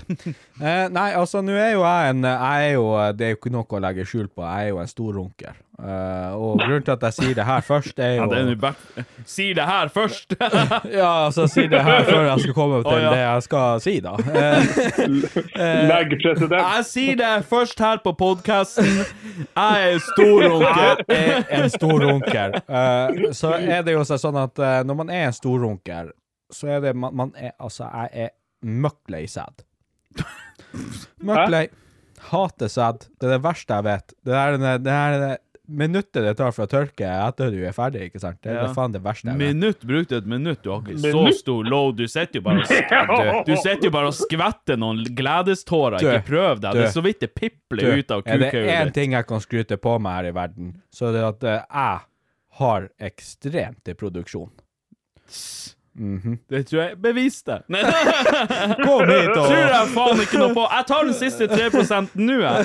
Eh, 0.63 0.87
nei, 0.95 1.09
altså, 1.19 1.43
nå 1.43 1.55
er 1.59 1.73
jo 1.75 1.83
jeg 1.83 2.11
en 2.15 2.25
jeg 2.29 2.69
er 2.69 2.75
jo, 2.77 2.87
Det 3.19 3.27
er 3.27 3.35
jo 3.35 3.41
ikke 3.41 3.55
noe 3.55 3.67
å 3.79 3.83
legge 3.83 4.07
skjul 4.09 4.29
på. 4.31 4.45
Jeg 4.47 4.69
er 4.69 4.73
jo 4.75 4.83
en 4.83 4.91
storrunker. 4.95 5.59
Uh, 5.79 6.35
og 6.35 6.59
grunnen 6.59 6.83
til 6.83 6.91
at 6.91 7.05
jeg 7.07 7.15
sier 7.15 7.35
det 7.39 7.45
her 7.47 7.61
først, 7.63 8.01
er 8.03 8.17
jo 8.17 8.25
Ja, 8.25 8.43
det 8.43 8.51
er 8.51 8.57
bare 8.59 9.05
Si 9.25 9.45
det 9.55 9.63
her 9.63 9.89
først! 9.95 10.35
Ja, 10.99 11.27
altså, 11.27 11.47
si 11.47 11.69
det 11.71 11.85
her 11.87 12.03
før 12.05 12.25
jeg 12.27 12.41
skal 12.41 12.55
komme 12.57 12.81
til 12.83 12.97
oh, 12.97 13.03
ja. 13.03 13.13
det 13.13 13.21
jeg 13.21 13.43
skal 13.47 13.81
si, 13.85 13.95
da. 14.03 14.17
Eh, 14.19 15.87
Legg 15.87 16.17
president. 16.25 16.57
Jeg 16.59 16.85
sier 16.91 17.21
det 17.21 17.31
først 17.47 17.79
her 17.79 18.03
på 18.03 18.13
podkasten. 18.19 18.91
Jeg 19.55 19.95
er 19.95 20.03
storrunker. 20.09 21.05
jeg 21.09 21.45
er 21.49 21.63
en 21.63 21.71
storrunker. 21.71 22.59
Uh, 22.69 23.33
så 23.33 23.55
er 23.59 23.83
det 23.87 23.95
jo 23.95 24.05
sånn 24.07 24.37
at 24.39 24.59
uh, 24.61 24.81
når 24.87 24.97
man 24.99 25.11
er 25.15 25.29
en 25.29 25.35
storrunker, 25.35 26.11
så 26.53 26.75
er 26.75 26.83
det 26.85 26.95
man, 26.97 27.15
man 27.17 27.33
er 27.37 27.55
Altså, 27.59 27.87
jeg 27.87 28.27
er 28.27 28.31
møkk 28.67 29.13
lei 29.15 29.27
sæd. 29.31 29.63
Møkk 31.29 31.51
lei. 31.55 31.67
Hater 32.31 32.71
sæd. 32.71 33.07
Det 33.19 33.29
er 33.29 33.37
det 33.37 33.45
verste 33.47 33.79
jeg 33.79 33.87
vet. 33.87 34.17
Det 34.27 34.35
er 34.35 34.57
det, 34.59 34.73
det, 34.85 34.95
er 34.95 35.21
det 35.23 35.37
minuttet 35.69 36.25
det 36.25 36.33
tar 36.39 36.51
for 36.57 36.65
å 36.65 36.71
tørke 36.71 37.05
etter 37.29 37.51
du 37.53 37.59
er 37.69 37.73
ferdig, 37.77 38.07
ikke 38.09 38.21
sant? 38.23 38.39
Det 38.43 38.51
er 38.53 38.63
Ja. 38.63 38.73
faen 38.73 38.93
det 38.93 39.03
verste 39.05 39.29
jeg 39.29 39.37
vet. 39.39 39.55
Minutt, 39.55 39.81
brukte 39.87 40.17
et 40.17 40.27
minutt. 40.27 40.63
Du 40.63 40.71
har 40.73 40.81
ikke 40.81 40.99
så 41.13 41.33
stor 41.37 41.65
load. 41.65 41.97
Du 41.97 42.07
sitter 42.09 42.41
jo 42.41 42.41
bare 42.47 42.61
og 42.61 42.67
sk- 42.67 43.45
Du 43.49 43.55
sitter 43.57 43.85
jo 43.85 43.91
bare 43.91 44.07
og 44.11 44.15
skvetter 44.17 44.77
noen 44.81 45.05
gledestårer. 45.05 45.99
Du, 46.01 46.07
Ikke 46.09 46.25
prøv 46.27 46.61
deg. 46.61 46.73
Det 46.75 46.85
er 46.89 46.93
så 46.97 47.03
vidt 47.05 47.21
det 47.21 47.35
Du, 47.35 47.41
pipler 47.41 47.99
ut 47.99 48.11
av 48.11 48.23
er 48.27 48.39
det 48.39 48.53
én 48.53 48.57
kukhauget 48.57 48.95
ting 48.95 49.13
jeg 49.13 49.27
kan 49.27 49.41
skryte 49.41 49.77
på 49.77 49.99
meg 50.01 50.13
her 50.23 50.31
i 50.31 50.35
verden, 50.41 50.73
så 50.91 51.09
er 51.09 51.13
det 51.19 51.25
at 51.29 51.45
eh, 51.45 51.65
jeg 51.69 52.01
har 52.59 52.89
ekstremt 53.01 53.85
til 53.85 53.95
produksjon. 53.95 54.51
Det 56.49 56.61
tror 56.69 56.81
jeg 56.83 56.99
Bevis 57.03 57.41
det! 57.47 57.59
Kom 58.85 59.03
hit 59.09 59.31
da! 59.35 59.43
tror 59.43 59.59
jeg 59.59 59.91
faen 59.97 60.23
ikke 60.25 60.41
noe 60.41 60.55
på. 60.57 60.65
Jeg 60.71 60.87
tar 60.91 61.09
den 61.09 61.17
siste 61.19 61.49
3 61.51 61.69
nå, 62.19 62.39
jeg. 62.45 62.57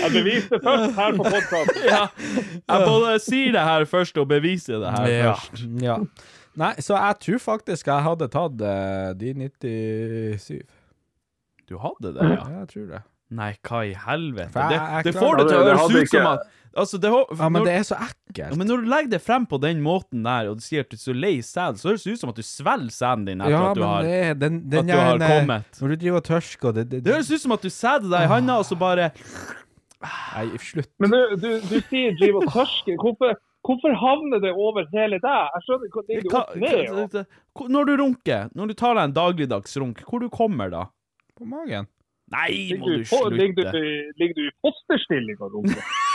Jeg 0.00 0.10
beviste 0.14 0.60
først 0.64 0.96
her 0.96 1.16
på 1.18 1.28
podkasten. 1.28 1.84
Ja. 1.86 2.02
Jeg 2.40 2.88
både 2.88 3.14
sier 3.24 3.54
det 3.56 3.64
her 3.68 3.86
først 3.90 4.20
og 4.20 4.28
beviser 4.30 4.80
det 4.82 4.92
her 4.96 5.08
ja, 5.12 5.34
først. 5.34 5.64
ja. 5.84 6.00
Nei, 6.60 6.74
så 6.82 6.96
jeg 6.98 7.20
tror 7.26 7.42
faktisk 7.44 7.88
jeg 7.88 8.06
hadde 8.08 8.28
tatt 8.32 8.64
uh, 8.64 9.12
de 9.16 9.34
97. 9.36 10.60
Du 11.70 11.78
hadde 11.78 12.14
det, 12.16 12.26
ja. 12.26 12.40
Ja, 12.40 12.62
jeg 12.62 12.68
tror 12.72 12.86
det. 12.90 13.02
Nei, 13.30 13.52
hva 13.62 13.84
i 13.86 13.92
helvete? 13.94 14.64
Det, 14.72 14.80
det 15.06 15.12
får 15.14 15.36
det 15.38 15.44
til 15.50 15.58
å 15.60 15.66
høres 15.68 15.94
ut 15.94 16.16
som 16.16 16.32
at 16.36 16.48
Altså, 16.70 17.00
det, 17.02 17.10
når, 17.10 17.32
Ja, 17.34 17.48
men 17.50 17.64
det 17.66 17.72
er 17.74 17.82
så 17.82 17.96
Ja, 17.98 18.06
ekkelt. 18.06 18.56
men 18.58 18.68
når 18.70 18.82
du 18.84 18.90
legger 18.92 19.10
det 19.10 19.18
frem 19.24 19.46
på 19.50 19.58
den 19.58 19.80
måten 19.82 20.22
der, 20.22 20.50
og 20.52 20.60
du 20.60 20.62
sier 20.62 20.84
at 20.84 20.92
du 20.92 20.94
er 20.94 21.00
så 21.02 21.14
lei 21.16 21.32
sæd, 21.42 21.80
så 21.80 21.90
høres 21.90 22.04
det 22.06 22.14
ut 22.14 22.20
som 22.22 22.30
at 22.30 22.38
du 22.38 22.44
svelger 22.46 22.94
sæden 22.94 23.24
din 23.26 23.42
etter 23.42 23.50
Ja, 23.50 23.62
at 23.70 23.74
du 23.78 23.82
har 23.82 24.06
det 24.06 24.20
den, 24.38 24.60
den 24.70 24.84
at 24.84 24.86
du 24.86 25.00
har 25.02 25.18
kommet. 25.18 25.80
Når 25.82 25.88
du 25.88 25.96
driver 26.04 26.22
og 26.22 26.26
tørsker 26.30 26.70
og 26.70 26.78
det, 26.78 26.84
det, 26.92 27.02
Det 27.04 27.16
høres 27.16 27.30
ut 27.34 27.42
som 27.42 27.56
at 27.58 27.66
du 27.66 27.70
sæder 27.74 28.06
deg 28.06 28.22
i 28.22 28.30
handa, 28.30 28.60
og 28.62 28.68
så 28.70 28.78
bare 28.78 29.10
Nei, 30.00 30.46
slutt. 30.62 30.88
Men 31.02 31.10
du, 31.12 31.20
du, 31.42 31.48
du 31.66 31.76
sier 31.90 32.14
driv 32.16 32.38
og 32.38 32.46
tørsker. 32.54 32.96
Hvorfor, 33.02 33.34
hvorfor 33.66 33.98
havner 34.00 34.40
det 34.40 34.54
over 34.54 34.86
hele 34.94 35.18
deg? 35.20 35.50
Jeg 35.58 35.66
skjønner 35.66 35.90
ikke, 35.90 36.04
er 36.06 36.22
du 36.22 36.30
hva, 36.30 36.44
opp 36.46 37.16
ned? 37.18 37.34
Når 37.74 37.90
du 37.90 37.96
runker, 38.00 38.46
når 38.56 38.70
du 38.70 38.78
tar 38.78 38.94
deg 38.94 39.10
en 39.10 39.16
dagligdags 39.18 39.74
runk, 39.82 40.00
hvor 40.06 40.22
du 40.22 40.30
kommer 40.32 40.70
da? 40.72 40.86
På 41.36 41.50
magen. 41.50 41.90
Nei, 42.30 42.50
må 42.78 42.86
Ligger 42.92 43.30
du 43.30 43.36
ligger, 43.36 43.70
slutte. 43.70 43.72
du, 43.74 44.12
ligger 44.22 44.36
du 44.38 44.44
i 44.46 44.52
fosterstilling 44.62 45.40
og 45.42 45.56
runker? 45.58 45.82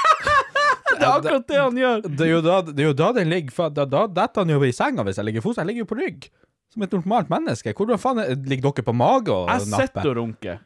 Det 1.00 1.04
er 1.04 1.12
akkurat 1.12 1.48
det 1.48 1.60
han 1.60 1.78
gjør! 1.80 2.04
Det 2.06 2.26
er 2.26 2.32
jo 2.32 2.42
da, 2.46 2.60
det 2.68 2.84
er 2.84 2.90
jo 2.90 2.98
da 2.98 3.12
den 3.18 3.32
ligger 3.32 3.56
for 3.56 3.74
Da, 3.74 3.86
detter 4.08 4.44
han 4.44 4.54
jo 4.54 4.62
i 4.64 4.74
senga 4.76 5.06
hvis 5.06 5.20
jeg 5.20 5.28
ligger 5.28 5.44
i 5.44 5.46
foster. 5.46 5.64
Jeg 5.64 5.72
ligger 5.72 5.86
jo 5.86 5.90
på 5.92 6.00
rygg. 6.00 6.30
Som 6.74 6.86
et 6.86 6.96
normalt 6.96 7.32
menneske. 7.32 7.74
Hvordan 7.78 8.02
faen 8.02 8.22
er, 8.24 8.34
ligger 8.48 8.72
dere 8.72 8.88
på 8.88 8.96
mage 8.96 9.34
og 9.34 9.52
Jeg 9.52 9.68
sitter 9.70 10.12
og 10.12 10.18
runker. 10.22 10.64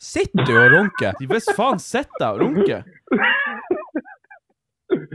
Sitter 0.00 0.48
du 0.48 0.54
og 0.56 0.74
runker? 0.74 1.20
Hvis 1.28 1.50
faen 1.56 1.82
sitter 1.82 2.26
jeg 2.26 2.32
og 2.36 2.42
runker. 2.46 2.86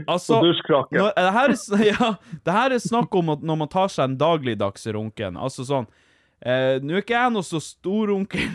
Altså, 0.08 0.38
når, 0.40 1.10
det, 1.12 1.32
her 1.34 1.52
er, 1.52 1.80
ja, 1.84 2.06
det 2.46 2.52
her 2.54 2.72
er 2.72 2.80
snakk 2.80 3.12
om 3.18 3.34
at 3.34 3.42
når 3.44 3.58
man 3.60 3.68
tar 3.68 3.90
seg 3.92 4.06
en 4.08 4.14
dagligdags 4.16 4.86
runken. 4.94 5.36
Altså 5.36 5.66
sånn 5.68 5.84
eh, 6.44 6.76
Nå 6.82 6.96
er 6.96 7.02
ikke 7.04 7.16
jeg 7.16 7.34
noe 7.34 7.46
så 7.46 7.60
storrunker 7.62 8.46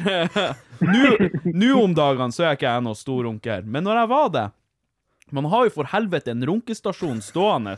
Nå- 1.61 1.77
om 1.81 1.93
dagene 1.97 2.33
så 2.35 2.47
er 2.47 2.57
ikke 2.57 2.69
jeg 2.69 2.85
noe 2.85 2.97
storrunker, 2.97 3.65
men 3.65 3.85
når 3.87 4.03
jeg 4.03 4.11
var 4.13 4.31
det 4.35 4.47
Man 5.31 5.49
har 5.51 5.67
jo 5.67 5.75
for 5.79 5.91
helvete 5.91 6.33
en 6.33 6.45
runkestasjon 6.49 7.21
stående 7.25 7.77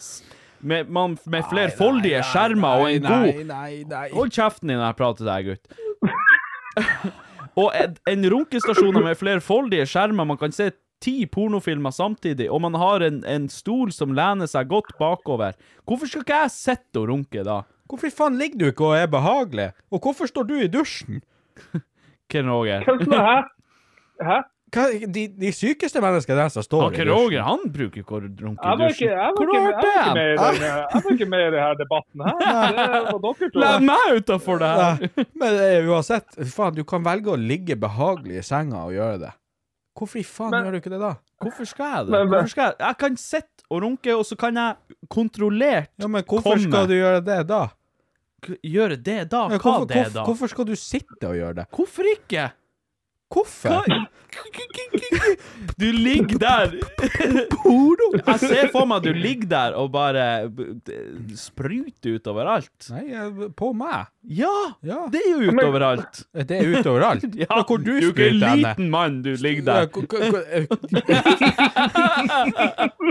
med, 0.63 0.87
man, 0.89 1.17
med 1.27 1.43
flerfoldige 1.51 2.21
skjermer 2.31 2.85
og 2.85 2.91
en 2.91 3.07
god 3.07 3.27
Nei, 3.27 3.43
nei, 3.47 3.71
nei. 3.89 4.05
Hold 4.15 4.31
kjeften 4.31 4.71
din 4.71 4.79
når 4.79 4.87
jeg 4.93 4.99
prater 5.01 5.19
til 5.19 5.31
deg, 5.31 5.49
gutt. 5.51 5.73
og 7.61 7.75
en, 7.75 7.97
en 8.13 8.29
runkestasjon 8.31 9.01
med 9.03 9.19
flerfoldige 9.19 9.85
skjermer, 9.91 10.27
man 10.29 10.39
kan 10.39 10.55
se 10.55 10.69
ti 11.03 11.25
pornofilmer 11.27 11.91
samtidig, 11.91 12.47
og 12.47 12.61
man 12.63 12.77
har 12.79 13.03
en, 13.03 13.19
en 13.27 13.49
stol 13.51 13.91
som 13.91 14.15
lener 14.15 14.47
seg 14.47 14.69
godt 14.71 14.93
bakover. 14.99 15.57
Hvorfor 15.83 16.07
skal 16.07 16.23
ikke 16.23 16.41
jeg 16.45 16.53
sitte 16.55 17.01
og 17.03 17.09
runke 17.11 17.43
da? 17.43 17.59
Hvorfor 17.89 18.07
i 18.09 18.13
faen 18.15 18.39
ligger 18.39 18.59
du 18.61 18.65
ikke 18.71 18.87
og 18.87 18.95
er 18.97 19.11
behagelig? 19.11 19.69
Og 19.91 20.01
hvorfor 20.03 20.29
står 20.29 20.47
du 20.49 20.55
i 20.61 20.69
dusjen? 20.71 21.21
Ken 22.31 22.49
Roger? 22.49 22.85
Hvem 22.87 23.03
som 23.03 23.15
er 23.19 23.27
hæ? 23.27 23.37
Hæ? 24.23 24.39
Hva, 24.73 24.87
de, 25.13 25.27
de 25.37 25.49
sykeste 25.53 26.01
menneskene 26.01 26.39
der 26.39 26.49
som 26.49 26.63
står 26.65 26.87
Han 26.87 26.95
Ken 26.95 27.09
Roger, 27.13 27.43
han 27.45 27.67
bruker 27.75 28.01
ikke 28.01 28.15
å 28.17 28.21
runke 28.23 28.71
i 28.71 28.77
dusjen. 28.79 29.11
Hvor 29.37 29.51
har 29.51 29.51
du 29.51 29.67
hørt 29.67 30.15
med 30.17 30.23
i 30.23 30.37
det? 30.39 30.71
jeg 30.71 31.03
var 31.03 31.11
ikke 31.13 31.27
med 31.29 31.43
i 31.45 31.51
denne 31.53 31.75
debatten 31.83 32.25
her. 32.25 32.41
Det 32.41 33.19
dere 33.27 33.51
to. 33.53 33.61
Lær 33.61 33.85
meg 33.85 34.17
utafor 34.17 34.63
det 34.63 34.71
her! 34.79 35.05
Men 35.43 35.61
eh, 35.67 35.91
uansett, 35.93 36.39
faen, 36.55 36.73
du 36.73 36.81
kan 36.89 37.05
velge 37.05 37.35
å 37.35 37.37
ligge 37.37 37.77
behagelig 37.77 38.41
i 38.41 38.45
senga 38.49 38.81
og 38.87 38.95
gjøre 38.97 39.21
det. 39.27 39.33
Hvorfor 39.93 40.19
i 40.19 40.23
faen 40.25 40.49
Men- 40.51 40.65
gjør 40.65 40.71
du 40.71 40.77
ikke 40.81 40.89
det 40.95 40.99
da? 41.03 41.11
Hvorfor 41.43 41.65
skal 41.69 41.85
jeg 41.95 42.05
det? 42.05 42.11
Men- 42.11 42.27
Hvorfor 42.31 42.49
skal 42.49 42.63
jeg? 42.71 42.75
jeg 42.79 42.97
kan 42.97 43.17
sitte 43.17 43.63
og 43.69 43.81
runke, 43.83 44.15
og 44.17 44.25
så 44.25 44.35
kan 44.37 44.55
jeg 44.55 44.75
kontrollert 45.09 45.89
komme. 45.89 46.01
Ja, 46.01 46.07
men 46.07 46.23
hvorfor 46.23 46.55
komme. 46.57 46.71
skal 46.71 46.87
du 46.87 46.93
gjøre 46.93 47.21
det 47.25 47.47
da? 47.47 47.67
Gjøre 48.63 48.97
det 49.03 49.29
da? 49.29 49.43
Ja, 49.49 49.57
Hva 49.57 49.59
hvorfor, 49.59 49.87
det 49.87 49.95
hvorfor, 49.95 50.13
da? 50.13 50.23
hvorfor 50.25 50.47
skal 50.49 50.65
du 50.65 50.75
sitte 50.75 51.23
og 51.29 51.35
gjøre 51.37 51.53
det? 51.55 51.65
Hvorfor 51.71 52.03
ikke? 52.15 52.51
Hvorfor? 53.33 53.85
Du 55.77 55.85
ligger 55.91 56.37
der 56.41 56.71
Jeg 56.73 58.39
ser 58.39 58.71
for 58.73 58.85
meg 58.89 58.97
at 58.97 59.03
du 59.05 59.13
ligger 59.13 59.47
der 59.47 59.75
og 59.77 59.91
bare 59.93 60.49
spruter 61.37 62.17
utover 62.17 62.49
alt. 62.55 62.89
Nei, 62.89 63.49
på 63.55 63.71
meg. 63.77 64.07
Ja! 64.23 64.51
Ja. 64.87 65.01
Det 65.11 65.19
er 65.27 65.31
jo 65.33 65.51
utover 65.51 65.83
alt. 65.83 66.21
Det 66.47 66.51
er 66.57 66.79
utover 66.79 67.01
alt. 67.09 67.23
Ja, 67.43 67.63
hvor 67.67 67.77
du 67.77 67.83
du 67.83 67.91
er 67.97 68.01
jo 68.01 68.09
ikke 68.13 68.27
en 68.29 68.41
henne? 68.41 68.55
liten 68.69 68.89
mann, 68.89 69.21
du 69.25 69.33
ligger 69.35 69.63
der. 69.67 69.85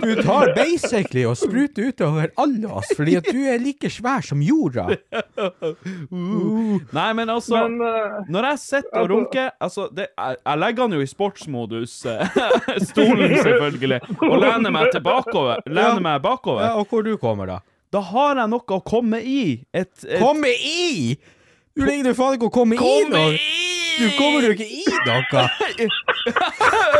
Du 0.03 0.15
tar 0.23 0.55
basically 0.57 1.25
og 1.29 1.37
spruter 1.37 1.91
utover 1.93 2.31
alle 2.41 2.69
oss, 2.73 2.91
fordi 2.97 3.17
at 3.21 3.29
du 3.29 3.43
er 3.49 3.61
like 3.63 3.91
svær 3.93 4.25
som 4.25 4.41
jorda. 4.43 4.87
Nei, 6.93 7.09
men 7.19 7.29
altså 7.31 7.63
Men, 7.69 7.81
eh, 7.87 8.25
Når 8.33 8.49
jeg 8.51 8.59
sitter 8.59 8.89
og 8.93 9.03
altså- 9.03 9.13
runker 9.15 9.51
altså, 9.61 9.89
det, 9.97 10.07
jeg, 10.19 10.37
jeg 10.47 10.59
legger 10.59 10.83
han 10.83 10.93
jo 10.93 11.01
i 11.01 11.07
sportsmodus, 11.07 11.99
eh, 12.07 12.27
stolen 12.91 13.37
selvfølgelig, 13.43 14.01
og 14.23 14.39
lener 14.43 14.71
meg 14.71 14.91
tilbakeover. 14.93 15.61
Lener 15.67 15.95
Ja. 15.95 16.01
meg 16.01 16.23
bakover. 16.23 16.63
Ja, 16.63 16.73
og 16.81 16.87
hvor 16.89 17.03
du 17.03 17.17
kommer 17.17 17.47
da? 17.47 17.59
Da 17.93 18.01
har 18.09 18.39
jeg 18.40 18.48
noe 18.48 18.77
å 18.78 18.81
komme 18.86 19.19
i. 19.20 19.40
Et, 19.77 19.90
et 20.09 20.20
Komme 20.23 20.48
i! 20.48 21.16
Du 21.77 21.85
ligger 21.86 22.10
jo 22.12 22.16
faen 22.16 22.35
ikke 22.39 22.48
å 22.51 22.52
komme 22.52 22.77
i 22.77 22.81
Komme 22.81 23.10
noe. 23.12 23.36
Du 23.93 24.06
kommer 24.16 24.47
jo 24.47 24.52
ikke 24.55 24.64
i 24.64 24.85
noe. 25.06 25.43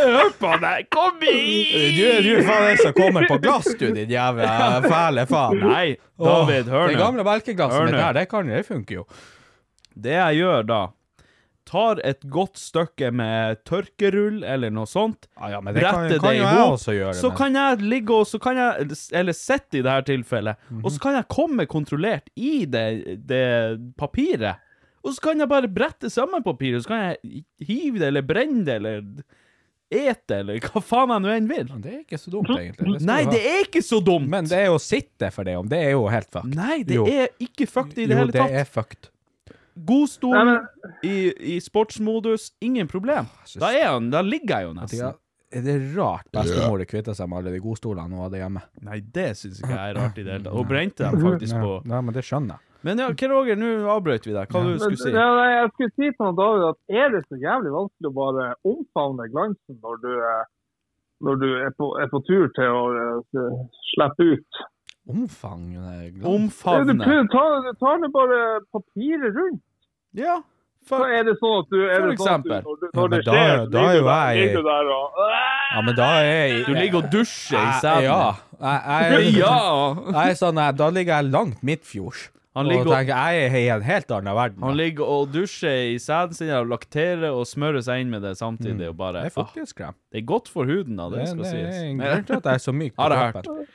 Hør 0.03 0.31
på 0.41 0.51
deg! 0.63 0.89
Kom 0.93 1.23
i! 1.25 1.37
Du, 1.97 2.03
du 2.25 2.31
er 2.37 2.45
faen 2.47 2.67
den 2.71 2.81
som 2.83 2.95
kommer 2.97 3.25
på 3.31 3.39
glass, 3.43 3.69
du, 3.81 3.87
din 3.97 4.13
jævla 4.13 4.83
fæle 4.85 5.25
faen. 5.31 5.61
Nei, 5.65 5.87
David, 6.21 6.69
Åh, 6.69 6.73
hør 6.75 6.91
Det 6.93 6.97
nå. 6.99 7.03
gamle 7.07 7.25
melkeglasset 7.29 7.79
Hør 7.79 7.89
mitt 7.89 7.97
nå. 7.97 8.03
der, 8.03 8.19
det 8.21 8.27
kan 8.33 8.53
det 8.53 8.63
funker 8.69 9.01
jo. 9.01 9.07
Det 10.03 10.17
jeg 10.19 10.41
gjør 10.43 10.69
da, 10.69 10.81
tar 11.65 12.01
et 12.05 12.21
godt 12.29 12.57
stykke 12.59 13.13
med 13.15 13.61
tørkerull 13.69 14.43
eller 14.45 14.71
noe 14.75 14.87
sånt, 14.91 15.29
Ja, 15.39 15.49
ja, 15.55 15.61
men 15.61 15.75
det 15.75 15.83
kan, 15.85 15.95
bretter 16.09 16.19
kan 16.21 16.29
det 16.31 16.39
jo 16.39 16.45
i 16.45 16.57
hop, 16.57 16.81
så 17.15 17.29
men- 17.29 17.37
kan 17.39 17.55
jeg 17.55 17.79
ligge 17.83 18.11
og 18.11 18.27
så 18.27 18.41
kan 18.41 18.57
jeg, 18.57 18.89
eller 19.13 19.33
sitte 19.33 19.79
i 19.79 19.83
det 19.83 19.91
her 19.93 20.03
tilfellet, 20.03 20.57
Mhm. 20.71 20.85
og 20.85 20.91
så 20.93 21.01
kan 21.01 21.15
jeg 21.15 21.29
komme 21.29 21.67
kontrollert 21.67 22.29
i 22.37 22.65
det, 22.65 23.27
det 23.27 23.95
papiret. 23.97 24.57
Og 25.05 25.15
så 25.15 25.21
kan 25.21 25.39
jeg 25.39 25.49
bare 25.49 25.67
brette 25.69 26.11
sammen 26.11 26.43
papiret, 26.43 26.77
og 26.77 26.83
så 26.85 26.89
kan 26.89 27.17
jeg 27.23 27.45
hive 27.67 27.99
det, 27.99 28.09
eller 28.09 28.23
brenne 28.23 28.65
det, 28.65 28.75
eller 28.77 29.03
ete, 29.93 30.39
eller 30.41 30.59
hva 30.59 30.81
faen 30.81 31.11
jeg 31.13 31.21
nå 31.21 31.33
enn 31.37 31.49
vil. 31.51 31.67
Men 31.69 31.81
Det 31.85 31.93
er 31.93 31.99
ikke 32.07 32.19
så 32.19 32.31
dumt, 32.33 32.49
egentlig. 32.57 32.99
Det 32.99 33.07
Nei, 33.07 33.25
det 33.29 33.41
er 33.45 33.65
ikke 33.67 33.83
så 33.85 33.99
dumt! 34.03 34.29
Men 34.29 34.45
det 34.49 34.59
er 34.65 34.71
å 34.73 34.79
sitte 34.81 35.31
for 35.31 35.45
det 35.45 35.57
om, 35.59 35.69
det 35.69 35.79
er 35.85 35.91
jo 35.93 36.07
helt 36.09 36.31
fucked. 36.33 36.55
Nei, 36.57 36.83
det 36.83 36.95
Jo. 36.97 37.05
er 37.07 37.29
ikke 37.39 37.67
fucked 37.69 37.99
i 37.99 38.07
det 38.07 38.17
jo, 38.17 38.23
hele 38.23 38.33
det 38.33 38.47
er 38.51 38.65
fucked. 38.65 39.11
God 39.75 40.09
stol 40.11 40.37
Nei, 40.37 40.45
men- 40.45 40.97
i, 41.03 41.17
i 41.55 41.59
sportsmodus, 41.61 42.51
ingen 42.61 42.89
problem. 42.91 43.31
Da, 43.57 43.73
er 43.73 43.93
han, 43.95 44.11
da 44.13 44.21
ligger 44.25 44.61
jeg 44.61 44.69
jo 44.69 44.75
nesten. 44.77 45.21
Er 45.53 45.65
det 45.67 45.77
rart 45.93 46.29
bestemor 46.33 46.81
kvitta 46.89 47.13
seg 47.17 47.29
med 47.29 47.43
alle 47.43 47.53
de 47.53 47.61
godstolene 47.61 48.17
hun 48.17 48.25
hadde 48.25 48.41
hjemme? 48.41 48.63
Nei, 48.87 49.01
det 49.05 49.33
syns 49.37 49.61
ikke 49.61 49.75
jeg 49.75 49.93
er 49.93 49.99
rart 50.01 50.17
i 50.17 50.25
det 50.25 50.33
hele 50.33 50.45
tatt. 50.47 50.57
Hun 50.57 50.69
brente 50.69 51.05
dem 51.05 51.25
faktisk 51.27 51.59
på 51.61 51.75
Nei, 51.93 52.01
men 52.07 52.17
det 52.17 52.25
skjønner 52.25 52.57
jeg. 52.57 52.69
Men 52.83 52.99
ja, 52.99 53.11
Roger, 53.31 53.59
nå 53.61 53.69
avbrøt 53.93 54.25
vi 54.27 54.33
deg. 54.35 54.51
Hva 54.51 54.63
du 54.67 54.73
skulle 54.81 54.99
si? 54.99 55.13
Ja, 55.15 55.29
nei, 55.39 55.51
jeg 55.55 55.69
skulle 55.75 55.93
si 55.95 56.09
til 56.17 56.33
David 56.41 56.65
at 56.67 56.97
er 57.03 57.13
det 57.15 57.21
så 57.29 57.39
jævlig 57.39 57.75
vanskelig 57.77 58.11
å 58.11 58.17
bare 58.17 58.47
omfavne 58.67 59.29
glansen 59.31 59.79
når 59.85 60.01
du, 60.03 60.11
eh, 60.27 60.43
når 61.23 61.39
du 61.45 61.47
er, 61.61 61.71
på, 61.79 61.93
er 62.03 62.11
på 62.11 62.23
tur 62.27 62.49
til 62.57 62.75
å 62.75 62.83
uh, 63.23 63.61
slippe 63.93 64.27
ut? 64.33 64.63
Omfang 65.09 65.73
Du 66.21 66.27
Omfavne. 66.29 66.95
du 66.95 67.73
tar 67.81 67.99
nå 67.99 68.09
bare 68.15 68.61
papiret 68.73 69.35
rundt. 69.35 69.63
Ja, 70.15 70.43
Så 70.89 70.99
er 71.07 71.23
det 71.25 71.37
sånn 71.39 71.61
at 71.63 71.69
du 71.71 71.79
er 71.87 72.01
For 72.01 72.13
eksempel. 72.13 72.63
sånn 72.63 72.75
at 72.75 72.81
du, 72.81 72.89
når, 72.95 73.03
Ja, 73.03 73.09
det 73.09 73.25
skjer, 73.25 73.57
da 73.57 73.67
da 73.71 73.83
er 73.83 73.95
jo 73.97 74.05
der- 74.05 74.35
jeg- 74.35 74.55
der 74.55 74.87
og 74.91 75.11
Ja, 75.75 75.81
men 75.83 75.95
da 75.97 76.09
er 76.21 76.25
jeg 76.49 76.67
Du 76.67 76.73
ligger 76.75 76.99
og 76.99 77.11
dusjer 77.11 77.59
i 77.59 77.63
Jeg- 77.63 77.81
sæden. 77.83 78.03
Ja. 78.03 78.35
Jeg, 78.61 78.83
jeg, 78.87 79.35
jeg, 79.43 80.15
jeg 80.15 80.31
er 80.31 80.35
sånn, 80.35 80.55
jeg, 80.57 80.77
da 80.77 80.89
ligger 80.91 81.15
jeg 81.23 81.31
langt 81.33 81.63
midtfjords. 81.63 82.31
Han 82.55 82.67
og 82.67 82.71
ligger 82.73 82.85
og- 82.91 82.93
tenker, 82.99 83.15
jeg 83.17 83.33
er 83.49 83.57
i 83.57 83.69
en 83.73 83.83
helt 83.83 84.11
annen 84.13 84.35
verden. 84.37 84.63
Han 84.63 84.77
da. 84.77 84.83
ligger 84.83 85.05
og 85.09 85.29
dusjer 85.33 85.79
i 85.95 85.99
sæden 85.99 86.35
sin 86.37 86.51
og 86.53 86.67
lakterer 86.69 87.31
og 87.33 87.47
smører 87.49 87.81
seg 87.83 88.01
inn 88.05 88.11
med 88.13 88.21
det 88.23 88.35
samtidig. 88.37 88.89
Og 88.91 88.97
bare, 88.97 89.13
Mm. 89.13 89.23
Det 89.23 89.33
er 89.33 89.41
ah, 89.41 89.45
fuktighetskrem. 89.45 89.95
det 90.13 90.19
er 90.21 90.27
godt 90.27 90.49
for 90.53 90.65
huden, 90.69 90.97
da, 90.97 91.05
det, 91.09 91.19
Det, 91.23 91.29
skal 91.29 91.39
det 91.39 91.47
sies. 91.47 91.77
er 91.77 91.85
en 91.89 91.99
grunn 91.99 92.25
til 92.29 92.37
at 92.37 92.45
jeg 92.45 92.55
er 92.55 92.65
så 92.67 92.73
myk 92.73 92.93
på 92.97 93.03
Har 93.03 93.11
jeg 93.25 93.33
kroppen. 93.33 93.67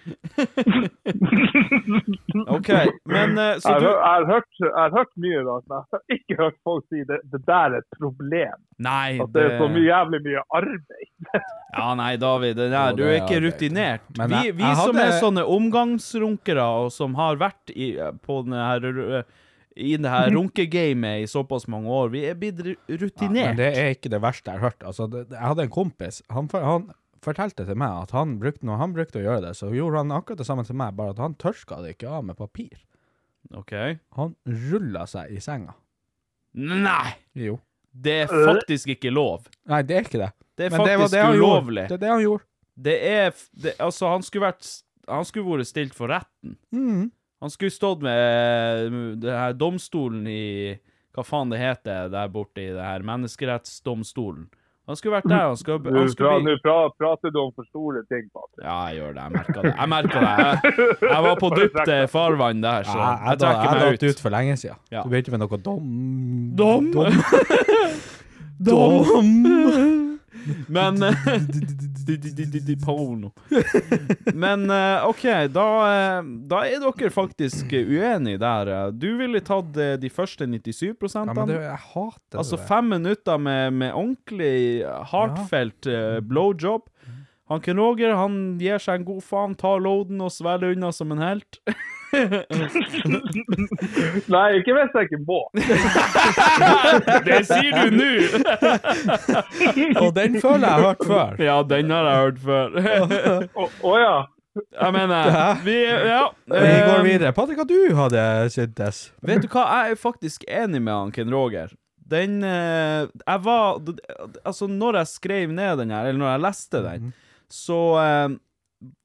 OK, 2.58 2.70
men 3.06 3.38
eh, 3.38 3.58
så 3.64 3.74
du 3.80 3.86
jeg, 3.88 3.98
har 4.04 4.26
hørt, 4.30 4.50
jeg 4.62 4.72
har 4.78 4.92
hørt 4.98 5.12
mye 5.18 5.42
da, 5.48 5.56
men 5.66 5.78
jeg 5.78 5.86
har 5.92 6.02
ikke 6.18 6.36
hørt 6.44 6.58
folk 6.68 6.86
si 6.92 7.00
det, 7.10 7.20
det 7.34 7.42
der 7.48 7.74
er 7.74 7.78
et 7.82 7.90
problem. 8.02 8.58
Nei, 8.80 9.18
At 9.24 9.32
det 9.34 9.42
er 9.42 9.56
så 9.58 9.68
mye 9.74 9.88
jævlig 9.88 10.20
mye 10.28 10.42
arbeid. 10.54 11.08
Ja, 11.78 11.92
nei, 12.00 12.16
David, 12.18 12.56
det 12.58 12.70
der, 12.72 12.94
du 12.96 13.04
er 13.04 13.18
ikke 13.20 13.40
rutinert. 13.44 14.02
Men 14.18 14.30
vi 14.32 14.36
jeg- 14.48 14.54
vi 14.58 14.64
jeg 14.64 14.78
som 14.78 14.96
hadde- 14.96 15.08
er 15.14 15.20
sånne 15.22 15.44
omgangsrunkere, 15.46 16.64
og 16.86 16.92
som 16.96 17.14
har 17.20 17.36
vært 17.38 17.74
i, 17.76 17.90
på 18.24 18.38
denne 18.46 18.62
her 18.64 19.26
i 19.78 19.92
det 19.98 20.10
her 20.10 20.32
runkegamet 20.38 21.24
i 21.24 21.28
såpass 21.30 21.68
mange 21.68 21.90
år, 21.92 22.10
vi 22.14 22.24
er 22.26 22.36
blitt 22.40 22.62
rutinert. 22.88 23.36
Ja, 23.36 23.52
men 23.52 23.60
det 23.60 23.68
er 23.78 23.92
ikke 23.94 24.10
det 24.10 24.22
verste 24.24 24.50
jeg 24.54 24.60
har 24.62 24.70
hørt. 24.72 24.80
Altså, 24.90 25.10
det, 25.12 25.26
jeg 25.36 25.44
hadde 25.44 25.68
en 25.68 25.74
kompis, 25.76 26.22
han, 26.34 26.48
han 26.54 26.88
fortalte 27.22 27.66
til 27.68 27.76
meg 27.78 28.02
at 28.08 28.12
han 28.16 28.38
brukte, 28.40 28.66
når 28.66 28.78
han 28.82 28.94
brukte 28.96 29.20
å 29.22 29.26
gjøre 29.28 29.42
det, 29.50 29.54
så 29.60 29.70
gjorde 29.76 30.02
han 30.06 30.16
akkurat 30.18 30.38
det 30.42 30.48
samme 30.50 30.66
til 30.66 30.80
meg, 30.80 30.96
bare 30.98 31.14
at 31.14 31.22
han 31.22 31.36
tørska 31.36 31.82
det 31.84 31.98
ikke 31.98 32.10
av 32.10 32.24
med 32.32 32.38
papir. 32.40 32.74
OK. 33.54 33.76
Han 34.18 34.34
rulla 34.72 35.06
seg 35.06 35.36
i 35.36 35.40
senga. 35.44 35.76
Nei! 36.58 37.12
Jo. 37.38 37.60
Det 37.98 38.14
er 38.24 38.30
faktisk 38.30 38.92
ikke 38.94 39.10
lov. 39.14 39.48
Nei, 39.70 39.82
det 39.88 39.96
er 39.98 40.06
ikke 40.06 40.22
det. 40.22 40.32
Det 40.58 40.66
er 40.68 40.74
Men 40.74 40.84
det 40.86 40.94
var 40.98 41.04
faktisk 41.06 41.16
det 41.16 41.24
han 41.24 41.36
gjorde. 41.38 41.48
ulovlig. 41.54 41.86
Det 41.90 41.96
er 41.98 42.02
det 42.04 42.12
han 42.12 42.22
gjorde. 42.24 42.44
Det 42.78 42.98
er 43.10 43.32
det, 43.64 43.72
Altså, 43.82 44.10
han 44.12 44.22
skulle 44.26 44.46
vært 44.52 44.68
Han 45.10 45.26
skulle 45.26 45.58
vært 45.58 45.70
stilt 45.70 45.96
for 45.98 46.12
retten. 46.12 46.58
Mm. 46.76 47.08
Han 47.42 47.54
skulle 47.54 47.72
stått 47.74 48.02
med 48.06 49.22
det 49.22 49.34
her 49.34 49.54
domstolen 49.54 50.28
i 50.28 50.78
Hva 51.16 51.24
faen 51.26 51.50
det 51.54 51.60
heter 51.62 52.10
der 52.14 52.28
borte 52.30 52.62
i 52.62 52.70
det 52.74 52.84
her 52.84 53.06
menneskerettsdomstolen. 53.06 54.50
Han 54.88 54.96
skulle 54.96 55.18
vært 55.18 55.28
der. 55.28 55.42
Han 55.52 55.58
skulle, 55.60 55.92
han 56.00 56.10
skulle 56.10 56.30
bli 56.42 56.54
nå 56.54 56.58
pra- 56.64 56.90
prater 56.96 57.32
du 57.36 57.40
om 57.42 57.52
for 57.56 57.66
store 57.68 58.04
ting, 58.08 58.30
Patrick. 58.32 58.64
Ja, 58.64 58.78
jeg 58.88 59.02
gjør 59.02 59.14
det. 59.18 59.22
Jeg 59.26 59.32
merka 59.36 59.62
det. 59.66 59.74
Jeg 59.76 59.90
merka 59.94 60.18
det. 60.24 60.32
Jeg, 60.40 60.58
jeg 61.12 61.24
var 61.28 61.36
på 61.44 61.50
dypt 61.60 61.92
eh, 61.98 62.06
farvann 62.08 62.64
der, 62.64 62.84
så 62.88 62.98
Ja, 62.98 63.12
jeg 63.30 63.40
trekker 63.44 63.64
jeg 63.68 63.72
meg 63.74 63.82
datt 64.00 64.04
ut. 64.04 64.10
ut 64.16 64.20
for 64.24 64.30
lenge 64.38 64.56
siden. 64.64 64.80
Ja. 64.96 65.04
Du 65.04 65.10
begynte 65.12 65.32
med 65.36 65.44
noe 65.44 65.58
dom... 65.68 65.86
Dom? 66.56 66.92
Dom! 68.64 69.34
Men 70.68 70.98
Porno. 72.84 73.32
Men 74.34 74.70
eh, 74.72 75.08
OK, 75.08 75.24
da, 75.54 75.66
eh, 75.92 76.30
da 76.50 76.62
er 76.68 76.80
dere 76.84 77.12
faktisk 77.14 77.74
eh, 77.74 77.88
uenige 77.88 78.40
der. 78.42 78.72
eh. 78.74 78.92
Du 78.92 79.10
ville 79.20 79.42
tatt 79.46 79.78
eh, 79.78 79.96
de 80.02 80.10
første 80.14 80.48
97 80.48 80.94
Ja, 81.16 81.24
men 81.34 81.48
det, 81.52 81.60
jeg 81.64 81.82
hater 81.94 82.42
Altså 82.42 82.60
fem 82.70 82.90
minutter 82.96 83.38
med, 83.42 83.74
med 83.74 83.94
ordentlig 83.94 84.86
heartfelt 85.12 85.88
eh, 85.92 86.20
blowjob. 86.22 86.88
Han 87.48 87.62
Ken 87.64 87.80
Roger 87.80 88.12
han 88.20 88.58
gir 88.60 88.82
seg 88.84 89.00
en 89.02 89.06
god 89.08 89.24
faen, 89.24 89.54
tar 89.56 89.80
loaden 89.80 90.20
og 90.22 90.34
svelger 90.36 90.74
unna 90.76 90.90
som 90.92 91.14
en 91.16 91.22
helt. 91.24 91.62
Nei, 94.34 94.48
ikke 94.60 94.72
hvis 94.78 94.94
jeg 94.96 95.04
ikke 95.08 95.22
må. 95.28 95.42
det 97.28 97.40
sier 97.50 97.74
du 97.76 97.88
nå! 97.98 98.14
Og 100.06 100.12
den 100.16 100.32
føler 100.42 100.64
jeg 100.64 100.72
har 100.72 100.82
hørt 100.86 101.04
før. 101.04 101.36
Ja, 101.44 101.58
den 101.68 101.92
har 101.92 102.04
jeg 102.08 102.18
hørt 102.24 102.40
før. 102.48 102.68
Å 103.84 103.92
ja. 104.00 104.18
Jeg 104.58 104.94
mener 104.96 105.60
Vi 105.66 105.76
Ja. 105.86 106.24
Vi 106.50 106.74
går 106.88 107.00
eh, 107.00 107.06
videre. 107.06 107.34
Patrick, 107.36 107.60
hva 107.60 107.66
du 107.70 107.96
hadde 107.98 108.50
syntes? 108.54 109.14
Vet 109.22 109.42
du 109.44 109.48
hva, 109.52 109.64
jeg 109.68 109.92
er 109.94 110.00
faktisk 110.02 110.44
enig 110.48 110.82
med 110.82 110.94
han 110.96 111.12
Ken 111.14 111.34
Roger. 111.34 111.70
Den 112.08 112.44
eh, 112.48 113.06
Jeg 113.06 113.40
var 113.44 113.82
Altså, 114.44 114.68
når 114.72 114.94
jeg 115.04 115.08
skrev 115.14 115.52
ned 115.52 115.78
den 115.84 115.92
her, 115.94 116.08
eller 116.08 116.22
når 116.24 116.32
jeg 116.32 116.46
leste 116.48 116.78
den, 116.86 117.02
så 117.52 117.80
eh, 118.02 118.30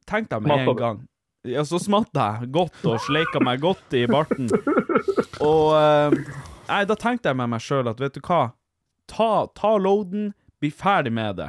tenkte 0.09 0.35
jeg 0.39 0.43
med 0.47 0.69
en 0.69 0.77
gang 0.79 0.99
Ja, 1.48 1.64
så 1.66 1.81
smatt 1.82 2.14
jeg 2.14 2.52
godt 2.55 2.85
og 2.86 3.01
sleika 3.02 3.40
meg 3.43 3.62
godt 3.64 3.97
i 3.98 4.05
barten. 4.10 4.47
Og 5.43 5.73
eh, 5.74 6.14
Nei, 6.69 6.85
da 6.89 6.94
tenkte 6.97 7.32
jeg 7.32 7.39
med 7.40 7.51
meg 7.52 7.64
sjøl 7.64 7.90
at 7.90 7.98
vet 8.01 8.14
du 8.14 8.23
hva, 8.23 8.52
ta, 9.10 9.48
ta 9.59 9.73
loaden, 9.82 10.31
bli 10.62 10.70
ferdig 10.70 11.10
med 11.12 11.40
det. 11.40 11.48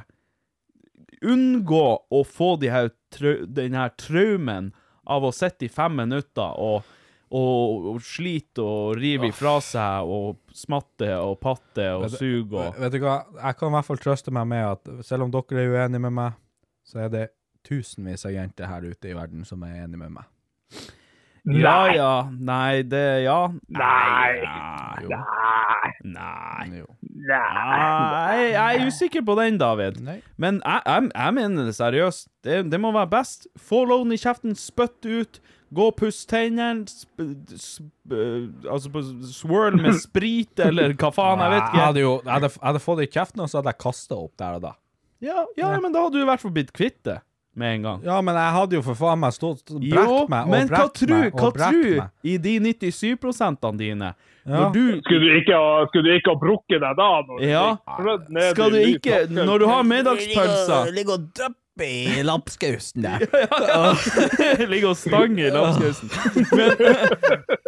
Unngå 1.24 1.86
å 2.10 2.24
få 2.28 2.56
de 2.60 2.72
her 2.74 2.90
den 3.54 3.78
her 3.78 3.94
traumen 4.02 4.72
av 5.06 5.24
å 5.28 5.32
sitte 5.36 5.68
i 5.68 5.72
fem 5.72 5.96
minutter 6.02 6.58
og 6.60 6.82
og, 7.34 7.86
og 7.94 8.02
slite 8.06 8.62
og 8.62 8.98
rive 9.00 9.32
ifra 9.32 9.56
seg 9.64 10.06
og 10.06 10.36
smatte 10.54 11.08
og 11.18 11.40
patte 11.42 11.88
og 11.96 12.04
Vet 12.06 12.18
suge 12.20 12.60
og 12.62 12.78
Vet 12.78 12.94
du 12.94 13.00
hva, 13.02 13.16
jeg 13.40 13.58
kan 13.58 13.72
i 13.72 13.74
hvert 13.74 13.88
fall 13.88 14.02
trøste 14.04 14.34
meg 14.38 14.50
med 14.52 14.68
at 14.68 14.92
selv 15.08 15.26
om 15.26 15.34
dere 15.34 15.64
er 15.64 15.72
uenige 15.74 16.04
med 16.04 16.14
meg, 16.14 16.36
så 16.86 17.06
er 17.06 17.10
det 17.14 17.24
tusenvis 17.68 18.26
av 18.28 18.34
jenter 18.36 18.68
her 18.70 18.82
ute 18.92 19.10
i 19.10 19.16
verden 19.18 19.46
som 19.48 19.64
er 19.68 19.84
enige 19.86 20.02
med 20.04 20.12
meg. 20.20 20.30
Ja, 21.44 21.90
ja. 21.92 22.12
Nei, 22.32 22.84
det 22.88 23.24
Ja. 23.26 23.50
Nei. 23.68 24.44
Nei. 24.48 25.08
Nei. 25.12 25.90
Nei. 26.04 26.78
Jo. 26.80 26.86
Nei, 27.12 28.38
jeg, 28.40 28.52
jeg 28.54 28.78
er 28.80 28.86
usikker 28.88 29.26
på 29.28 29.36
den, 29.42 29.58
David. 29.60 30.00
Nei. 30.04 30.22
Men 30.40 30.62
jeg, 30.64 30.82
jeg, 30.88 31.10
jeg 31.16 31.34
mener 31.36 31.68
det 31.68 31.76
seriøst. 31.76 32.30
Det, 32.48 32.62
det 32.72 32.80
må 32.80 32.94
være 32.96 33.12
best. 33.12 33.48
Få 33.60 33.84
loven 33.90 34.16
i 34.16 34.20
kjeften, 34.22 34.56
spytt 34.60 35.04
ut. 35.10 35.42
Gå 35.74 35.88
og 35.90 35.96
puss 36.00 36.22
tennene. 36.30 36.86
sp- 36.88 37.84
Altså 38.70 39.04
swirl 39.34 39.76
med 39.82 39.98
sprit, 40.00 40.60
eller 40.68 40.96
hva 40.96 41.12
faen, 41.16 41.44
jeg 41.44 41.56
vet 41.56 41.60
Jeg 41.60 41.70
ikke. 41.74 41.84
hadde 41.90 42.04
jo 42.06 42.14
jeg 42.24 42.34
hadde, 42.38 42.52
jeg 42.56 42.66
hadde 42.70 42.84
fått 42.88 43.02
det 43.04 43.10
i 43.10 43.14
kjeften, 43.18 43.44
og 43.44 43.52
så 43.52 43.60
hadde 43.60 43.74
jeg 43.74 43.82
kasta 43.84 44.20
opp 44.20 44.34
der 44.40 44.58
og 44.60 44.66
da. 44.70 44.74
Ja, 45.24 45.44
ja, 45.60 45.74
men 45.80 45.92
da 45.96 46.06
hadde 46.06 46.20
du 46.20 46.24
i 46.24 46.28
hvert 46.28 46.42
fall 46.44 46.52
blitt 46.56 46.72
kvitt 46.76 47.00
det 47.08 47.20
med 47.54 47.76
en 47.76 47.88
gang. 47.88 48.04
Ja, 48.06 48.20
men 48.26 48.38
jeg 48.40 48.54
hadde 48.58 48.78
jo 48.78 48.84
for 48.86 48.98
faen 48.98 49.22
meg 49.22 49.34
stått 49.36 49.74
Jo, 49.74 49.80
brekt 49.80 50.30
meg 50.34 50.48
og 50.48 50.54
men 50.54 50.70
hva 50.72 50.86
tru, 50.90 51.10
meg 51.14 51.34
hva 51.34 51.50
og 51.50 51.58
brekt 51.58 51.82
tru 51.84 52.30
i 52.30 52.38
de 52.42 52.54
97 52.66 53.78
dine? 53.80 54.14
Ja. 54.44 54.58
Når 54.58 54.72
du 54.74 54.86
Skulle 55.06 55.20
du 55.24 55.36
ikke 55.40 55.56
ha, 55.56 55.84
skulle 55.88 56.10
du 56.10 56.16
ikke 56.18 56.34
ha 56.34 56.40
brukket 56.42 56.82
deg 56.84 56.98
da? 57.00 57.10
Når 57.28 57.44
Ja. 57.48 57.68
Du 58.00 58.40
Skal 58.52 58.72
du 58.74 58.80
ikke? 58.82 59.20
Når 59.32 59.60
du 59.60 59.68
har 59.70 59.84
middagspølser 59.88 60.92
Ligger 60.98 61.20
og 61.20 61.30
drypper 61.38 61.62
i 61.84 62.22
lapskausen 62.22 63.02
der. 63.02 63.24
Ligger 64.72 64.92
og 64.92 64.98
stang 65.00 65.40
i 65.42 65.48
lapskausen. 65.50 66.12
Men, 66.54 66.76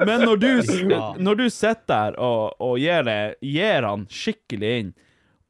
men 0.05 0.25
når 0.27 0.35
du, 0.43 0.51
når 1.25 1.39
du 1.39 1.47
sitter 1.49 1.87
der 1.89 2.19
og, 2.21 2.53
og 2.61 2.77
gir, 2.77 3.01
det, 3.07 3.17
gir 3.41 3.87
han 3.87 4.05
skikkelig 4.11 4.75
inn, 4.83 4.93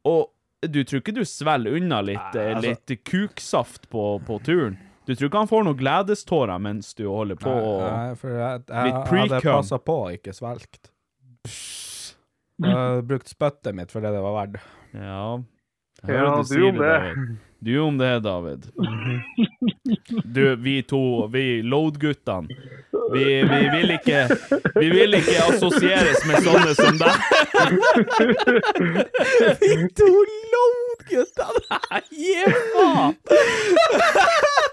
og 0.08 0.30
du 0.62 0.84
tror 0.84 1.00
ikke 1.02 1.14
du 1.14 1.24
svelger 1.28 1.76
unna 1.76 2.00
litt, 2.02 2.34
Nei, 2.34 2.52
altså- 2.54 2.74
litt 2.88 3.04
kuksaft 3.04 3.88
på, 3.92 4.06
på 4.26 4.38
turen? 4.42 4.78
Du 5.06 5.14
tror 5.14 5.28
ikke 5.28 5.38
han 5.38 5.48
får 5.50 5.64
noen 5.68 5.78
gledestårer 5.78 6.58
mens 6.60 6.94
du 6.94 7.04
holder 7.06 7.36
på? 7.38 7.50
og- 7.50 7.84
Nei, 7.92 8.14
for 8.18 8.30
jeg, 8.30 8.64
jeg, 8.66 8.92
jeg 8.92 9.28
hadde 9.30 9.40
passa 9.42 9.78
på 9.78 9.98
å 10.06 10.08
ikke 10.16 10.34
svelgt. 10.34 10.90
Jeg 12.58 12.72
hadde 12.72 13.04
brukt 13.06 13.28
spyttet 13.28 13.74
mitt 13.76 13.92
for 13.92 14.00
det 14.00 14.12
det 14.16 14.22
var 14.24 14.34
verdt. 14.46 14.60
Ja. 14.96 15.38
Jeg 16.06 16.16
Ja, 16.16 16.42
du 16.42 16.54
du 16.54 16.62
om 16.68 16.74
det, 16.78 16.84
det. 16.84 17.00
David. 17.00 17.16
Du 17.66 17.78
om 17.80 17.98
det, 17.98 18.20
David. 18.20 18.66
Du, 20.24 20.56
vi 20.56 20.82
to, 20.82 21.26
vi 21.32 21.62
load-guttene, 21.62 22.48
vi, 23.12 23.42
vi 23.42 23.68
vil 23.72 23.90
ikke 23.94 24.28
Vi 24.80 24.90
vil 24.90 25.14
ikke 25.14 25.42
assosieres 25.46 26.24
med 26.26 26.42
sånne 26.44 26.74
som 26.74 26.98
deg. 26.98 27.16
Vi 29.62 29.88
to 29.96 30.06
load-guttene! 30.52 31.78
Gi 32.10 32.44
faen! 32.74 33.14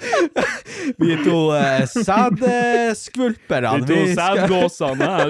Vi 0.99 1.15
to 1.23 1.38
uh, 1.53 1.85
sædskvulperne. 1.88 3.80
Vi 3.80 3.85
to 3.88 3.95
sædgåsene 4.18 5.05
her. 5.05 5.30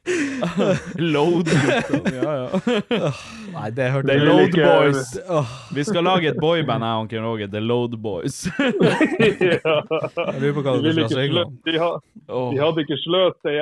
Load-guttene, 1.12 2.12
ja 2.22 2.32
ja. 2.36 3.10
Nei, 3.52 3.66
det 3.76 3.88
hørte 3.92 4.08
The 4.08 4.14
jeg 4.16 4.26
Load. 4.26 4.54
Boys. 4.56 5.10
Oh. 5.28 5.50
Vi 5.76 5.84
skal 5.84 6.06
lage 6.06 6.30
et 6.30 6.38
boyband, 6.40 6.84
jeg 6.86 7.02
og 7.02 7.10
Kim 7.10 7.24
Roger. 7.26 7.50
The 7.52 7.60
Load 7.60 7.96
Boys. 8.00 8.38
jeg 8.48 9.60
lurer 10.40 10.54
på 10.56 10.64
hva 10.64 10.76
De, 10.80 10.86
du 10.86 10.92
skal 10.92 11.04
ikke 11.04 11.10
synge 11.12 11.34
slø, 11.34 11.44
om. 11.44 11.58
de, 11.66 11.74
ha, 11.82 11.90
de 12.30 12.62
hadde 12.62 12.84
ikke 12.86 12.98
sløst 13.02 13.40
det 13.44 13.56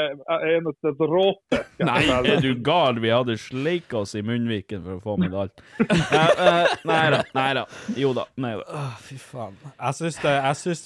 eneste 0.54 0.94
dråpe. 1.00 1.62
Nei, 1.88 2.02
er 2.06 2.42
du 2.44 2.52
gal? 2.64 3.00
Vi 3.02 3.10
hadde 3.12 3.38
sleika 3.40 4.02
oss 4.04 4.14
i 4.18 4.22
munnviken 4.26 4.84
for 4.84 4.98
å 4.98 5.02
få 5.02 5.16
med 5.24 5.34
alt. 5.34 5.64
uh, 5.82 6.68
nei 6.88 7.04
da, 7.16 7.22
nei 7.34 7.48
da. 7.58 7.66
Jo 7.98 8.12
da. 8.16 8.28
Nei 8.38 8.54
da. 8.60 8.66
Oh, 8.78 8.94
fy 9.02 9.18
faen. 9.22 9.58
Jeg 9.74 9.98
syns 9.98 10.22
det, 10.22 10.36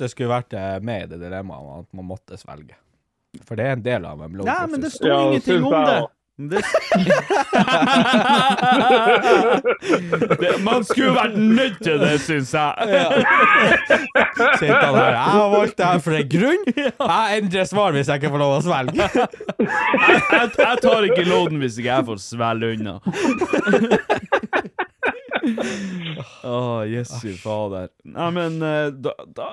det 0.00 0.12
skulle 0.14 0.32
vært 0.32 0.56
eh, 0.56 0.78
med 0.84 1.08
i 1.08 1.12
det 1.12 1.20
dilemmaet 1.26 1.84
at 1.84 1.92
man 1.98 2.08
måtte 2.14 2.40
svelge. 2.40 2.78
For 3.48 3.56
det 3.56 3.64
er 3.64 3.72
en 3.78 3.82
del 3.84 4.04
av 4.04 4.20
en 4.22 4.32
blod. 4.34 4.46
Nei, 4.46 4.66
men 4.68 4.80
det 4.82 4.90
står 4.92 5.09
Ja, 5.09 5.20
ingenting 5.28 5.64
om 5.64 5.72
det. 5.72 6.06
Det... 6.42 6.62
det. 10.40 10.62
Man 10.64 10.84
skulle 10.84 11.12
vært 11.14 11.36
nødt 11.36 11.82
til 11.84 12.00
det, 12.00 12.20
syns 12.24 12.54
jeg. 12.56 12.72
Sitter 14.59 14.80
han 14.80 14.94
her. 14.96 15.10
Jeg 15.12 15.32
har 15.36 15.50
valgt 15.52 15.76
det 15.78 15.86
her 15.86 15.98
for 16.04 16.12
en 16.16 16.28
grunn. 16.32 16.64
Jeg 16.72 17.38
endrer 17.38 17.64
svar 17.68 17.92
hvis 17.96 18.09
jeg 18.09 18.16
ikke 18.22 18.32
får 18.32 18.40
lov 18.42 18.52
å 18.56 18.60
svelge. 18.64 19.04
Jeg, 20.32 20.48
jeg 20.59 20.76
tar 20.82 21.02
ikke 21.06 21.24
loaden 21.28 21.59
hvis 21.62 21.76
ikke 21.78 21.92
jeg 21.92 22.04
får 22.09 22.18
svelge 22.24 22.66
unna. 22.74 22.94
Å, 26.47 26.85
jesu 26.89 27.32
fader. 27.40 27.89
Nei, 28.06 28.28
men 28.36 28.56
eh, 28.62 28.90
da, 28.94 29.12
da, 29.27 29.48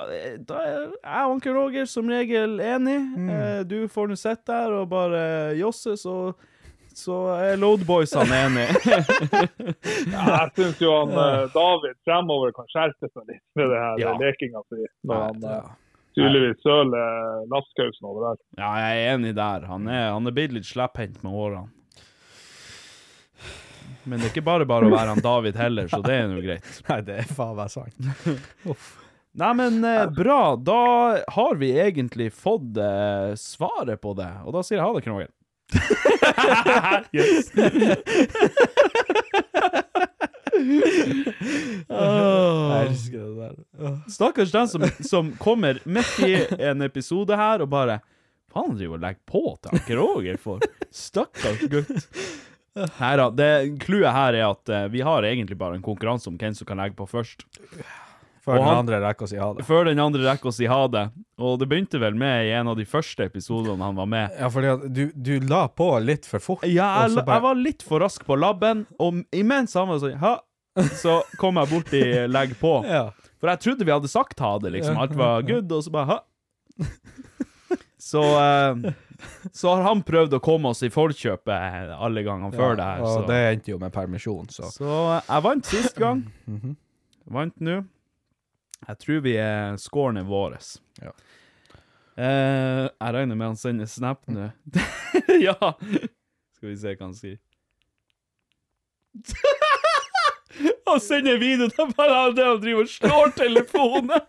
da 0.46 0.60
er 0.66 0.78
jeg 0.86 1.26
og 1.26 1.34
onkel 1.36 1.56
Roger 1.58 1.90
som 1.90 2.10
regel 2.12 2.60
enig. 2.62 3.00
Mm. 3.18 3.34
Du 3.70 3.78
får 3.92 4.12
nå 4.12 4.18
sitte 4.20 4.48
der 4.54 4.76
og 4.82 4.88
bare 4.92 5.22
josse, 5.60 5.96
så, 6.02 6.16
så 6.96 7.18
er 7.40 7.60
loadboysene 7.62 8.40
enige. 8.46 8.80
Ja, 10.14 10.24
jeg 10.26 10.56
syns 10.58 10.80
jo 10.84 10.94
han 10.96 11.12
eh, 11.14 11.44
David 11.54 11.98
fremover 12.08 12.54
kan 12.56 12.68
skjerpe 12.72 13.10
seg 13.12 13.30
litt 13.30 13.44
med 13.60 13.70
det 13.74 13.80
her 13.84 14.02
Ja. 14.06 14.16
lekinga 14.20 14.64
si, 14.70 14.86
når 15.08 15.26
han 15.28 15.46
Ja. 15.46 15.58
eh, 15.60 15.76
tydeligvis 16.18 16.62
søler 16.66 17.44
lapskausen 17.54 18.08
overalt. 18.10 18.42
Ja, 18.58 18.72
jeg 18.82 19.04
er 19.06 19.14
enig 19.18 19.36
der. 19.38 19.68
Han 19.70 19.86
er, 19.88 20.10
han 20.16 20.28
er 20.28 20.34
blitt 20.36 20.52
litt 20.56 20.68
slepphendt 20.68 21.22
med 21.24 21.32
årene. 21.32 21.70
Men 24.10 24.18
det 24.18 24.30
er 24.30 24.32
ikke 24.34 24.46
bare 24.48 24.66
bare 24.66 24.88
å 24.88 24.94
være 24.94 25.14
han 25.14 25.22
David 25.22 25.58
heller, 25.60 25.90
så 25.92 26.00
det 26.02 26.16
er 26.16 26.32
jo 26.34 26.42
greit. 26.42 26.70
Nei, 26.90 27.00
det 27.06 27.20
er 27.22 27.30
faen 27.30 27.58
meg 27.60 27.70
sant. 27.70 27.94
Nei, 29.40 29.50
men 29.54 29.84
eh, 29.86 30.06
bra. 30.10 30.56
Da 30.58 30.80
har 31.36 31.60
vi 31.62 31.70
egentlig 31.78 32.32
fått 32.34 32.80
eh, 32.82 33.36
svaret 33.38 34.02
på 34.02 34.16
det, 34.18 34.32
og 34.42 34.58
da 34.58 34.66
sier 34.66 34.80
jeg 34.80 34.88
ha 34.88 34.96
det, 34.98 35.04
Knogen. 35.06 35.30
yes. 37.14 37.52
oh. 41.94 42.66
Jeg 42.74 42.90
elsker 42.90 43.20
det 43.22 43.36
der. 43.38 43.56
Oh. 43.78 44.00
Stakkars 44.10 44.56
den 44.58 44.72
som, 44.74 44.90
som 45.06 45.30
kommer 45.38 45.78
midt 45.86 46.18
i 46.26 46.34
en 46.58 46.82
episode 46.90 47.38
her 47.38 47.62
og 47.62 47.70
bare 47.70 48.02
Faen, 48.50 48.74
driver 48.74 48.98
og 48.98 49.04
legger 49.04 49.22
på 49.30 49.42
til 49.62 49.76
han 49.76 49.98
Roger 50.00 50.38
for. 50.42 50.64
Stakkars 50.90 51.68
gutt. 51.70 52.08
Nei 52.76 53.14
da. 53.18 53.30
Clouet 53.82 54.12
her 54.14 54.34
er 54.38 54.46
at 54.52 54.70
uh, 54.74 54.86
vi 54.94 55.02
har 55.06 55.24
egentlig 55.28 55.58
bare 55.58 55.76
en 55.80 55.84
konkurranse 55.86 56.30
om 56.30 56.38
hvem 56.40 56.54
som 56.56 56.68
kan 56.70 56.78
legge 56.80 56.96
på 57.00 57.08
først. 57.10 57.46
Før 58.46 58.56
den 58.56 58.64
han- 58.70 58.78
andre 58.86 59.00
rekker 59.04 59.26
å 59.26 59.30
si 59.30 59.38
ha 59.38 59.50
det. 59.54 59.66
Før 59.68 59.86
den 59.90 60.00
andre 60.00 60.24
rekker 60.30 60.50
å 60.50 60.54
si 60.56 60.66
ha 60.72 60.78
det. 60.88 61.04
Og 61.38 61.58
det 61.60 61.68
begynte 61.70 62.00
vel 62.02 62.16
med 62.18 62.48
i 62.48 62.54
en 62.56 62.70
av 62.72 62.78
de 62.80 62.86
første 62.88 63.26
episodene 63.28 63.84
han 63.84 63.98
var 64.00 64.08
med. 64.10 64.32
Ja, 64.40 64.48
fordi 64.54 64.70
at 64.72 64.86
du, 64.96 65.02
du 65.14 65.34
la 65.50 65.66
på 65.68 65.90
litt 66.02 66.26
for 66.30 66.40
fort. 66.40 66.64
Ja, 66.66 67.04
jeg, 67.08 67.18
bare- 67.20 67.36
jeg 67.40 67.46
var 67.50 67.60
litt 67.60 67.84
for 67.86 68.00
rask 68.06 68.24
på 68.26 68.38
labben, 68.40 68.86
og 69.00 69.20
imens 69.36 69.76
han 69.78 69.90
var 69.92 70.00
sånn 70.02 70.16
ha, 70.24 70.38
så 71.02 71.20
kom 71.42 71.60
jeg 71.60 71.72
borti 71.74 72.04
legg 72.32 72.56
på. 72.62 72.78
Ja. 72.96 73.10
For 73.40 73.48
jeg 73.54 73.62
trodde 73.64 73.86
vi 73.88 73.92
hadde 73.94 74.10
sagt 74.12 74.40
ha 74.44 74.54
det, 74.60 74.74
liksom. 74.74 74.98
Alt 75.00 75.14
var 75.16 75.44
good, 75.48 75.72
og 75.72 75.84
så 75.86 75.92
bare 75.94 76.10
ha. 76.10 76.18
Så 78.00 78.22
eh, 78.24 78.94
Så 79.52 79.70
har 79.76 79.84
han 79.86 80.02
prøvd 80.06 80.34
å 80.38 80.40
komme 80.44 80.70
oss 80.74 80.84
i 80.86 80.90
forkjøpet 80.94 81.92
alle 81.96 82.24
gangene 82.26 82.52
før 82.56 82.76
det 82.80 82.86
her. 82.88 83.02
Og 83.04 83.14
Så. 83.18 83.26
det 83.28 83.40
endte 83.54 83.72
jo 83.74 83.80
med 83.82 83.92
permisjon, 83.96 84.48
så 84.54 84.70
så 84.74 84.94
jeg 85.28 85.44
vant 85.48 85.66
sist 85.66 85.96
gang. 86.00 86.24
Mhm. 86.48 86.76
Vant 87.30 87.60
nå. 87.62 87.84
Jeg 88.88 88.98
tror 89.04 89.20
vi 89.22 89.34
er 89.38 89.76
scoren 89.78 90.18
er 90.18 90.24
vår. 90.26 90.56
Ja. 91.04 91.12
Eh, 92.18 92.86
jeg 92.90 93.14
regner 93.16 93.36
med 93.38 93.48
han 93.52 93.60
sender 93.60 93.86
snap 93.92 94.24
nå. 94.28 94.48
ja! 95.48 95.54
Skal 96.58 96.70
vi 96.72 96.76
se 96.80 96.96
hva 96.96 97.06
han 97.06 97.14
sier. 97.16 97.38
han 100.90 101.00
sender 101.06 101.38
video 101.40 101.70
til 101.70 101.94
bare 101.96 102.18
han 102.24 102.36
der 102.40 102.50
og 102.56 102.62
driver 102.64 102.88
og 102.88 102.92
slår 102.96 103.36
telefonen! 103.38 104.22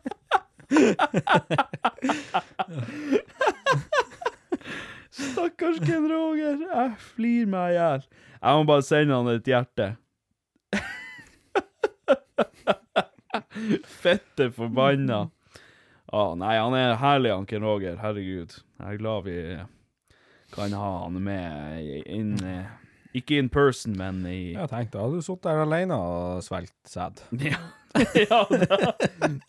Stakkars 5.10 5.80
Ken 5.82 6.06
Roger. 6.10 6.58
Jeg 6.62 6.90
flir 7.14 7.46
meg 7.50 7.74
i 7.74 7.78
hjel. 7.78 8.02
Jeg 8.40 8.56
må 8.56 8.64
bare 8.68 8.82
sende 8.86 9.16
han 9.18 9.28
et 9.32 9.48
hjerte. 9.50 9.86
Fette 14.02 14.50
forbanna. 14.54 15.24
Å, 16.10 16.34
nei, 16.38 16.54
han 16.58 16.74
er 16.78 16.96
herlig, 16.98 17.32
han 17.34 17.46
Ken 17.50 17.64
Roger. 17.66 17.96
Herregud. 18.02 18.50
Jeg 18.80 18.88
er 18.94 19.00
glad 19.02 19.26
vi 19.26 19.36
kan 20.54 20.72
ha 20.74 20.92
han 21.04 21.14
med 21.22 22.06
inn 22.10 22.32
Ikke 23.14 23.38
in 23.38 23.48
person, 23.52 23.94
men 23.98 24.24
i 24.26 24.52
Jeg 24.56 24.68
tenkte, 24.72 24.98
hadde 24.98 25.20
du 25.20 25.22
sittet 25.22 25.46
der 25.46 25.62
alene 25.66 25.94
og 25.98 26.42
svelgt 26.46 26.74
sæd? 26.90 27.22
Ja, 27.50 27.58
ja 28.14 28.44
da, 28.46 28.76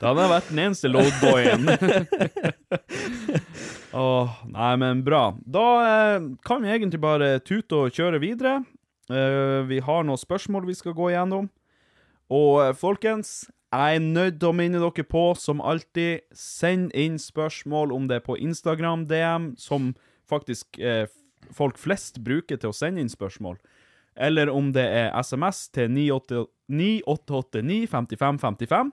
da 0.01 0.09
hadde 0.09 0.23
jeg 0.23 0.29
vært 0.31 0.47
den 0.49 0.59
eneste 0.63 0.89
loadboyen. 0.89 1.67
Åh, 3.93 4.35
nei, 4.47 4.75
men 4.79 5.03
bra. 5.03 5.33
Da 5.43 5.65
eh, 5.83 6.21
kan 6.47 6.63
vi 6.63 6.71
egentlig 6.71 7.01
bare 7.03 7.33
tute 7.43 7.75
og 7.75 7.95
kjøre 7.95 8.21
videre. 8.23 8.61
Eh, 9.11 9.61
vi 9.67 9.81
har 9.83 10.05
noen 10.07 10.19
spørsmål 10.19 10.67
vi 10.69 10.77
skal 10.79 10.95
gå 10.95 11.09
igjennom. 11.11 11.49
Og 12.31 12.61
eh, 12.63 12.75
folkens, 12.77 13.49
jeg 13.71 13.97
er 13.97 14.05
nødt 14.05 14.39
til 14.39 14.51
å 14.51 14.55
minne 14.55 14.79
dere 14.79 15.07
på, 15.07 15.25
som 15.39 15.63
alltid, 15.63 16.23
send 16.35 16.95
inn 16.95 17.19
spørsmål 17.19 17.91
om 17.95 18.07
det 18.07 18.21
er 18.21 18.25
på 18.25 18.39
Instagram 18.39 19.05
DM, 19.11 19.51
som 19.59 19.91
faktisk 20.31 20.79
eh, 20.79 21.07
folk 21.51 21.79
flest 21.79 22.21
bruker 22.23 22.59
til 22.61 22.71
å 22.71 22.75
sende 22.75 23.03
inn 23.03 23.11
spørsmål. 23.11 23.59
Eller 24.15 24.51
om 24.51 24.71
det 24.75 24.83
er 24.87 25.11
SMS 25.23 25.69
til 25.75 25.91
9889 25.91 27.87
5555. 27.91 28.91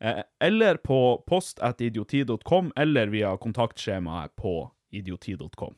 Eh, 0.00 0.22
eller 0.40 0.76
på 0.76 1.22
post 1.26 1.60
at 1.64 1.80
idioti.com, 1.80 2.72
eller 2.76 3.06
via 3.12 3.36
kontaktskjemaet 3.40 4.34
på 4.36 4.70
idioti.com. 4.92 5.74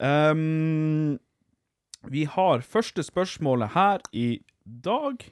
Um, 0.00 1.18
vi 2.10 2.24
har 2.28 2.60
første 2.66 3.04
spørsmålet 3.06 3.72
her 3.74 4.02
i 4.12 4.42
dag. 4.64 5.22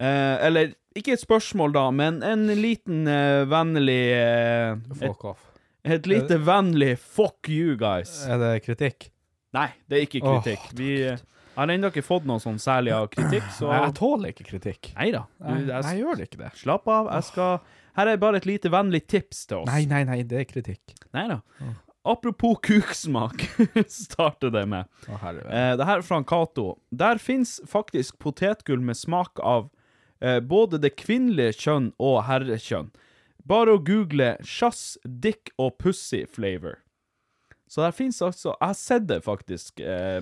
Eh, 0.00 0.46
eller 0.46 0.72
ikke 0.98 1.14
et 1.14 1.22
spørsmål, 1.22 1.74
da, 1.76 1.84
men 1.94 2.22
en 2.26 2.46
liten 2.58 3.06
eh, 3.10 3.44
vennlig 3.50 4.00
eh, 4.16 4.72
et, 4.74 4.98
Fuck 5.02 5.24
off. 5.32 5.44
et 5.84 6.06
lite 6.10 6.40
vennlig 6.46 6.96
fuck 6.98 7.50
you, 7.50 7.76
guys. 7.78 8.24
Er 8.26 8.40
det 8.42 8.52
kritikk? 8.66 9.10
Nei, 9.54 9.68
det 9.88 9.98
er 9.98 10.06
ikke 10.06 10.22
Åh, 10.26 10.48
Oh, 10.48 10.70
Vi 10.78 10.90
eh, 11.06 11.22
har 11.58 11.72
ennå 11.74 11.90
ikke 11.92 12.04
fått 12.06 12.24
noe 12.28 12.38
sånn 12.42 12.58
særlig 12.62 12.92
av 12.94 13.08
kritikk, 13.10 13.46
så 13.56 13.68
Nei, 13.72 13.80
jeg 13.88 13.94
tåler 13.98 14.32
ikke 14.32 14.46
kritikk. 14.46 14.92
Nei 14.96 15.10
da. 15.14 15.24
Jeg- 15.42 15.66
jeg 15.68 16.00
gjør 16.02 16.16
det 16.20 16.28
ikke 16.30 16.38
det. 16.44 16.50
Slapp 16.60 16.88
av. 16.88 17.10
Jeg 17.12 17.24
skal 17.32 17.60
Her 17.98 18.06
er 18.12 18.16
bare 18.22 18.36
et 18.38 18.46
lite 18.46 18.70
vennlig 18.70 19.00
tips 19.10 19.46
til 19.50 19.58
oss. 19.64 19.66
Nei, 19.66 19.84
nei, 19.90 20.04
nei, 20.06 20.22
det 20.22 20.38
er 20.38 20.44
kritikk. 20.46 20.94
Nei 21.12 21.26
da. 21.28 21.40
Apropos 22.06 22.56
kuksmak, 22.62 23.42
starter 23.90 24.50
det 24.54 24.62
med. 24.70 24.86
Å. 25.08 25.18
Eh, 25.50 25.74
det 25.76 25.84
her 25.84 25.98
er 25.98 26.02
fra 26.06 26.22
Cato. 26.22 26.78
Der 26.94 27.18
fins 27.18 27.58
faktisk 27.66 28.18
potetgull 28.22 28.80
med 28.80 28.96
smak 28.96 29.40
av 29.42 29.68
eh, 30.22 30.38
både 30.40 30.78
det 30.80 30.94
kvinnelige 30.96 31.58
kjønn 31.58 31.90
og 31.98 32.22
herrekjønn. 32.30 32.92
Bare 33.44 33.74
å 33.76 33.82
google 33.84 34.36
'sjass, 34.42 34.96
dick 35.04 35.50
og 35.58 35.76
pussy 35.78 36.24
flavor'. 36.26 36.78
Så 37.68 37.82
der 37.84 37.92
fins 37.92 38.18
altså 38.24 38.54
Jeg 38.54 38.66
har 38.70 38.76
sett 38.78 39.06
det, 39.10 39.18
faktisk. 39.24 39.80
Eh, 39.80 40.20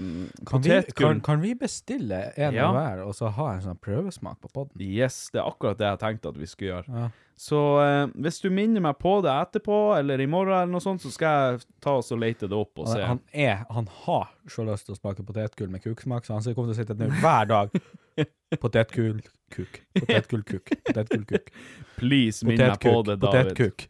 Kan 0.51 0.63
vi, 0.65 0.81
kan, 0.99 1.21
kan 1.23 1.41
vi 1.43 1.53
bestille 1.55 2.33
en 2.37 2.55
Ja. 2.57 2.67
av 2.69 2.75
hver, 2.75 3.05
og 3.07 3.15
så 3.15 3.31
ha 3.31 3.53
en 3.55 3.63
sånn 3.63 3.79
prøvesmak 3.79 4.41
på 4.43 4.51
podden? 4.51 4.81
Yes, 4.83 5.29
det 5.31 5.39
er 5.41 5.47
akkurat 5.47 5.79
det 5.79 5.87
jeg 5.93 6.01
tenkte 6.03 6.29
at 6.35 6.41
vi 6.43 6.47
skulle 6.51 6.73
gjøre. 6.75 6.91
Ja. 7.05 7.09
Så 7.37 7.59
eh, 7.85 8.07
hvis 8.25 8.41
du 8.41 8.49
minner 8.51 8.81
meg 8.81 8.97
på 8.99 9.19
det 9.23 9.31
etterpå, 9.31 9.77
eller 9.99 10.19
i 10.25 10.27
morgen, 10.27 10.55
eller 10.57 10.73
noe 10.73 10.81
sånt, 10.83 11.03
så 11.05 11.11
skal 11.13 11.37
jeg 11.53 11.67
ta 11.85 11.99
oss 12.01 12.11
og 12.17 12.19
lete 12.25 12.49
det 12.49 12.57
opp 12.57 12.79
og 12.83 12.89
se. 12.89 12.99
Han, 13.05 13.21
han 13.21 13.47
er, 13.47 13.65
han 13.77 13.87
har 14.07 14.31
så 14.49 14.65
lyst 14.67 14.89
til 14.89 14.97
å 14.97 14.99
smake 14.99 15.23
potetgull 15.29 15.69
med 15.71 15.85
kuksmak, 15.85 16.25
så 16.27 16.39
han 16.39 16.43
kommer 16.57 16.73
til 16.73 16.79
å 16.79 16.81
sitte 16.83 16.97
ned 16.99 17.13
hver 17.21 17.47
dag. 17.53 17.77
Potetgull, 18.63 19.21
kuk. 19.53 19.83
Potetgull, 20.01 20.43
kuk. 20.49 20.71
Potetgull, 20.89 21.27
kuk. 21.29 21.51
Please, 21.99 22.47
minn 22.47 22.59
meg 22.63 22.81
på 22.81 23.03
det, 23.05 23.19
David. 23.21 23.53
Potetkuk. 23.55 23.89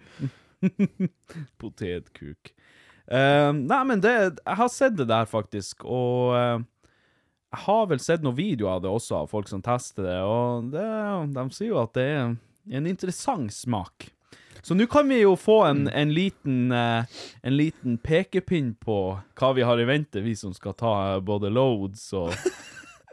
Potetkuk. 1.63 2.53
Eh, 3.07 3.53
nei, 3.55 3.83
men 3.87 4.03
det 4.03 4.15
Jeg 4.17 4.59
har 4.59 4.73
sett 4.73 4.97
det 4.99 5.07
der, 5.11 5.29
faktisk, 5.31 5.85
og 5.85 6.35
uh, 6.35 6.65
jeg 7.55 7.63
har 7.63 7.87
vel 7.89 8.03
sett 8.03 8.25
noen 8.25 8.37
videoer 8.37 8.77
av 8.77 8.83
det 8.85 8.91
også, 8.91 9.23
av 9.23 9.31
folk 9.31 9.49
som 9.49 9.63
tester 9.65 10.05
det, 10.09 10.19
og 10.27 10.73
det, 10.75 10.85
de 11.37 11.47
sier 11.55 11.71
jo 11.71 11.81
at 11.81 11.95
det 11.97 12.07
er 12.11 12.35
en 12.77 12.91
interessant 12.91 13.55
smak. 13.55 14.11
Så 14.67 14.75
nå 14.75 14.89
kan 14.91 15.07
vi 15.07 15.21
jo 15.21 15.37
få 15.39 15.61
en, 15.69 15.85
en, 15.87 16.11
liten, 16.11 16.73
eh, 16.75 17.21
en 17.47 17.55
liten 17.55 18.01
pekepinn 18.03 18.73
på 18.83 18.99
hva 19.39 19.51
vi 19.55 19.63
har 19.63 19.79
i 19.79 19.87
vente, 19.87 20.25
vi 20.25 20.35
som 20.35 20.51
skal 20.57 20.75
ta 20.75 20.95
både 21.23 21.53
loads 21.55 22.09
og, 22.19 22.35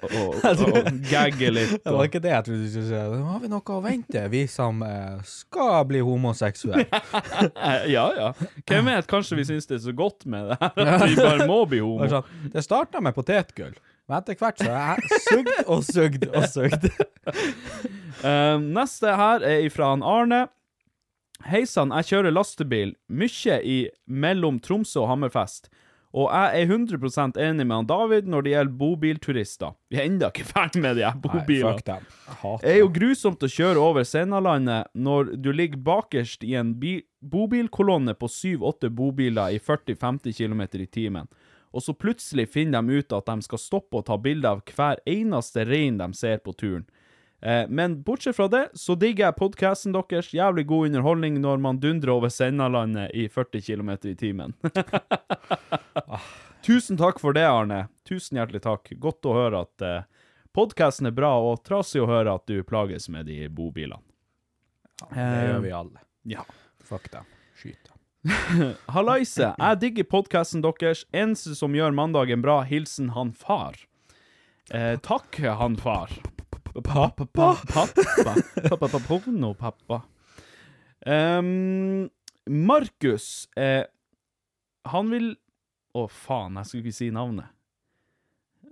og, 0.03 0.35
og, 0.43 0.63
og 0.77 0.89
gagge 1.09 1.51
litt. 1.53 1.75
Det 1.83 1.93
var 1.93 2.09
ikke 2.09 2.21
det 2.23 2.31
jeg 2.33 2.45
trodde 2.47 2.65
du 2.65 2.69
skulle 2.73 2.87
si. 2.89 3.01
Nå 3.13 3.29
har 3.29 3.41
vi 3.43 3.51
noe 3.51 3.75
å 3.77 3.81
vente, 3.83 4.23
vi 4.33 4.43
som 4.51 4.83
eh, 4.87 5.21
skal 5.29 5.83
bli 5.89 6.03
homoseksuelle. 6.05 6.87
Ja, 7.93 8.05
ja. 8.15 8.29
Hvem 8.67 8.87
vet, 8.89 9.07
kanskje 9.09 9.37
vi 9.39 9.45
syns 9.47 9.67
det 9.69 9.77
er 9.77 9.83
så 9.85 9.93
godt 9.95 10.25
med 10.29 10.51
det 10.51 10.57
her 10.61 10.93
at 10.95 11.05
vi 11.09 11.17
bare 11.19 11.47
må 11.49 11.63
bli 11.69 11.81
homo. 11.83 12.07
sånn, 12.11 12.27
Det 12.53 12.63
starta 12.65 13.01
med 13.03 13.15
potetgull, 13.15 13.75
men 14.07 14.17
etter 14.19 14.37
hvert 14.39 14.59
så 14.61 14.71
har 14.71 14.99
jeg 15.03 15.21
sugd 15.27 15.53
og 15.63 15.85
sugd 15.87 16.27
og 16.31 16.47
sugd. 16.51 16.89
uh, 18.23 18.57
neste 18.59 19.15
her 19.19 19.45
er 19.47 19.67
ifra 19.67 19.93
han 19.93 20.03
Arne. 20.05 20.45
Hei 21.49 21.65
sann, 21.67 21.91
jeg 21.99 22.07
kjører 22.13 22.31
lastebil 22.31 22.93
mye 23.11 23.57
i 23.67 23.77
mellom 24.07 24.61
Tromsø 24.63 25.01
og 25.03 25.09
Hammerfest. 25.11 25.67
Og 26.13 26.27
jeg 26.29 26.61
er 26.61 26.69
100 26.69 27.39
enig 27.41 27.65
med 27.65 27.75
han 27.75 27.87
David 27.89 28.27
når 28.29 28.45
det 28.45 28.51
gjelder 28.51 28.75
bobilturister. 28.77 29.71
Vi 29.89 29.97
er 29.97 30.05
ennå 30.05 30.29
ikke 30.29 30.45
ferdig 30.45 30.83
med 30.83 30.99
de 30.99 31.07
her 31.07 31.17
bobilene. 31.17 31.79
Det 32.61 32.69
er 32.69 32.77
jo 32.83 32.91
grusomt 32.93 33.41
å 33.41 33.49
kjøre 33.49 33.81
over 33.81 34.05
Sennalandet 34.05 34.91
når 34.93 35.33
du 35.41 35.49
ligger 35.51 35.81
bakerst 35.81 36.45
i 36.45 36.53
en 36.59 36.75
bi 36.77 36.99
bobilkolonne 37.23 38.13
på 38.19 38.27
7-8 38.29 38.91
bobiler 38.93 39.55
i 39.55 39.59
40-50 39.63 40.35
km 40.37 40.61
i 40.83 40.87
timen, 40.91 41.29
og 41.73 41.81
så 41.81 41.95
plutselig 41.95 42.49
finner 42.51 42.83
de 42.83 42.99
ut 42.99 43.15
at 43.15 43.29
de 43.31 43.45
skal 43.47 43.61
stoppe 43.61 43.97
og 43.97 44.05
ta 44.09 44.17
bilde 44.21 44.49
av 44.49 44.59
hver 44.67 44.99
eneste 45.09 45.63
rein 45.65 45.97
de 45.97 46.09
ser 46.13 46.43
på 46.43 46.53
turen. 46.53 46.83
Eh, 47.43 47.65
men 47.69 48.01
bortsett 48.01 48.35
fra 48.35 48.47
det, 48.47 48.69
så 48.73 48.95
digger 48.95 49.25
jeg 49.25 49.35
podkasten 49.35 49.91
deres. 49.91 50.29
Jævlig 50.31 50.63
god 50.69 50.87
underholdning 50.87 51.41
når 51.43 51.59
man 51.59 51.79
dundrer 51.83 52.13
over 52.15 52.31
Sennalandet 52.31 53.11
i 53.11 53.25
40 53.27 53.65
km 53.65 53.89
i 54.07 54.15
timen. 54.15 54.53
Tusen 56.63 56.97
takk 56.97 57.19
for 57.19 57.35
det, 57.35 57.43
Arne. 57.43 57.89
Tusen 58.07 58.39
hjertelig 58.39 58.63
takk. 58.63 58.93
Godt 58.95 59.27
å 59.27 59.35
høre 59.35 59.65
at 59.67 59.83
eh, 59.83 60.07
podkasten 60.55 61.11
er 61.11 61.17
bra, 61.17 61.33
og 61.43 61.65
trasig 61.67 61.99
å 61.99 62.07
høre 62.07 62.37
at 62.39 62.47
du 62.47 62.63
plages 62.63 63.09
med 63.11 63.27
de 63.27 63.41
bobilene. 63.51 63.99
Det 65.11 65.47
gjør 65.49 65.59
vi 65.65 65.73
alle. 65.75 66.03
Ja. 66.31 66.45
Fuck 66.87 67.09
dem. 67.11 67.27
Skyt 67.59 67.89
dem. 67.89 67.99
Hallaise, 68.95 69.49
jeg 69.51 69.81
digger 69.81 70.07
podkasten 70.07 70.63
deres. 70.63 71.03
Eneste 71.11 71.57
som 71.59 71.75
gjør 71.75 71.91
mandagen 71.91 72.45
bra, 72.45 72.61
hilsen 72.63 73.11
han 73.17 73.35
far. 73.35 73.75
Eh, 74.71 74.95
takk, 75.03 75.41
han 75.43 75.75
far. 75.75 76.15
Pappa. 76.81 77.25
Pappa. 77.25 78.35
Pappa 78.69 78.99
porno-pappa. 79.07 80.01
Um, 81.05 82.09
Markus, 82.49 83.47
eh, 83.57 83.83
han 84.89 85.09
vil 85.11 85.35
Å, 85.93 86.07
faen, 86.09 86.55
jeg 86.57 86.65
skulle 86.65 86.87
ikke 86.89 86.97
si 86.97 87.09
navnet. 87.13 87.45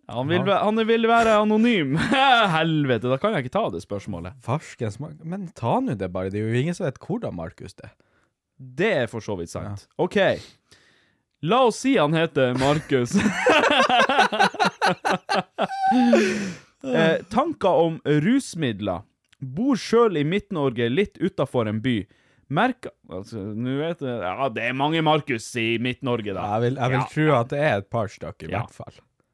Han 0.10 0.26
vil, 0.28 0.42
Ja. 0.50 0.64
han 0.66 0.80
vil 0.90 1.06
være 1.06 1.36
anonym. 1.38 1.92
Helvete, 2.58 3.06
da 3.12 3.18
kan 3.22 3.36
jeg 3.38 3.46
ikke 3.46 3.54
ta 3.54 3.70
det 3.70 3.84
spørsmålet. 3.84 4.34
Farskens 4.42 4.98
Men 5.00 5.46
ta 5.54 5.76
nå 5.80 5.94
det 6.00 6.10
bare. 6.12 6.32
Det 6.34 6.42
er 6.42 6.50
jo 6.50 6.62
ingen 6.64 6.74
som 6.74 6.88
vet 6.88 6.98
hvordan 7.00 7.36
Markus 7.38 7.78
det. 7.78 7.92
Det 8.58 8.90
er 9.04 9.08
for 9.12 9.22
så 9.22 9.38
vidt 9.38 9.54
sant. 9.54 9.86
OK. 10.02 10.18
La 11.46 11.62
oss 11.70 11.78
si 11.86 11.94
han 11.98 12.14
heter 12.18 12.58
Markus. 12.58 13.14
eh, 16.84 17.22
tanker 17.30 17.70
om 17.86 18.00
rusmidler. 18.06 19.04
Bor 19.42 19.76
sjøl 19.76 20.18
i 20.18 20.24
Midt-Norge, 20.24 20.90
litt 20.94 21.18
utafor 21.18 21.68
en 21.72 21.80
by. 21.82 22.00
Merker 22.52 22.92
altså, 23.10 23.40
nå 23.56 23.78
vet 23.80 24.02
jeg, 24.04 24.18
Ja, 24.22 24.50
det 24.52 24.64
er 24.68 24.74
mange 24.76 25.02
Markus 25.02 25.46
i 25.56 25.78
Midt-Norge, 25.80 26.34
da. 26.36 26.44
Jeg 26.58 26.62
vil, 26.66 26.76
jeg 26.82 26.90
vil 26.92 27.00
Ja. 27.00 27.06
tro 27.14 27.30
at 27.40 27.50
det 27.50 27.60
er 27.60 27.78
et 27.80 27.90
par 27.90 28.08
stykker, 28.12 28.50
i 28.50 28.52
Ja. 28.52 28.60
hvert 28.66 28.72
fall. 28.76 28.94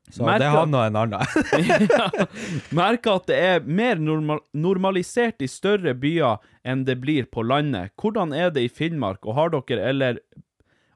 Så 0.10 0.24
Merker- 0.24 0.40
det 0.40 0.46
er 0.48 0.56
han 0.56 0.76
og 0.76 0.86
en 0.86 0.96
annen. 0.96 1.26
ja. 1.92 2.26
Merker 2.72 3.16
at 3.20 3.26
det 3.28 3.36
er 3.44 3.60
mer 3.66 3.96
normal 4.00 4.40
normalisert 4.56 5.42
i 5.44 5.48
større 5.52 5.94
byer 6.00 6.38
enn 6.64 6.86
det 6.88 7.02
blir 7.02 7.26
på 7.26 7.44
landet. 7.44 7.92
Hvordan 8.00 8.32
er 8.38 8.50
det 8.52 8.64
i 8.64 8.70
Finnmark, 8.72 9.26
og 9.26 9.36
har 9.36 9.50
dere 9.50 9.82
eller, 9.90 10.20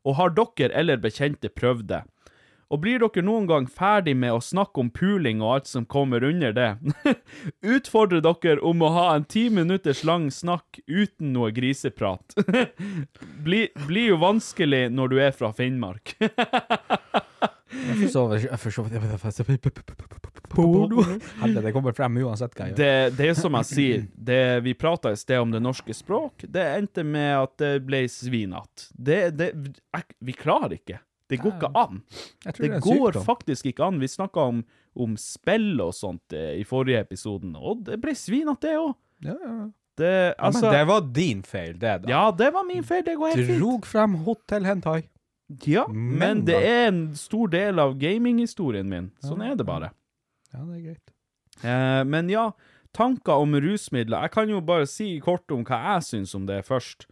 og 0.06 0.16
har 0.16 0.30
dere 0.30 0.72
eller 0.74 0.96
bekjente 0.98 1.50
prøvd 1.50 1.88
det? 1.92 2.04
Og 2.72 2.80
blir 2.80 3.02
dere 3.04 3.24
noen 3.28 3.48
gang 3.50 3.66
ferdig 3.68 4.14
med 4.16 4.32
å 4.32 4.40
snakke 4.44 4.80
om 4.80 4.90
puling 4.96 5.42
og 5.44 5.58
alt 5.58 5.68
som 5.68 5.84
kommer 5.86 6.24
under 6.24 6.54
det? 6.56 6.70
Utfordrer 7.76 8.24
dere 8.24 8.62
om 8.64 8.82
å 8.86 8.92
ha 8.96 9.08
en 9.18 9.26
ti 9.28 9.50
minutters 9.52 10.06
lang 10.08 10.30
snakk 10.32 10.80
uten 10.88 11.34
noe 11.36 11.52
griseprat. 11.56 12.38
Blir 13.46 13.74
bli 13.90 14.08
jo 14.08 14.22
vanskelig 14.22 14.86
når 14.94 15.12
du 15.12 15.18
er 15.20 15.36
fra 15.36 15.52
Finnmark. 15.56 16.16
Jeg 17.72 17.98
forstår- 18.06 18.48
Porno. 20.52 21.04
Det 21.62 21.72
kommer 21.76 21.96
frem 21.96 22.18
uansett 22.24 22.56
hva 22.56 22.66
jeg 22.68 22.74
gjør. 22.74 22.80
Det, 22.82 23.18
det 23.20 23.30
er 23.32 23.38
som 23.40 23.56
jeg 23.60 23.68
sier, 23.70 24.02
det, 24.16 24.42
vi 24.66 24.74
prata 24.76 25.12
i 25.12 25.20
sted 25.20 25.40
om 25.40 25.52
det 25.54 25.62
norske 25.64 25.96
språk. 25.96 26.44
Det 26.48 26.66
endte 26.76 27.04
med 27.08 27.32
at 27.38 27.56
det 27.62 27.74
ble 27.88 28.04
svinete. 28.12 28.90
Det, 28.92 29.22
det, 29.40 29.54
vi 30.20 30.36
klarer 30.36 30.76
ikke. 30.80 31.00
Det 31.32 31.40
går 31.42 31.54
ikke 31.58 31.70
an. 31.80 32.02
Det 32.46 32.56
det 32.60 32.82
går 32.84 33.12
sykdom. 33.16 33.26
faktisk 33.26 33.70
ikke 33.72 33.86
an. 33.88 34.00
Vi 34.04 34.10
snakka 34.12 34.44
om, 34.52 34.64
om 35.00 35.14
spill 35.20 35.80
og 35.84 35.94
sånt 35.96 36.36
eh, 36.36 36.58
i 36.60 36.66
forrige 36.68 37.00
episoden, 37.06 37.54
og 37.56 37.86
det 37.88 37.98
ble 38.04 38.14
svinete, 38.20 38.68
det 38.68 38.76
òg. 38.82 38.92
Ja, 39.26 39.38
ja. 39.40 39.56
Det, 40.02 40.10
Ja, 40.12 40.34
altså, 40.48 40.66
men 40.66 40.74
det 40.74 40.84
var 40.88 41.02
din 41.14 41.42
feil, 41.44 41.74
det, 41.78 41.96
da. 42.06 42.10
ja, 42.10 42.22
det 42.32 42.48
var 42.56 42.64
min 42.66 42.84
feil. 42.88 43.04
Det 43.06 43.16
går 43.20 43.36
helt 43.36 43.48
fint. 43.50 43.60
Drog 43.62 43.86
frem 43.86 44.14
Hotel 44.26 44.66
Hentai. 44.66 45.02
Ja, 45.68 45.84
Men 45.92 46.18
men 46.22 46.44
det 46.48 46.56
er 46.64 46.86
en 46.88 47.02
stor 47.20 47.50
del 47.52 47.78
av 47.84 47.98
gaminghistorien 48.00 48.88
min. 48.88 49.10
Sånn 49.22 49.42
er 49.44 49.56
det 49.60 49.66
bare. 49.68 49.90
Ja, 50.54 50.64
det 50.64 50.78
er 50.78 50.84
greit. 50.86 51.12
Eh, 51.62 52.04
men 52.08 52.30
ja, 52.32 52.46
tanker 52.96 53.44
om 53.44 53.54
rusmidler. 53.60 54.24
Jeg 54.26 54.32
kan 54.32 54.50
jo 54.50 54.62
bare 54.64 54.88
si 54.88 55.20
kort 55.24 55.52
om 55.52 55.66
hva 55.68 55.82
jeg 55.96 56.08
syns 56.08 56.34
om 56.40 56.48
det 56.48 56.62
først. 56.66 57.06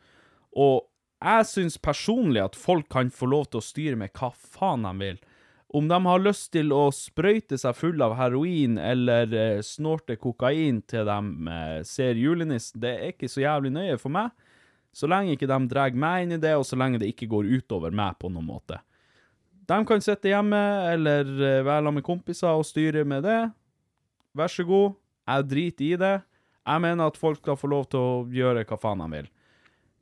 Og 0.56 0.88
jeg 1.20 1.48
syns 1.50 1.76
personlig 1.84 2.42
at 2.44 2.56
folk 2.56 2.88
kan 2.92 3.12
få 3.12 3.28
lov 3.28 3.50
til 3.50 3.60
å 3.60 3.66
styre 3.66 4.00
med 4.00 4.14
hva 4.16 4.32
faen 4.32 4.88
de 4.88 4.94
vil. 5.02 5.20
Om 5.70 5.90
de 5.92 5.98
har 6.02 6.22
lyst 6.24 6.48
til 6.56 6.72
å 6.74 6.88
sprøyte 6.96 7.60
seg 7.62 7.76
full 7.78 8.02
av 8.02 8.16
heroin 8.18 8.80
eller 8.82 9.34
eh, 9.38 9.60
snorte 9.62 10.16
kokain 10.18 10.80
til 10.90 11.06
de 11.06 11.50
eh, 11.54 11.82
ser 11.86 12.18
julenissen, 12.18 12.82
det 12.82 12.94
er 12.96 13.12
ikke 13.14 13.30
så 13.30 13.44
jævlig 13.44 13.76
nøye 13.76 14.00
for 14.02 14.16
meg. 14.16 14.32
Så 14.96 15.06
lenge 15.12 15.36
ikke 15.36 15.50
de 15.52 15.60
drar 15.70 15.94
meg 15.94 16.26
inn 16.26 16.38
i 16.40 16.42
det, 16.42 16.56
og 16.58 16.66
så 16.66 16.80
lenge 16.80 16.98
det 17.04 17.12
ikke 17.12 17.30
går 17.30 17.52
utover 17.60 17.94
meg 17.94 18.18
på 18.18 18.32
noen 18.34 18.48
måte. 18.48 18.80
De 19.70 19.78
kan 19.86 20.02
sitte 20.02 20.32
hjemme 20.32 20.60
eller 20.96 21.28
eh, 21.30 21.62
være 21.62 21.84
sammen 21.84 22.00
med 22.00 22.08
kompiser 22.08 22.56
og 22.56 22.66
styre 22.66 23.06
med 23.06 23.28
det. 23.28 23.42
Vær 24.34 24.50
så 24.50 24.66
god. 24.66 24.96
Jeg 25.30 25.50
driter 25.52 25.86
i 25.86 26.00
det. 26.02 26.16
Jeg 26.66 26.82
mener 26.82 27.12
at 27.12 27.20
folk 27.20 27.38
skal 27.44 27.58
få 27.60 27.70
lov 27.70 27.86
til 27.92 28.02
å 28.02 28.24
gjøre 28.34 28.66
hva 28.66 28.80
faen 28.82 29.04
de 29.04 29.12
vil. 29.20 29.30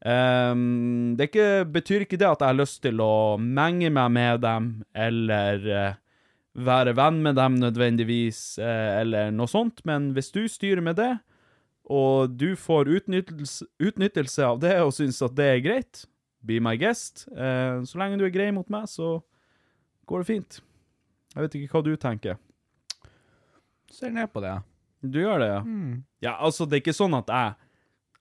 Ehm, 0.08 1.16
det 1.18 1.30
ikke, 1.30 1.66
betyr 1.74 2.06
ikke 2.06 2.20
det 2.20 2.30
at 2.30 2.44
jeg 2.44 2.54
har 2.54 2.60
lyst 2.60 2.82
til 2.86 3.02
å 3.04 3.38
menge 3.42 3.90
meg 3.92 4.12
med 4.16 4.44
dem, 4.46 4.70
eller 4.96 5.66
uh, 5.68 5.98
være 6.68 6.94
venn 6.98 7.20
med 7.26 7.36
dem 7.40 7.58
nødvendigvis, 7.60 8.42
uh, 8.62 9.02
eller 9.02 9.34
noe 9.36 9.52
sånt, 9.52 9.84
men 9.90 10.14
hvis 10.16 10.32
du 10.36 10.46
styrer 10.52 10.84
med 10.86 11.00
det, 11.02 11.14
og 11.88 12.38
du 12.40 12.54
får 12.60 12.92
utnyttelse, 12.98 13.68
utnyttelse 13.80 14.44
av 14.44 14.62
det 14.64 14.76
og 14.84 14.94
syns 14.96 15.22
at 15.24 15.36
det 15.36 15.50
er 15.54 15.64
greit, 15.64 16.06
be 16.48 16.60
my 16.64 16.76
guest. 16.80 17.26
Uh, 17.32 17.84
så 17.88 18.00
lenge 18.00 18.20
du 18.20 18.26
er 18.28 18.34
grei 18.34 18.50
mot 18.56 18.68
meg, 18.72 18.88
så 18.92 19.18
går 20.08 20.24
det 20.24 20.32
fint. 20.32 20.60
Jeg 21.34 21.44
vet 21.44 21.60
ikke 21.60 21.76
hva 21.76 21.84
du 21.84 21.94
tenker. 22.00 22.40
Ser 23.92 24.12
ned 24.16 24.32
på 24.32 24.44
det. 24.44 24.56
Du 25.04 25.20
gjør 25.22 25.40
det, 25.44 25.48
ja? 25.52 25.62
Mm. 25.64 26.04
Ja, 26.24 26.38
altså, 26.44 26.66
det 26.66 26.80
er 26.80 26.86
ikke 26.86 26.96
sånn 26.98 27.16
at 27.16 27.30
jeg 27.32 27.67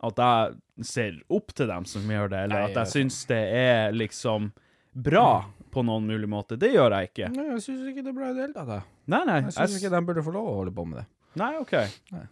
at 0.04 0.20
jeg 0.20 0.86
ser 0.86 1.18
opp 1.32 1.54
til 1.56 1.70
dem 1.70 1.86
som 1.88 2.10
gjør 2.10 2.32
det, 2.32 2.40
eller 2.46 2.62
Nei, 2.62 2.70
at 2.70 2.80
jeg 2.82 2.92
syns 2.92 3.22
det 3.30 3.42
er 3.56 3.96
liksom 3.96 4.50
bra 4.92 5.28
på 5.72 5.84
noen 5.84 6.06
mulig 6.08 6.28
måte. 6.28 6.58
Det 6.60 6.72
gjør 6.72 6.98
jeg 6.98 7.10
ikke. 7.10 7.30
Nei, 7.32 7.50
jeg 7.54 7.64
syns 7.64 7.90
ikke 7.90 8.04
det 8.04 8.12
er 8.12 8.16
bra 8.16 8.30
i 8.30 8.36
det 8.36 8.46
hele 8.46 8.56
tatt. 8.56 8.88
Nei, 9.12 9.22
nei. 9.28 9.40
Jeg 9.48 9.56
syns 9.56 9.76
ikke 9.80 9.92
de 9.92 10.02
burde 10.08 10.24
få 10.24 10.34
lov 10.36 10.48
å 10.48 10.56
holde 10.60 10.74
på 10.76 10.86
med 10.88 11.02
det. 11.02 11.06
Nei, 11.36 11.52
OK. 11.60 11.74
Nei. 12.14 12.24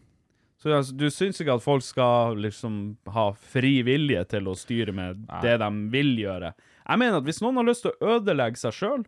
Så 0.65 0.73
altså, 0.73 0.95
du 0.97 1.11
syns 1.13 1.41
ikke 1.43 1.59
at 1.59 1.65
folk 1.65 1.85
skal 1.85 2.39
liksom 2.41 2.79
ha 3.13 3.27
fri 3.53 3.83
vilje 3.85 4.23
til 4.31 4.49
å 4.49 4.55
styre 4.57 4.95
med 4.97 5.27
det 5.45 5.59
de 5.61 5.69
vil 5.93 6.15
gjøre? 6.23 6.55
Jeg 6.85 7.01
mener 7.03 7.21
at 7.21 7.27
hvis 7.27 7.43
noen 7.45 7.61
har 7.61 7.69
lyst 7.69 7.85
til 7.85 7.93
å 7.93 8.15
ødelegge 8.17 8.61
seg 8.61 8.77
sjøl, 8.79 9.05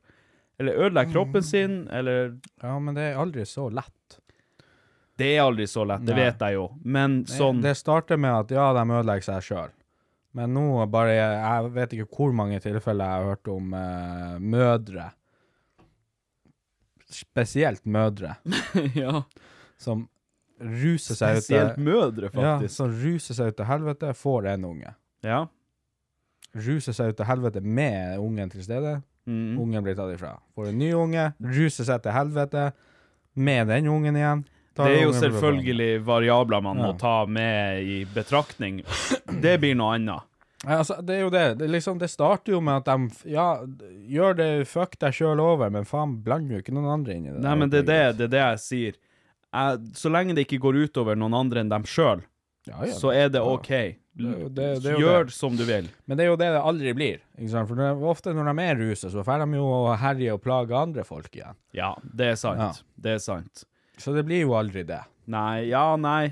eller 0.61 0.83
ødelegge 0.85 1.15
kroppen 1.15 1.45
sin, 1.45 1.79
eller 1.93 2.35
Ja, 2.61 2.75
men 2.77 2.97
det 2.97 3.11
er 3.11 3.21
aldri 3.21 3.45
så 3.49 3.71
lett. 3.73 4.19
Det 5.17 5.31
er 5.37 5.43
aldri 5.47 5.65
så 5.67 5.85
lett, 5.89 6.03
det 6.05 6.13
Nei. 6.13 6.25
vet 6.27 6.43
jeg 6.45 6.55
jo, 6.59 6.67
men 6.85 7.23
sånn 7.31 7.63
Det 7.65 7.73
starter 7.79 8.19
med 8.21 8.35
at 8.37 8.51
ja, 8.53 8.67
de 8.77 8.83
ødelegger 8.85 9.25
seg 9.31 9.43
sjøl. 9.47 9.71
Men 10.37 10.53
nå 10.53 10.85
bare 10.93 11.15
Jeg 11.17 11.71
vet 11.73 11.95
ikke 11.97 12.09
hvor 12.19 12.35
mange 12.37 12.59
tilfeller 12.61 13.05
jeg 13.09 13.23
har 13.23 13.31
hørt 13.31 13.49
om 13.49 13.73
uh, 13.73 14.37
mødre 14.39 15.07
Spesielt 17.09 17.85
mødre 17.87 18.35
Ja. 18.99 19.23
som 19.79 20.09
ruser 20.61 21.15
seg 21.17 21.37
ut 21.39 21.45
Spesielt 21.45 21.77
mødre, 21.79 22.31
Ja, 22.33 22.57
faktisk. 22.57 22.75
som 22.77 22.91
ruser 23.03 23.37
seg 23.39 23.53
ut 23.53 23.57
til 23.61 23.69
helvete, 23.69 24.13
får 24.17 24.47
en 24.55 24.65
unge. 24.65 24.93
Ja. 25.25 25.43
Ruser 26.57 26.97
seg 26.97 27.13
ut 27.13 27.19
til 27.19 27.29
helvete 27.29 27.61
med 27.61 28.19
ungen 28.25 28.51
til 28.53 28.65
stede. 28.65 28.95
Mm. 29.29 29.59
Ungen 29.61 29.85
blir 29.85 29.97
tatt 29.99 30.15
ifra. 30.15 30.31
Får 30.57 30.71
en 30.71 30.79
ny 30.81 30.89
unge, 30.97 31.27
ruser 31.45 31.85
seg 31.89 32.01
til 32.07 32.15
helvete 32.17 32.71
med 33.37 33.69
den 33.69 33.89
ungen 33.93 34.17
igjen. 34.17 34.45
Det 34.77 34.93
er 34.93 35.03
jo 35.07 35.13
selvfølgelig 35.17 35.91
variabler 36.05 36.65
man 36.65 36.81
må 36.85 36.93
ta 37.01 37.19
med 37.27 37.83
i 37.83 38.01
betraktning. 38.15 38.83
Det 39.43 39.57
blir 39.63 39.77
noe 39.79 39.97
annet. 39.97 40.33
Altså, 40.67 40.97
det 41.05 41.15
er 41.15 41.21
jo 41.21 41.31
det. 41.31 41.45
Det, 41.61 41.69
liksom, 41.71 41.99
det 42.01 42.09
starter 42.11 42.57
jo 42.57 42.61
med 42.65 42.81
at 42.81 42.89
de 42.89 43.31
Ja, 43.31 43.49
gjør 44.09 44.39
det 44.39 44.49
fuck 44.69 44.97
deg 44.99 45.15
sjøl 45.15 45.41
over, 45.43 45.71
men 45.71 45.87
faen, 45.87 46.17
bland 46.25 46.51
jo 46.51 46.63
ikke 46.63 46.75
noen 46.75 46.89
andre 46.99 47.19
inn 47.19 47.29
i 47.29 47.35
det. 47.35 47.43
Nei, 47.45 47.55
men 47.61 47.71
det 47.73 47.85
er 47.85 47.91
det, 47.91 48.01
det, 48.19 48.27
er 48.29 48.33
det 48.33 48.43
jeg 48.43 48.63
sier. 48.65 48.97
Jeg, 49.57 49.93
så 49.97 50.11
lenge 50.13 50.35
det 50.37 50.47
ikke 50.47 50.63
går 50.65 50.81
utover 50.87 51.19
noen 51.19 51.37
andre 51.39 51.63
enn 51.63 51.71
dem 51.73 51.87
sjøl, 51.89 52.25
Ja, 52.67 52.81
ja, 52.83 52.97
så 52.99 53.13
er 53.15 53.31
det. 53.31 53.45
OK. 53.45 53.71
Gjør 54.17 55.31
som 55.31 55.57
du 55.57 55.63
vil. 55.69 55.91
Men 56.09 56.19
det 56.19 56.25
er 56.25 56.31
jo 56.33 56.39
det 56.41 56.49
det 56.57 56.65
aldri 56.65 56.93
blir. 56.97 57.23
For 57.53 57.79
det 57.79 57.93
ofte 58.11 58.33
når 58.35 58.49
de 58.51 58.65
er 58.65 58.79
ruset, 58.81 59.13
så 59.13 59.25
får 59.25 59.45
de 59.45 59.61
jo 59.61 59.71
herje 60.01 60.35
og 60.35 60.43
plage 60.43 60.77
andre 60.77 61.05
folk 61.07 61.29
igjen. 61.37 61.59
Ja, 61.77 61.93
det 62.01 62.33
er 62.33 62.39
sant. 62.41 62.65
Ja. 62.65 62.71
Det 63.07 63.17
er 63.19 63.23
sant. 63.23 63.67
Så 63.97 64.13
det 64.17 64.27
blir 64.29 64.45
jo 64.45 64.55
aldri 64.59 64.85
det. 64.87 65.03
Nei, 65.33 65.69
ja, 65.71 65.97
nei. 65.97 66.31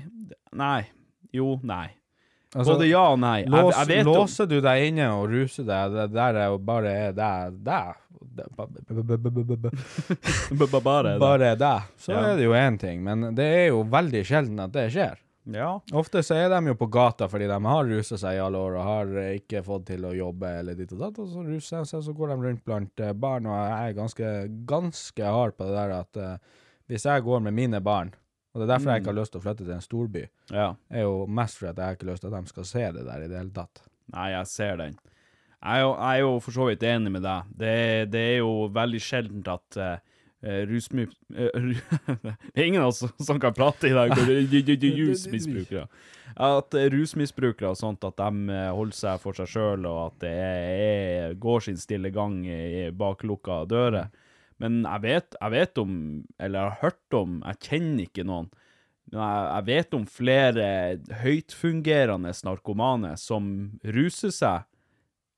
Nei. 0.55 0.85
Jo, 1.35 1.59
nei. 1.63 1.89
Altså, 2.55 2.77
Både 2.77 2.87
ja 2.87 3.03
og 3.11 3.19
nei. 3.19 3.41
Lås, 3.51 3.75
jeg 3.89 4.05
jo 4.05 4.13
låser 4.13 4.47
du 4.47 4.61
deg 4.63 4.85
inne 4.87 5.09
og 5.17 5.27
ruser 5.27 5.65
deg, 5.67 5.91
det 5.91 6.05
der 6.15 6.37
er 6.39 6.53
jo 6.53 6.59
bare 6.63 6.93
deg, 7.11 7.57
Bare 11.19 11.51
deg. 11.59 11.91
Så 11.99 12.15
er 12.15 12.37
det 12.39 12.47
jo 12.47 12.55
én 12.55 12.79
ting, 12.79 13.03
men 13.03 13.33
det 13.35 13.47
er 13.59 13.67
jo 13.73 13.83
veldig 13.91 14.23
sjelden 14.27 14.63
at 14.63 14.73
det 14.75 14.87
skjer. 14.95 15.19
Ja. 15.51 15.75
Ofte 15.93 16.23
så 16.25 16.39
er 16.39 16.49
de 16.49 16.71
jo 16.71 16.77
på 16.79 16.87
gata 16.89 17.27
fordi 17.29 17.45
de 17.51 17.57
har 17.67 17.85
rusa 17.85 18.17
seg 18.17 18.39
i 18.39 18.41
alle 18.41 18.57
år 18.57 18.79
og 18.79 18.87
har 18.87 19.11
eh, 19.21 19.35
ikke 19.37 19.61
fått 19.65 19.83
til 19.91 20.07
å 20.09 20.13
jobbe 20.15 20.49
eller 20.61 20.77
ditt 20.79 20.95
og 20.95 21.03
datt, 21.03 21.19
og 21.21 21.27
så 21.29 21.43
ruser 21.45 21.83
de 21.83 21.89
seg, 21.91 22.01
så 22.07 22.15
går 22.17 22.31
de 22.33 22.37
rundt 22.47 22.63
blant 22.65 23.03
eh, 23.05 23.13
barn, 23.13 23.45
og 23.51 23.59
jeg 23.59 23.91
er 23.91 23.99
ganske, 23.99 24.31
ganske 24.71 25.33
hard 25.37 25.53
på 25.59 25.67
det 25.67 25.75
der 25.75 25.93
at 25.99 26.21
eh, 26.23 26.63
hvis 26.91 27.07
jeg 27.07 27.25
går 27.25 27.43
med 27.47 27.55
mine 27.57 27.81
barn, 27.83 28.13
og 28.53 28.61
det 28.61 28.67
er 28.67 28.71
derfor 28.75 28.91
jeg 28.93 29.03
ikke 29.03 29.11
har 29.11 29.19
lyst 29.19 29.33
til 29.33 29.41
å 29.41 29.43
flytte 29.43 29.65
til 29.65 29.75
en 29.75 29.83
storby, 29.83 30.23
ja. 30.53 30.69
er 30.87 31.03
jo 31.03 31.25
mest 31.27 31.59
fordi 31.59 31.73
jeg 31.73 31.89
har 31.89 31.97
ikke 31.97 32.07
lyst 32.11 32.23
til 32.23 32.31
at 32.31 32.37
de 32.37 32.53
skal 32.53 32.67
se 32.69 32.85
det 32.95 33.05
der 33.07 33.25
i 33.25 33.29
det 33.31 33.39
hele 33.41 33.53
tatt. 33.55 33.83
Nei, 34.13 34.29
jeg 34.31 34.51
ser 34.51 34.79
den. 34.79 34.97
Jeg 35.65 35.81
er 35.81 35.81
jo, 35.81 35.93
jeg 35.97 36.11
er 36.13 36.21
jo 36.21 36.33
for 36.45 36.55
så 36.55 36.67
vidt 36.69 36.83
enig 36.85 37.11
med 37.15 37.23
deg. 37.25 37.53
Det, 37.57 37.75
det 38.13 38.21
er 38.21 38.37
jo 38.37 38.51
veldig 38.71 39.01
sjeldent 39.01 39.47
at 39.49 39.79
uh, 39.81 40.15
eh, 40.45 40.61
rusmi... 40.69 41.07
eh, 41.35 41.49
Det 42.53 42.61
er 42.61 42.67
ingen 42.67 42.83
av 42.83 42.93
oss 42.93 43.03
som 43.25 43.39
kan 43.41 43.53
prate 43.53 43.89
i 43.89 43.95
dag. 43.95 44.13
Rusmisbrukere. 44.13 45.87
At 46.35 46.75
eh, 46.77 46.89
rusmisbrukere 46.91 47.71
og 47.71 47.79
sånt, 47.79 48.03
at 48.03 48.17
de 48.19 48.51
eh, 48.51 48.71
holder 48.75 48.97
seg 48.97 49.21
for 49.23 49.37
seg 49.37 49.47
sjøl, 49.47 49.85
og 49.87 49.99
at 50.09 50.17
det 50.25 50.33
er, 50.35 51.35
går 51.39 51.63
sin 51.63 51.77
stille 51.79 52.11
gang 52.11 52.41
bak 52.97 53.23
lukka 53.23 53.61
dører. 53.71 54.09
Men 54.63 54.83
jeg 54.85 55.03
vet, 55.03 55.35
jeg 55.41 55.51
vet 55.51 55.81
om, 55.81 55.95
eller 56.39 56.59
jeg 56.59 56.69
har 56.69 56.83
hørt 56.85 57.17
om, 57.17 57.41
jeg 57.43 57.61
kjenner 57.67 58.05
ikke 58.07 58.27
noen, 58.27 58.47
men 59.11 59.19
jeg, 59.21 59.41
jeg 59.49 59.65
vet 59.67 59.97
om 59.97 60.05
flere 60.09 60.69
høytfungerende 61.21 62.31
narkomane 62.47 63.11
som 63.21 63.51
ruser 63.83 64.33
seg 64.33 64.63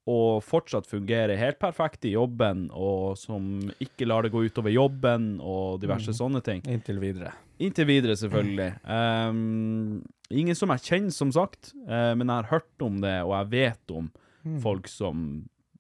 og 0.08 0.40
fortsatt 0.46 0.88
fungerer 0.88 1.36
helt 1.36 1.60
perfekt 1.60 2.06
i 2.08 2.14
jobben, 2.14 2.68
og 2.72 3.18
som 3.20 3.68
ikke 3.84 4.08
lar 4.08 4.24
det 4.24 4.32
gå 4.32 4.46
utover 4.48 4.72
jobben 4.72 5.34
og 5.44 5.82
diverse 5.82 6.14
mm. 6.14 6.18
sånne 6.22 6.42
ting. 6.46 6.62
Inntil 6.72 7.02
videre. 7.02 7.34
Inntil 7.60 7.90
videre, 7.90 8.16
selvfølgelig. 8.20 8.70
Um, 8.88 10.00
ingen 10.32 10.56
som 10.56 10.72
jeg 10.72 10.86
kjenner, 10.86 11.16
som 11.16 11.34
sagt, 11.36 11.74
uh, 11.90 12.14
men 12.16 12.24
jeg 12.24 12.36
har 12.38 12.52
hørt 12.54 12.88
om 12.88 13.02
det, 13.04 13.18
og 13.26 13.36
jeg 13.36 13.52
vet 13.58 13.96
om 14.00 14.08
mm. 14.08 14.58
folk 14.64 14.88
som, 14.92 15.26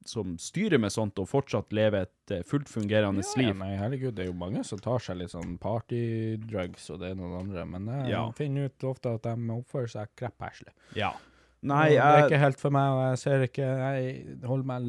som 0.10 0.36
styrer 0.42 0.80
med 0.82 0.92
sånt 0.94 1.20
og 1.22 1.28
fortsatt 1.30 1.74
lever 1.76 2.06
et 2.08 2.32
eh, 2.36 2.44
fullt 2.48 2.70
fungerende 2.72 3.24
Ja, 3.26 3.42
liv. 3.42 3.56
nei, 3.60 3.72
herregud, 3.80 4.16
det 4.16 4.26
er 4.26 4.32
jo 4.32 4.38
mange 4.38 4.64
som 4.68 4.80
tar 4.84 5.00
seg 5.04 5.18
litt 5.22 5.32
sånn 5.34 5.58
partydrugs 5.64 6.90
og 6.94 7.00
det 7.02 7.12
ene 7.14 7.26
og 7.28 7.34
det 7.34 7.40
andre, 7.46 7.66
men 7.66 7.88
jeg 8.04 8.12
Ja. 8.12 8.32
finner 8.32 8.66
ut 8.70 8.84
ofte 8.84 9.14
at 9.16 9.24
de 9.24 9.36
oppfører 9.58 9.90
seg 9.90 10.08
kreppherselig. 10.16 10.74
Ja. 10.96 11.14
Nei, 11.64 11.90
jeg... 11.94 12.02
det 12.02 12.24
er 12.24 12.28
ikke 12.30 12.40
helt 12.44 12.60
for 12.62 12.70
meg, 12.70 12.92
og 12.94 13.02
jeg 13.10 13.18
ser 13.18 13.42
ikke 13.48 13.68
Jeg 13.68 14.38
holder 14.46 14.66
meg 14.70 14.82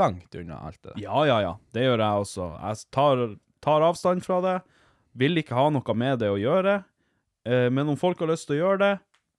langt 0.00 0.34
unna 0.40 0.56
alt 0.66 0.80
det 0.82 0.94
der. 0.94 1.02
Ja, 1.02 1.24
ja, 1.28 1.40
ja. 1.44 1.54
Det 1.72 1.82
gjør 1.84 1.98
jeg 2.00 2.22
også. 2.24 2.46
Jeg 2.62 2.90
tar, 2.90 3.24
tar 3.60 3.80
avstand 3.82 4.24
fra 4.24 4.40
det. 4.40 4.54
Vil 5.14 5.36
ikke 5.36 5.54
ha 5.54 5.68
noe 5.70 5.94
med 5.94 6.18
det 6.24 6.30
å 6.32 6.38
gjøre. 6.40 6.78
Eh, 7.44 7.68
men 7.70 7.88
om 7.92 7.96
folk 8.00 8.18
har 8.24 8.32
lyst 8.32 8.48
til 8.48 8.56
å 8.56 8.62
gjøre 8.62 8.78
det, 8.80 8.92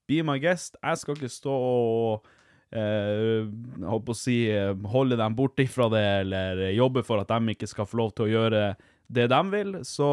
be 0.07 0.21
my 0.23 0.37
guest. 0.39 0.77
Jeg 0.83 0.97
skal 1.01 1.15
ikke 1.17 1.31
stå 1.33 1.51
og 1.57 2.29
eh, 2.71 3.45
holdt 3.85 4.07
på 4.07 4.15
å 4.15 4.17
si 4.17 4.37
eh, 4.51 4.73
holde 4.91 5.17
dem 5.19 5.35
bort 5.37 5.59
ifra 5.61 5.89
det, 5.93 6.05
eller 6.23 6.65
jobbe 6.75 7.03
for 7.05 7.21
at 7.21 7.31
de 7.31 7.55
ikke 7.55 7.69
skal 7.69 7.89
få 7.89 8.01
lov 8.01 8.15
til 8.15 8.27
å 8.27 8.33
gjøre 8.33 8.65
det 9.07 9.27
de 9.31 9.41
vil. 9.51 9.79
Så 9.85 10.09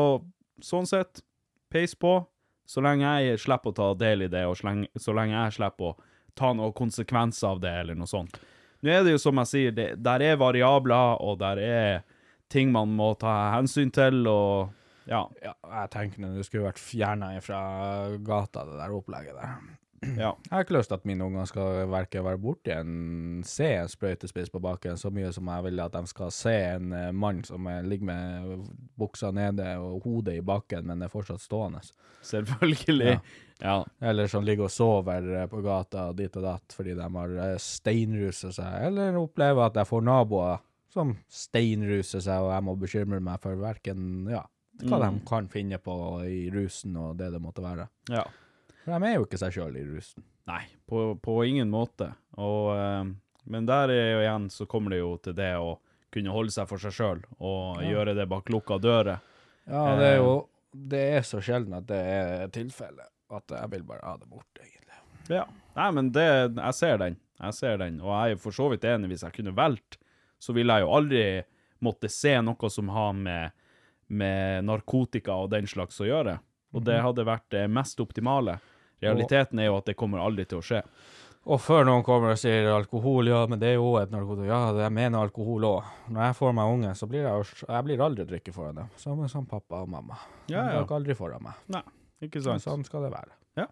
sånn 0.62 0.88
sett, 0.88 1.22
peis 1.72 1.94
på. 1.94 2.20
Så 2.68 2.80
lenge 2.84 3.08
jeg 3.24 3.40
slipper 3.42 3.72
å 3.72 3.76
ta 3.76 3.90
del 3.98 4.26
i 4.26 4.30
det, 4.32 4.46
og 4.48 4.56
så 4.56 4.70
lenge, 4.70 4.88
så 5.00 5.14
lenge 5.16 5.36
jeg 5.36 5.58
slipper 5.58 5.92
å 5.92 5.96
ta 6.38 6.52
noen 6.56 6.74
konsekvenser 6.76 7.50
av 7.50 7.60
det, 7.60 7.72
eller 7.82 7.98
noe 7.98 8.08
sånt. 8.08 8.38
Nå 8.82 8.90
er 8.90 9.04
det 9.04 9.14
jo 9.14 9.22
som 9.22 9.38
jeg 9.42 9.50
sier, 9.50 9.74
det, 9.76 9.88
der 10.02 10.22
er 10.24 10.38
variabler, 10.40 11.18
og 11.22 11.36
der 11.42 11.60
er 11.62 12.00
ting 12.52 12.72
man 12.72 12.94
må 12.96 13.12
ta 13.20 13.52
hensyn 13.56 13.92
til, 13.94 14.24
og 14.30 14.72
ja. 15.10 15.24
Ja, 15.42 15.52
jeg 15.66 15.90
tenker 15.92 16.34
det 16.36 16.46
skulle 16.46 16.68
vært 16.68 16.80
fjerna 16.80 17.32
fra 17.42 17.62
gata, 18.22 18.64
det 18.68 18.78
der 18.78 18.94
opplegget 18.94 19.38
der. 19.38 19.54
ja. 20.18 20.30
Jeg 20.44 20.50
har 20.50 20.64
ikke 20.64 20.74
lyst 20.76 20.90
til 20.90 20.98
at 20.98 21.04
mine 21.06 21.24
unger 21.24 21.46
skal 21.46 21.86
verken 21.90 22.24
være 22.26 22.40
borti 22.42 22.72
en 22.74 23.42
se 23.46 23.68
en 23.76 23.88
sprøytespiss 23.90 24.50
på 24.50 24.60
baken, 24.62 24.96
så 24.98 25.10
mye 25.14 25.30
som 25.34 25.46
jeg 25.52 25.64
vil 25.68 25.80
at 25.84 25.94
de 25.94 26.02
skal 26.10 26.32
se 26.34 26.54
en 26.74 26.92
eh, 26.98 27.12
mann 27.14 27.44
som 27.46 27.66
eh, 27.70 27.80
ligger 27.86 28.08
med 28.10 28.66
buksa 28.98 29.30
nede 29.34 29.68
og 29.78 30.02
hodet 30.06 30.36
i 30.40 30.44
bakken, 30.44 30.86
men 30.90 31.02
er 31.06 31.12
fortsatt 31.12 31.40
stående. 31.44 31.80
Selvfølgelig. 32.26 33.16
Ja. 33.62 33.76
Eller 34.02 34.26
som 34.26 34.42
ligger 34.46 34.66
og 34.66 34.74
sover 34.74 35.28
eh, 35.42 35.46
på 35.50 35.62
gata 35.62 36.08
dit 36.18 36.34
og 36.40 36.42
datt 36.48 36.74
fordi 36.74 36.96
de 36.98 37.06
har 37.14 37.36
steinruset 37.62 38.56
seg, 38.58 38.88
eller 38.90 39.18
opplever 39.20 39.68
at 39.70 39.78
jeg 39.78 39.90
får 39.90 40.06
naboer 40.08 40.60
som 40.92 41.14
steinruser 41.32 42.20
seg, 42.20 42.42
og 42.44 42.50
jeg 42.52 42.64
må 42.66 42.74
bekymre 42.76 43.20
meg 43.24 43.38
for 43.40 43.56
hverken 43.60 44.26
ja, 44.30 44.42
hva 44.82 44.98
Mm. 44.98 45.18
de 45.20 45.26
kan 45.28 45.46
finne 45.52 45.78
på 45.78 45.94
i 46.26 46.48
rusen 46.50 46.96
og 46.98 47.16
det 47.20 47.30
det 47.32 47.40
måtte 47.40 47.62
være. 47.64 47.86
ja. 48.10 48.24
De 48.84 48.98
er 48.98 49.14
jo 49.14 49.24
ikke 49.26 49.38
seg 49.38 49.52
sjøl 49.54 49.76
i 49.78 49.84
russen. 49.86 50.24
Nei, 50.50 50.64
på, 50.90 51.14
på 51.22 51.36
ingen 51.46 51.70
måte. 51.70 52.08
Og, 52.36 52.72
eh, 52.76 53.04
men 53.52 53.66
der 53.66 53.92
er 53.94 54.08
jo 54.14 54.20
igjen, 54.24 54.48
så 54.50 54.66
kommer 54.66 54.90
det 54.90 54.98
jo 55.02 55.16
til 55.22 55.34
det 55.38 55.52
å 55.58 55.76
kunne 56.12 56.32
holde 56.34 56.50
seg 56.52 56.66
for 56.68 56.78
seg 56.82 56.92
sjøl, 56.92 57.20
og 57.40 57.80
Ja. 57.82 57.88
gjøre 57.94 58.14
det 58.18 58.28
bak 58.28 58.50
lukka 58.52 58.78
dører. 58.82 59.20
Ja, 59.66 59.96
det 59.96 60.08
er 60.14 60.16
jo 60.18 60.48
Det 60.74 61.00
er 61.18 61.20
så 61.20 61.36
sjelden 61.44 61.74
at 61.76 61.86
det 61.86 61.98
er 62.00 62.48
tilfellet 62.48 63.06
at 63.30 63.46
jeg 63.52 63.70
vil 63.70 63.82
bare 63.82 64.00
ha 64.04 64.16
det 64.16 64.28
bort, 64.28 64.48
egentlig. 64.56 64.98
Ja. 65.28 65.44
Nei, 65.76 65.90
men 65.92 66.10
det 66.12 66.54
Jeg 66.56 66.74
ser 66.74 66.96
den. 66.98 67.16
Jeg 67.40 67.54
ser 67.54 67.76
den. 67.78 68.00
Og 68.00 68.08
jeg 68.08 68.32
er 68.32 68.40
for 68.40 68.52
så 68.52 68.70
vidt 68.70 68.84
enig. 68.88 69.08
Hvis 69.10 69.22
jeg 69.22 69.32
kunne 69.36 69.54
valgt, 69.54 69.98
så 70.40 70.52
ville 70.54 70.72
jeg 70.72 70.82
jo 70.86 70.94
aldri 70.96 71.44
måtte 71.82 72.08
se 72.10 72.34
noe 72.40 72.70
som 72.70 72.88
har 72.88 73.12
med, 73.12 73.52
med 74.08 74.64
narkotika 74.64 75.32
og 75.44 75.50
den 75.50 75.66
slags 75.66 76.00
å 76.00 76.06
gjøre. 76.08 76.38
Og 76.74 76.84
det 76.84 76.96
Mhm. 76.96 77.02
hadde 77.04 77.24
vært 77.26 77.48
det 77.50 77.68
mest 77.70 77.98
optimale. 78.00 78.58
Realiteten 79.02 79.60
er 79.60 79.70
jo 79.70 79.80
at 79.80 79.90
det 79.90 79.98
kommer 79.98 80.22
aldri 80.22 80.46
til 80.48 80.60
å 80.60 80.64
skje. 80.66 80.82
Og 81.42 81.58
før 81.58 81.82
noen 81.88 82.04
kommer 82.06 82.36
og 82.36 82.38
sier 82.38 82.68
alkohol, 82.70 83.26
ja, 83.26 83.40
men 83.50 83.58
det 83.58 83.72
er 83.72 83.80
jo 83.80 83.96
et 83.98 84.12
narkotika. 84.14 84.46
Ja, 84.46 84.60
jeg 84.84 84.94
mener 84.94 85.24
alkohol 85.24 85.66
òg. 85.66 85.88
Når 86.14 86.22
jeg 86.28 86.36
får 86.38 86.52
meg 86.54 86.74
unge, 86.76 86.92
så 86.98 87.08
blir 87.10 87.26
jeg 87.26 87.48
Jeg 87.64 87.86
blir 87.88 88.04
aldri 88.06 88.26
drikke 88.28 88.54
foran 88.54 88.78
dem. 88.78 88.92
Samme 89.00 89.26
som 89.30 89.48
pappa 89.50 89.82
og 89.82 89.90
mamma. 89.90 90.20
Ja, 90.46 90.68
ja. 90.68 90.76
drikker 90.78 91.00
aldri 91.00 91.16
foran 91.18 91.42
meg. 91.42 91.64
Nei, 91.74 91.82
ikke 92.28 92.44
sant. 92.44 92.62
Sånn 92.62 92.86
skal 92.86 93.08
det 93.08 93.10
være. 93.16 93.34
Ja. 93.58 93.66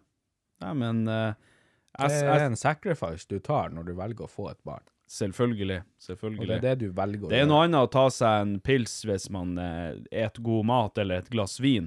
Nei, 0.64 0.72
men 0.82 1.04
uh, 1.06 1.30
jeg, 2.00 2.16
Det 2.16 2.34
er 2.34 2.48
en 2.48 2.58
sacrifice 2.58 3.30
du 3.30 3.38
tar 3.38 3.70
når 3.70 3.92
du 3.92 3.94
velger 4.00 4.26
å 4.26 4.30
få 4.30 4.50
et 4.50 4.60
barn. 4.66 4.82
Selvfølgelig. 5.10 5.80
Selvfølgelig. 6.02 6.42
Og 6.42 6.50
det 6.50 6.58
er 6.58 6.66
det 6.66 6.74
du 6.82 6.90
velger 6.90 7.22
å 7.22 7.30
gjøre. 7.30 7.36
Det 7.36 7.44
er 7.44 7.48
noe 7.50 7.64
annet 7.68 7.86
å 7.86 7.92
ta 7.94 8.04
seg 8.14 8.42
en 8.48 8.58
pils 8.66 8.98
hvis 9.06 9.30
man 9.30 9.54
uh, 9.62 9.94
et 10.10 10.42
god 10.42 10.66
mat 10.74 10.98
eller 10.98 11.22
et 11.22 11.30
glass 11.30 11.60
vin. 11.62 11.86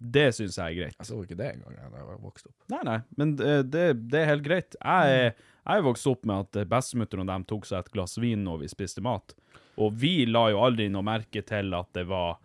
Det 0.00 0.28
syns 0.36 0.56
jeg 0.58 0.64
er 0.74 0.76
greit. 0.78 0.96
Jeg 1.00 1.06
så 1.08 1.16
ikke 1.24 1.36
det 1.38 1.48
engang 1.56 1.74
da 1.74 1.98
jeg 1.98 2.06
vokste 2.06 2.22
vokst 2.26 2.46
opp. 2.50 2.56
Nei, 2.70 2.80
nei, 2.86 2.98
men 3.18 3.32
det, 3.36 3.54
det, 3.72 3.84
det 4.12 4.20
er 4.22 4.28
helt 4.34 4.44
greit. 4.46 4.76
Jeg 4.84 5.32
jeg 5.68 5.84
vokst 5.84 6.06
opp 6.08 6.22
med 6.24 6.46
at 6.46 6.68
bestemutter 6.70 7.20
og 7.20 7.26
dem 7.28 7.42
tok 7.44 7.66
seg 7.68 7.82
et 7.82 7.90
glass 7.92 8.14
vin 8.16 8.40
når 8.46 8.62
vi 8.62 8.68
spiste 8.72 9.02
mat. 9.04 9.34
Og 9.76 9.92
vi 10.00 10.22
la 10.24 10.46
jo 10.54 10.62
aldri 10.64 10.86
noe 10.88 11.04
merke 11.04 11.42
til 11.44 11.74
at 11.76 11.90
det 11.92 12.06
var 12.08 12.38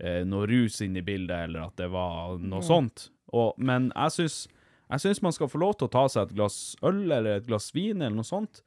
eh, 0.00 0.22
noe 0.24 0.46
rus 0.48 0.78
inne 0.86 1.02
i 1.02 1.04
bildet, 1.04 1.44
eller 1.50 1.66
at 1.66 1.76
det 1.76 1.90
var 1.92 2.38
noe 2.38 2.62
Mm. 2.62 2.68
sånt. 2.70 3.10
Og, 3.36 3.52
men 3.60 3.90
jeg 3.92 4.14
syns, 4.16 4.38
jeg 4.88 5.00
syns 5.04 5.20
man 5.22 5.32
skal 5.36 5.50
få 5.52 5.60
lov 5.60 5.74
til 5.76 5.90
å 5.90 5.92
ta 5.92 6.06
seg 6.08 6.30
et 6.30 6.34
glass 6.38 6.56
øl 6.82 7.02
eller 7.12 7.36
et 7.42 7.46
glass 7.46 7.68
vin 7.76 8.00
eller 8.00 8.16
noe 8.16 8.24
sånt. 8.26 8.62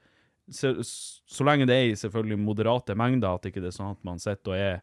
Så, 0.51 0.75
så 0.83 1.43
lenge 1.47 1.65
det 1.65 1.75
er 1.79 1.89
i 1.89 1.97
selvfølgelig 1.97 2.37
moderate 2.43 2.93
mengder, 2.99 3.33
at 3.39 3.49
ikke 3.49 3.63
det 3.63 3.71
er 3.71 3.77
sånn 3.79 3.95
at 3.95 4.03
man 4.05 4.19
sitter 4.21 4.53
og 4.53 4.61
er 4.61 4.81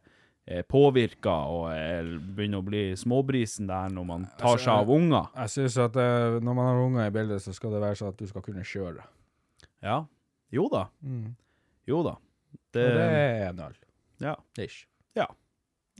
påvirka 0.67 1.33
og 1.51 1.65
er, 1.73 2.07
begynner 2.35 2.61
å 2.61 2.65
bli 2.67 2.81
småbrisen 2.99 3.69
der 3.69 3.91
når 3.93 4.07
man 4.09 4.25
tar 4.39 4.59
seg 4.61 4.73
av 4.73 4.91
unger. 4.91 5.29
Jeg 5.43 5.53
syns 5.55 5.77
at 5.85 5.99
eh, 6.01 6.37
når 6.43 6.57
man 6.57 6.69
har 6.69 6.81
unger 6.85 7.07
i 7.07 7.13
bildet, 7.15 7.43
så 7.43 7.53
skal 7.55 7.75
det 7.75 7.81
være 7.83 7.99
sånn 7.99 8.11
at 8.13 8.19
du 8.21 8.27
skal 8.29 8.43
kunne 8.45 8.65
kjøre. 8.67 9.05
Ja. 9.85 10.01
Jo 10.51 10.67
da. 10.71 10.85
Mm. 11.01 11.31
Jo 11.89 12.01
da. 12.05 12.17
Det, 12.71 12.83
Og 12.87 12.97
det 12.99 13.05
er 13.11 13.45
en 13.49 13.63
øl. 13.67 13.77
Ja. 14.21 14.35
Ish. 14.61 14.83
Ja. 15.17 15.27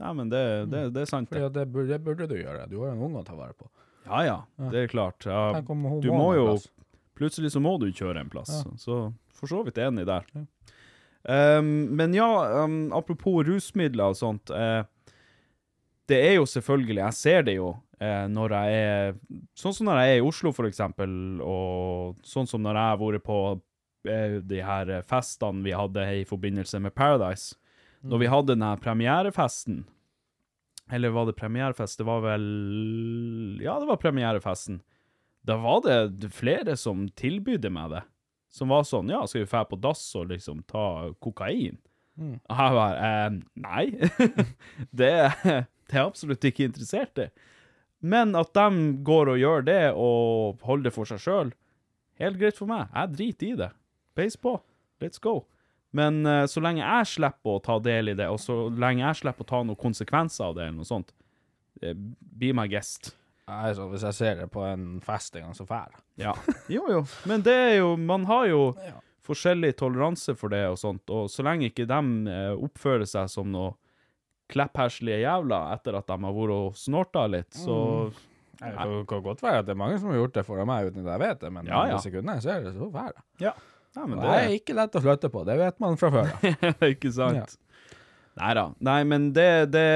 Nei, 0.02 0.12
men 0.18 0.30
det, 0.32 0.42
det, 0.72 0.82
det 0.94 1.04
er 1.04 1.10
sant, 1.10 1.28
Fordi 1.30 1.48
det. 1.52 1.66
burde, 1.72 1.88
det 1.92 2.00
burde 2.04 2.28
du 2.30 2.36
gjøre. 2.38 2.66
Du 2.70 2.78
har 2.80 2.92
jo 2.92 2.94
en 2.96 3.04
unge 3.08 3.22
å 3.22 3.26
ta 3.26 3.36
vare 3.38 3.56
på. 3.58 3.68
Ja, 4.06 4.22
ja. 4.26 4.38
Ja. 4.58 4.70
Det 4.72 4.84
er 4.84 4.88
klart. 4.90 5.26
Ja, 5.28 5.60
du 5.62 6.10
må 6.12 6.32
jo. 6.36 6.56
Plutselig 7.18 7.52
så 7.54 7.60
må 7.62 7.76
du 7.78 7.86
kjøre 7.92 8.24
en 8.24 8.30
plass. 8.32 8.50
Ja. 8.50 8.72
Så 8.80 8.96
for 9.36 9.50
så 9.50 9.60
vidt 9.66 9.78
enig 9.82 10.06
der. 10.08 10.26
Um, 11.22 11.94
men 11.94 12.14
ja, 12.16 12.64
um, 12.64 12.92
apropos 12.92 13.44
rusmidler 13.46 14.10
og 14.10 14.18
sånt. 14.18 14.50
Uh, 14.50 14.82
det 16.10 16.18
er 16.18 16.36
jo 16.40 16.46
selvfølgelig, 16.50 16.98
jeg 16.98 17.18
ser 17.18 17.44
det 17.46 17.56
jo 17.60 17.72
uh, 17.72 18.26
når 18.28 18.56
jeg 18.56 18.78
er 18.82 19.12
Sånn 19.58 19.74
som 19.76 19.86
når 19.86 20.00
jeg 20.02 20.14
er 20.14 20.20
i 20.20 20.26
Oslo, 20.26 20.52
for 20.56 20.66
eksempel, 20.66 21.12
og 21.46 22.18
sånn 22.26 22.50
som 22.50 22.64
når 22.64 22.78
jeg 22.80 22.90
har 22.90 23.02
vært 23.04 23.26
på 23.28 23.40
uh, 23.54 24.38
de 24.42 24.62
her 24.66 24.94
festene 25.06 25.62
vi 25.66 25.74
hadde 25.76 26.06
i 26.22 26.24
forbindelse 26.28 26.82
med 26.82 26.96
Paradise. 26.98 27.54
Når 28.02 28.18
vi 28.18 28.30
hadde 28.30 28.54
den 28.56 28.64
her 28.66 28.80
premierefesten 28.82 29.84
Eller 30.90 31.12
var 31.14 31.28
det 31.28 31.36
premierefest? 31.38 32.00
Det 32.00 32.06
var 32.08 32.24
vel 32.24 33.60
Ja, 33.62 33.76
det 33.78 33.86
var 33.86 34.00
premierefesten. 34.02 34.80
Da 35.46 35.54
var 35.62 35.84
det 35.86 36.32
flere 36.34 36.74
som 36.76 37.06
tilbydde 37.18 37.70
meg 37.70 37.94
det. 37.94 38.02
Som 38.52 38.72
var 38.72 38.84
sånn 38.84 39.10
Ja, 39.12 39.22
skal 39.26 39.44
vi 39.44 39.50
dra 39.50 39.64
på 39.68 39.78
dass 39.80 40.04
og 40.18 40.28
liksom 40.32 40.62
ta 40.68 41.12
kokain? 41.24 41.78
Mm. 42.20 42.36
Og 42.36 42.58
jeg 42.58 42.76
bare 42.76 43.08
eh, 43.08 43.38
Nei. 43.64 43.84
det, 45.00 45.12
det 45.88 45.96
er 45.96 46.04
absolutt 46.04 46.44
ikke 46.44 46.68
interessert 46.68 47.22
i. 47.22 47.30
Men 48.02 48.34
at 48.36 48.50
de 48.56 48.92
går 49.06 49.30
og 49.32 49.40
gjør 49.40 49.64
det 49.68 49.82
og 49.94 50.62
holder 50.66 50.90
det 50.90 50.94
for 50.96 51.08
seg 51.08 51.22
sjøl, 51.22 51.52
helt 52.20 52.40
greit 52.40 52.58
for 52.58 52.68
meg. 52.70 52.90
Jeg 52.90 53.14
driter 53.16 53.46
i 53.46 53.58
det. 53.62 53.70
Peis 54.18 54.36
på. 54.36 54.56
Let's 55.02 55.22
go. 55.22 55.44
Men 55.92 56.24
uh, 56.26 56.44
så 56.50 56.62
lenge 56.64 56.82
jeg 56.82 57.10
slipper 57.12 57.56
å 57.56 57.62
ta 57.62 57.78
del 57.84 58.12
i 58.12 58.16
det, 58.18 58.26
og 58.32 58.40
så 58.40 58.66
lenge 58.70 59.04
jeg 59.04 59.20
slipper 59.22 59.46
å 59.46 59.50
ta 59.52 59.60
noen 59.62 59.80
konsekvenser 59.80 60.48
av 60.48 60.56
det, 60.56 60.66
eller 60.66 60.80
noe 60.80 60.88
sånt, 60.88 61.12
eh, 61.82 61.94
be 61.94 62.52
my 62.56 62.64
guest. 62.70 63.12
Altså, 63.50 63.88
hvis 63.90 64.04
jeg 64.06 64.14
ser 64.14 64.34
det 64.42 64.50
på 64.54 64.62
en 64.64 65.00
fest 65.02 65.34
en 65.36 65.48
gang, 65.48 65.54
så 65.56 65.66
drar 65.66 65.88
jeg. 65.90 66.02
Ja. 66.26 66.34
Jo, 66.76 66.84
jo. 66.90 67.00
Men 67.26 67.42
det 67.42 67.54
er 67.54 67.74
jo 67.80 67.96
Man 67.98 68.26
har 68.30 68.46
jo 68.46 68.60
forskjellig 69.26 69.76
toleranse 69.78 70.34
for 70.38 70.50
det 70.50 70.64
og 70.70 70.78
sånt, 70.80 71.06
og 71.14 71.28
så 71.30 71.44
lenge 71.46 71.68
ikke 71.70 71.86
de 71.86 71.98
eh, 72.30 72.54
oppfører 72.58 73.06
seg 73.06 73.28
som 73.30 73.50
noe 73.54 73.76
kleppherslige 74.52 75.22
jævla 75.22 75.60
etter 75.76 75.94
at 75.96 76.08
de 76.10 76.16
har 76.26 76.34
vært 76.36 76.54
og 76.56 76.74
snorta 76.76 77.28
litt, 77.30 77.54
så 77.54 77.76
mm. 78.10 78.20
Det 78.62 79.06
kan- 79.08 79.22
godt 79.22 79.42
være 79.42 79.58
at 79.58 79.66
det 79.66 79.72
er 79.74 79.78
mange 79.78 79.98
som 79.98 80.10
har 80.10 80.20
gjort 80.20 80.34
det 80.34 80.44
foran 80.46 80.66
meg 80.66 80.86
uten 80.86 81.06
at 81.06 81.12
jeg 81.12 81.20
vet 81.22 81.40
det, 81.40 81.52
men 81.52 81.66
Ja, 81.66 81.86
ja. 81.88 81.98
sekundene 81.98 82.36
jeg 82.36 82.42
kunne, 82.42 82.42
så 82.42 82.50
er 82.50 82.60
det 82.62 82.74
så 82.74 82.90
være. 82.94 83.22
Ja. 83.40 83.52
ja 83.96 84.04
det 84.06 84.34
er 84.36 84.54
ikke 84.58 84.76
lett 84.78 84.94
å 84.94 85.02
flytte 85.02 85.30
på, 85.32 85.42
det 85.48 85.56
vet 85.58 85.80
man 85.80 85.96
fra 85.98 86.10
før. 86.14 86.30
da. 86.30 86.72
ikke 86.92 87.10
sant? 87.14 87.56
Nei 88.40 88.52
da. 88.56 88.66
Men 89.04 89.32
det, 89.36 89.48
det, 89.74 89.86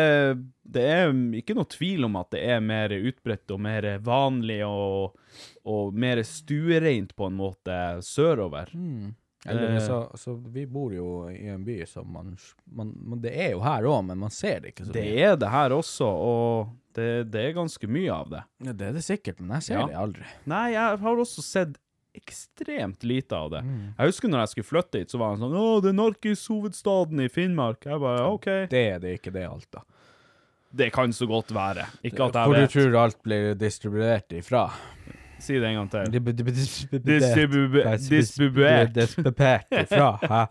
det 0.62 0.82
er 0.92 1.12
ikke 1.38 1.54
noe 1.56 1.68
tvil 1.72 2.04
om 2.08 2.18
at 2.20 2.30
det 2.34 2.42
er 2.52 2.60
mer 2.64 2.92
utbredt 2.96 3.54
og 3.54 3.62
mer 3.64 3.86
vanlig 4.04 4.58
og, 4.66 5.16
og 5.64 5.94
mer 5.96 6.20
stuereint 6.26 7.14
på 7.16 7.30
en 7.30 7.38
måte 7.38 7.78
sørover. 8.04 8.72
Eller 9.46 9.76
Eh, 9.76 9.80
så, 9.86 10.00
så 10.18 10.34
vi 10.34 10.64
bor 10.66 10.90
jo 10.94 11.28
i 11.30 11.46
en 11.52 11.62
by 11.64 11.78
som 11.86 12.08
man, 12.12 12.32
man, 12.64 12.88
man 12.98 13.20
Det 13.22 13.30
er 13.30 13.52
jo 13.54 13.60
her 13.62 13.84
òg, 13.86 14.00
men 14.08 14.18
man 14.18 14.32
ser 14.34 14.60
det 14.64 14.72
ikke 14.74 14.88
så 14.88 14.90
mye. 14.90 14.98
Det 14.98 15.22
er 15.22 15.36
det 15.38 15.50
her 15.52 15.74
også, 15.76 16.08
og 16.10 16.72
det, 16.98 17.08
det 17.30 17.44
er 17.44 17.54
ganske 17.54 17.86
mye 17.88 18.10
av 18.12 18.32
det. 18.32 18.40
Ja, 18.66 18.72
det 18.74 18.88
er 18.88 18.96
det 18.96 19.04
sikkert, 19.06 19.40
men 19.40 19.54
jeg 19.60 19.68
ser 19.68 19.78
Ja. 19.78 19.86
det 19.92 20.00
aldri. 20.02 20.26
Nei, 20.50 20.64
jeg 20.74 20.98
har 21.04 21.22
også 21.22 21.44
sett 21.46 21.76
ekstremt 22.16 23.05
lite 23.06 23.36
av 23.36 23.51
det. 23.52 23.62
Jeg 23.98 24.12
husker 24.12 24.32
når 24.32 24.44
jeg 24.44 24.52
skulle 24.55 24.70
flytte 24.70 25.02
hit, 25.02 25.12
så 25.12 25.20
var 25.20 25.34
han 25.34 25.44
sånn 25.44 25.56
'Å, 25.56 25.82
det 25.84 25.93
er 25.93 25.98
narkishovedstaden 26.01 27.20
i 27.24 27.28
Finnmark'. 27.28 27.84
Jeg 27.86 28.01
bare 28.01 28.26
OK. 28.30 28.48
Det 28.72 28.84
er 28.94 28.98
det 29.02 29.20
ikke, 29.20 29.32
det 29.32 29.43
er 29.44 29.52
alt, 29.52 29.70
da. 29.72 29.84
Det 30.76 30.90
kan 30.93 31.12
så 31.12 31.26
godt 31.26 31.55
være. 31.55 31.86
Ikke 32.05 32.26
at 32.26 32.34
jeg 32.34 32.48
Hvor 32.51 32.55
jeg 32.56 32.68
du 32.68 32.72
tror 32.74 32.97
alt 33.05 33.22
blir 33.22 33.55
distribuert 33.55 34.32
ifra. 34.32 34.70
Si 35.38 35.59
det 35.60 35.68
en 35.68 35.74
gang 35.74 35.90
til. 35.90 36.20
Distribuert. 37.05 38.01
Distribuert 38.09 38.97
ifra, 39.70 40.10
hæ? 40.22 40.47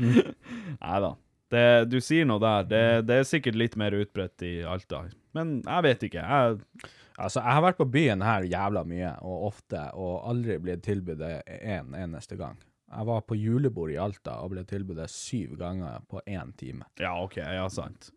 Nei 0.82 1.00
da. 1.04 1.12
Det, 1.52 1.64
du 1.92 1.98
sier 2.00 2.24
noe 2.28 2.40
der. 2.40 2.64
Det, 2.68 2.82
det 3.08 3.18
er 3.20 3.28
sikkert 3.28 3.58
litt 3.60 3.76
mer 3.80 3.92
utbredt 3.92 4.44
i 4.48 4.54
Alta. 4.64 5.04
Men 5.36 5.58
jeg 5.60 5.84
vet 5.84 6.06
ikke. 6.08 6.24
Jeg, 6.24 6.90
Altså, 7.22 7.40
jeg 7.40 7.54
har 7.56 7.62
vært 7.62 7.78
på 7.78 7.86
byen 7.94 8.22
her 8.26 8.42
jævla 8.50 8.82
mye, 8.88 9.12
og 9.22 9.46
ofte, 9.52 9.82
og 9.94 10.24
aldri 10.28 10.58
blitt 10.58 10.82
tilbudt 10.82 11.22
én 11.22 11.92
en 11.94 11.94
eneste 11.94 12.36
gang. 12.40 12.58
Jeg 12.92 13.06
var 13.08 13.22
på 13.24 13.36
julebord 13.38 13.92
i 13.94 13.96
Alta 14.02 14.40
og 14.42 14.50
ble 14.52 14.64
tilbudt 14.68 15.08
syv 15.08 15.54
ganger 15.60 16.02
på 16.10 16.20
én 16.28 16.50
time. 16.58 16.84
ja, 17.00 17.14
OK. 17.22 17.36
Ja, 17.38 17.68
sant. 17.72 18.10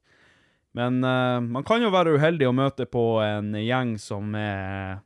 Men 0.76 0.98
uh, 1.06 1.40
man 1.40 1.64
kan 1.64 1.80
jo 1.86 1.88
være 1.94 2.18
uheldig 2.18 2.50
å 2.50 2.56
møte 2.58 2.84
på 2.92 3.04
en 3.24 3.54
gjeng 3.56 3.94
som 4.02 4.34
er 4.36 4.98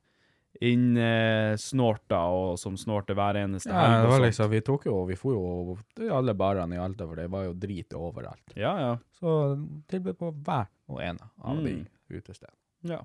innsnorta, 0.66 2.20
og 2.34 2.58
som 2.60 2.76
snorter 2.78 3.16
hver 3.18 3.38
eneste 3.44 3.70
Ja, 3.70 4.02
det 4.02 4.10
var 4.10 4.24
liksom, 4.24 4.50
vi 4.52 4.62
tok 4.66 4.88
jo, 4.90 4.96
vi 5.08 5.16
for 5.20 5.36
jo 5.38 5.76
til 5.96 6.10
alle 6.14 6.34
barene 6.38 6.76
i 6.76 6.82
Alta, 6.82 7.06
for 7.08 7.20
det 7.22 7.28
var 7.32 7.46
jo 7.46 7.54
drit 7.54 7.94
overalt. 7.96 8.56
Ja, 8.58 8.74
ja. 8.82 8.92
Så 9.20 9.36
tilbud 9.92 10.18
på 10.20 10.32
hver 10.42 10.68
og 10.90 11.02
en 11.06 11.20
av 11.44 11.62
de 11.64 11.76
Mm. 11.80 11.86
utestedene. 12.10 12.58
Ja. 12.90 13.02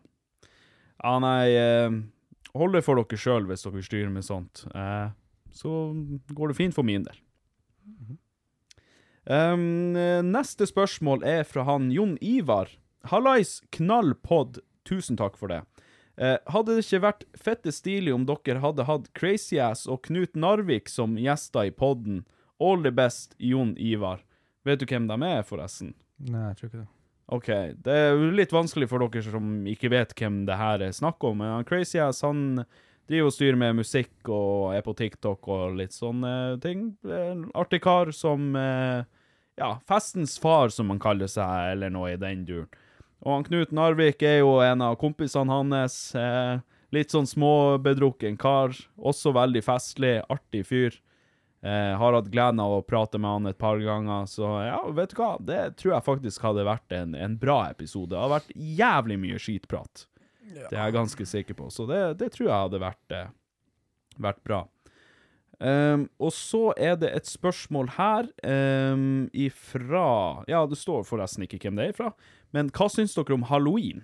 Ja, 1.03 1.19
nei 1.23 1.51
eh, 1.59 1.91
Hold 2.55 2.77
det 2.77 2.85
for 2.87 3.01
dere 3.01 3.19
sjøl 3.19 3.49
hvis 3.49 3.66
dere 3.66 3.83
styrer 3.83 4.12
med 4.15 4.27
sånt. 4.27 4.62
Eh, 4.75 5.09
så 5.55 5.71
går 6.31 6.53
det 6.53 6.59
fint 6.59 6.77
for 6.77 6.87
min 6.87 7.03
del. 7.07 7.19
Um, 9.25 9.97
neste 10.29 10.69
spørsmål 10.69 11.25
er 11.27 11.43
fra 11.49 11.65
han 11.66 11.89
Jon 11.95 12.15
Ivar. 12.23 12.71
Hallais, 13.11 13.59
knall 13.75 14.15
pod. 14.15 14.61
Tusen 14.87 15.19
takk 15.19 15.39
for 15.41 15.51
det. 15.51 15.62
Eh, 16.16 16.37
hadde 16.47 16.77
det 16.77 16.85
ikke 16.85 17.03
vært 17.03 17.25
fette 17.35 17.73
stilig 17.75 18.12
om 18.15 18.27
dere 18.29 18.62
hadde 18.62 18.87
hatt 18.87 19.11
Crazy 19.19 19.59
Ass 19.59 19.89
og 19.91 20.05
Knut 20.07 20.37
Narvik 20.39 20.91
som 20.93 21.19
gjester 21.19 21.71
i 21.71 21.75
podden? 21.75 22.23
All 22.62 22.85
the 22.85 22.93
best, 22.95 23.35
Jon 23.39 23.75
Ivar. 23.81 24.23
Vet 24.65 24.81
du 24.81 24.87
hvem 24.87 25.09
de 25.11 25.19
er, 25.27 25.43
forresten? 25.47 25.95
Nei, 26.23 26.53
jeg 26.53 26.61
tror 26.61 26.71
ikke 26.71 26.83
det. 26.85 26.91
OK. 27.32 27.48
Det 27.80 27.92
er 27.92 28.10
jo 28.12 28.32
litt 28.36 28.52
vanskelig 28.52 28.88
for 28.90 29.05
dere 29.05 29.24
som 29.24 29.64
ikke 29.70 29.90
vet 29.92 30.12
hvem 30.18 30.42
det 30.48 30.59
her 30.60 30.84
er 30.84 30.96
snakk 30.96 31.24
om. 31.24 31.40
Men 31.40 31.64
Crazy 31.68 32.01
Ass 32.02 32.24
han 32.26 32.64
driver 33.09 33.30
og 33.30 33.36
styrer 33.36 33.59
med 33.60 33.78
musikk 33.80 34.30
og 34.32 34.74
er 34.76 34.84
på 34.84 34.94
TikTok 34.96 35.48
og 35.52 35.78
litt 35.78 35.96
sånne 35.96 36.59
ting. 36.64 36.90
En 37.05 37.46
artig 37.56 37.82
kar 37.84 38.12
som 38.16 38.55
eh, 38.56 39.05
Ja, 39.55 39.76
festens 39.86 40.34
far, 40.42 40.72
som 40.74 40.88
han 40.90 40.98
kaller 40.98 41.28
seg, 41.30 41.74
eller 41.76 41.92
noe 41.94 42.10
i 42.10 42.18
den 42.18 42.42
duren. 42.48 42.70
Og 43.24 43.36
han 43.36 43.44
Knut 43.46 43.70
Narvik 43.72 44.24
er 44.26 44.40
jo 44.40 44.56
en 44.60 44.82
av 44.84 44.96
kompisene 45.01 45.52
hans. 45.52 45.96
Eh, 46.18 46.59
litt 46.94 47.14
sånn 47.14 47.28
småbedrukken 47.30 48.36
kar. 48.40 48.74
Også 48.98 49.32
veldig 49.34 49.62
festlig, 49.64 50.16
artig 50.32 50.64
fyr. 50.68 50.98
Eh, 51.65 51.97
har 51.97 52.12
hatt 52.12 52.27
gleden 52.28 52.61
av 52.61 52.74
å 52.77 52.82
prate 52.85 53.16
med 53.16 53.39
han 53.39 53.49
et 53.49 53.57
par 53.57 53.78
ganger, 53.81 54.27
så 54.28 54.49
ja, 54.66 54.82
vet 54.93 55.15
du 55.15 55.16
hva? 55.16 55.31
Det 55.41 55.62
tror 55.81 55.95
jeg 55.95 56.05
faktisk 56.11 56.45
hadde 56.45 56.66
vært 56.69 56.93
en, 56.93 57.15
en 57.16 57.39
bra 57.41 57.62
episode. 57.70 58.11
Det 58.12 58.20
har 58.20 58.35
vært 58.35 58.53
jævlig 58.53 59.16
mye 59.23 59.41
skitprat. 59.41 60.05
Det 60.45 60.69
er 60.69 60.82
jeg 60.82 60.97
ganske 60.99 61.27
sikker 61.27 61.57
på, 61.57 61.70
så 61.73 61.89
det, 61.89 62.03
det 62.20 62.28
tror 62.35 62.51
jeg 62.51 62.66
hadde 62.66 62.82
vært, 62.85 63.16
eh, 63.16 63.32
vært 64.20 64.45
bra. 64.45 64.61
Um, 65.65 66.09
og 66.19 66.35
så 66.35 66.74
er 66.77 66.99
det 67.01 67.12
et 67.15 67.28
spørsmål 67.31 67.93
her 67.95 68.27
um, 68.43 69.28
ifra 69.31 70.43
Ja, 70.51 70.65
det 70.66 70.77
står 70.81 71.07
forresten 71.07 71.47
ikke 71.47 71.61
hvem 71.62 71.78
det 71.78 71.86
er 71.86 71.93
ifra, 71.95 72.11
men 72.53 72.73
hva 72.74 72.91
syns 72.91 73.15
dere 73.15 73.36
om 73.39 73.47
halloween? 73.49 74.03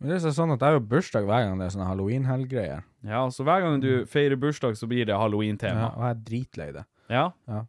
Men 0.00 0.10
det 0.10 0.22
er 0.24 0.34
sånn 0.34 0.56
at 0.56 0.64
jeg 0.64 0.72
har 0.72 0.80
jo 0.80 0.88
bursdag 0.90 1.28
hver 1.28 1.44
gang 1.46 1.60
det 1.60 1.68
er 1.68 1.74
sånne 1.76 1.90
halloween-helggreier. 1.92 2.88
Ja, 3.06 3.24
så 3.32 3.44
hver 3.44 3.60
gang 3.64 3.80
du 3.80 4.04
feirer 4.06 4.36
bursdag, 4.36 4.76
så 4.76 4.86
blir 4.86 5.06
det 5.06 5.14
Ja, 5.14 5.18
halloween-tema. 5.22 5.92
og 5.96 6.02
jeg 6.04 6.10
er 6.10 6.22
dritlei 6.30 6.72
det. 6.72 6.84
Ja? 7.10 7.30
Ja. 7.48 7.62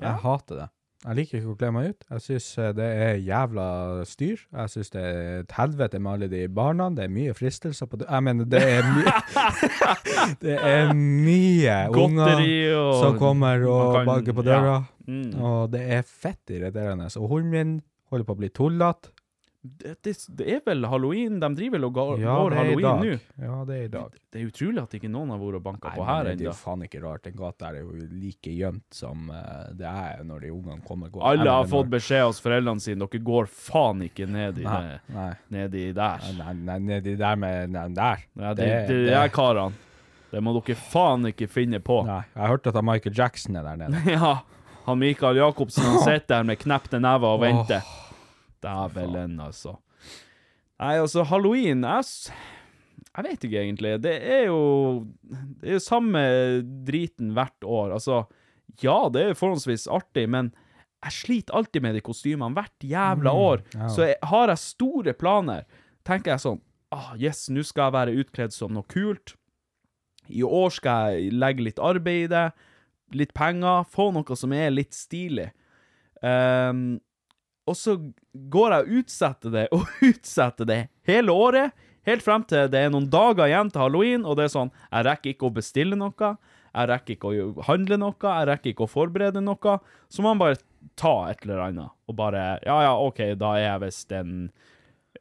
Jeg 0.00 0.02
Ja. 0.10 0.16
hater 0.16 0.54
det. 0.56 0.68
Jeg 1.04 1.16
liker 1.16 1.38
ikke 1.38 1.52
å 1.52 1.56
kle 1.58 1.70
meg 1.72 1.88
ut. 1.90 2.04
Jeg 2.10 2.20
syns 2.24 2.74
det 2.76 2.84
er 2.84 3.18
jævla 3.20 4.04
styr. 4.08 4.38
Jeg 4.52 4.68
syns 4.72 4.90
det 4.90 5.02
er 5.04 5.40
et 5.40 5.52
helvete 5.52 5.98
med 6.00 6.12
alle 6.14 6.28
de 6.32 6.48
barna. 6.48 6.88
Det 6.94 7.04
er 7.04 7.08
mye 7.12 7.34
fristelser 7.36 7.86
på 7.86 7.98
det. 7.98 8.06
Jeg 8.08 8.22
mener, 8.24 8.44
det 8.48 8.62
er 8.62 8.82
mye 8.88 9.12
Det 10.40 10.56
er 10.62 10.92
mye 10.94 11.76
Godteri 11.92 12.48
unger 12.72 12.78
og 12.78 12.94
som 13.02 13.18
kommer 13.20 13.66
og 13.68 13.94
kan- 13.98 14.06
banker 14.08 14.32
på 14.32 14.44
ja. 14.46 14.50
døra. 14.60 14.76
Mm. 15.06 15.34
Og 15.42 15.70
det 15.72 15.82
er 15.92 16.02
fett 16.02 16.46
irriterende. 16.50 17.10
Og 17.20 17.28
hunden 17.28 17.50
min 17.50 17.74
holder 18.10 18.24
på 18.24 18.34
å 18.34 18.38
bli 18.40 18.48
tullete. 18.48 19.10
Det, 19.64 19.94
det, 20.04 20.12
det 20.36 20.46
er 20.52 20.58
vel 20.66 20.84
halloween? 20.92 21.38
De 21.40 21.48
driver 21.56 21.78
vel 21.78 21.84
og 21.86 21.92
går, 21.96 22.10
Ja, 22.20 22.34
går 22.36 22.50
det 22.52 22.56
i 22.56 22.58
halloween 22.60 22.98
nå? 23.00 23.44
Ja, 23.46 23.54
det 23.64 23.76
er 23.78 23.84
i 23.86 23.92
dag. 23.94 24.18
Det 24.28 24.40
er 24.42 24.50
utrolig 24.50 24.82
at 24.82 24.96
ikke 24.98 25.08
noen 25.08 25.30
har 25.32 25.38
vært 25.40 25.56
og 25.56 25.62
banka 25.64 25.92
på 25.94 26.04
her 26.04 26.20
ennå. 26.28 26.34
det 26.36 26.44
er 26.44 26.50
jo 26.50 26.52
faen 26.58 26.82
ikke 26.84 27.00
rart. 27.00 27.22
Den 27.24 27.36
gata 27.38 27.70
er 27.70 27.78
jo 27.80 27.94
like 28.10 28.52
gjemt 28.52 28.84
som 28.98 29.30
eh, 29.32 29.70
det 29.78 29.88
er 29.88 30.20
når 30.28 30.44
de 30.44 30.50
ungene 30.52 30.84
kommer. 30.84 31.08
Går. 31.14 31.24
Alle 31.30 31.48
har 31.56 31.64
fått 31.72 31.88
beskjed 31.94 32.26
hos 32.26 32.42
foreldrene 32.44 32.84
sine 32.84 33.00
dere 33.06 33.22
går 33.30 33.48
faen 33.48 34.04
ikke 34.04 34.28
ned 34.28 34.60
i, 34.60 34.68
Nei, 34.68 34.98
nei. 35.16 35.30
ned 35.56 35.78
i 35.80 35.86
der. 35.96 36.28
Nei, 36.42 36.52
nei, 36.60 36.78
nei, 36.90 37.00
de 37.08 37.16
der 37.24 37.40
med 37.40 37.72
den 37.78 37.96
der. 37.96 38.28
Ja, 38.36 38.52
det, 38.60 38.68
det, 38.92 39.00
det 39.08 39.16
er 39.24 39.32
karene. 39.32 39.80
Det 40.34 40.40
må 40.44 40.52
dere 40.60 40.76
faen 40.76 41.24
ikke 41.32 41.48
finne 41.48 41.80
på. 41.80 42.02
Nei, 42.04 42.20
jeg 42.34 42.42
har 42.44 42.52
hørt 42.58 42.66
at 42.68 42.80
Michael 42.84 43.16
Jackson 43.16 43.56
er 43.56 43.64
der 43.72 43.80
nede. 43.86 44.04
ja, 44.18 44.36
han 44.84 44.98
Michael 45.00 45.40
Jacobsen 45.40 45.88
han 45.88 46.00
sitter 46.08 46.34
der 46.36 46.48
med 46.52 46.60
knepte 46.60 47.00
never 47.00 47.38
og 47.38 47.44
venter. 47.46 47.80
venter. 47.80 48.00
Dævelen, 48.64 49.38
altså. 49.44 49.76
Nei, 50.80 50.96
altså, 50.98 51.22
halloween 51.30 51.84
jeg, 51.86 52.32
jeg 53.14 53.24
vet 53.28 53.44
ikke 53.46 53.60
egentlig. 53.62 53.92
Det 54.02 54.14
er 54.22 54.46
jo 54.48 55.06
Det 55.60 55.68
er 55.70 55.76
jo 55.78 55.84
samme 55.84 56.22
driten 56.88 57.30
hvert 57.36 57.62
år. 57.64 57.92
Altså, 57.98 58.24
ja, 58.82 58.96
det 59.14 59.22
er 59.28 59.38
forholdsvis 59.38 59.86
artig, 59.92 60.26
men 60.28 60.50
jeg 61.04 61.12
sliter 61.12 61.54
alltid 61.54 61.82
med 61.84 61.94
de 61.94 62.00
kostymene 62.00 62.54
hvert 62.56 62.80
jævla 62.88 63.30
Mm, 63.30 63.38
år. 63.44 63.62
ja. 63.74 63.88
Så 63.92 64.06
jeg, 64.08 64.16
har 64.24 64.48
jeg 64.48 64.58
store 64.58 65.12
planer, 65.12 65.64
tenker 66.04 66.32
jeg 66.32 66.40
sånn 66.40 66.60
ah, 66.90 67.12
Yes, 67.20 67.48
nå 67.52 67.62
skal 67.62 67.90
jeg 67.90 67.92
være 67.98 68.14
utkledd 68.24 68.52
som 68.56 68.72
noe 68.72 68.86
kult. 68.88 69.34
I 70.32 70.42
år 70.42 70.70
skal 70.72 71.12
jeg 71.12 71.32
legge 71.36 71.62
litt 71.66 71.78
arbeid 71.78 72.24
i 72.24 72.32
det, 72.32 72.46
litt 73.12 73.34
penger, 73.36 73.84
få 73.84 74.08
noe 74.16 74.36
som 74.36 74.52
er 74.56 74.70
litt 74.72 74.94
stilig. 74.96 75.50
Ehm, 76.24 77.00
og 77.66 77.76
så 77.78 77.96
går 78.52 78.74
jeg 78.74 78.84
og 78.84 78.98
utsetter 79.00 79.54
det 79.54 79.64
og 79.72 79.86
utsetter 80.10 80.68
det 80.68 80.80
hele 81.08 81.32
året, 81.32 81.72
helt 82.04 82.24
frem 82.24 82.44
til 82.48 82.68
det 82.72 82.82
er 82.84 82.92
noen 82.92 83.08
dager 83.12 83.48
igjen 83.48 83.70
til 83.72 83.84
halloween, 83.86 84.26
og 84.28 84.36
det 84.36 84.48
er 84.48 84.52
sånn 84.52 84.72
Jeg 84.90 85.06
rekker 85.08 85.32
ikke 85.32 85.48
å 85.48 85.54
bestille 85.56 85.96
noe, 85.96 86.34
jeg 86.74 86.90
rekker 86.90 87.16
ikke 87.16 87.30
å 87.30 87.64
handle 87.68 87.98
noe, 88.02 88.16
jeg 88.20 88.48
rekker 88.50 88.72
ikke 88.72 88.84
å 88.88 88.90
forberede 88.90 89.40
noe. 89.44 89.76
Så 90.10 90.24
må 90.24 90.32
man 90.34 90.42
bare 90.42 90.58
ta 91.00 91.14
et 91.30 91.44
eller 91.46 91.62
annet, 91.68 91.94
og 92.10 92.16
bare 92.18 92.44
Ja, 92.66 92.80
ja, 92.88 92.94
OK, 92.98 93.22
da 93.40 93.54
er 93.56 93.64
jeg 93.68 93.84
visst 93.86 94.12
en, 94.12 94.34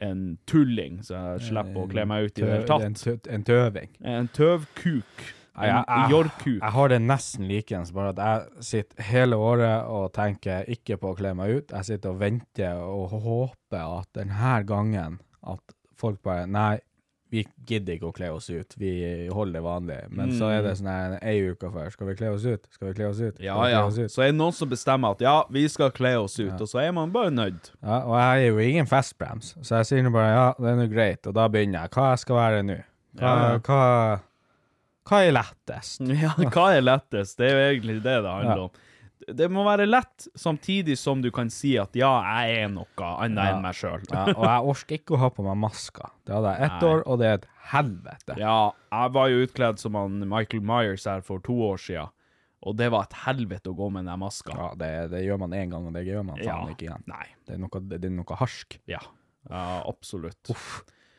en 0.01 0.23
tulling, 0.49 0.99
så 1.05 1.13
jeg 1.15 1.45
slipper 1.51 1.85
å 1.85 1.87
kle 1.93 2.07
meg 2.09 2.25
ut 2.27 2.41
i 2.41 2.43
det 2.43 2.51
hele 2.55 2.67
tatt. 2.67 3.29
en 3.29 3.45
tøving. 3.47 3.93
En 4.01 4.27
tøvkuk. 4.33 5.23
Jeg, 5.53 5.83
jeg, 6.09 6.31
jeg 6.61 6.71
har 6.73 6.87
det 6.89 6.97
nesten 7.05 7.45
likeens, 7.45 7.91
bare 7.93 8.09
at 8.15 8.21
jeg 8.23 8.63
sitter 8.65 9.03
hele 9.11 9.37
året 9.37 9.85
og 9.85 10.07
tenker 10.15 10.65
ikke 10.73 10.97
på 10.97 11.11
å 11.13 11.17
kle 11.19 11.35
meg 11.37 11.59
ut. 11.59 11.75
Jeg 11.77 11.85
sitter 11.91 12.09
og 12.15 12.23
venter 12.23 12.79
og 12.81 13.13
håper 13.21 13.83
at 13.99 14.09
denne 14.17 14.55
gangen 14.65 15.19
at 15.45 15.75
folk 15.99 16.17
bare 16.25 16.47
Nei, 16.49 16.79
vi 17.33 17.41
gidder 17.65 17.95
ikke 17.95 18.09
å 18.11 18.13
kle 18.13 18.27
oss 18.33 18.45
ut, 18.53 18.75
vi 18.77 18.89
holder 19.33 19.55
det 19.57 19.61
vanlig. 19.65 19.95
Men 20.13 20.33
så 20.37 20.49
er 20.53 20.59
det 20.65 20.73
sånn 20.77 20.89
her 20.91 21.15
ei 21.25 21.39
uke 21.49 21.69
før. 21.73 21.87
Skal 21.93 22.09
vi 22.11 22.15
kle 22.19 22.29
oss 22.33 22.43
ut? 22.45 22.67
Skal 22.75 22.89
vi 22.91 22.93
kle 22.99 23.07
oss 23.09 23.21
ut? 23.23 23.37
Skal 23.39 23.45
Ja, 23.47 23.55
ja. 23.71 23.79
ut? 23.89 24.11
Så 24.13 24.21
er 24.25 24.29
det 24.33 24.37
noen 24.37 24.53
som 24.53 24.69
bestemmer 24.69 25.15
at 25.15 25.23
ja, 25.25 25.39
vi 25.53 25.63
skal 25.69 25.89
kle 25.93 26.11
oss 26.21 26.35
ut, 26.41 26.53
og 26.61 26.69
så 26.69 26.81
er 26.83 26.91
man 26.93 27.13
bare 27.13 27.31
nødt. 27.33 27.71
Ja, 27.81 28.03
og 28.05 28.17
jeg 28.21 28.43
er 28.43 28.51
jo 28.51 28.59
ingen 28.67 28.89
festbrems, 28.89 29.53
så 29.65 29.79
jeg 29.81 29.89
sier 29.89 30.05
nå 30.05 30.13
bare 30.13 30.29
ja, 30.33 30.45
det 30.61 30.69
er 30.73 30.77
nå 30.81 30.85
greit, 30.93 31.25
og 31.29 31.33
da 31.37 31.47
begynner 31.49 31.85
jeg. 31.87 31.93
Hva 31.97 32.11
jeg 32.11 32.21
skal 32.25 32.41
være 32.41 32.61
nå? 32.69 32.77
Hva, 33.17 33.25
Ja, 33.33 33.49
ja. 33.53 33.57
hva, 33.65 33.81
hva 35.09 35.21
er 35.27 35.35
lettest? 35.35 36.01
Ja, 36.23 36.33
hva 36.37 36.69
er 36.77 36.83
lettest? 36.85 37.37
Det 37.39 37.49
er 37.49 37.53
jo 37.55 37.69
egentlig 37.73 37.99
det 38.05 38.17
det 38.23 38.33
handler 38.33 38.65
om. 38.69 38.81
Det 39.23 39.47
må 39.47 39.63
være 39.63 39.85
lett, 39.87 40.25
samtidig 40.35 40.97
som 40.99 41.21
du 41.23 41.29
kan 41.31 41.47
si 41.53 41.77
at 41.79 41.93
ja, 41.95 42.09
jeg 42.41 42.63
er 42.65 42.71
noe 42.73 43.11
annet 43.23 43.53
enn 43.53 43.61
meg 43.63 43.77
sjøl. 43.79 44.01
Ja, 44.11 44.25
og 44.33 44.43
jeg 44.43 44.71
orker 44.73 44.97
ikke 44.97 45.15
å 45.15 45.19
ha 45.21 45.29
på 45.31 45.45
meg 45.45 45.55
maska. 45.61 46.09
Det 46.27 46.33
hadde 46.35 46.51
jeg 46.57 46.67
ett 46.67 46.83
år, 46.89 47.03
og 47.07 47.21
det 47.21 47.29
er 47.29 47.37
et 47.39 47.47
helvete. 47.71 48.35
Ja, 48.41 48.57
jeg 48.91 49.13
var 49.15 49.31
jo 49.31 49.45
utkledd 49.45 49.79
som 49.79 49.95
han 49.95 50.19
Michael 50.27 50.65
Myers 50.67 51.07
her 51.07 51.23
for 51.23 51.43
to 51.45 51.55
år 51.69 51.79
siden, 51.79 52.11
og 52.63 52.75
det 52.79 52.89
var 52.91 53.07
et 53.07 53.15
helvete 53.25 53.71
å 53.71 53.77
gå 53.79 53.89
med 53.95 54.07
den 54.11 54.19
maska. 54.19 54.55
Ja, 54.59 54.67
det, 54.79 54.91
det 55.15 55.23
gjør 55.23 55.39
man 55.45 55.55
én 55.55 55.71
gang, 55.71 55.87
og 55.87 55.95
det 55.95 56.03
gjør 56.07 56.27
man 56.27 56.39
faen 56.41 56.47
Ja. 56.51 56.75
ikke 56.75 56.89
igjen. 56.89 57.07
Nei. 57.11 57.25
Det 57.47 57.55
er 57.55 57.63
noe, 57.63 57.83
det, 57.91 58.01
er 58.03 58.13
noe 58.19 58.39
harsk. 58.43 58.77
Ja, 58.91 59.01
ja 59.51 59.63
absolutt. 59.87 60.51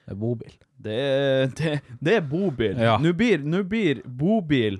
Det 0.04 0.12
er 0.12 0.18
bobil. 0.20 0.56
Det, 0.84 0.98
det, 1.58 1.70
det 2.04 2.16
er 2.18 2.26
bobil. 2.28 2.76
Ja. 2.80 2.98
Nå 3.00 3.12
blir, 3.16 3.40
nå 3.44 3.62
blir 3.64 4.02
bobil 4.04 4.76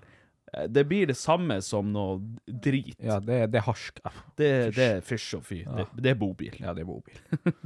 eh, 0.52 0.66
Det 0.68 0.84
blir 0.90 1.09
det 1.09 1.16
samme 1.16 1.56
som 1.64 1.88
noe 1.94 2.18
drit. 2.46 2.96
Ja, 3.01 3.16
det, 3.24 3.38
det 3.55 3.62
er 3.62 3.66
harsk. 3.70 4.02
Ja, 4.05 4.12
Det, 4.36 4.51
det 4.76 4.88
er 4.98 5.01
fysj 5.06 5.38
og 5.38 5.46
fy. 5.48 5.62
Det, 5.64 5.86
det 6.05 6.12
er 6.12 6.18
bobil. 6.20 6.59
Ja, 6.60 6.74
det 6.76 6.84
er 6.84 6.90
bobil. 6.92 7.20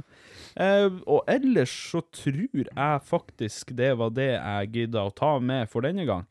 Eh, 0.59 0.87
og 1.05 1.27
ellers 1.29 1.71
så 1.91 2.01
tror 2.11 2.49
jeg 2.65 3.01
faktisk 3.05 3.69
det 3.77 3.91
var 3.99 4.09
det 4.11 4.31
jeg 4.33 4.71
gidda 4.73 5.03
å 5.07 5.11
ta 5.15 5.29
med 5.39 5.69
for 5.71 5.85
denne 5.85 6.03
gang. 6.09 6.25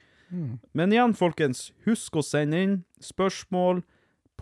Men 0.77 0.93
igjen, 0.93 1.15
folkens, 1.17 1.69
husk 1.87 2.19
å 2.19 2.25
sende 2.27 2.59
inn 2.61 2.75
spørsmål, 3.01 3.81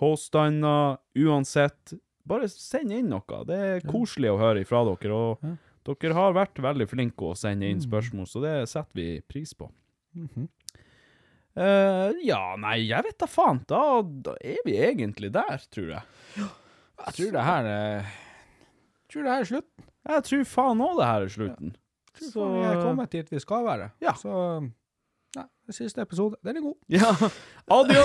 påstander, 0.01 0.97
uansett. 1.15 1.95
Bare 2.27 2.49
send 2.51 2.91
inn 2.97 3.13
noe. 3.13 3.43
Det 3.47 3.59
er 3.69 3.87
koselig 3.87 4.33
å 4.33 4.41
høre 4.41 4.65
ifra 4.65 4.81
dere. 4.89 5.15
Og 5.15 5.45
dere 5.87 6.17
har 6.19 6.35
vært 6.37 6.59
veldig 6.63 6.89
flinke 6.91 7.31
å 7.31 7.37
sende 7.39 7.69
inn 7.71 7.83
spørsmål, 7.83 8.27
så 8.31 8.43
det 8.43 8.55
setter 8.73 8.99
vi 8.99 9.09
pris 9.23 9.55
på. 9.55 9.69
Eh, 11.57 12.11
ja, 12.27 12.43
nei, 12.61 12.79
jeg 12.89 13.07
vet 13.07 13.19
da 13.23 13.29
faen. 13.31 13.63
Da, 13.71 13.81
da 14.03 14.35
er 14.45 14.61
vi 14.67 14.77
egentlig 14.83 15.31
der, 15.33 15.63
tror 15.73 15.93
jeg. 15.95 16.05
Jeg 16.37 17.17
tror 17.19 17.35
det 17.37 17.45
her 17.47 17.69
er 17.71 18.15
tror 19.13 19.27
det 19.27 19.33
her 19.33 19.45
er 19.45 19.51
slutten. 19.51 19.87
Jeg 20.07 20.25
tror 20.29 20.49
faen 20.51 20.83
òg 20.85 20.99
det 21.01 21.07
her 21.11 21.27
er 21.27 21.33
slutten. 21.33 21.77
Jeg 22.17 22.33
tror 22.33 22.53
vi 22.55 22.65
er 22.65 22.83
kommet 22.83 23.13
dit 23.13 23.33
vi 23.33 23.41
skal 23.43 23.65
være. 23.67 23.91
Ja. 24.05 24.15
Så 24.19 24.33
ja, 25.37 25.45
det 25.69 25.75
siste 25.77 26.01
episode, 26.01 26.39
den 26.47 26.57
er 26.59 26.65
god. 26.65 26.77
Ja, 26.97 27.11
adjø. 27.77 28.05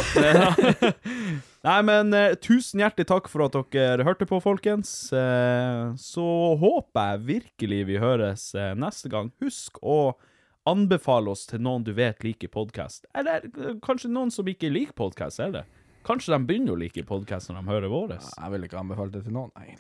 Nei, 1.68 1.78
men 1.88 2.16
eh, 2.18 2.34
tusen 2.42 2.82
hjertelig 2.84 3.08
takk 3.12 3.30
for 3.32 3.46
at 3.46 3.56
dere 3.74 4.06
hørte 4.08 4.28
på, 4.30 4.42
folkens. 4.44 4.92
Eh, 5.16 5.94
så 6.02 6.28
håper 6.62 7.14
jeg 7.14 7.26
virkelig 7.30 7.82
vi 7.92 8.02
høres 8.02 8.50
eh, 8.58 8.74
neste 8.76 9.12
gang. 9.14 9.32
Husk 9.44 9.80
å 9.82 10.02
anbefale 10.70 11.32
oss 11.34 11.48
til 11.50 11.62
noen 11.64 11.86
du 11.86 11.94
vet 11.98 12.20
liker 12.26 12.52
podkast. 12.54 13.08
Eller 13.18 13.48
eh, 13.48 13.78
kanskje 13.86 14.12
noen 14.12 14.34
som 14.34 14.48
ikke 14.52 14.74
liker 14.74 14.98
podkast, 14.98 15.40
eller? 15.44 15.70
Kanskje 16.02 16.34
de 16.34 16.42
begynner 16.50 16.74
å 16.74 16.80
like 16.82 17.04
podkast 17.06 17.52
når 17.52 17.60
de 17.60 17.70
hører 17.70 17.92
våre. 17.94 18.16
Jeg 18.26 18.54
vil 18.56 18.64
ikke 18.66 18.80
anbefale 18.82 19.14
det 19.14 19.22
til 19.28 19.36
noen. 19.38 19.52
Nei. 19.54 19.76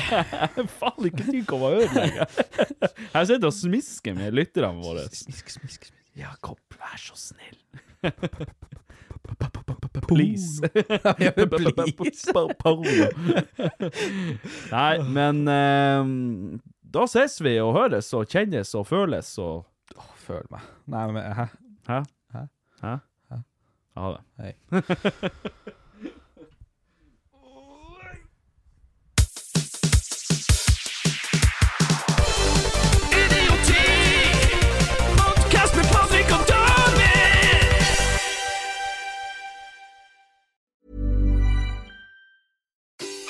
Faen, 0.80 1.06
ikke 1.06 1.28
tenk 1.28 1.54
å 1.54 1.60
være 1.62 1.84
ødelegge. 1.86 2.26
Jeg 2.90 3.28
sitter 3.30 3.50
og 3.52 3.54
smisker 3.54 4.18
med 4.18 4.34
lytterne 4.34 4.82
våre. 4.82 5.06
Jakob, 6.14 6.58
vær 6.78 6.96
så 7.00 7.16
snill. 7.18 7.58
Please. 10.08 10.60
Please. 11.98 12.32
Nei, 14.70 14.98
men 15.16 15.40
eh, 15.48 16.10
da 16.94 17.06
ses 17.10 17.38
vi 17.42 17.56
og 17.62 17.72
høres 17.78 18.12
og 18.14 18.28
kjennes 18.30 18.74
og 18.78 18.86
føles 18.90 19.32
og 19.42 19.64
Føl 20.24 20.46
meg. 20.48 20.60
Nei, 20.88 21.02
men 21.12 21.20
hæ? 21.36 21.44
Hæ? 21.84 21.98
Hæ? 22.32 22.44
Hæ? 22.80 23.40
Ha 24.00 24.12
det. 24.14 24.22
Hei. 24.40 25.72